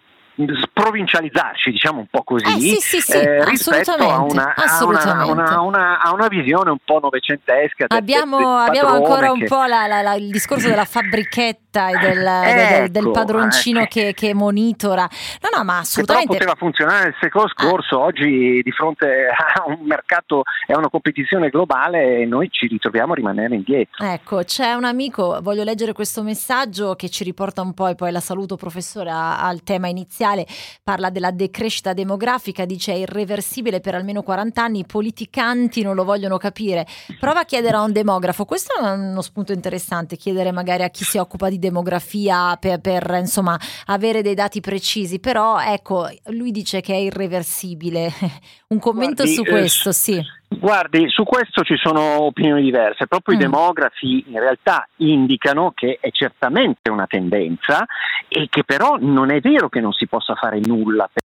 sprovincializzarci, 0.48 1.70
diciamo 1.70 2.00
un 2.00 2.06
po' 2.10 2.22
così, 2.22 2.46
eh, 2.46 2.60
sì, 2.60 2.76
sì, 2.76 3.00
sì, 3.00 3.12
eh, 3.12 3.44
rispetto 3.44 3.92
a 3.92 4.22
una, 4.22 4.54
a, 4.54 4.84
una, 4.84 5.60
una, 5.62 6.00
a 6.00 6.12
una, 6.12 6.28
visione 6.28 6.70
un 6.70 6.78
po' 6.84 6.98
novecentesca. 7.00 7.86
Abbiamo, 7.88 8.38
del, 8.38 8.68
abbiamo 8.68 8.94
ancora 8.94 9.30
un 9.30 9.40
che... 9.40 9.46
po' 9.46 9.64
la, 9.64 9.86
la, 9.86 10.00
la, 10.00 10.14
il 10.14 10.30
discorso 10.30 10.68
della 10.68 10.84
fabbrichetta 10.86 11.90
e 11.90 11.98
del, 11.98 12.26
ecco, 12.26 12.78
del, 12.78 12.90
del 12.90 13.10
padroncino 13.10 13.80
eh. 13.80 13.88
che, 13.88 14.14
che, 14.14 14.34
monitora. 14.34 15.08
No, 15.42 15.56
no, 15.56 15.64
ma 15.64 15.78
assolutamente. 15.78 16.32
Che 16.32 16.38
poteva 16.38 16.56
funzionare 16.56 17.04
nel 17.04 17.14
secolo 17.20 17.48
scorso, 17.48 18.00
ah. 18.00 18.04
oggi 18.04 18.60
di 18.62 18.70
fronte 18.72 19.26
a 19.28 19.64
un 19.66 19.84
mercato 19.84 20.42
e 20.66 20.72
a 20.72 20.78
una 20.78 20.88
competizione 20.88 21.50
globale 21.50 22.24
noi 22.26 22.48
ci 22.50 22.66
ritroviamo 22.66 23.12
a 23.12 23.16
rimanere 23.16 23.54
indietro. 23.54 24.04
Ecco, 24.04 24.42
c'è 24.44 24.72
un 24.72 24.84
amico, 24.84 25.38
voglio 25.42 25.64
leggere 25.64 25.92
questo 25.92 26.22
messaggio 26.22 26.94
che 26.94 27.08
ci 27.08 27.24
riporta 27.24 27.62
un 27.62 27.74
po' 27.74 27.88
e 27.88 27.94
poi 27.94 28.10
la 28.10 28.20
saluto 28.20 28.56
professore 28.56 29.10
al 29.10 29.62
tema 29.62 29.88
iniziale 29.88 30.29
parla 30.82 31.10
della 31.10 31.30
decrescita 31.30 31.92
demografica, 31.92 32.64
dice 32.64 32.92
è 32.92 32.96
irreversibile 32.96 33.80
per 33.80 33.94
almeno 33.94 34.22
40 34.22 34.62
anni, 34.62 34.78
i 34.80 34.86
politicanti 34.86 35.82
non 35.82 35.94
lo 35.94 36.04
vogliono 36.04 36.36
capire. 36.36 36.86
Prova 37.18 37.40
a 37.40 37.44
chiedere 37.44 37.76
a 37.76 37.82
un 37.82 37.92
demografo, 37.92 38.44
questo 38.44 38.74
è 38.78 38.90
uno 38.90 39.22
spunto 39.22 39.52
interessante, 39.52 40.16
chiedere 40.16 40.52
magari 40.52 40.82
a 40.82 40.90
chi 40.90 41.04
si 41.04 41.18
occupa 41.18 41.48
di 41.48 41.58
demografia 41.58 42.56
per, 42.56 42.80
per 42.80 43.16
insomma 43.18 43.58
avere 43.86 44.22
dei 44.22 44.34
dati 44.34 44.60
precisi, 44.60 45.18
però 45.18 45.60
ecco, 45.60 46.08
lui 46.26 46.50
dice 46.50 46.80
che 46.80 46.94
è 46.94 46.98
irreversibile. 46.98 48.12
un 48.68 48.78
commento 48.78 49.22
Guardi, 49.22 49.34
su 49.34 49.42
questo, 49.44 49.88
eh, 49.90 49.92
sì. 49.92 50.38
Guardi, 50.52 51.08
su 51.08 51.22
questo 51.22 51.62
ci 51.62 51.76
sono 51.76 52.22
opinioni 52.22 52.62
diverse. 52.62 53.06
Proprio 53.06 53.36
mm. 53.36 53.38
i 53.38 53.42
demografi 53.42 54.24
in 54.26 54.40
realtà 54.40 54.86
indicano 54.96 55.70
che 55.72 55.98
è 56.00 56.10
certamente 56.10 56.90
una 56.90 57.06
tendenza 57.06 57.86
e 58.26 58.48
che 58.50 58.64
però 58.64 58.96
non 58.98 59.30
è 59.30 59.40
vero 59.40 59.68
che 59.68 59.80
non 59.80 59.92
si 59.92 60.08
possa 60.08 60.34
fare 60.34 60.58
nulla 60.58 61.08
per 61.10 61.22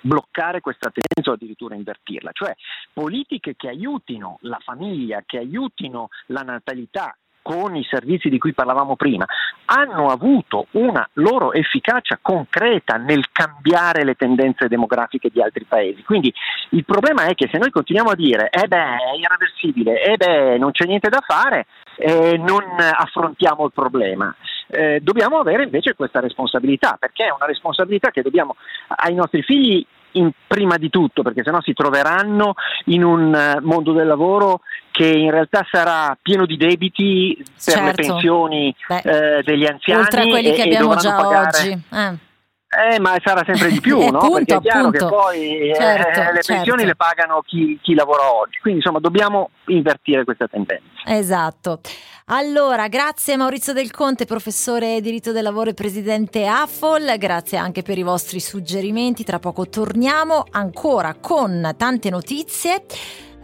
bloccare 0.00 0.60
questa 0.60 0.90
tendenza 0.90 1.30
o 1.30 1.34
addirittura 1.34 1.74
invertirla, 1.74 2.30
cioè 2.32 2.54
politiche 2.92 3.54
che 3.54 3.68
aiutino 3.68 4.38
la 4.40 4.58
famiglia, 4.60 5.22
che 5.24 5.38
aiutino 5.38 6.08
la 6.26 6.40
natalità 6.40 7.16
con 7.42 7.76
i 7.76 7.84
servizi 7.88 8.28
di 8.28 8.38
cui 8.38 8.54
parlavamo 8.54 8.96
prima, 8.96 9.26
hanno 9.74 10.08
avuto 10.08 10.66
una 10.72 11.08
loro 11.14 11.52
efficacia 11.52 12.18
concreta 12.20 12.96
nel 12.96 13.24
cambiare 13.32 14.04
le 14.04 14.14
tendenze 14.14 14.68
demografiche 14.68 15.30
di 15.32 15.40
altri 15.40 15.64
paesi. 15.64 16.02
Quindi 16.02 16.32
il 16.70 16.84
problema 16.84 17.24
è 17.24 17.34
che 17.34 17.48
se 17.50 17.58
noi 17.58 17.70
continuiamo 17.70 18.10
a 18.10 18.14
dire 18.14 18.50
eh 18.50 18.68
beh, 18.68 18.76
è 18.76 19.16
irreversibile, 19.18 20.02
eh 20.02 20.16
beh, 20.16 20.58
non 20.58 20.72
c'è 20.72 20.84
niente 20.84 21.08
da 21.08 21.22
fare, 21.26 21.66
eh, 21.96 22.36
non 22.36 22.62
affrontiamo 22.78 23.64
il 23.64 23.72
problema. 23.72 24.34
Eh, 24.68 25.00
dobbiamo 25.00 25.38
avere 25.38 25.64
invece 25.64 25.94
questa 25.94 26.20
responsabilità, 26.20 26.96
perché 27.00 27.24
è 27.24 27.32
una 27.32 27.46
responsabilità 27.46 28.10
che 28.10 28.22
dobbiamo 28.22 28.56
ai 28.88 29.14
nostri 29.14 29.42
figli 29.42 29.86
in, 30.12 30.30
prima 30.46 30.76
di 30.76 30.90
tutto, 30.90 31.22
perché 31.22 31.42
sennò 31.42 31.60
si 31.60 31.72
troveranno 31.72 32.54
in 32.86 33.04
un 33.04 33.34
eh, 33.34 33.60
mondo 33.60 33.92
del 33.92 34.06
lavoro 34.06 34.60
che 34.90 35.06
in 35.06 35.30
realtà 35.30 35.66
sarà 35.70 36.16
pieno 36.20 36.46
di 36.46 36.56
debiti 36.56 37.34
per 37.36 37.74
certo. 37.74 37.84
le 37.84 37.92
pensioni 37.92 38.74
Beh, 38.86 39.38
eh, 39.38 39.42
degli 39.42 39.64
anziani. 39.64 40.02
Oltre 40.02 40.22
a 40.22 40.26
quelli 40.26 40.50
e, 40.50 40.52
che 40.52 40.62
abbiamo 40.62 40.94
già 40.96 41.14
pagare... 41.14 41.46
oggi. 41.46 41.82
Eh. 41.92 42.30
Eh, 42.74 42.98
ma 43.00 43.16
sarà 43.22 43.42
sempre 43.44 43.68
di 43.70 43.80
più, 43.80 43.98
Eh, 44.00 44.10
no? 44.10 44.18
appunto, 44.18 44.36
Perché 44.44 44.54
è 44.54 44.60
chiaro 44.60 44.78
appunto. 44.88 45.04
che 45.06 45.12
poi 45.14 45.70
eh, 45.70 45.74
Certo, 45.74 46.20
le 46.20 46.30
pensioni 46.32 46.64
certo. 46.64 46.84
le 46.84 46.96
pagano 46.96 47.42
chi, 47.44 47.78
chi 47.82 47.94
lavora 47.94 48.32
oggi. 48.32 48.58
Quindi 48.60 48.80
insomma 48.80 48.98
dobbiamo 48.98 49.50
invertire 49.66 50.24
questa 50.24 50.46
tendenza. 50.48 50.84
Esatto. 51.04 51.80
Allora, 52.26 52.88
grazie 52.88 53.36
Maurizio 53.36 53.72
Del 53.74 53.90
Conte, 53.90 54.24
professore 54.24 55.00
diritto 55.02 55.32
del 55.32 55.42
lavoro 55.42 55.70
e 55.70 55.74
presidente 55.74 56.46
AFOL, 56.46 57.18
grazie 57.18 57.58
anche 57.58 57.82
per 57.82 57.98
i 57.98 58.02
vostri 58.02 58.40
suggerimenti. 58.40 59.22
Tra 59.24 59.38
poco 59.38 59.68
torniamo 59.68 60.44
ancora 60.52 61.14
con 61.20 61.74
tante 61.76 62.08
notizie. 62.08 62.84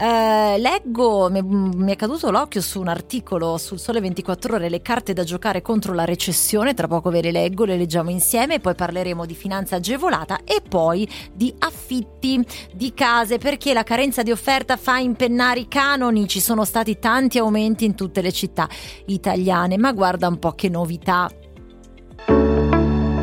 Eh, 0.00 0.58
leggo, 0.58 1.28
mi, 1.28 1.90
è 1.90 1.96
caduto 1.96 2.30
l'occhio 2.30 2.60
su 2.60 2.78
un 2.78 2.86
articolo 2.86 3.56
sul 3.56 3.80
Sole 3.80 4.00
24 4.00 4.54
Ore, 4.54 4.68
le 4.68 4.80
carte 4.80 5.12
da 5.12 5.24
giocare 5.24 5.60
contro 5.60 5.92
la 5.92 6.04
recessione, 6.04 6.72
tra 6.72 6.86
poco 6.86 7.10
ve 7.10 7.20
le 7.20 7.32
leggo, 7.32 7.64
le 7.64 7.76
leggiamo 7.76 8.08
insieme, 8.10 8.60
poi 8.60 8.76
parleremo 8.76 9.26
di 9.26 9.34
finanza 9.34 9.74
agevolata 9.74 10.44
e 10.44 10.62
poi 10.66 11.08
di 11.32 11.52
affitti 11.58 12.46
di 12.72 12.94
case, 12.94 13.38
perché 13.38 13.72
la 13.72 13.82
carenza 13.82 14.22
di 14.22 14.30
offerta 14.30 14.76
fa 14.76 14.98
impennare 14.98 15.60
i 15.60 15.68
canoni, 15.68 16.28
ci 16.28 16.38
sono 16.38 16.64
stati 16.64 17.00
tanti 17.00 17.38
aumenti 17.38 17.84
in 17.84 17.96
tutte 17.96 18.22
le 18.22 18.30
città 18.30 18.68
italiane, 19.06 19.78
ma 19.78 19.92
guarda 19.92 20.28
un 20.28 20.38
po' 20.38 20.52
che 20.52 20.68
novità. 20.68 21.28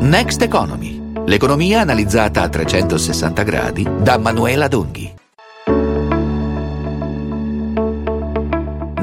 Next 0.00 0.42
Economy, 0.42 1.22
l'economia 1.24 1.80
analizzata 1.80 2.42
a 2.42 2.48
360 2.50 3.42
gradi 3.44 3.88
da 3.98 4.18
Manuela 4.18 4.68
Donghi. 4.68 5.24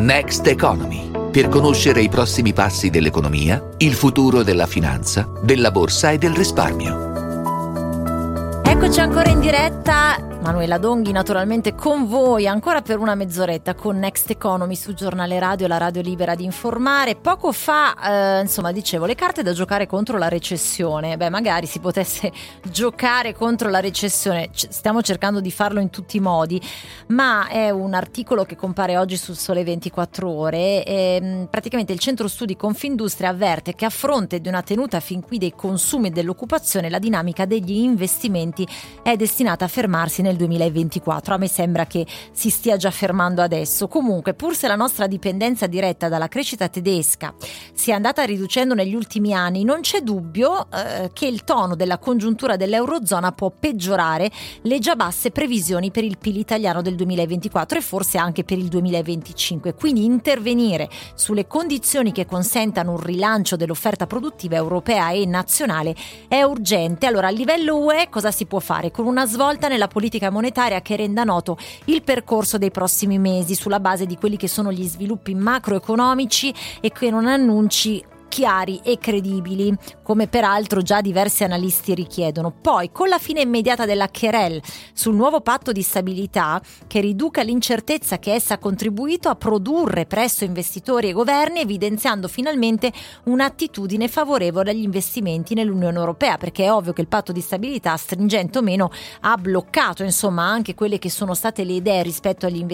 Next 0.04 0.46
Economy, 0.48 1.10
per 1.32 1.48
conoscere 1.48 2.02
i 2.02 2.10
prossimi 2.10 2.52
passi 2.52 2.90
dell'economia, 2.90 3.70
il 3.78 3.94
futuro 3.94 4.44
della 4.44 4.66
finanza, 4.66 5.30
della 5.42 5.72
borsa 5.72 6.12
e 6.12 6.18
del 6.18 6.36
risparmio. 6.36 8.62
Eccoci 8.66 9.00
ancora 9.00 9.30
in 9.30 9.40
diretta, 9.40 10.18
Manuela 10.44 10.78
Donghi 10.78 11.14
naturalmente 11.14 11.74
con 11.74 12.06
voi 12.06 12.48
ancora 12.48 12.82
per 12.82 13.00
una 13.00 13.16
mezz'oretta 13.16 13.76
con 13.76 13.98
Next 13.98 14.30
Economy 14.30 14.76
su 14.76 14.94
Giornale 14.94 15.40
Radio, 15.40 15.68
la 15.68 15.78
radio 15.78 16.02
libera 16.02 16.36
di 16.36 16.44
informare. 16.44 17.16
Poco 17.16 17.54
fa, 17.54 17.96
eh, 18.38 18.42
insomma, 18.42 18.74
dicevo, 18.74 19.06
le 19.06 19.16
carte 19.16 19.42
da 19.42 19.54
giocare 19.54 19.88
contro 19.88 20.18
la 20.18 20.28
recessione. 20.28 21.16
Beh, 21.16 21.30
magari 21.30 21.66
si 21.66 21.80
potesse 21.80 22.30
giocare 22.70 23.34
contro 23.34 23.70
la 23.70 23.80
recessione, 23.80 24.50
C- 24.50 24.68
stiamo 24.70 25.02
cercando 25.02 25.40
di 25.40 25.50
farlo 25.50 25.80
in 25.80 25.90
tutti 25.90 26.18
i 26.18 26.20
modi, 26.20 26.62
ma 27.08 27.48
è 27.48 27.70
un 27.70 27.94
articolo 27.94 28.44
che 28.44 28.58
compare 28.58 28.98
oggi 28.98 29.16
sul 29.16 29.38
Sole 29.38 29.64
24 29.64 30.30
Ore. 30.30 30.84
E, 30.84 31.22
mh, 31.22 31.48
praticamente 31.50 31.94
il 31.94 32.00
centro 32.00 32.28
studi 32.28 32.58
Confindustria 32.58 33.30
avverte 33.30 33.76
che 33.76 33.86
a 33.86 33.90
fronte 33.90 34.42
di 34.42 34.50
una 34.50 34.62
tenuta 34.62 35.00
fin 35.00 35.22
qui 35.22 35.38
dei 35.38 35.54
consumi 35.56 36.10
e 36.10 36.12
dell'occupazione, 36.12 36.90
la 36.90 37.00
dinamica 37.00 37.46
degli 37.46 37.78
investimenti 37.78 38.68
è 39.02 39.16
destinata 39.16 39.64
a 39.64 39.70
fermarsi 39.70 40.22
nel 40.22 40.32
nel 40.34 40.38
2024. 40.38 41.36
A 41.36 41.38
me 41.38 41.48
sembra 41.48 41.86
che 41.86 42.06
si 42.32 42.50
stia 42.50 42.78
già 42.78 42.92
fermando 42.92 43.42
adesso. 43.42 43.88
Comunque, 43.88 44.34
pur 44.34 44.56
se 44.56 44.68
la 44.68 44.76
nostra 44.76 45.08
dipendenza 45.08 45.68
diretta 45.68 46.10
dalla 46.10 46.28
crescita 46.28 46.68
tedesca 46.68 47.34
si 47.74 47.92
è 47.92 47.94
andata 47.94 48.24
riducendo 48.24 48.74
negli 48.74 48.96
ultimi 48.96 49.34
anni, 49.34 49.64
non 49.64 49.82
c'è 49.82 50.02
dubbio 50.02 50.68
eh, 50.72 51.12
che 51.14 51.28
il 51.28 51.44
tono 51.44 51.76
della 51.76 51.98
congiuntura 51.98 52.56
dell'Eurozona 52.56 53.32
può 53.32 53.52
peggiorare 53.58 54.32
le 54.64 54.80
già 54.80 54.96
basse 54.96 55.32
previsioni 55.32 55.92
per 55.92 56.04
il 56.04 56.18
PIL 56.18 56.38
italiano 56.38 56.82
del 56.82 56.96
2024 56.96 57.78
e 57.78 57.82
forse 57.82 58.18
anche 58.18 58.44
per 58.44 58.58
il 58.58 58.68
2025. 58.68 59.76
Quindi 59.76 60.04
intervenire 60.04 60.90
sulle 61.16 61.48
condizioni 61.48 62.12
che 62.12 62.26
consentano 62.26 62.92
un 62.92 63.02
rilancio 63.02 63.56
dell'offerta 63.56 64.08
produttiva 64.08 64.56
europea 64.56 65.12
e 65.12 65.26
nazionale 65.26 65.96
è 66.28 66.42
urgente. 66.42 67.06
Allora, 67.06 67.28
a 67.28 67.32
livello 67.32 67.78
UE 67.78 68.08
cosa 68.10 68.32
si 68.32 68.46
può 68.46 68.60
fare? 68.60 68.92
Con 68.92 69.06
una 69.06 69.26
svolta 69.26 69.68
nella 69.68 69.88
politica 69.88 70.23
monetaria 70.32 70.82
che 70.82 70.96
renda 70.96 71.24
noto 71.24 71.58
il 71.86 72.04
percorso 72.04 72.58
dei 72.58 72.72
prossimi 72.72 73.18
mesi 73.18 73.56
sulla 73.56 73.80
base 73.80 74.06
di 74.06 74.18
quelli 74.18 74.38
che 74.38 74.48
sono 74.48 74.72
gli 74.72 74.88
sviluppi 74.88 75.34
macroeconomici 75.36 76.54
e 76.82 76.92
che 76.92 77.10
non 77.10 77.28
annunci 77.28 78.04
chiari 78.34 78.80
e 78.84 78.98
credibili, 78.98 79.72
come 80.02 80.26
peraltro 80.26 80.82
già 80.82 81.02
diversi 81.02 81.44
analisti 81.44 81.94
richiedono. 81.94 82.52
Poi, 82.52 82.92
con 82.92 83.08
la 83.08 83.20
fine 83.20 83.42
immediata 83.42 83.86
della 83.86 84.10
Querel 84.10 84.60
sul 84.92 85.14
nuovo 85.14 85.42
patto 85.42 85.72
di 85.72 85.84
stabilità, 85.84 86.60
che 86.88 87.00
riduca 87.00 87.44
l'incertezza 87.44 88.18
che 88.18 88.34
essa 88.34 88.56
ha 88.56 88.58
contribuito 88.58 89.30
a 89.30 89.36
produrre 89.36 90.08
presso 90.08 90.46
investitori 90.46 91.10
e 91.10 91.12
governi, 91.12 91.60
evidenziando 91.60 92.28
finalmente 92.28 92.92
un'attitudine 93.26 94.08
favorevole 94.08 94.72
agli 94.72 94.82
investimenti 94.82 95.54
nell'Unione 95.54 96.00
Europea, 96.00 96.38
perché 96.38 96.64
è 96.64 96.72
ovvio 96.74 96.94
che 96.94 97.02
il 97.02 97.08
patto 97.08 97.34
di 97.34 97.42
stabilità, 97.42 97.96
stringente 97.98 98.58
o 98.58 98.64
meno, 98.64 98.90
ha 99.20 99.38
bloccato 99.38 100.02
insomma 100.02 100.42
anche 100.42 100.74
quelle 100.74 100.98
che 100.98 101.12
sono 101.12 101.36
state 101.36 101.64
le 101.64 101.74
idee 101.74 102.02
rispetto 102.02 102.48
agli, 102.48 102.66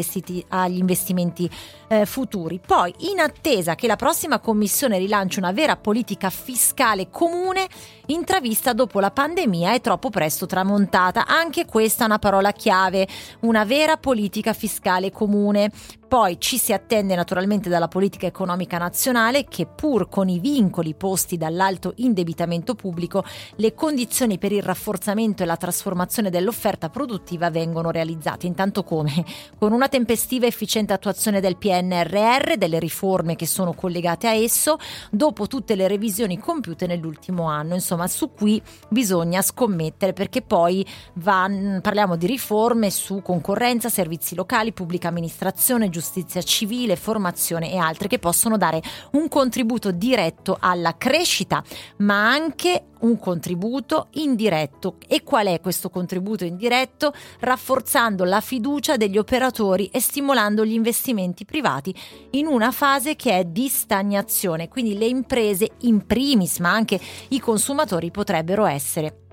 agli 0.48 0.78
investimenti 0.78 1.50
eh, 1.90 2.06
futuri. 2.06 2.62
Poi, 2.66 2.96
in 3.12 3.20
attesa 3.20 3.76
che 3.76 3.88
la 3.88 3.98
prossima 3.98 4.40
Commissione 4.40 4.98
rilanci 4.98 5.40
una 5.40 5.48
vera 5.52 5.78
politica 5.78 6.30
fiscale 6.30 7.10
comune 7.10 7.68
intravista 8.10 8.74
dopo 8.74 9.00
la 9.00 9.12
pandemia 9.12 9.74
è 9.74 9.82
troppo 9.82 10.10
presto 10.10 10.46
tramontata. 10.46 11.26
Anche 11.28 11.66
questa 11.66 12.04
è 12.04 12.06
una 12.08 12.20
parola 12.20 12.52
chiave, 12.52 13.08
una 13.42 13.66
vera 13.66 13.98
politica 13.98 14.54
fiscale 14.54 15.12
comune. 15.12 15.72
Poi 16.10 16.40
ci 16.40 16.58
si 16.58 16.74
attende 16.74 17.14
naturalmente 17.14 17.70
dalla 17.70 17.88
politica 17.88 18.26
economica 18.26 18.80
nazionale 18.80 19.46
che 19.46 19.68
pur 19.68 20.10
con 20.10 20.28
i 20.28 20.40
vincoli 20.40 20.96
posti 20.96 21.38
dall'alto 21.38 21.94
indebitamento 21.98 22.74
pubblico, 22.74 23.24
le 23.58 23.76
condizioni 23.76 24.40
per 24.40 24.52
il 24.52 24.64
rafforzamento 24.64 25.44
e 25.44 25.46
la 25.46 25.56
trasformazione 25.56 26.32
dell'offerta 26.32 26.90
produttiva 26.90 27.52
vengono 27.52 27.92
realizzate. 27.92 28.48
Intanto 28.48 28.84
come? 28.84 29.24
Con 29.60 29.72
una 29.72 29.88
tempestiva 29.88 30.46
e 30.46 30.48
efficiente 30.48 30.94
attuazione 30.94 31.42
del 31.42 31.58
PNRR, 31.58 32.56
delle 32.58 32.80
riforme 32.80 33.36
che 33.36 33.46
sono 33.46 33.74
collegate 33.74 34.28
a 34.28 34.34
esso, 34.34 34.78
dopo 35.12 35.46
tutte 35.46 35.76
le 35.76 35.88
revisioni 35.88 36.40
compiute 36.40 36.88
nell'ultimo 36.88 37.44
anno. 37.44 37.76
Insomma, 37.76 37.99
su 38.08 38.32
cui 38.32 38.62
bisogna 38.90 39.42
scommettere 39.42 40.14
perché 40.14 40.42
poi 40.42 40.86
va, 41.16 41.50
parliamo 41.82 42.16
di 42.16 42.28
riforme 42.28 42.90
su 42.90 43.22
concorrenza, 43.22 43.90
servizi 43.90 44.36
locali, 44.36 44.74
pubblica 44.74 45.08
amministrazione, 45.08 45.90
giustizia 45.90 46.42
civile, 46.42 46.96
formazione 46.96 47.72
e 47.72 47.78
altre 47.78 48.08
che 48.08 48.20
possono 48.20 48.58
dare 48.58 48.82
un 49.12 49.28
contributo 49.28 49.92
diretto 49.92 50.58
alla 50.60 50.96
crescita, 50.98 51.64
ma 51.98 52.30
anche 52.30 52.84
un 53.00 53.20
contributo 53.20 54.08
indiretto. 54.12 54.96
E 55.08 55.24
qual 55.24 55.48
è 55.48 55.60
questo 55.62 55.90
contributo 55.90 56.46
indiretto? 56.46 57.14
Rafforzando 57.40 58.24
la 58.24 58.42
fiducia 58.42 58.98
degli 58.98 59.18
operatori 59.18 59.88
e 59.88 60.00
stimolando 60.00 60.66
gli 60.66 60.74
investimenti 60.74 61.46
privati 61.46 61.94
in 62.32 62.48
una 62.48 62.72
fase 62.72 63.16
che 63.16 63.38
è 63.38 63.46
di 63.46 63.68
stagnazione. 63.68 64.68
Quindi 64.68 64.98
le 64.98 65.06
imprese 65.06 65.70
in 65.82 66.06
primis, 66.06 66.60
ma 66.60 66.72
anche 66.72 67.00
i 67.30 67.40
consumatori 67.40 68.12
potrebbero 68.12 68.66
essere 68.66 69.28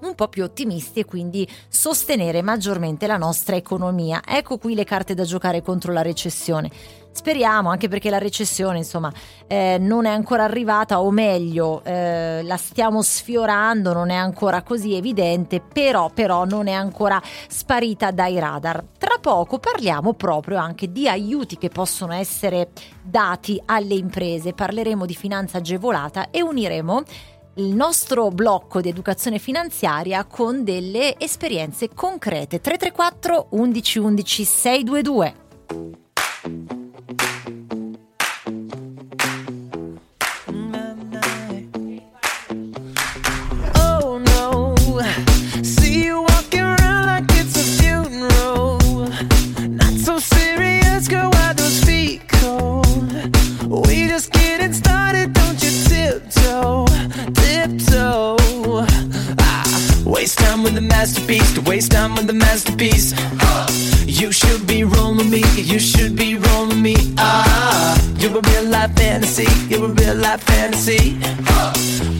un 0.00 0.14
po' 0.14 0.28
più 0.28 0.44
ottimisti 0.44 1.00
e 1.00 1.04
quindi 1.04 1.46
sostenere 1.68 2.42
maggiormente 2.42 3.06
la 3.06 3.16
nostra 3.16 3.56
economia. 3.56 4.22
Ecco 4.26 4.58
qui 4.58 4.74
le 4.74 4.84
carte 4.84 5.14
da 5.14 5.24
giocare 5.24 5.62
contro 5.62 5.92
la 5.92 6.02
recessione. 6.02 6.70
Speriamo, 7.12 7.70
anche 7.70 7.88
perché 7.88 8.08
la 8.08 8.18
recessione, 8.18 8.78
insomma, 8.78 9.12
eh, 9.46 9.78
non 9.80 10.06
è 10.06 10.10
ancora 10.10 10.44
arrivata, 10.44 11.00
o 11.00 11.10
meglio, 11.10 11.82
eh, 11.84 12.40
la 12.42 12.56
stiamo 12.56 13.02
sfiorando, 13.02 13.92
non 13.92 14.10
è 14.10 14.14
ancora 14.14 14.62
così 14.62 14.94
evidente, 14.94 15.60
però, 15.60 16.10
però 16.10 16.44
non 16.44 16.68
è 16.68 16.72
ancora 16.72 17.20
sparita 17.48 18.12
dai 18.12 18.38
radar. 18.38 18.84
Tra 18.96 19.16
poco 19.20 19.58
parliamo 19.58 20.14
proprio 20.14 20.58
anche 20.58 20.92
di 20.92 21.08
aiuti 21.08 21.58
che 21.58 21.68
possono 21.68 22.12
essere 22.12 22.70
dati 23.02 23.60
alle 23.66 23.94
imprese, 23.94 24.52
parleremo 24.52 25.04
di 25.04 25.14
finanza 25.14 25.58
agevolata 25.58 26.30
e 26.30 26.42
uniremo 26.42 27.02
il 27.54 27.74
nostro 27.74 28.30
blocco 28.30 28.80
di 28.80 28.88
educazione 28.88 29.38
finanziaria 29.38 30.24
con 30.24 30.62
delle 30.62 31.18
esperienze 31.18 31.88
concrete. 31.92 32.60
334 32.60 33.48
11 33.50 33.98
11 33.98 34.44
622. 34.44 36.79
Waste 60.20 60.38
time 60.38 60.62
with 60.62 60.74
the 60.74 60.80
masterpiece, 60.80 61.54
to 61.54 61.60
waste 61.62 61.92
time 61.92 62.14
with 62.14 62.26
the 62.26 62.34
masterpiece. 62.34 63.89
You 64.06 64.32
should 64.32 64.66
be 64.66 64.84
rolling 64.84 65.30
me, 65.30 65.42
you 65.56 65.78
should 65.78 66.16
be 66.16 66.36
rolling 66.36 66.82
me. 66.82 66.96
Ah, 67.18 67.98
you're 68.18 68.36
a 68.36 68.40
real 68.40 68.64
life 68.64 68.94
fantasy, 68.96 69.46
you're 69.68 69.84
a 69.84 69.88
real 69.88 70.14
life 70.16 70.42
fantasy. 70.42 71.18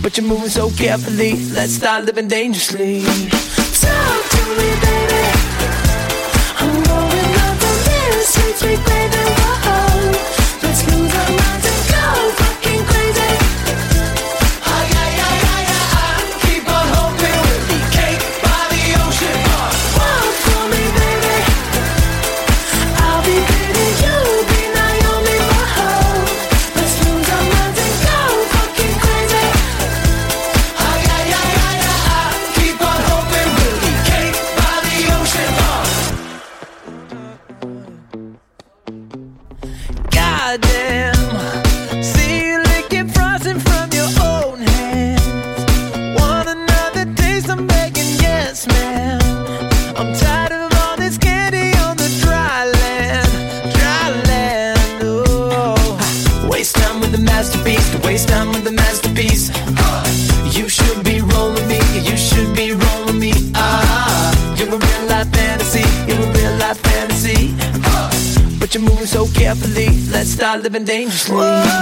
But 0.02 0.16
you're 0.16 0.26
moving 0.26 0.48
so 0.48 0.70
carefully, 0.70 1.36
let's 1.52 1.72
start 1.72 2.04
living 2.04 2.28
dangerously. 2.28 3.04
Living 70.62 70.84
dangerously. 70.84 71.36
Talk 71.36 71.79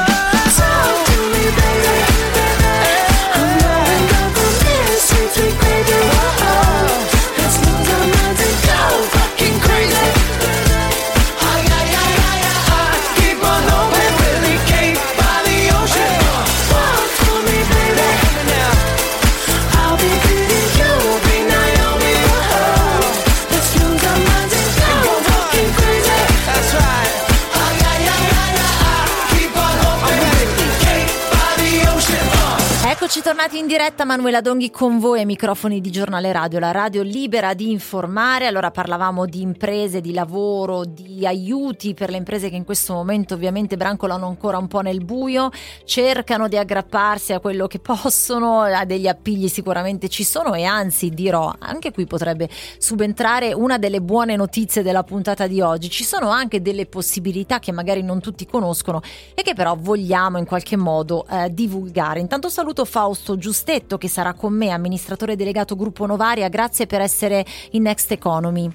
Eccoci 33.49 33.57
tornati 33.57 33.59
in 33.59 33.68
diretta, 33.79 34.05
Manuela 34.05 34.41
Donghi 34.41 34.73
con 34.73 34.99
voi 34.99 35.21
ai 35.21 35.25
microfoni 35.25 35.81
di 35.81 35.93
Giornale 35.93 36.33
Radio, 36.33 36.59
la 36.59 36.73
radio 36.73 37.01
libera 37.03 37.55
di 37.55 37.71
informare. 37.71 38.49
Allora 38.49 38.73
parlavamo 38.73 39.25
di 39.25 39.41
imprese, 39.41 40.01
di 40.01 40.13
lavoro, 40.13 40.85
di 40.85 41.25
aiuti 41.25 41.95
per 41.95 42.11
le 42.11 42.17
imprese 42.17 42.51
che 42.51 42.57
in 42.57 42.65
questo 42.65 42.93
momento 42.93 43.35
ovviamente 43.35 43.77
brancolano 43.77 44.27
ancora 44.27 44.59
un 44.59 44.67
po' 44.67 44.81
nel 44.81 45.05
buio, 45.05 45.51
cercano 45.85 46.49
di 46.49 46.57
aggrapparsi 46.57 47.33
a 47.33 47.39
quello 47.39 47.69
che 47.69 47.79
possono, 47.79 48.63
a 48.63 48.85
degli 48.85 49.07
appigli 49.07 49.47
sicuramente 49.47 50.09
ci 50.09 50.25
sono 50.25 50.55
e 50.55 50.65
anzi 50.65 51.11
dirò, 51.11 51.55
anche 51.57 51.93
qui 51.93 52.05
potrebbe 52.05 52.49
subentrare 52.79 53.53
una 53.53 53.79
delle 53.79 54.01
buone 54.01 54.35
notizie 54.35 54.83
della 54.83 55.05
puntata 55.05 55.47
di 55.47 55.61
oggi. 55.61 55.89
Ci 55.89 56.03
sono 56.03 56.31
anche 56.31 56.61
delle 56.61 56.87
possibilità 56.87 57.61
che 57.61 57.71
magari 57.71 58.03
non 58.03 58.21
tutti 58.21 58.45
conoscono 58.45 59.03
e 59.35 59.43
che 59.43 59.55
però 59.55 59.77
vogliamo 59.79 60.37
in 60.37 60.47
qualche 60.47 60.77
modo 60.77 61.25
eh, 61.31 61.55
divulgare. 61.55 62.19
Intanto 62.19 62.49
saluto 62.49 62.85
Fausto 62.85 63.39
Giustetto 63.69 63.99
che 63.99 64.09
sarà 64.09 64.33
con 64.33 64.55
me, 64.55 64.71
amministratore 64.71 65.37
delegato 65.37 65.77
Gruppo 65.77 66.07
Novaria. 66.07 66.49
Grazie 66.49 66.87
per 66.87 67.03
essere 67.03 67.45
in 67.73 67.83
Next 67.83 68.11
Economy. 68.11 68.67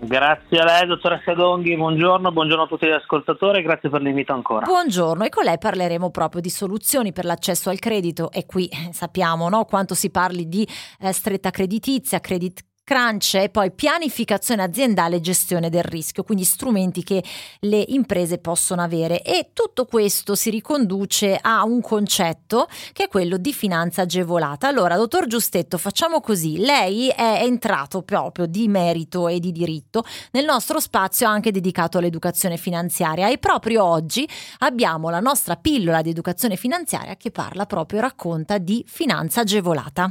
Grazie 0.00 0.58
a 0.60 0.64
lei, 0.64 0.86
dottoressa 0.86 1.34
Donghi, 1.34 1.76
buongiorno, 1.76 2.32
buongiorno 2.32 2.62
a 2.62 2.66
tutti 2.66 2.86
gli 2.86 2.92
ascoltatori, 2.92 3.60
grazie 3.62 3.90
per 3.90 4.00
l'invito 4.00 4.32
ancora. 4.32 4.64
Buongiorno 4.64 5.24
e 5.24 5.28
con 5.28 5.44
lei 5.44 5.58
parleremo 5.58 6.08
proprio 6.10 6.40
di 6.40 6.48
soluzioni 6.48 7.12
per 7.12 7.26
l'accesso 7.26 7.68
al 7.68 7.78
credito 7.78 8.30
e 8.30 8.46
qui 8.46 8.68
eh, 8.68 8.92
sappiamo 8.92 9.50
no, 9.50 9.66
quanto 9.66 9.94
si 9.94 10.10
parli 10.10 10.48
di 10.48 10.66
eh, 11.00 11.12
stretta 11.12 11.50
creditizia, 11.50 12.20
credit 12.20 12.67
crunch 12.88 13.34
e 13.34 13.50
poi 13.50 13.70
pianificazione 13.70 14.62
aziendale 14.62 15.16
e 15.16 15.20
gestione 15.20 15.68
del 15.68 15.82
rischio, 15.82 16.22
quindi 16.22 16.44
strumenti 16.44 17.04
che 17.04 17.22
le 17.60 17.84
imprese 17.88 18.38
possono 18.38 18.80
avere 18.80 19.20
e 19.20 19.50
tutto 19.52 19.84
questo 19.84 20.34
si 20.34 20.48
riconduce 20.48 21.38
a 21.38 21.64
un 21.64 21.82
concetto 21.82 22.66
che 22.94 23.04
è 23.04 23.08
quello 23.08 23.36
di 23.36 23.52
finanza 23.52 24.02
agevolata. 24.02 24.68
Allora, 24.68 24.96
dottor 24.96 25.26
Giustetto, 25.26 25.76
facciamo 25.76 26.22
così, 26.22 26.56
lei 26.56 27.08
è 27.08 27.40
entrato 27.42 28.00
proprio 28.00 28.46
di 28.46 28.68
merito 28.68 29.28
e 29.28 29.38
di 29.38 29.52
diritto 29.52 30.02
nel 30.30 30.46
nostro 30.46 30.80
spazio 30.80 31.28
anche 31.28 31.50
dedicato 31.50 31.98
all'educazione 31.98 32.56
finanziaria 32.56 33.28
e 33.28 33.36
proprio 33.36 33.84
oggi 33.84 34.26
abbiamo 34.60 35.10
la 35.10 35.20
nostra 35.20 35.56
pillola 35.56 36.00
di 36.00 36.08
educazione 36.08 36.56
finanziaria 36.56 37.16
che 37.16 37.30
parla 37.30 37.66
proprio, 37.66 38.00
racconta 38.00 38.56
di 38.56 38.82
finanza 38.88 39.42
agevolata. 39.42 40.10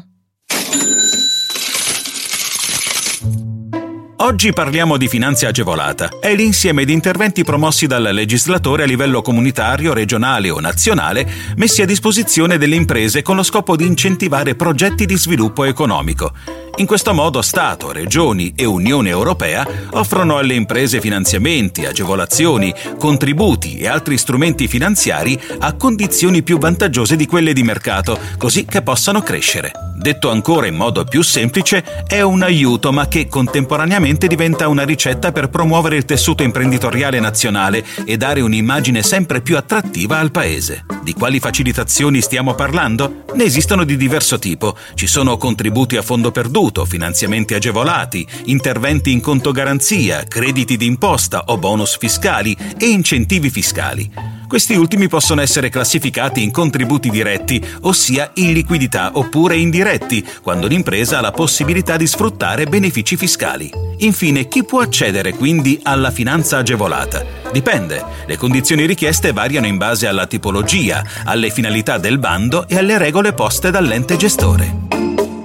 Oggi 4.20 4.52
parliamo 4.52 4.98
di 4.98 5.08
finanza 5.08 5.50
agevolata. 5.50 6.10
È 6.20 6.34
l'insieme 6.34 6.86
di 6.86 6.92
interventi 6.92 7.44
promossi 7.44 7.86
dal 7.86 8.02
legislatore 8.02 8.82
a 8.82 8.86
livello 8.88 9.22
comunitario, 9.22 9.94
regionale 9.94 10.50
o 10.50 10.60
nazionale 10.60 11.30
messi 11.58 11.84
a 11.84 11.86
disposizione 11.86 12.58
delle 12.58 12.74
imprese 12.74 13.22
con 13.22 13.36
lo 13.36 13.44
scopo 13.44 13.76
di 13.76 13.86
incentivare 13.86 14.56
progetti 14.56 15.06
di 15.06 15.16
sviluppo 15.16 15.66
economico. 15.66 16.34
In 16.80 16.86
questo 16.86 17.12
modo 17.12 17.42
Stato, 17.42 17.92
Regioni 17.92 18.54
e 18.56 18.64
Unione 18.64 19.10
Europea 19.10 19.66
offrono 19.94 20.38
alle 20.38 20.54
imprese 20.54 21.02
finanziamenti, 21.02 21.86
agevolazioni, 21.86 22.72
contributi 23.00 23.80
e 23.80 23.88
altri 23.88 24.16
strumenti 24.16 24.68
finanziari 24.68 25.40
a 25.58 25.74
condizioni 25.74 26.44
più 26.44 26.60
vantaggiose 26.60 27.16
di 27.16 27.26
quelle 27.26 27.54
di 27.54 27.64
mercato, 27.64 28.20
così 28.38 28.66
che 28.66 28.84
possano 28.84 29.22
crescere. 29.22 29.72
Detto 29.98 30.30
ancora 30.30 30.68
in 30.68 30.76
modo 30.76 31.04
più 31.04 31.24
semplice, 31.24 31.84
è 32.06 32.22
un 32.22 32.44
aiuto 32.44 32.92
ma 32.92 33.08
che 33.08 33.28
contemporaneamente 33.28 34.28
diventa 34.28 34.68
una 34.68 34.84
ricetta 34.84 35.32
per 35.32 35.50
promuovere 35.50 35.98
il 35.98 36.06
tessuto 36.06 36.44
imprenditoriale 36.44 37.20
nazionale 37.20 37.84
e 38.06 38.16
dare 38.18 38.42
un'immagine 38.42 39.02
sempre 39.02 39.42
più 39.42 39.58
attrattiva 39.58 40.20
al 40.20 40.30
paese. 40.30 40.86
Di 41.02 41.14
quali 41.14 41.40
facilitazioni 41.40 42.22
stiamo 42.22 42.54
parlando? 42.54 43.24
Ne 43.34 43.46
esistono 43.46 43.84
di 43.86 43.98
diverso 43.98 44.38
tipo. 44.38 44.78
Ci 44.94 45.08
sono 45.08 45.38
contributi 45.38 45.98
a 45.98 46.02
fondo 46.02 46.32
perduto, 46.32 46.66
finanziamenti 46.86 47.54
agevolati, 47.54 48.26
interventi 48.46 49.12
in 49.12 49.22
conto 49.22 49.52
garanzia, 49.52 50.24
crediti 50.24 50.78
d'imposta 50.78 51.44
o 51.48 51.58
bonus 51.58 51.98
fiscali 51.98 52.56
e 52.78 52.88
incentivi 52.88 53.50
fiscali. 53.50 54.36
Questi 54.48 54.76
ultimi 54.76 55.10
possono 55.10 55.42
essere 55.42 55.70
classificati 55.70 56.42
in 56.42 56.52
contributi 56.52 57.10
diretti, 57.10 57.62
ossia 57.82 58.32
in 58.36 58.54
liquidità, 58.54 59.12
oppure 59.14 59.58
indiretti, 59.58 60.26
quando 60.42 60.68
l'impresa 60.68 61.18
ha 61.18 61.22
la 61.22 61.32
possibilità 61.32 61.98
di 61.98 62.08
sfruttare 62.08 62.66
benefici 62.66 63.18
fiscali. 63.18 63.70
Infine, 63.98 64.48
chi 64.48 64.64
può 64.64 64.80
accedere 64.80 65.34
quindi 65.34 65.80
alla 65.84 66.12
finanza 66.12 66.60
agevolata? 66.60 67.26
Dipende. 67.52 68.02
Le 68.26 68.38
condizioni 68.38 68.86
richieste 68.86 69.34
variano 69.34 69.68
in 69.68 69.76
base 69.76 70.08
alla 70.08 70.28
tipologia, 70.28 71.04
alle 71.26 71.50
finalità 71.50 71.98
del 71.98 72.18
bando 72.18 72.70
e 72.70 72.78
alle 72.78 72.98
regole 72.98 73.34
poste 73.34 73.70
dall'ente 73.70 74.16
gestore. 74.16 75.37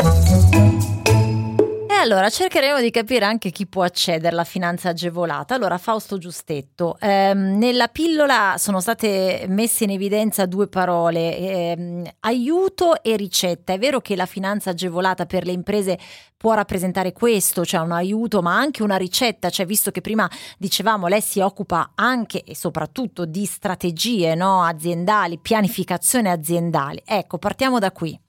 Allora 2.03 2.29
cercheremo 2.29 2.81
di 2.81 2.91
capire 2.91 3.24
anche 3.24 3.53
chi 3.53 3.65
può 3.69 3.85
accedere 3.85 4.31
alla 4.31 4.43
finanza 4.43 4.89
agevolata. 4.89 5.55
Allora, 5.55 5.79
Fausto 5.79 6.19
Giustetto, 6.19 6.97
ehm, 6.99 7.57
nella 7.57 7.87
pillola 7.87 8.57
sono 8.59 8.81
state 8.81 9.45
messe 9.47 9.85
in 9.85 9.91
evidenza 9.91 10.47
due 10.47 10.66
parole, 10.66 11.39
ehm, 11.39 12.11
aiuto 12.19 13.01
e 13.05 13.15
ricetta. 13.15 13.74
È 13.74 13.79
vero 13.79 14.01
che 14.01 14.16
la 14.16 14.27
finanza 14.27 14.70
agevolata 14.70 15.27
per 15.27 15.45
le 15.45 15.53
imprese 15.53 15.97
può 16.37 16.55
rappresentare 16.55 17.12
questo, 17.12 17.65
cioè 17.65 17.81
un 17.83 17.93
aiuto, 17.93 18.43
ma 18.43 18.57
anche 18.57 18.83
una 18.83 18.97
ricetta, 18.97 19.49
cioè 19.49 19.65
visto 19.65 19.93
che 19.93 20.01
prima 20.01 20.29
dicevamo 20.59 21.07
lei 21.07 21.20
si 21.20 21.39
occupa 21.39 21.93
anche 21.95 22.43
e 22.43 22.57
soprattutto 22.57 23.27
di 23.27 23.45
strategie 23.45 24.35
no, 24.35 24.65
aziendali, 24.65 25.39
pianificazione 25.39 26.33
aziendale. 26.33 27.03
Ecco, 27.05 27.39
partiamo 27.39 27.79
da 27.79 27.93
qui. 27.93 28.22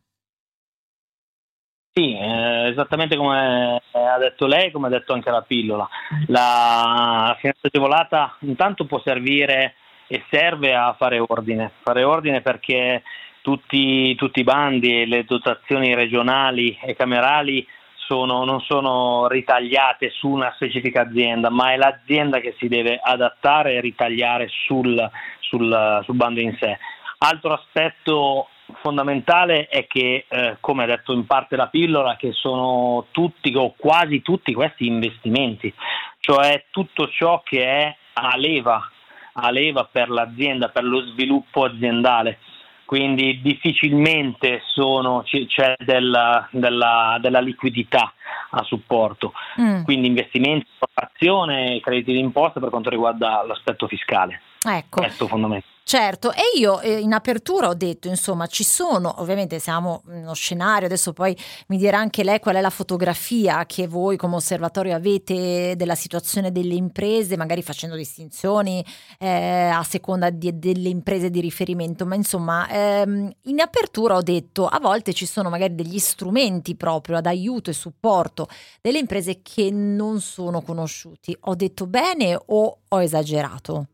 Sì, 1.96 2.18
eh, 2.18 2.70
esattamente 2.70 3.16
come 3.16 3.80
ha 3.92 4.18
detto 4.18 4.48
lei, 4.48 4.72
come 4.72 4.88
ha 4.88 4.90
detto 4.90 5.14
anche 5.14 5.30
la 5.30 5.44
pillola. 5.44 5.88
La 6.26 7.36
finanza 7.38 7.68
agevolata 7.68 8.36
intanto 8.40 8.86
può 8.86 9.00
servire 9.02 9.76
e 10.08 10.24
serve 10.32 10.74
a 10.74 10.96
fare 10.98 11.20
ordine, 11.20 11.72
fare 11.84 12.04
ordine 12.04 12.42
perché 12.42 13.04
tutti, 13.42 14.16
tutti 14.16 14.40
i 14.40 14.44
bandi 14.44 15.02
e 15.02 15.06
le 15.06 15.24
dotazioni 15.24 15.94
regionali 15.94 16.76
e 16.82 16.96
camerali 16.96 17.64
sono, 17.94 18.44
non 18.44 18.60
sono 18.62 19.28
ritagliate 19.28 20.10
su 20.10 20.30
una 20.30 20.52
specifica 20.56 21.02
azienda, 21.02 21.52
ma 21.52 21.74
è 21.74 21.78
l'azienda 21.78 22.40
che 22.40 22.56
si 22.58 22.68
deve 22.68 23.00
adattare 23.00 23.76
e 23.76 23.82
ritagliare 23.82 24.48
sul, 24.48 24.98
sul, 25.42 26.02
sul 26.04 26.16
bando 26.16 26.42
in 26.42 26.58
sé. 26.60 26.76
Altro 27.20 27.54
aspetto 27.54 28.48
fondamentale 28.82 29.68
è 29.68 29.88
che, 29.88 30.26
eh, 30.28 30.58
come 30.60 30.84
ha 30.84 30.88
detto 30.88 31.14
in 31.14 31.26
parte 31.26 31.56
la 31.56 31.68
pillola, 31.68 32.16
che 32.16 32.32
sono 32.32 33.08
tutti 33.12 33.54
o 33.56 33.74
quasi 33.78 34.22
tutti 34.22 34.54
questi 34.54 34.86
investimenti, 34.86 35.74
cioè 36.20 36.66
tutto 36.70 37.08
ciò 37.10 37.42
che 37.44 37.64
è 37.66 37.96
a 38.14 38.36
leva, 38.38 38.90
a 39.34 39.50
leva 39.52 39.86
per 39.86 40.10
l'azienda, 40.10 40.70
per 40.70 40.84
lo 40.84 41.02
sviluppo 41.02 41.66
aziendale. 41.66 42.40
Quindi 42.86 43.42
difficilmente 43.42 44.62
sono, 44.66 45.24
c'è 45.24 45.74
della, 45.80 46.48
della, 46.52 47.18
della, 47.20 47.40
liquidità 47.40 48.14
a 48.52 48.62
supporto. 48.64 49.34
Mm. 49.60 49.84
Quindi 49.84 50.08
investimenti, 50.08 50.68
formazione 50.78 51.76
e 51.76 51.80
crediti 51.80 52.12
d'imposta 52.12 52.60
per 52.60 52.70
quanto 52.70 52.90
riguarda 52.90 53.44
l'aspetto 53.48 53.88
fiscale. 53.88 54.42
Ecco. 54.62 55.02
Questo 55.02 55.28
fondamentale. 55.28 55.73
Certo, 55.86 56.32
e 56.32 56.42
io 56.58 56.80
eh, 56.80 57.00
in 57.00 57.12
apertura 57.12 57.68
ho 57.68 57.74
detto, 57.74 58.08
insomma, 58.08 58.48
ci 58.48 58.64
sono, 58.64 59.16
ovviamente 59.18 59.60
siamo 59.60 60.02
in 60.08 60.22
uno 60.22 60.34
scenario, 60.34 60.86
adesso 60.86 61.12
poi 61.12 61.38
mi 61.68 61.78
dirà 61.78 61.98
anche 62.00 62.24
lei 62.24 62.40
qual 62.40 62.56
è 62.56 62.62
la 62.62 62.70
fotografia 62.70 63.66
che 63.66 63.86
voi 63.86 64.16
come 64.16 64.36
osservatorio 64.36 64.96
avete 64.96 65.76
della 65.76 65.96
situazione 65.96 66.54
delle 66.54 66.74
imprese, 66.76 67.36
magari 67.36 67.62
facendo 67.62 67.98
distinzioni 67.98 68.84
eh, 69.20 69.68
a 69.68 69.84
seconda 69.84 70.30
di, 70.30 70.58
delle 70.58 70.88
imprese 70.88 71.30
di 71.30 71.42
riferimento, 71.42 72.06
ma 72.06 72.16
insomma, 72.16 72.68
ehm, 72.70 73.30
in 73.44 73.60
apertura 73.60 74.16
ho 74.16 74.22
detto, 74.22 74.66
a 74.68 74.80
volte 74.80 75.14
ci 75.14 75.26
sono 75.26 75.50
magari 75.50 75.76
degli 75.76 76.00
strumenti 76.00 76.76
proprio 76.76 77.18
ad 77.18 77.26
aiuto 77.26 77.70
e 77.70 77.74
supporto 77.74 78.48
delle 78.82 79.00
imprese 79.00 79.42
che 79.42 79.70
non 79.70 80.22
sono 80.22 80.62
conosciuti. 80.62 81.36
Ho 81.42 81.56
detto 81.56 81.88
bene 81.88 82.40
o 82.46 82.78
ho 82.88 83.02
esagerato? 83.02 83.88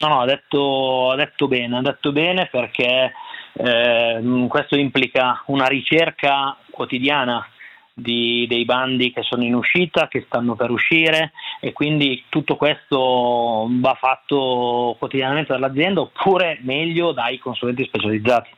No, 0.00 0.08
no, 0.08 0.20
ha 0.20 0.24
detto, 0.24 1.10
ha 1.10 1.16
detto 1.16 1.46
bene, 1.46 1.76
ha 1.76 1.82
detto 1.82 2.10
bene 2.10 2.48
perché 2.50 3.12
eh, 3.52 4.46
questo 4.48 4.76
implica 4.76 5.42
una 5.46 5.66
ricerca 5.66 6.56
quotidiana 6.70 7.46
di, 7.92 8.46
dei 8.48 8.64
bandi 8.64 9.12
che 9.12 9.22
sono 9.22 9.44
in 9.44 9.54
uscita, 9.54 10.08
che 10.08 10.22
stanno 10.26 10.54
per 10.54 10.70
uscire 10.70 11.32
e 11.60 11.74
quindi 11.74 12.24
tutto 12.30 12.56
questo 12.56 13.68
va 13.68 13.94
fatto 14.00 14.96
quotidianamente 14.98 15.52
dall'azienda 15.52 16.00
oppure 16.00 16.58
meglio 16.62 17.12
dai 17.12 17.38
consulenti 17.38 17.84
specializzati, 17.84 18.50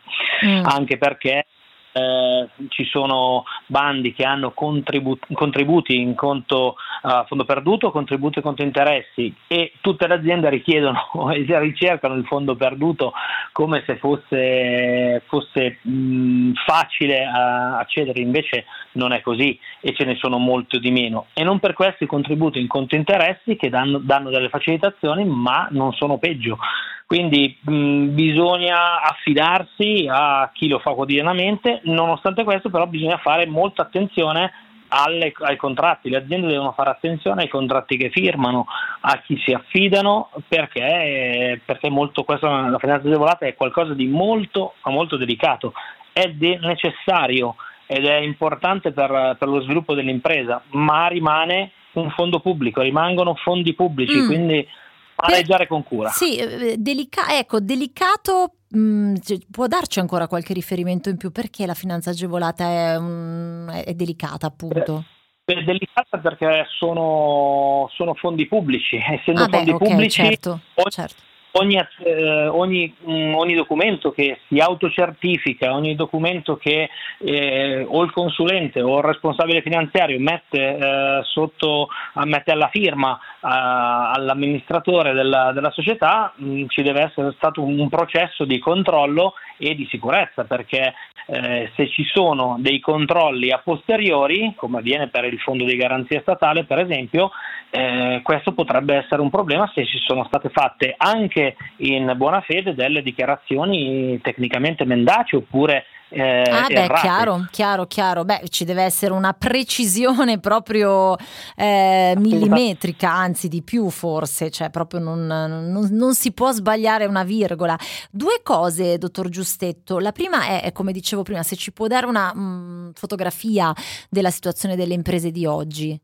mm. 0.47 0.65
anche 0.65 0.97
perché 0.97 1.47
eh, 1.93 2.49
ci 2.69 2.85
sono 2.85 3.45
bandi 3.67 4.15
che 4.15 4.25
hanno 4.25 4.53
contribu- 4.53 5.33
contributi 5.33 5.97
in 5.97 6.15
conto 6.15 6.77
a 7.03 7.25
fondo 7.27 7.45
perduto, 7.45 7.91
contributi 7.91 8.41
conto 8.41 8.63
interessi 8.63 9.35
e 9.47 9.73
tutte 9.81 10.07
le 10.07 10.15
aziende 10.15 10.49
richiedono 10.51 11.01
e 11.33 11.45
ricercano 11.59 12.15
il 12.15 12.25
fondo 12.27 12.55
perduto 12.55 13.13
come 13.53 13.83
se 13.87 13.97
fosse, 13.97 15.23
fosse 15.27 15.79
mh, 15.83 16.53
facile 16.65 17.25
a- 17.25 17.79
accedere, 17.79 18.21
invece 18.21 18.65
non 18.93 19.13
è 19.13 19.21
così 19.21 19.59
e 19.81 19.95
ce 19.95 20.05
ne 20.05 20.17
sono 20.17 20.39
molto 20.39 20.79
di 20.79 20.91
meno. 20.91 21.27
E 21.33 21.43
non 21.43 21.59
per 21.59 21.73
questo 21.73 22.05
i 22.05 22.09
contributi 22.09 22.61
in 22.61 22.69
conto 22.69 22.95
interessi 22.95 23.57
che 23.57 23.69
danno, 23.69 23.99
danno 23.99 24.31
delle 24.31 24.49
facilitazioni 24.49 25.25
ma 25.25 25.69
non 25.71 25.93
sono 25.93 26.19
peggio. 26.19 26.59
Quindi 27.07 27.59
mh, 27.61 28.15
bisogna 28.15 29.03
affidarsi 29.03 30.07
a 30.11 30.51
chi 30.53 30.69
lo 30.69 30.79
fa 30.79 30.93
quotidianamente, 30.93 31.81
nonostante 31.85 32.45
questo 32.45 32.71
però 32.71 32.87
bisogna 32.87 33.19
fare 33.19 33.47
molta 33.47 33.83
attenzione 33.83 34.51
alle, 34.95 35.33
ai 35.41 35.57
contratti, 35.57 36.11
le 36.11 36.19
aziende 36.19 36.49
devono 36.49 36.73
fare 36.73 36.91
attenzione 36.91 37.43
ai 37.43 37.49
contratti 37.49 37.97
che 37.97 38.11
firmano, 38.11 38.67
a 39.01 39.21
chi 39.25 39.41
si 39.45 39.53
affidano, 39.53 40.31
perché, 40.47 41.61
perché 41.65 41.89
molto, 41.89 42.25
questo, 42.25 42.47
la 42.47 42.79
finanza 42.79 43.09
agevolata 43.09 43.47
è 43.47 43.55
qualcosa 43.55 43.95
di 43.95 44.07
molto, 44.07 44.75
molto 44.85 45.17
delicato, 45.17 45.73
è 46.13 46.29
de- 46.29 46.59
necessario 46.61 47.57
ed 47.87 48.05
è 48.05 48.17
importante 48.17 48.93
per, 48.93 49.37
per 49.39 49.49
lo 49.49 49.63
sviluppo 49.63 49.95
dell'impresa, 49.95 50.63
ma 50.73 51.07
rimane 51.09 51.73
un 51.93 52.11
fondo 52.11 52.41
pubblico, 52.41 52.83
rimangono 52.83 53.35
fondi 53.35 53.75
pubblici, 53.75 54.19
Mm. 54.19 54.27
quindi 54.27 54.69
maneggiare 55.17 55.67
con 55.67 55.83
cura. 55.83 56.09
Sì, 56.11 56.37
eh, 56.37 56.77
delica- 56.77 57.37
ecco, 57.37 57.61
delicato. 57.61 58.53
Mh, 58.79 59.19
cioè, 59.21 59.39
può 59.51 59.67
darci 59.67 60.01
ancora 60.01 60.27
qualche 60.27 60.53
riferimento 60.53 61.09
in 61.09 61.17
più 61.17 61.31
perché 61.31 61.67
la 61.67 61.75
finanza 61.75 62.11
agevolata 62.11 62.65
è, 62.65 62.97
un- 62.97 63.83
è 63.85 63.95
delicata, 63.95 64.47
appunto? 64.47 65.05
È 65.45 65.55
delicata 65.63 66.19
perché 66.19 66.67
sono, 66.79 67.89
sono 67.95 68.15
fondi 68.15 68.47
pubblici, 68.47 68.97
essendo 69.03 69.43
Ah, 69.43 69.49
beh, 69.49 69.57
fondi 69.57 69.71
ok, 69.73 69.79
pubblici 69.79 70.23
certo, 70.23 70.61
certo. 70.89 71.23
Ogni, 71.53 71.79
eh, 72.05 72.47
ogni, 72.47 72.95
mm, 73.09 73.35
ogni 73.35 73.55
documento 73.55 74.13
che 74.13 74.39
si 74.49 74.59
autocertifica, 74.59 75.75
ogni 75.75 75.95
documento 75.95 76.57
che 76.57 76.89
eh, 77.19 77.87
o 77.89 78.03
il 78.03 78.13
consulente 78.13 78.81
o 78.81 78.99
il 78.99 79.05
responsabile 79.05 79.63
finanziario 79.63 80.19
mette, 80.19 80.77
eh, 80.77 81.21
sotto, 81.25 81.89
mette 82.25 82.53
alla 82.53 82.69
firma 82.69 83.17
eh, 83.17 83.21
all'amministratore 83.41 85.13
della, 85.13 85.53
della 85.53 85.71
società, 85.71 86.33
mh, 86.37 86.67
ci 86.69 86.83
deve 86.83 87.03
essere 87.03 87.33
stato 87.37 87.63
un, 87.63 87.79
un 87.79 87.89
processo 87.89 88.45
di 88.45 88.59
controllo 88.59 89.35
e 89.59 89.75
di 89.75 89.87
sicurezza 89.91 90.45
perché 90.45 90.95
eh, 91.27 91.71
se 91.77 91.89
ci 91.89 92.05
sono 92.05 92.57
dei 92.59 92.81
controlli 92.81 93.51
a 93.53 93.61
posteriori, 93.63 94.55
come 94.57 94.79
avviene 94.79 95.09
per 95.09 95.25
il 95.25 95.39
fondo 95.39 95.65
di 95.65 95.77
garanzia 95.77 96.21
statale 96.21 96.65
per 96.65 96.79
esempio, 96.79 97.31
eh, 97.71 98.21
questo 98.23 98.53
potrebbe 98.53 98.97
essere 98.97 99.23
un 99.23 99.31
problema 99.31 99.71
se 99.73 99.87
ci 99.87 99.99
sono 99.99 100.25
state 100.25 100.51
fatte 100.51 100.95
anche 100.97 101.42
in 101.79 102.13
buona 102.17 102.41
fede 102.41 102.75
delle 102.75 103.03
dichiarazioni 103.03 104.21
tecnicamente 104.23 104.85
mendaci 104.85 105.37
oppure 105.37 105.85
eh, 106.15 106.43
Ah, 106.43 106.67
beh, 106.67 106.75
errate. 106.75 107.01
chiaro, 107.01 107.47
chiaro, 107.51 107.87
chiaro. 107.87 108.25
Beh, 108.27 108.43
ci 108.51 108.67
deve 108.67 108.83
essere 108.83 109.15
una 109.15 109.33
precisione 109.33 110.39
proprio 110.41 111.17
eh, 111.57 112.13
millimetrica, 112.19 113.11
anzi 113.11 113.49
di 113.49 113.63
più 113.63 113.89
forse, 113.89 114.51
cioè 114.51 114.69
proprio 114.69 115.01
non, 115.01 115.27
non- 115.27 115.89
non 115.91 116.15
si 116.15 116.33
può 116.33 116.53
sbagliare 116.53 117.07
una 117.07 117.25
virgola. 117.25 117.79
Due 118.11 118.41
cose, 118.43 118.99
dottor 118.99 119.31
Giustetto. 119.31 119.99
La 120.01 120.13
prima 120.13 120.45
è, 120.49 120.61
è, 120.65 120.73
come 120.73 120.93
dicevo 120.93 121.23
prima, 121.23 121.43
se 121.43 121.57
ci 121.57 121.73
può 121.73 121.87
dare 121.87 122.05
una 122.05 122.31
mm, 122.37 122.91
fotografia 122.93 123.73
della 124.11 124.31
situazione 124.31 124.77
delle 124.77 124.93
imprese 124.93 125.31
di 125.31 125.47
oggi. 125.47 125.99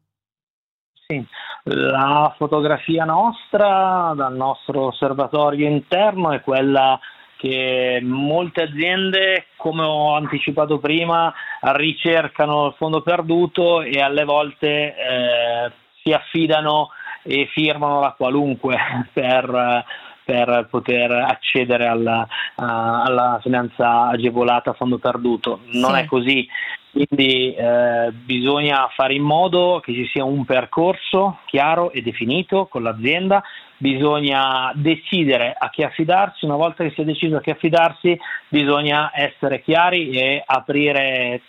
Sì, 1.10 1.24
la 1.62 2.35
fotografia 2.36 3.06
nostra 3.06 4.12
dal 4.14 4.36
nostro 4.36 4.89
osservatorio 4.89 5.66
interno 5.66 6.32
è 6.32 6.43
quella 6.43 7.01
che 7.39 7.98
molte 8.02 8.64
aziende, 8.64 9.47
come 9.56 9.85
ho 9.86 10.14
anticipato 10.14 10.78
prima, 10.78 11.32
ricercano 11.62 12.66
il 12.66 12.74
fondo 12.76 13.01
perduto 13.01 13.80
e 13.80 14.02
alle 14.02 14.24
volte 14.24 14.68
eh, 14.68 15.72
si 16.02 16.12
affidano 16.12 16.90
e 17.22 17.48
firmano 17.55 18.01
la 18.01 18.14
qualunque 18.14 18.76
per, 19.10 19.85
per 20.28 20.66
poter 20.68 21.10
accedere 21.10 21.86
alla, 21.86 22.28
a- 22.56 23.02
alla 23.02 23.38
finanza 23.40 24.09
agevolata 24.09 24.70
a 24.70 24.74
fondo 24.74 24.98
perduto. 24.98 25.60
Non 25.72 25.94
Sì. 25.94 26.00
è 26.00 26.05
così. 26.05 26.46
Quindi 26.90 27.55
eh, 27.55 28.12
bisogna 28.12 28.88
fare 28.94 29.14
in 29.14 29.22
modo 29.22 29.80
che 29.82 29.94
ci 29.94 30.06
sia 30.12 30.24
un 30.24 30.44
percorso 30.44 31.38
chiaro 31.46 31.92
e 31.92 32.02
definito 32.02 32.66
con 32.66 32.82
l'azienda, 32.82 33.42
bisogna 33.78 34.70
decidere 34.74 35.55
a 35.59 35.70
chi 35.70 35.82
affidarsi, 35.82 36.44
una 36.44 36.56
volta 36.56 36.84
che 36.84 36.90
si 36.90 37.00
è 37.00 37.05
deciso 37.05 37.36
a 37.36 37.40
chi 37.40 37.50
affidarsi 37.50 38.18
bisogna 38.48 39.10
essere 39.14 39.62
chiari 39.62 40.10
e 40.10 40.42
aprire 40.44 41.40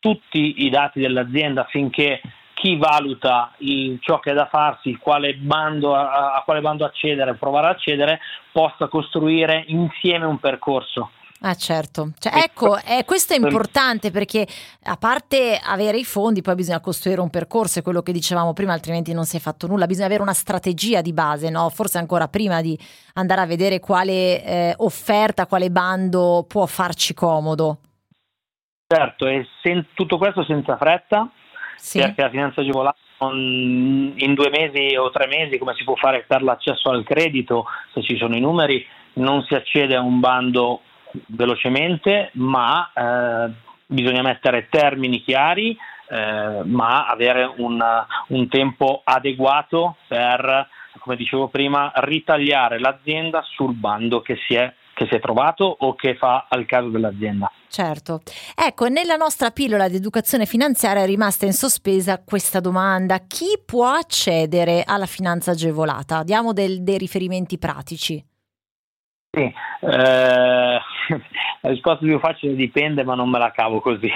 tutti 0.00 0.64
i 0.64 0.70
dati 0.70 0.98
dell'azienda 0.98 1.60
affinché 1.62 2.20
chi 2.66 2.76
valuta 2.76 3.52
il- 3.58 3.98
ciò 4.00 4.18
che 4.18 4.32
è 4.32 4.34
da 4.34 4.46
farsi, 4.46 4.96
quale 4.96 5.34
bando, 5.36 5.94
a, 5.94 6.34
a 6.34 6.42
quale 6.44 6.60
bando 6.60 6.84
accedere, 6.84 7.34
provare 7.34 7.68
ad 7.68 7.74
accedere, 7.74 8.18
possa 8.50 8.88
costruire 8.88 9.62
insieme 9.68 10.26
un 10.26 10.38
percorso. 10.40 11.10
Ah 11.42 11.54
certo, 11.54 12.12
cioè, 12.18 12.32
ecco, 12.34 12.76
eh, 12.78 13.04
questo 13.04 13.34
è 13.34 13.36
importante 13.36 14.10
perché 14.10 14.46
a 14.84 14.96
parte 14.96 15.60
avere 15.62 15.98
i 15.98 16.04
fondi 16.04 16.40
poi 16.40 16.54
bisogna 16.56 16.80
costruire 16.80 17.20
un 17.20 17.30
percorso, 17.30 17.78
è 17.78 17.82
quello 17.82 18.00
che 18.00 18.10
dicevamo 18.10 18.52
prima, 18.52 18.72
altrimenti 18.72 19.12
non 19.12 19.26
si 19.26 19.36
è 19.36 19.40
fatto 19.40 19.68
nulla, 19.68 19.86
bisogna 19.86 20.06
avere 20.06 20.22
una 20.22 20.32
strategia 20.32 21.02
di 21.02 21.12
base, 21.12 21.50
no? 21.50 21.68
forse 21.68 21.98
ancora 21.98 22.26
prima 22.26 22.62
di 22.62 22.76
andare 23.14 23.42
a 23.42 23.46
vedere 23.46 23.78
quale 23.78 24.42
eh, 24.42 24.74
offerta, 24.78 25.46
quale 25.46 25.70
bando 25.70 26.46
può 26.48 26.66
farci 26.66 27.14
comodo. 27.14 27.78
Certo, 28.88 29.26
e 29.26 29.46
sen- 29.62 29.86
tutto 29.94 30.16
questo 30.16 30.42
senza 30.42 30.76
fretta, 30.76 31.30
perché 32.00 32.22
la 32.22 32.30
finanza 32.30 32.60
agevolata 32.60 32.98
non- 33.18 34.12
in 34.16 34.34
due 34.34 34.50
mesi 34.50 34.94
o 34.96 35.10
tre 35.10 35.26
mesi, 35.26 35.58
come 35.58 35.74
si 35.74 35.84
può 35.84 35.94
fare 35.94 36.24
per 36.26 36.42
l'accesso 36.42 36.90
al 36.90 37.04
credito, 37.04 37.66
se 37.92 38.02
ci 38.02 38.16
sono 38.16 38.36
i 38.36 38.40
numeri, 38.40 38.84
non 39.14 39.42
si 39.42 39.54
accede 39.54 39.96
a 39.96 40.00
un 40.00 40.20
bando 40.20 40.80
velocemente, 41.28 42.30
ma 42.34 42.90
eh, 42.92 43.50
bisogna 43.86 44.22
mettere 44.22 44.68
termini 44.68 45.22
chiari, 45.22 45.76
eh, 46.08 46.60
ma 46.64 47.06
avere 47.06 47.50
un, 47.56 47.82
un 48.28 48.48
tempo 48.48 49.00
adeguato 49.04 49.96
per, 50.06 50.68
come 50.98 51.16
dicevo 51.16 51.48
prima, 51.48 51.90
ritagliare 51.96 52.78
l'azienda 52.78 53.42
sul 53.42 53.74
bando 53.74 54.20
che 54.20 54.36
si 54.46 54.54
è, 54.54 54.72
che 54.96 55.06
si 55.10 55.14
è 55.14 55.20
trovato 55.20 55.64
o 55.64 55.94
che 55.94 56.16
fa 56.16 56.46
al 56.48 56.64
caso 56.64 56.88
dell'azienda. 56.88 57.52
Certo. 57.68 58.22
Ecco, 58.54 58.88
nella 58.88 59.16
nostra 59.16 59.50
pillola 59.50 59.88
di 59.88 59.96
educazione 59.96 60.46
finanziaria 60.46 61.02
è 61.02 61.06
rimasta 61.06 61.44
in 61.44 61.52
sospesa 61.52 62.22
questa 62.24 62.60
domanda. 62.60 63.18
Chi 63.26 63.60
può 63.62 63.88
accedere 63.88 64.82
alla 64.86 65.04
finanza 65.04 65.50
agevolata? 65.50 66.22
Diamo 66.22 66.54
del- 66.54 66.82
dei 66.82 66.96
riferimenti 66.96 67.58
pratici. 67.58 68.24
Sì, 69.36 69.42
eh, 69.42 70.78
la 71.60 71.68
risposta 71.68 71.98
più 72.06 72.18
facile 72.18 72.54
dipende, 72.54 73.04
ma 73.04 73.14
non 73.14 73.28
me 73.28 73.38
la 73.38 73.50
cavo 73.50 73.80
così. 73.82 74.06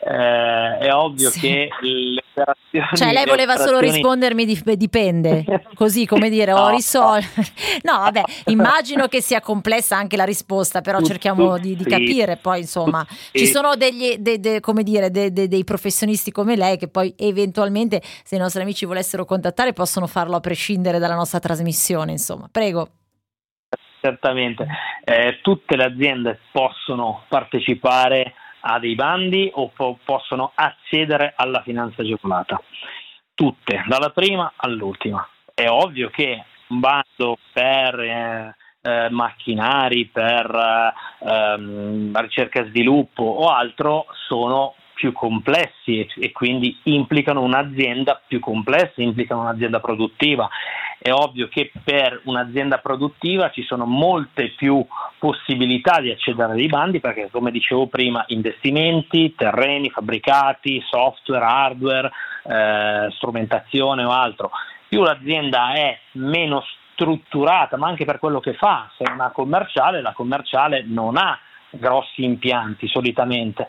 Eh, 0.00 0.78
è 0.78 0.92
ovvio 0.92 1.30
Sì. 1.30 1.40
che 1.40 1.68
le 1.80 2.22
operazioni. 2.34 2.86
Cioè, 2.96 3.12
lei 3.14 3.24
le 3.24 3.30
voleva 3.30 3.56
solo 3.56 3.78
operazioni- 3.78 3.92
rispondermi 3.94 4.44
di- 4.44 4.76
dipende, 4.76 5.44
così 5.74 6.04
come 6.04 6.28
dire, 6.28 6.52
ho 6.52 6.68
No, 6.68 6.68
risolto. 6.68 7.26
No, 7.82 7.98
vabbè, 7.98 8.22
immagino 8.46 9.06
che 9.06 9.22
sia 9.22 9.40
complessa 9.40 9.96
anche 9.96 10.16
la 10.18 10.24
risposta, 10.24 10.82
però 10.82 11.00
cerchiamo 11.00 11.56
di, 11.58 11.74
di 11.74 11.84
capire. 11.84 12.36
Poi, 12.36 12.60
insomma, 12.60 13.06
ci 13.32 13.46
sono 13.46 13.74
degli, 13.74 14.16
de- 14.18 14.38
de- 14.38 14.60
come 14.60 14.82
dire, 14.82 15.10
de- 15.10 15.32
dei 15.32 15.64
professionisti 15.64 16.30
come 16.30 16.56
lei 16.56 16.76
che 16.76 16.88
poi 16.88 17.14
eventualmente, 17.16 18.02
se 18.22 18.36
i 18.36 18.38
nostri 18.38 18.60
amici 18.60 18.84
volessero 18.84 19.24
contattare, 19.24 19.72
possono 19.72 20.06
farlo 20.06 20.36
a 20.36 20.40
prescindere 20.40 20.98
dalla 20.98 21.14
nostra 21.14 21.38
trasmissione. 21.38 22.12
Insomma, 22.12 22.48
prego. 22.52 22.88
Certamente, 24.00 24.66
Eh, 25.04 25.38
tutte 25.40 25.74
le 25.76 25.84
aziende 25.84 26.38
possono 26.52 27.24
partecipare 27.28 28.34
a 28.60 28.78
dei 28.78 28.94
bandi 28.94 29.50
o 29.54 29.68
po- 29.68 29.98
possono 30.04 30.52
accedere 30.54 31.32
alla 31.34 31.62
finanza 31.62 32.02
agevolata. 32.02 32.60
Tutte, 33.34 33.84
dalla 33.86 34.10
prima 34.10 34.52
all'ultima. 34.56 35.26
È 35.54 35.66
ovvio 35.66 36.10
che 36.10 36.44
un 36.68 36.80
bando 36.80 37.38
per 37.52 38.00
eh, 38.00 38.54
eh, 38.82 39.08
macchinari, 39.10 40.06
per 40.06 40.94
eh, 41.22 41.26
ehm, 41.28 42.20
ricerca 42.20 42.60
e 42.60 42.66
sviluppo 42.66 43.22
o 43.22 43.48
altro 43.48 44.06
sono 44.26 44.74
più 44.98 45.12
complessi 45.12 46.00
e, 46.00 46.08
e 46.18 46.32
quindi 46.32 46.76
implicano 46.84 47.42
un'azienda 47.42 48.20
più 48.26 48.40
complessa, 48.40 49.00
implicano 49.00 49.42
un'azienda 49.42 49.78
produttiva 49.78 50.48
è 51.00 51.12
ovvio 51.12 51.46
che 51.46 51.70
per 51.84 52.20
un'azienda 52.24 52.78
produttiva 52.78 53.50
ci 53.50 53.62
sono 53.62 53.86
molte 53.86 54.48
più 54.56 54.84
possibilità 55.18 56.00
di 56.00 56.10
accedere 56.10 56.54
ai 56.54 56.66
bandi 56.66 56.98
perché 56.98 57.28
come 57.30 57.52
dicevo 57.52 57.86
prima 57.86 58.24
investimenti, 58.28 59.32
terreni, 59.36 59.90
fabbricati, 59.90 60.82
software, 60.88 61.44
hardware, 61.44 62.10
eh, 62.42 63.12
strumentazione 63.12 64.02
o 64.02 64.10
altro. 64.10 64.50
Più 64.88 65.02
l'azienda 65.02 65.72
è 65.74 65.96
meno 66.12 66.64
strutturata, 66.92 67.76
ma 67.76 67.86
anche 67.86 68.04
per 68.04 68.18
quello 68.18 68.40
che 68.40 68.54
fa, 68.54 68.90
se 68.96 69.04
è 69.04 69.12
una 69.12 69.30
commerciale, 69.30 70.02
la 70.02 70.12
commerciale 70.12 70.82
non 70.84 71.16
ha 71.16 71.38
grossi 71.70 72.24
impianti 72.24 72.88
solitamente, 72.88 73.66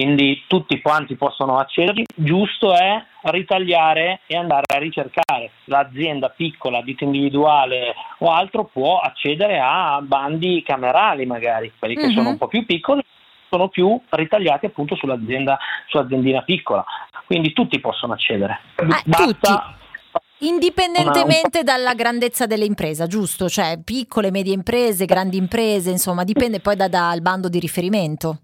quindi 0.00 0.44
tutti 0.46 0.80
quanti 0.80 1.16
possono 1.16 1.58
accederci, 1.58 2.04
giusto 2.14 2.72
è 2.72 3.04
ritagliare 3.22 4.20
e 4.26 4.36
andare 4.36 4.62
a 4.72 4.78
ricercare. 4.78 5.50
L'azienda 5.64 6.28
piccola, 6.28 6.80
ditta 6.80 7.02
individuale 7.02 7.92
o 8.18 8.30
altro 8.30 8.64
può 8.66 9.00
accedere 9.00 9.58
a 9.60 10.00
bandi 10.00 10.62
camerali 10.64 11.26
magari, 11.26 11.72
quelli 11.76 11.96
che 11.96 12.06
Mhm. 12.06 12.12
sono 12.14 12.28
un 12.30 12.38
po' 12.38 12.46
più 12.46 12.64
piccoli 12.64 13.02
sono 13.50 13.68
più 13.68 14.00
ritagliati 14.10 14.66
appunto 14.66 14.94
sull'azienda, 14.94 15.58
sull'aziendina 15.88 16.42
piccola, 16.42 16.84
quindi 17.26 17.52
tutti 17.52 17.80
possono 17.80 18.12
accedere. 18.12 18.60
Basta 19.04 19.74
Indipendentemente 20.42 21.62
dalla 21.62 21.92
grandezza 21.94 22.46
dell'impresa, 22.46 23.06
giusto? 23.06 23.48
Cioè 23.48 23.78
piccole, 23.84 24.30
medie 24.30 24.54
imprese, 24.54 25.04
grandi 25.04 25.36
imprese, 25.36 25.90
insomma, 25.90 26.24
dipende 26.24 26.60
poi 26.60 26.76
da- 26.76 26.88
dal 26.88 27.20
bando 27.20 27.50
di 27.50 27.58
riferimento. 27.58 28.38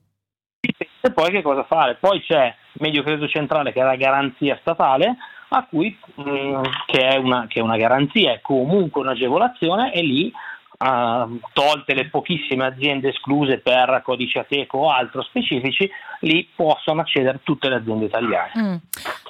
E 1.07 1.13
poi 1.13 1.31
che 1.31 1.41
cosa 1.41 1.63
fare? 1.63 1.95
Poi 2.01 2.21
c'è 2.21 2.53
Medio 2.81 3.05
Credito 3.05 3.29
Centrale 3.29 3.73
che 3.73 3.81
è 3.81 3.85
la 3.85 3.95
garanzia 3.95 4.59
statale, 4.61 5.17
a 5.51 5.65
cui, 5.71 5.97
mh, 6.17 6.63
che, 6.87 7.07
è 7.07 7.17
una, 7.17 7.47
che 7.47 7.61
è 7.61 7.63
una 7.63 7.77
garanzia, 7.77 8.33
è 8.33 8.41
comunque 8.41 9.03
un'agevolazione 9.03 9.93
e 9.93 10.03
lì, 10.03 10.33
ah, 10.79 11.29
tolte 11.53 11.95
le 11.95 12.09
pochissime 12.09 12.67
aziende 12.67 13.11
escluse 13.11 13.59
per 13.59 14.03
codice 14.05 14.41
ateco 14.41 14.79
o 14.79 14.91
altro 14.91 15.23
specifici, 15.23 15.89
lì 16.23 16.49
possono 16.57 17.03
accedere 17.03 17.39
tutte 17.45 17.69
le 17.69 17.77
aziende 17.77 18.07
italiane. 18.07 18.51
Mm. 18.59 18.75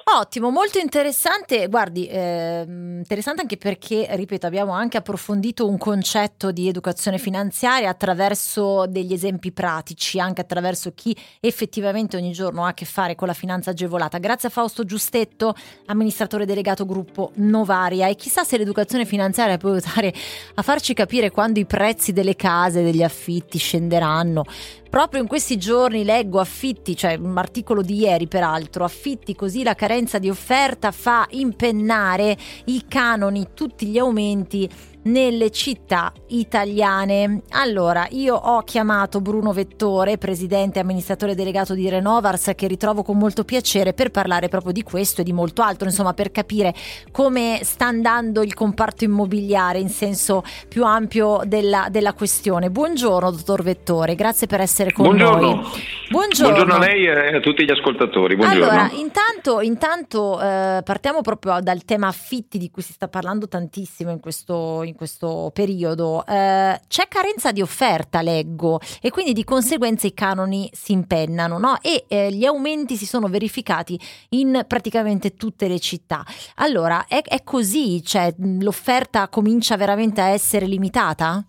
Ottimo, 0.09 0.51
molto 0.51 0.79
interessante. 0.79 1.67
Guardi, 1.67 2.07
ehm, 2.09 2.99
interessante 2.99 3.41
anche 3.41 3.57
perché, 3.57 4.07
ripeto, 4.09 4.47
abbiamo 4.47 4.71
anche 4.71 4.97
approfondito 4.97 5.67
un 5.67 5.79
concetto 5.79 6.53
di 6.53 6.69
educazione 6.69 7.19
finanziaria 7.19 7.89
attraverso 7.89 8.87
degli 8.87 9.13
esempi 9.13 9.51
pratici, 9.51 10.21
anche 10.21 10.43
attraverso 10.43 10.93
chi 10.95 11.15
effettivamente 11.41 12.17
ogni 12.17 12.31
giorno 12.31 12.65
ha 12.65 12.69
a 12.69 12.75
che 12.75 12.85
fare 12.85 13.17
con 13.17 13.27
la 13.27 13.35
finanza 13.35 13.71
agevolata. 13.71 14.19
Grazie 14.19 14.47
a 14.47 14.53
Fausto 14.53 14.85
Giustetto, 14.85 15.57
amministratore 15.87 16.45
delegato 16.45 16.87
gruppo 16.87 17.33
Novaria. 17.35 18.07
E 18.07 18.15
chissà 18.15 18.45
se 18.45 18.59
l'educazione 18.59 19.07
finanziaria 19.07 19.57
può 19.57 19.71
aiutare 19.71 20.15
a 20.55 20.63
farci 20.63 20.95
capire 20.95 21.33
quando 21.33 21.59
i 21.59 21.67
prezzi 21.67 22.13
delle 22.13 22.37
case, 22.37 22.85
degli 22.85 23.03
affitti 23.03 23.59
scenderanno. 23.59 24.45
Proprio 24.89 25.21
in 25.21 25.27
questi 25.27 25.59
giorni 25.59 26.05
leggo 26.05 26.39
affitti, 26.39 26.97
cioè 26.97 27.17
un 27.17 27.37
articolo 27.37 27.83
di 27.83 27.99
ieri 27.99 28.29
peraltro, 28.29 28.85
affitti 28.85 29.35
così 29.35 29.63
la 29.63 29.75
carenza 29.97 30.19
di 30.19 30.29
offerta 30.29 30.91
fa 30.91 31.27
impennare 31.31 32.37
i 32.67 32.85
canoni, 32.87 33.49
tutti 33.55 33.87
gli 33.87 33.97
aumenti 33.97 34.69
nelle 35.07 35.51
città 35.51 36.13
italiane. 36.29 37.43
Allora, 37.51 38.07
io 38.11 38.35
ho 38.35 38.63
chiamato 38.63 39.21
Bruno 39.21 39.53
Vettore, 39.53 40.19
presidente 40.19 40.79
e 40.79 40.83
amministratore 40.83 41.35
delegato 41.35 41.75
di 41.75 41.89
Renovars, 41.89 42.53
che 42.55 42.67
ritrovo 42.67 43.03
con 43.03 43.17
molto 43.17 43.45
piacere 43.45 43.93
per 43.93 44.11
parlare 44.11 44.49
proprio 44.49 44.73
di 44.73 44.83
questo 44.83 45.21
e 45.21 45.25
di 45.25 45.33
molto 45.33 45.63
altro, 45.63 45.87
insomma, 45.89 46.15
per 46.15 46.31
capire 46.31 46.75
come 47.11 47.61
sta 47.63 47.87
andando 47.87 48.43
il 48.43 48.55
comparto 48.55 49.05
immobiliare 49.05 49.79
in 49.79 49.89
senso 49.89 50.43
più 50.69 50.85
ampio 50.85 51.41
della, 51.45 51.89
della 51.91 52.13
questione. 52.13 52.71
Buongiorno, 52.71 53.31
dottor 53.31 53.63
Vettore, 53.63 54.15
grazie 54.15 54.47
per 54.47 54.61
essere 54.61 54.93
con 54.93 55.07
Buongiorno. 55.07 55.55
noi. 55.55 55.65
Buongiorno. 56.09 56.75
a 56.75 56.79
lei 56.79 57.07
e 57.07 57.37
a 57.37 57.41
tutti 57.41 57.65
gli 57.65 57.71
ascoltatori. 57.71 58.37
Buongiorno. 58.37 58.65
Allora, 58.65 58.91
intanto, 58.93 59.61
intanto 59.61 60.41
eh, 60.41 60.81
partiamo 60.85 61.21
proprio 61.21 61.61
dal 61.61 61.85
tema 61.85 62.09
affitti 62.09 62.59
di 62.59 62.71
cui 62.71 62.83
si 62.83 62.93
sta 62.93 63.09
parlando 63.09 63.49
tantissimo 63.49 64.11
in 64.11 64.21
questo, 64.21 64.83
in 64.83 64.95
questo 64.97 65.51
periodo. 65.55 66.25
Eh, 66.27 66.81
c'è 66.89 67.09
carenza 67.09 67.53
di 67.53 67.63
offerta, 67.63 68.23
leggo, 68.23 68.81
e 69.01 69.11
quindi 69.11 69.33
di 69.33 69.45
conseguenza 69.45 70.07
i 70.07 70.15
canoni 70.15 70.69
si 70.73 70.93
impennano, 70.93 71.59
no? 71.59 71.79
E 71.81 72.07
eh, 72.09 72.33
gli 72.33 72.45
aumenti 72.45 72.97
si 72.97 73.07
sono 73.07 73.29
verificati 73.29 73.99
in 74.31 74.65
praticamente 74.67 75.35
tutte 75.35 75.69
le 75.69 75.79
città. 75.79 76.25
Allora, 76.57 77.07
è, 77.07 77.23
è 77.23 77.43
così? 77.45 78.03
Cioè, 78.03 78.35
l'offerta 78.61 79.29
comincia 79.29 79.77
veramente 79.77 80.21
a 80.21 80.29
essere 80.29 80.67
limitata? 80.67 81.45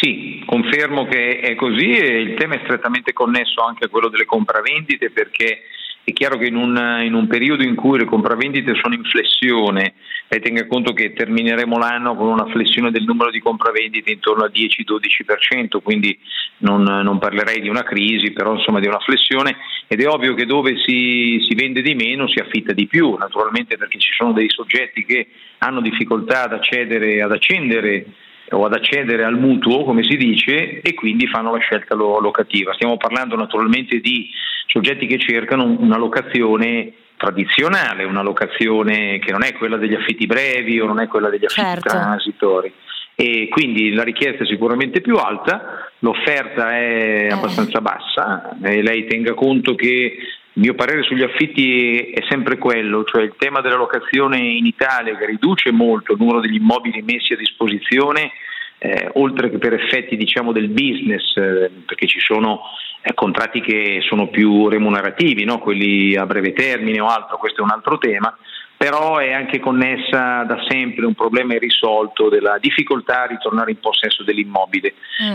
Sì, 0.00 0.42
confermo 0.46 1.06
che 1.06 1.40
è 1.40 1.54
così 1.56 1.90
e 1.90 2.20
il 2.20 2.34
tema 2.34 2.54
è 2.54 2.60
strettamente 2.64 3.12
connesso 3.12 3.62
anche 3.62 3.84
a 3.84 3.88
quello 3.88 4.08
delle 4.08 4.24
compravendite 4.24 5.10
perché 5.10 5.60
è 6.02 6.12
chiaro 6.12 6.38
che 6.38 6.46
in 6.46 6.56
un, 6.56 6.76
in 7.04 7.14
un 7.14 7.26
periodo 7.26 7.62
in 7.62 7.74
cui 7.74 7.98
le 7.98 8.04
compravendite 8.04 8.74
sono 8.80 8.94
in 8.94 9.04
flessione, 9.04 9.94
lei 10.28 10.40
tenga 10.40 10.66
conto 10.66 10.92
che 10.92 11.12
termineremo 11.12 11.78
l'anno 11.78 12.14
con 12.16 12.28
una 12.28 12.46
flessione 12.46 12.90
del 12.90 13.04
numero 13.04 13.30
di 13.30 13.40
compravendite 13.40 14.10
intorno 14.10 14.44
al 14.44 14.52
10-12%, 14.52 15.80
quindi 15.82 16.18
non, 16.58 16.82
non 16.82 17.18
parlerei 17.18 17.60
di 17.60 17.68
una 17.68 17.82
crisi, 17.82 18.32
però 18.32 18.54
insomma 18.54 18.80
di 18.80 18.86
una 18.86 18.98
flessione 18.98 19.56
ed 19.86 20.00
è 20.00 20.08
ovvio 20.08 20.34
che 20.34 20.46
dove 20.46 20.76
si, 20.84 21.44
si 21.46 21.54
vende 21.54 21.82
di 21.82 21.94
meno 21.94 22.28
si 22.28 22.38
affitta 22.38 22.72
di 22.72 22.86
più, 22.86 23.16
naturalmente 23.16 23.76
perché 23.76 23.98
ci 23.98 24.12
sono 24.16 24.32
dei 24.32 24.48
soggetti 24.48 25.04
che 25.04 25.26
hanno 25.58 25.80
difficoltà 25.80 26.44
ad 26.44 26.52
accedere, 26.52 27.22
ad 27.22 27.32
accendere 27.32 28.06
o 28.52 28.64
ad 28.64 28.74
accedere 28.74 29.24
al 29.24 29.38
mutuo, 29.38 29.84
come 29.84 30.02
si 30.02 30.16
dice, 30.16 30.80
e 30.80 30.94
quindi 30.94 31.26
fanno 31.26 31.52
la 31.52 31.58
scelta 31.58 31.94
lo- 31.94 32.18
locativa. 32.20 32.72
Stiamo 32.74 32.96
parlando 32.96 33.36
naturalmente 33.36 34.00
di 34.00 34.28
soggetti 34.66 35.06
che 35.06 35.18
cercano 35.18 35.64
un- 35.64 35.76
una 35.80 35.96
locazione 35.96 36.92
tradizionale, 37.16 38.04
una 38.04 38.22
locazione 38.22 39.18
che 39.18 39.30
non 39.30 39.44
è 39.44 39.52
quella 39.54 39.76
degli 39.76 39.94
affitti 39.94 40.26
brevi 40.26 40.80
o 40.80 40.86
non 40.86 41.00
è 41.00 41.06
quella 41.06 41.28
degli 41.28 41.44
affitti 41.44 41.66
Certo. 41.66 41.88
transitori. 41.88 42.72
E 43.14 43.48
quindi 43.50 43.92
la 43.92 44.02
richiesta 44.02 44.44
è 44.44 44.46
sicuramente 44.46 45.02
più 45.02 45.16
alta, 45.16 45.90
l'offerta 45.98 46.70
è 46.70 47.26
abbastanza 47.30 47.82
bassa 47.82 48.56
e 48.62 48.80
lei 48.82 49.06
tenga 49.06 49.34
conto 49.34 49.74
che 49.74 50.16
il 50.52 50.62
mio 50.62 50.74
parere 50.74 51.04
sugli 51.04 51.22
affitti 51.22 52.10
è 52.10 52.24
sempre 52.28 52.58
quello, 52.58 53.04
cioè 53.04 53.22
il 53.22 53.34
tema 53.38 53.60
della 53.60 53.76
locazione 53.76 54.38
in 54.38 54.66
Italia 54.66 55.16
che 55.16 55.26
riduce 55.26 55.70
molto 55.70 56.12
il 56.12 56.18
numero 56.18 56.40
degli 56.40 56.56
immobili 56.56 57.02
messi 57.02 57.34
a 57.34 57.36
disposizione, 57.36 58.32
eh, 58.78 59.10
oltre 59.14 59.48
che 59.48 59.58
per 59.58 59.74
effetti 59.74 60.16
diciamo 60.16 60.50
del 60.50 60.68
business, 60.68 61.36
eh, 61.36 61.70
perché 61.86 62.08
ci 62.08 62.18
sono 62.18 62.62
eh, 63.02 63.14
contratti 63.14 63.60
che 63.60 64.00
sono 64.02 64.26
più 64.26 64.68
remunerativi, 64.68 65.44
no? 65.44 65.60
quelli 65.60 66.16
a 66.16 66.26
breve 66.26 66.52
termine 66.52 67.00
o 67.00 67.06
altro, 67.06 67.38
questo 67.38 67.60
è 67.60 67.64
un 67.64 67.70
altro 67.70 67.98
tema, 67.98 68.36
però 68.76 69.18
è 69.18 69.32
anche 69.32 69.60
connessa 69.60 70.42
da 70.42 70.64
sempre 70.66 71.06
un 71.06 71.14
problema 71.14 71.54
irrisolto 71.54 72.28
della 72.28 72.56
difficoltà 72.58 73.22
a 73.22 73.26
ritornare 73.26 73.70
in 73.70 73.78
possesso 73.78 74.24
dell'immobile. 74.24 74.94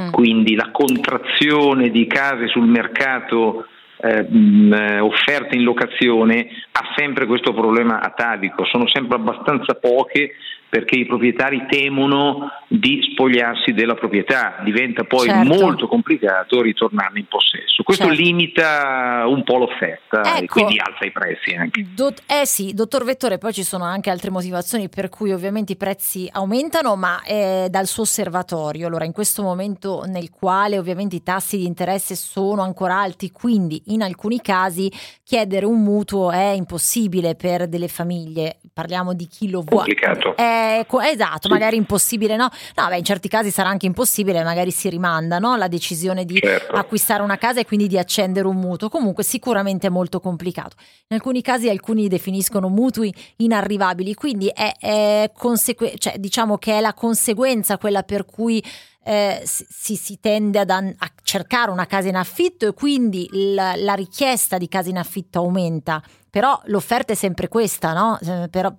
Quindi 0.09 0.55
la 0.55 0.71
contrazione 0.71 1.91
di 1.91 2.07
case 2.07 2.47
sul 2.47 2.65
mercato 2.65 3.67
eh, 4.05 4.27
eh, 4.29 4.99
offerte 4.99 5.55
in 5.55 5.63
locazione 5.63 6.47
ha 6.71 6.93
sempre 6.95 7.25
questo 7.25 7.53
problema 7.53 7.99
atavico, 7.99 8.63
sono 8.65 8.87
sempre 8.87 9.15
abbastanza 9.15 9.73
poche 9.73 10.33
perché 10.69 10.95
i 10.97 11.05
proprietari 11.05 11.65
temono 11.69 12.49
di 12.67 12.99
spogliarsi 13.11 13.71
della 13.73 13.93
proprietà, 13.95 14.59
diventa 14.63 15.03
poi 15.03 15.27
Certo. 15.29 15.53
molto 15.63 15.87
complicato 15.87 16.61
ritornarne 16.61 17.19
in 17.19 17.27
possesso. 17.27 17.83
Questo 17.83 18.05
Certo. 18.07 18.21
limita 18.21 19.23
un 19.27 19.43
po' 19.43 19.57
l'offerta 19.57 20.21
e 20.35 20.43
Ecco. 20.43 20.53
quindi 20.53 20.77
alza 20.79 21.05
i 21.05 21.11
prezzi 21.11 21.53
anche. 21.53 21.85
Dot- 21.93 22.23
eh 22.27 22.45
sì, 22.45 22.73
dottor 22.73 23.03
Vettore, 23.05 23.37
poi 23.37 23.53
ci 23.53 23.63
sono 23.63 23.83
anche 23.83 24.09
altre 24.09 24.31
motivazioni 24.31 24.89
per 24.89 25.09
cui 25.09 25.31
ovviamente 25.31 25.73
i 25.73 25.77
prezzi 25.77 26.27
aumentano, 26.31 26.95
ma 26.95 27.21
è 27.23 27.67
dal 27.69 27.85
suo 27.85 28.03
osservatorio. 28.03 28.87
Allora, 28.87 29.05
in 29.05 29.11
questo 29.11 29.43
momento 29.43 30.03
nel 30.07 30.29
quale 30.29 30.77
ovviamente 30.77 31.15
i 31.15 31.23
tassi 31.23 31.57
di 31.57 31.65
interesse 31.65 32.15
sono 32.15 32.63
ancora 32.63 32.99
alti, 32.99 33.31
quindi 33.31 33.81
in 33.87 34.01
alcuni 34.01 34.41
casi 34.41 34.91
chiedere 35.23 35.65
un 35.65 35.81
mutuo 35.83 36.31
è 36.31 36.49
impossibile 36.49 37.35
per 37.35 37.67
delle 37.67 37.87
famiglie. 37.87 38.57
Parliamo 38.73 39.13
di 39.13 39.27
chi 39.27 39.49
lo 39.49 39.61
vuole. 39.61 39.93
Complicato. 39.93 40.35
Eh, 40.37 40.54
co- 40.87 41.01
esatto, 41.01 41.49
magari 41.49 41.75
impossibile, 41.77 42.35
no? 42.35 42.49
No, 42.75 42.87
beh, 42.87 42.97
in 42.97 43.03
certi 43.03 43.27
casi 43.27 43.51
sarà 43.51 43.69
anche 43.69 43.85
impossibile, 43.85 44.43
magari 44.43 44.71
si 44.71 44.89
rimanda 44.89 45.39
no? 45.39 45.55
la 45.55 45.67
decisione 45.67 46.25
di 46.25 46.37
Certo. 46.39 46.73
acquistare 46.73 47.23
una 47.23 47.37
casa 47.37 47.59
e 47.59 47.65
quindi 47.65 47.87
di 47.87 47.97
accendere 47.97 48.47
un 48.47 48.55
mutuo. 48.57 48.89
Comunque 48.89 49.23
sicuramente 49.23 49.87
è 49.87 49.89
molto 49.89 50.19
complicato. 50.19 50.75
In 51.07 51.15
alcuni 51.15 51.41
casi 51.41 51.69
alcuni 51.69 52.07
definiscono 52.07 52.67
mutui 52.69 53.13
inarrivabili, 53.37 54.13
quindi 54.13 54.47
è, 54.47 54.73
è 54.79 55.31
consegue- 55.35 55.97
cioè, 55.97 56.17
diciamo 56.17 56.57
che 56.57 56.77
è 56.77 56.81
la 56.81 56.93
conseguenza 56.93 57.77
quella 57.77 58.03
per 58.03 58.25
cui 58.25 58.63
eh, 59.07 59.41
si, 59.45 59.95
si- 59.95 60.19
tende 60.19 60.57
ad 60.59 60.69
an- 60.71 60.93
a 60.97 61.11
cercare 61.23 61.69
una 61.69 61.85
casa 61.85 62.07
in 62.09 62.15
affitto 62.15 62.65
e 62.67 62.73
quindi 62.73 63.27
la, 63.31 63.75
la 63.75 63.93
richiesta 63.93 64.57
di 64.57 64.67
case 64.67 64.89
in 64.89 64.97
affitto 64.97 65.39
aumenta 65.39 66.01
però 66.35 66.59
l'offerta 66.65 67.13
è 67.13 67.15
sempre 67.15 67.47
questa, 67.47 67.93
no? 67.93 68.19
Eh, 68.21 68.49
però, 68.49 68.69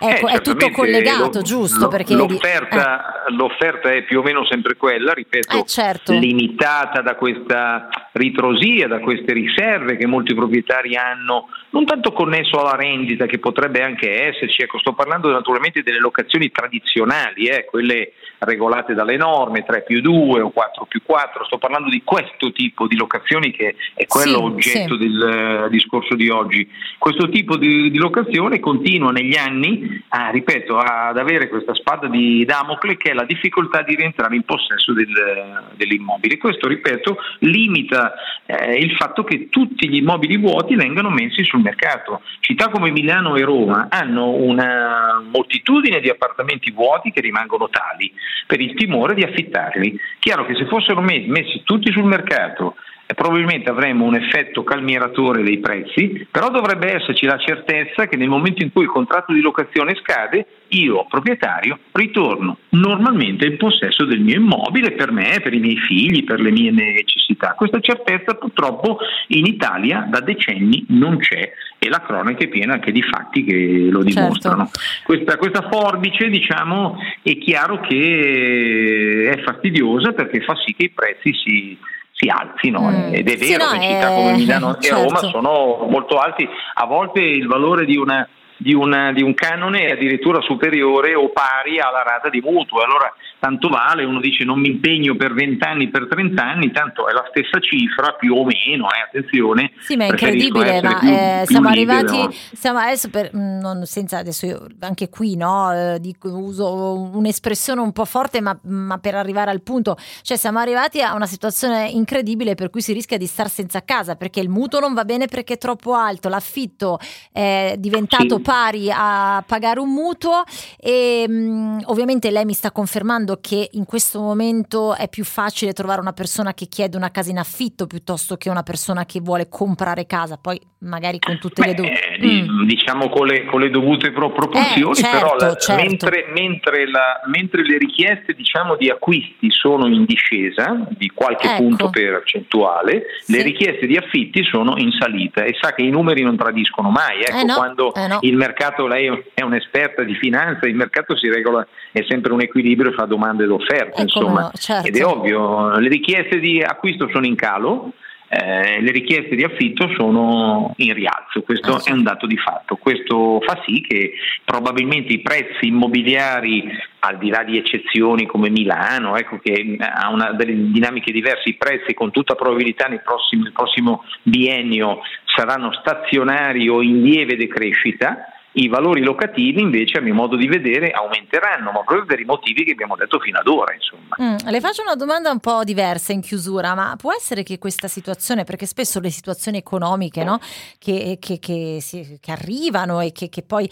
ecco, 0.00 0.26
Eh, 0.26 0.32
è 0.32 0.40
tutto 0.40 0.68
collegato, 0.72 1.30
lo- 1.38 1.42
giusto? 1.42 1.86
perché 1.86 2.12
l'offerta, 2.12 3.22
l'offerta 3.28 3.92
è 3.92 4.02
più 4.02 4.18
o 4.18 4.22
meno 4.24 4.44
sempre 4.46 4.74
quella, 4.74 5.12
ripeto, 5.12 5.58
Eh, 5.58 5.64
certo. 5.64 6.12
limitata 6.12 7.02
da 7.02 7.14
questa 7.14 7.88
ritrosia, 8.14 8.88
da 8.88 8.98
queste 8.98 9.32
riserve 9.32 9.96
che 9.96 10.08
molti 10.08 10.34
proprietari 10.34 10.96
hanno, 10.96 11.46
non 11.70 11.84
tanto 11.84 12.10
connesso 12.12 12.58
alla 12.58 12.74
rendita 12.74 13.26
che 13.26 13.38
potrebbe 13.38 13.80
anche 13.80 14.26
esserci, 14.26 14.62
ecco, 14.62 14.80
sto 14.80 14.92
parlando 14.94 15.30
naturalmente 15.30 15.84
delle 15.84 16.00
locazioni 16.00 16.50
tradizionali, 16.50 17.46
eh, 17.46 17.64
quelle 17.64 18.14
regolate 18.40 18.92
dalle 18.92 19.16
norme 19.16 19.64
3 19.64 19.84
più 19.84 20.00
2 20.00 20.40
o 20.40 20.50
4 20.50 20.84
più 20.86 21.00
4, 21.04 21.44
sto 21.44 21.58
parlando 21.58 21.88
di 21.88 22.02
questo 22.04 22.50
tipo 22.50 22.88
di 22.88 22.96
locazioni 22.96 23.52
che 23.52 23.76
è 23.94 24.04
quello 24.06 24.38
Sì, 24.38 24.44
oggetto 24.44 24.94
sì. 24.94 25.08
del 25.08 25.64
eh, 25.66 25.70
discorso 25.70 26.14
di 26.16 26.28
oggi. 26.28 26.68
Questo 27.04 27.28
tipo 27.28 27.58
di, 27.58 27.90
di 27.90 27.98
locazione 27.98 28.60
continua 28.60 29.10
negli 29.10 29.36
anni, 29.36 30.02
a, 30.08 30.30
ripeto, 30.30 30.78
ad 30.78 31.18
avere 31.18 31.50
questa 31.50 31.74
spada 31.74 32.06
di 32.06 32.46
Damocle 32.46 32.96
che 32.96 33.10
è 33.10 33.12
la 33.12 33.26
difficoltà 33.26 33.82
di 33.82 33.94
rientrare 33.94 34.34
in 34.34 34.42
possesso 34.44 34.94
del- 34.94 35.74
dell'immobile. 35.76 36.38
Questo, 36.38 36.66
ripeto, 36.66 37.18
limita 37.40 38.14
eh, 38.46 38.78
il 38.78 38.96
fatto 38.96 39.22
che 39.22 39.50
tutti 39.50 39.86
gli 39.86 39.96
immobili 39.96 40.38
vuoti 40.38 40.76
vengano 40.76 41.10
messi 41.10 41.44
sul 41.44 41.60
mercato. 41.60 42.22
Città 42.40 42.70
come 42.70 42.90
Milano 42.90 43.36
e 43.36 43.44
Roma 43.44 43.88
hanno 43.90 44.30
una 44.30 45.22
moltitudine 45.30 46.00
di 46.00 46.08
appartamenti 46.08 46.70
vuoti 46.70 47.10
che 47.10 47.20
rimangono 47.20 47.68
tali 47.68 48.10
per 48.46 48.62
il 48.62 48.72
timore 48.76 49.12
di 49.12 49.24
affittarli. 49.24 50.00
Chiaro 50.20 50.46
che 50.46 50.54
se 50.54 50.64
fossero 50.68 51.02
me- 51.02 51.26
messi 51.28 51.60
tutti 51.64 51.92
sul 51.92 52.04
mercato 52.04 52.76
probabilmente 53.14 53.70
avremmo 53.70 54.04
un 54.04 54.14
effetto 54.14 54.64
calmieratore 54.64 55.42
dei 55.42 55.58
prezzi, 55.58 56.26
però 56.30 56.50
dovrebbe 56.50 56.94
esserci 56.94 57.26
la 57.26 57.38
certezza 57.38 58.06
che 58.06 58.16
nel 58.16 58.28
momento 58.28 58.62
in 58.62 58.72
cui 58.72 58.82
il 58.84 58.90
contratto 58.90 59.32
di 59.32 59.40
locazione 59.40 59.94
scade, 60.02 60.46
io, 60.68 61.06
proprietario, 61.08 61.78
ritorno 61.92 62.58
normalmente 62.70 63.46
in 63.46 63.56
possesso 63.56 64.04
del 64.04 64.20
mio 64.20 64.36
immobile 64.36 64.92
per 64.92 65.12
me, 65.12 65.40
per 65.42 65.54
i 65.54 65.60
miei 65.60 65.76
figli, 65.76 66.24
per 66.24 66.40
le 66.40 66.50
mie 66.50 66.70
necessità. 66.70 67.54
Questa 67.56 67.80
certezza 67.80 68.34
purtroppo 68.34 68.98
in 69.28 69.46
Italia 69.46 70.06
da 70.08 70.20
decenni 70.20 70.84
non 70.88 71.18
c'è 71.18 71.52
e 71.78 71.88
la 71.88 72.00
cronaca 72.00 72.42
è 72.42 72.48
piena 72.48 72.74
anche 72.74 72.92
di 72.92 73.02
fatti 73.02 73.44
che 73.44 73.88
lo 73.90 74.02
dimostrano. 74.02 74.70
Questa, 75.04 75.36
questa 75.36 75.68
forbice, 75.70 76.28
diciamo, 76.28 76.96
è 77.22 77.36
chiaro 77.38 77.80
che 77.80 79.30
è 79.30 79.42
fastidiosa 79.42 80.12
perché 80.12 80.40
fa 80.40 80.54
sì 80.64 80.74
che 80.74 80.84
i 80.84 80.90
prezzi 80.90 81.32
si, 81.34 81.78
si 82.14 82.28
alzino 82.28 82.80
Mm. 82.90 83.12
ed 83.14 83.28
è 83.28 83.36
Sì, 83.36 83.50
vero 83.52 83.64
no, 83.64 83.70
che 83.72 83.80
città 83.86 84.10
è- 84.10 84.14
come 84.14 84.32
Milano 84.34 84.76
e 84.80 84.88
Roma 84.90 85.18
certo. 85.18 85.28
sono 85.28 85.86
molto 85.90 86.16
alti, 86.18 86.48
a 86.74 86.86
volte 86.86 87.20
il 87.20 87.46
valore 87.46 87.84
di 87.84 87.96
una 87.96 88.26
di, 88.56 88.72
una- 88.74 89.12
di 89.12 89.22
un 89.22 89.34
canone 89.34 89.90
addirittura 89.90 90.40
superiore 90.42 91.14
o 91.14 91.30
pari 91.30 91.78
alla 91.80 92.02
rata 92.02 92.28
di 92.28 92.40
mutuo. 92.40 92.80
Allora 92.80 93.12
tanto 93.38 93.68
vale, 93.68 94.04
uno 94.04 94.20
dice 94.20 94.44
non 94.44 94.58
mi 94.60 94.68
impegno 94.68 95.16
per 95.16 95.34
20 95.34 95.64
anni, 95.64 95.88
per 95.88 96.06
30 96.08 96.42
anni, 96.42 96.70
tanto 96.72 97.08
è 97.08 97.12
la 97.12 97.26
stessa 97.28 97.58
cifra 97.60 98.12
più 98.14 98.34
o 98.34 98.44
meno, 98.44 98.86
eh, 98.90 99.00
attenzione. 99.06 99.72
Sì, 99.80 99.96
ma 99.96 100.04
è 100.04 100.08
incredibile, 100.08 100.80
ma 100.82 100.98
più- 100.98 101.08
eh, 101.08 101.42
più 101.44 101.50
siamo 101.54 101.70
libero. 101.70 101.98
arrivati, 102.08 102.36
siamo 102.54 102.78
adesso 102.78 103.10
per, 103.10 103.30
mm, 103.36 103.58
non, 103.60 103.84
senza 103.84 104.18
adesso 104.18 104.46
io 104.46 104.66
anche 104.80 105.08
qui, 105.10 105.36
no, 105.36 105.72
eh, 105.72 106.00
dico- 106.00 106.28
uso 106.28 107.10
un'espressione 107.12 107.80
un 107.80 107.92
po' 107.92 108.04
forte, 108.04 108.40
ma, 108.40 108.56
ma 108.62 108.98
per 108.98 109.14
arrivare 109.14 109.50
al 109.50 109.62
punto, 109.62 109.96
cioè 110.22 110.36
siamo 110.36 110.58
arrivati 110.58 111.02
a 111.02 111.14
una 111.14 111.26
situazione 111.26 111.88
incredibile 111.90 112.54
per 112.54 112.70
cui 112.70 112.80
si 112.80 112.92
rischia 112.92 113.18
di 113.18 113.26
star 113.26 113.48
senza 113.48 113.82
casa 113.84 114.16
perché 114.16 114.40
il 114.40 114.48
mutuo 114.48 114.80
non 114.80 114.94
va 114.94 115.04
bene 115.04 115.26
perché 115.26 115.54
è 115.54 115.58
troppo 115.58 115.94
alto, 115.94 116.28
l'affitto 116.28 116.98
è 117.32 117.74
diventato 117.78 118.36
Sì. 118.36 118.42
Pari 118.44 118.90
a 118.94 119.42
pagare 119.46 119.80
un 119.80 119.90
mutuo 119.92 120.42
e 120.78 121.24
mm, 121.28 121.78
ovviamente 121.86 122.30
lei 122.30 122.44
mi 122.44 122.52
sta 122.52 122.70
confermando 122.70 123.38
che 123.40 123.70
in 123.72 123.86
questo 123.86 124.20
momento 124.20 124.94
è 124.94 125.08
più 125.08 125.24
facile 125.24 125.72
trovare 125.72 126.00
una 126.00 126.12
persona 126.12 126.52
che 126.52 126.66
chiede 126.66 126.96
una 126.98 127.10
casa 127.10 127.30
in 127.30 127.38
affitto 127.38 127.86
piuttosto 127.86 128.36
che 128.36 128.50
una 128.50 128.62
persona 128.62 129.06
che 129.06 129.20
vuole 129.20 129.48
comprare 129.48 130.04
casa, 130.06 130.36
poi 130.36 130.60
magari 130.84 131.18
con 131.18 131.38
tutte 131.38 131.64
le 131.64 131.72
dovute. 131.72 132.14
Eh, 132.14 132.18
di- 132.18 132.46
diciamo 132.66 133.08
con 133.08 133.26
le, 133.26 133.46
con 133.46 133.60
le 133.60 133.70
dovute 133.70 134.12
pro- 134.12 134.30
proporzioni, 134.32 134.90
Eh, 134.92 134.94
certo, 135.02 135.16
però 135.18 135.34
la- 135.36 135.54
certo. 135.56 135.82
mentre, 135.82 136.26
mentre 136.34 136.90
la- 136.90 137.20
mentre 137.26 137.62
le 137.62 137.78
richieste 137.78 138.34
diciamo, 138.34 138.76
di 138.76 138.90
acquisti 138.90 139.50
sono 139.50 139.86
in 139.86 140.04
discesa 140.04 140.86
di 140.90 141.08
qualche 141.08 141.46
Ecco. 141.46 141.56
punto 141.62 141.88
percentuale, 141.90 143.04
le 143.26 143.42
richieste 143.42 143.86
di 143.86 143.96
affitti 143.96 144.44
sono 144.44 144.74
in 144.76 144.90
salita 144.98 145.42
e 145.44 145.56
sa 145.60 145.72
che 145.72 145.82
i 145.82 145.90
numeri 145.90 146.22
non 146.22 146.36
tradiscono 146.36 146.90
mai. 146.90 147.22
Ecco, 147.22 147.36
Eh 147.38 147.44
no, 147.44 147.54
quando 147.54 147.94
eh 147.94 148.06
no. 148.08 148.18
il 148.20 148.33
mercato, 148.36 148.86
lei 148.86 149.24
è 149.34 149.42
un'esperta 149.42 150.02
di 150.02 150.14
finanza, 150.14 150.66
il 150.66 150.74
mercato 150.74 151.16
si 151.16 151.28
regola, 151.28 151.66
è 151.92 152.04
sempre 152.08 152.32
un 152.32 152.40
equilibrio 152.40 152.92
fra 152.92 153.06
domande 153.06 153.44
ed 153.44 153.50
offerte, 153.50 154.00
Eh, 154.00 154.02
insomma. 154.02 154.40
no, 154.42 154.50
certo. 154.54 154.88
Ed 154.88 154.96
è 154.96 155.04
ovvio, 155.04 155.78
le 155.78 155.88
richieste 155.88 156.38
di 156.38 156.62
acquisto 156.62 157.08
sono 157.12 157.26
in 157.26 157.34
calo, 157.36 157.92
eh, 158.34 158.80
le 158.80 158.90
richieste 158.90 159.36
di 159.36 159.44
affitto 159.44 159.88
sono 159.96 160.72
in 160.78 160.92
rialzo, 160.92 161.42
questo 161.42 161.80
è 161.84 161.92
un 161.92 162.02
dato 162.02 162.26
di 162.26 162.36
fatto. 162.36 162.74
Questo 162.76 163.40
fa 163.46 163.62
sì 163.64 163.80
che 163.80 164.14
probabilmente 164.44 165.12
i 165.12 165.20
prezzi 165.20 165.66
immobiliari, 165.66 166.68
al 167.00 167.18
di 167.18 167.28
là 167.30 167.44
di 167.44 167.58
eccezioni 167.58 168.26
come 168.26 168.50
Milano, 168.50 169.16
ecco, 169.16 169.38
che 169.38 169.76
ha 169.78 170.10
una, 170.10 170.32
delle 170.32 170.70
dinamiche 170.72 171.12
diverse, 171.12 171.48
i 171.48 171.54
prezzi 171.54 171.94
con 171.94 172.10
tutta 172.10 172.34
probabilità 172.34 172.86
nel 172.86 173.02
prossimo, 173.02 173.44
nel 173.44 173.52
prossimo 173.52 174.04
biennio 174.22 175.00
saranno 175.24 175.72
stazionari 175.72 176.68
o 176.68 176.82
in 176.82 177.02
lieve 177.02 177.36
decrescita. 177.36 178.28
I 178.56 178.68
valori 178.68 179.02
locativi 179.02 179.60
invece, 179.60 179.98
a 179.98 180.00
mio 180.00 180.14
modo 180.14 180.36
di 180.36 180.46
vedere, 180.46 180.90
aumenteranno, 180.92 181.72
ma 181.72 181.82
proprio 181.82 182.04
per 182.06 182.20
i 182.20 182.24
motivi 182.24 182.64
che 182.64 182.70
abbiamo 182.72 182.94
detto 182.96 183.18
fino 183.18 183.38
ad 183.38 183.48
ora. 183.48 183.74
Mm, 184.22 184.36
le 184.48 184.60
faccio 184.60 184.82
una 184.82 184.94
domanda 184.94 185.30
un 185.32 185.40
po' 185.40 185.64
diversa 185.64 186.12
in 186.12 186.20
chiusura, 186.20 186.74
ma 186.74 186.94
può 186.96 187.12
essere 187.12 187.42
che 187.42 187.58
questa 187.58 187.88
situazione, 187.88 188.44
perché 188.44 188.66
spesso 188.66 189.00
le 189.00 189.10
situazioni 189.10 189.58
economiche 189.58 190.22
no, 190.22 190.38
che, 190.78 191.16
che- 191.20 191.38
che 191.40 191.78
si- 191.80 192.18
che 192.20 192.30
arrivano 192.30 193.00
e 193.00 193.10
che, 193.10 193.28
che 193.28 193.42
poi 193.42 193.68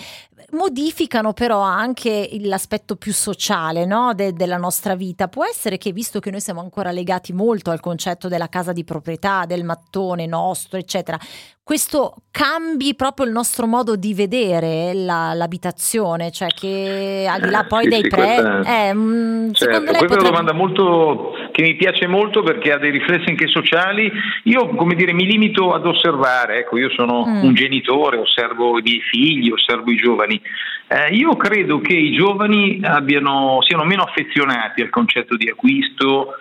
modificano 0.50 1.32
però 1.32 1.60
anche 1.60 2.28
l'aspetto 2.40 2.96
più 2.96 3.12
sociale 3.12 3.84
no, 3.86 4.12
de- 4.14 4.32
della 4.32 4.56
nostra 4.56 4.96
vita, 4.96 5.28
può 5.28 5.44
essere 5.44 5.78
che 5.78 5.92
visto 5.92 6.18
che 6.18 6.30
noi 6.32 6.40
siamo 6.40 6.60
ancora 6.60 6.90
legati 6.90 7.32
molto 7.32 7.70
al 7.70 7.78
concetto 7.80 8.26
della 8.28 8.48
casa 8.48 8.72
di 8.72 8.82
proprietà, 8.84 9.44
del 9.46 9.62
mattone 9.64 10.26
nostro, 10.26 10.78
eccetera, 10.78 11.18
questo 11.64 12.14
cambi 12.32 12.94
proprio 12.96 13.24
il 13.26 13.32
nostro 13.32 13.66
modo 13.66 13.94
di 13.94 14.14
vedere 14.14 14.92
la- 14.94 15.32
l'abitazione, 15.32 16.30
cioè 16.32 16.48
che 16.48 17.26
al 17.30 17.40
di 17.40 17.50
là 17.50 17.64
poi 17.64 17.84
Sì, 17.84 17.88
dei 17.90 18.00
sì, 18.02 18.08
prezzi, 18.08 18.42
questa- 18.42 18.88
eh, 18.88 18.94
mm, 18.94 19.50
secondo 19.50 19.54
Certo, 19.54 19.82
questa 19.84 19.92
è 19.92 19.96
potrebbe... 20.08 20.14
una 20.14 20.28
domanda 20.30 20.52
molto, 20.52 21.32
che 21.52 21.62
mi 21.62 21.76
piace 21.76 22.06
molto 22.08 22.42
perché 22.42 22.72
ha 22.72 22.78
dei 22.78 22.90
riflessi 22.90 23.28
anche 23.28 23.46
sociali. 23.46 24.10
Io, 24.44 24.68
come 24.74 24.94
dire, 24.94 25.12
mi 25.12 25.24
limito 25.24 25.72
ad 25.72 25.86
osservare, 25.86 26.58
ecco, 26.58 26.78
io 26.78 26.90
sono 26.90 27.24
Mm. 27.26 27.44
un 27.44 27.54
genitore, 27.54 28.18
osservo 28.18 28.78
i 28.78 28.82
miei 28.82 29.00
figli, 29.00 29.50
osservo 29.50 29.90
i 29.90 29.96
giovani. 29.96 30.40
Eh, 30.88 31.14
io 31.14 31.36
credo 31.36 31.80
che 31.80 31.94
i 31.94 32.12
giovani 32.12 32.80
abbiano, 32.82 33.58
siano 33.62 33.84
meno 33.84 34.02
affezionati 34.02 34.82
al 34.82 34.90
concetto 34.90 35.36
di 35.36 35.48
acquisto 35.48 36.34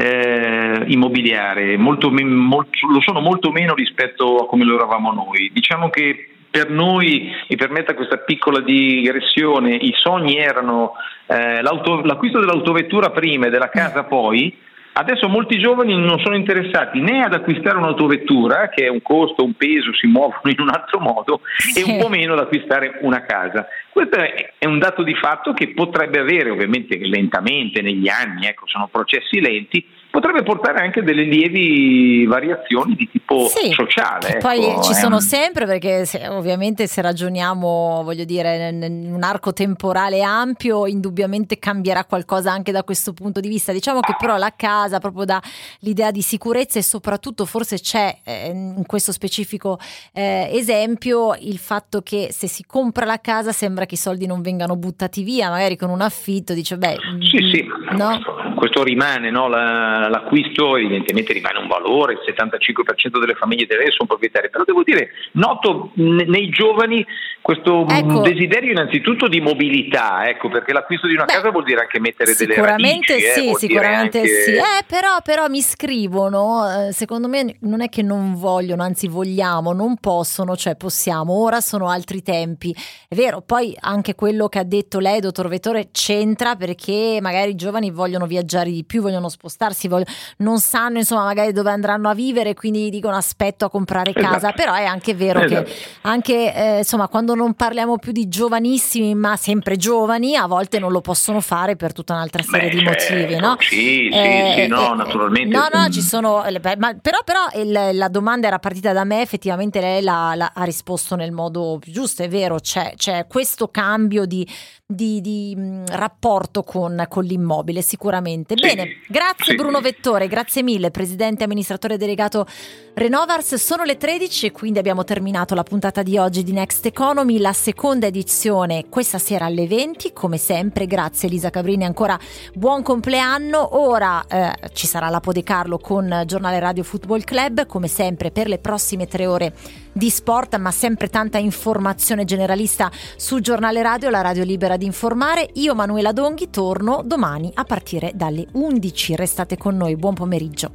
eh, 0.00 0.84
immobiliare, 0.86 1.76
molto 1.76 2.08
molto- 2.10 2.70
lo 2.88 3.00
sono 3.00 3.18
molto 3.18 3.50
meno 3.50 3.74
rispetto 3.74 4.36
a 4.36 4.46
come 4.46 4.64
lo 4.64 4.76
eravamo 4.76 5.12
noi. 5.12 5.50
Diciamo 5.52 5.90
che 5.90 6.34
per 6.48 6.70
noi, 6.70 7.32
mi 7.48 7.56
permetta 7.56 7.94
questa 7.94 8.18
piccola 8.18 8.60
digressione, 8.60 9.74
i 9.74 9.92
sogni 9.96 10.36
erano 10.36 10.92
eh, 11.26 11.60
l'acquisto 11.62 12.38
dell'autovettura 12.38 13.10
prima 13.10 13.46
e 13.46 13.50
della 13.50 13.70
casa 13.70 14.04
poi. 14.04 14.56
Adesso 14.98 15.28
molti 15.28 15.60
giovani 15.60 15.94
non 15.94 16.18
sono 16.18 16.34
interessati 16.34 17.00
né 17.00 17.22
ad 17.22 17.32
acquistare 17.32 17.78
un'autovettura, 17.78 18.68
che 18.68 18.86
è 18.86 18.88
un 18.88 19.00
costo, 19.00 19.44
un 19.44 19.54
peso, 19.54 19.94
si 19.94 20.08
muovono 20.08 20.50
in 20.50 20.60
un 20.60 20.70
altro 20.70 20.98
modo, 20.98 21.42
e 21.72 21.84
un 21.84 22.00
po' 22.00 22.08
meno 22.08 22.32
ad 22.32 22.40
acquistare 22.40 22.98
una 23.02 23.22
casa. 23.22 23.68
Questo 23.92 24.16
è 24.16 24.54
è 24.58 24.66
un 24.66 24.80
dato 24.80 25.04
di 25.04 25.14
fatto 25.14 25.52
che 25.52 25.68
potrebbe 25.68 26.18
avere, 26.18 26.50
ovviamente 26.50 26.98
lentamente 26.98 27.80
negli 27.80 28.08
anni, 28.08 28.46
ecco, 28.46 28.66
sono 28.66 28.88
processi 28.88 29.40
lenti, 29.40 29.86
potrebbe 30.10 30.42
portare 30.42 30.80
anche 30.84 31.02
delle 31.02 31.22
lievi 31.24 32.24
variazioni 32.26 32.94
di 32.94 33.08
tipo 33.10 33.46
Sì, 33.48 33.70
sociale. 33.72 34.32
che 34.32 34.38
poi 34.38 34.64
ecco, 34.64 34.82
ci 34.82 34.94
sono 34.94 35.16
un- 35.16 35.20
sempre 35.20 35.66
perché 35.66 36.04
se- 36.06 36.26
ovviamente 36.28 36.86
se 36.86 37.02
ragioniamo 37.02 38.00
voglio 38.02 38.24
dire 38.24 38.68
in 38.70 39.10
un 39.12 39.22
arco 39.22 39.52
temporale 39.52 40.22
ampio 40.22 40.86
indubbiamente 40.86 41.58
cambierà 41.58 42.04
qualcosa 42.04 42.50
anche 42.52 42.72
da 42.72 42.82
questo 42.84 43.12
punto 43.12 43.40
di 43.40 43.48
vista 43.48 43.72
diciamo 43.72 44.00
che 44.00 44.14
però 44.18 44.36
la 44.36 44.52
casa 44.56 44.98
proprio 44.98 45.24
dà 45.24 45.40
l'idea 45.80 46.10
di 46.10 46.22
sicurezza 46.22 46.78
e 46.78 46.82
soprattutto 46.82 47.44
forse 47.44 47.78
c'è 47.78 48.18
eh, 48.24 48.48
in 48.48 48.84
questo 48.86 49.12
specifico 49.12 49.78
eh, 50.12 50.48
esempio 50.52 51.34
il 51.38 51.58
fatto 51.58 52.00
che 52.02 52.28
se 52.32 52.46
si 52.48 52.64
compra 52.66 53.04
la 53.04 53.20
casa 53.20 53.52
sembra 53.52 53.84
che 53.86 53.94
i 53.94 53.98
soldi 53.98 54.26
non 54.26 54.40
vengano 54.40 54.74
buttati 54.76 55.22
via 55.22 55.50
magari 55.50 55.76
con 55.76 55.90
un 55.90 56.00
affitto 56.00 56.54
dice 56.54 56.76
beh 56.78 56.96
Sì, 57.20 57.38
sì. 57.52 57.66
no? 57.96 58.18
Questo 58.58 58.82
rimane, 58.82 59.30
no? 59.30 59.48
La, 59.48 60.08
l'acquisto 60.08 60.76
evidentemente 60.76 61.32
rimane 61.32 61.58
un 61.58 61.68
valore, 61.68 62.14
il 62.14 62.20
75% 62.26 63.18
delle 63.20 63.34
famiglie 63.34 63.62
italiane 63.62 63.90
sono 63.92 64.08
proprietarie, 64.08 64.50
però 64.50 64.64
devo 64.64 64.82
dire, 64.82 65.10
noto 65.32 65.92
n- 65.94 66.24
nei 66.26 66.50
giovani 66.50 67.06
questo 67.40 67.84
mh, 67.84 67.90
Ecco. 67.90 68.20
desiderio 68.22 68.72
innanzitutto 68.72 69.28
di 69.28 69.40
mobilità, 69.40 70.28
ecco, 70.28 70.48
perché 70.48 70.72
l'acquisto 70.72 71.06
di 71.06 71.14
una 71.14 71.24
casa 71.24 71.50
vuol 71.50 71.62
dire 71.64 71.80
anche 71.82 72.00
mettere 72.00 72.34
delle 72.34 72.54
Sicuramente 72.54 73.12
radici, 73.12 73.28
eh, 73.28 73.32
sì, 73.32 73.40
dire 73.42 73.54
sicuramente 73.54 74.18
anche- 74.18 74.42
sì. 74.42 74.50
Eh, 74.50 74.84
però, 74.86 75.16
però 75.22 75.46
mi 75.48 75.60
scrivono, 75.60 76.88
eh, 76.88 76.92
secondo 76.92 77.28
me 77.28 77.56
non 77.60 77.80
è 77.80 77.88
che 77.88 78.02
non 78.02 78.34
vogliono, 78.34 78.82
anzi 78.82 79.06
vogliamo, 79.06 79.72
non 79.72 79.96
possono, 79.98 80.56
cioè 80.56 80.76
possiamo, 80.76 81.32
ora 81.42 81.60
sono 81.60 81.88
altri 81.88 82.22
tempi. 82.22 82.74
È 83.08 83.14
vero, 83.14 83.40
poi 83.40 83.74
anche 83.80 84.14
quello 84.16 84.48
che 84.48 84.58
ha 84.58 84.64
detto 84.64 84.98
lei, 84.98 85.20
dottor 85.20 85.48
Vettore, 85.48 85.88
c'entra 85.92 86.56
perché 86.56 87.18
magari 87.22 87.52
i 87.52 87.54
giovani 87.54 87.90
vogliono 87.90 88.26
viaggiare 88.26 88.46
di 88.72 88.84
più, 88.84 89.02
vogliono 89.02 89.28
spostarsi, 89.28 89.88
voglio- 89.88 90.06
non 90.38 90.58
sanno 90.60 90.98
insomma 90.98 91.24
magari 91.24 91.52
dove 91.52 91.70
andranno 91.70 92.08
a 92.08 92.14
vivere, 92.14 92.54
quindi 92.54 92.88
dicono 92.90 93.16
aspetto 93.16 93.64
a 93.64 93.70
comprare 93.70 94.12
casa, 94.12 94.36
Esatto. 94.36 94.54
però 94.56 94.74
è 94.74 94.84
anche 94.84 95.14
vero 95.14 95.40
Esatto. 95.40 95.64
che 95.64 95.74
anche 96.02 96.54
eh, 96.54 96.78
insomma 96.78 97.08
quando 97.08 97.34
non 97.34 97.54
parliamo 97.54 97.98
più 97.98 98.12
di 98.12 98.28
giovanissimi 98.28 99.14
ma 99.14 99.36
sempre 99.36 99.76
giovani 99.76 100.36
a 100.36 100.46
volte 100.46 100.78
non 100.78 100.90
lo 100.92 101.00
possono 101.00 101.40
fare 101.40 101.76
per 101.76 101.92
tutta 101.92 102.14
un'altra 102.14 102.42
serie 102.42 102.68
Beh, 102.70 102.76
di 102.76 102.82
motivi 102.82 103.36
no? 103.36 103.56
certo, 103.58 103.62
Sì, 103.64 104.08
sì, 104.10 104.16
Eh, 104.18 104.54
sì, 104.62 104.66
no, 104.68 104.92
eh, 104.92 104.96
naturalmente. 104.96 105.56
no 105.56 105.66
no 105.72 105.86
Mm. 105.86 105.90
ci 105.90 106.00
sono 106.00 106.44
eh, 106.44 106.60
ma- 106.78 106.94
però, 107.00 107.18
però 107.24 107.40
il- 107.62 107.96
la 107.96 108.08
domanda 108.08 108.46
era 108.46 108.58
partita 108.58 108.92
da 108.92 109.04
me 109.04 109.20
effettivamente 109.20 109.80
lei 109.80 110.02
l'ha- 110.02 110.34
l'ha- 110.34 110.52
ha 110.54 110.64
risposto 110.64 111.14
nel 111.16 111.32
modo 111.32 111.78
più 111.80 111.92
giusto 111.92 112.22
è 112.22 112.28
vero 112.28 112.58
c'è, 112.58 112.94
c'è 112.96 113.26
questo 113.28 113.68
cambio 113.68 114.24
di, 114.24 114.46
di- 114.90 115.20
di, 115.20 115.54
mh, 115.54 115.84
rapporto 115.88 116.62
con, 116.62 117.04
con 117.10 117.22
l'immobile 117.22 117.82
sicuramente. 117.82 118.54
Bene 118.54 119.02
grazie 119.06 119.52
sì. 119.52 119.54
Bruno 119.54 119.82
Vettore 119.82 120.28
grazie 120.28 120.62
mille 120.62 120.90
presidente 120.90 121.42
e 121.42 121.44
amministratore 121.44 121.98
delegato 121.98 122.46
Renovars. 122.94 123.56
Sono 123.56 123.84
le 123.84 123.98
13 123.98 124.46
e 124.46 124.50
quindi 124.50 124.78
abbiamo 124.78 125.04
terminato 125.04 125.54
la 125.54 125.62
puntata 125.62 126.02
di 126.02 126.16
oggi 126.16 126.42
di 126.42 126.52
Next 126.52 126.86
Economy, 126.86 127.36
la 127.36 127.52
seconda 127.52 128.06
edizione 128.06 128.86
questa 128.88 129.18
sera 129.18 129.44
alle 129.44 129.66
20, 129.66 130.14
come 130.14 130.38
sempre 130.38 130.86
grazie 130.86 131.28
Elisa 131.28 131.50
Cabrini, 131.50 131.84
ancora 131.84 132.18
buon 132.54 132.82
compleanno, 132.82 133.76
ora 133.78 134.24
eh, 134.26 134.70
ci 134.72 134.86
sarà 134.86 135.10
la 135.10 135.20
Pode 135.20 135.42
Carlo 135.42 135.76
con 135.76 136.22
Giornale 136.24 136.60
Radio 136.60 136.82
Football 136.82 137.24
Club, 137.24 137.66
come 137.66 137.88
sempre 137.88 138.30
per 138.30 138.48
le 138.48 138.56
prossime 138.58 139.06
tre 139.06 139.26
ore 139.26 139.52
di 139.98 140.10
sport, 140.10 140.56
ma 140.56 140.70
sempre 140.70 141.08
tanta 141.08 141.38
informazione 141.38 142.24
generalista 142.24 142.90
su 143.16 143.40
Giornale 143.40 143.82
Radio, 143.82 144.08
la 144.08 144.20
radio 144.20 144.44
libera 144.44 144.76
di 144.76 144.86
informare. 144.86 145.50
Io 145.54 145.74
Manuela 145.74 146.12
Donghi 146.12 146.48
torno 146.50 147.02
domani 147.04 147.50
a 147.52 147.64
partire 147.64 148.12
dalle 148.14 148.46
11, 148.52 149.16
restate 149.16 149.56
con 149.56 149.76
noi, 149.76 149.96
buon 149.96 150.14
pomeriggio. 150.14 150.70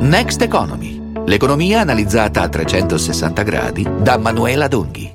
Next 0.00 0.40
Economy. 0.40 1.00
L'economia 1.26 1.80
analizzata 1.80 2.40
a 2.40 2.48
360 2.48 3.42
gradi 3.42 3.86
da 4.00 4.16
Manuela 4.16 4.66
Donghi. 4.66 5.10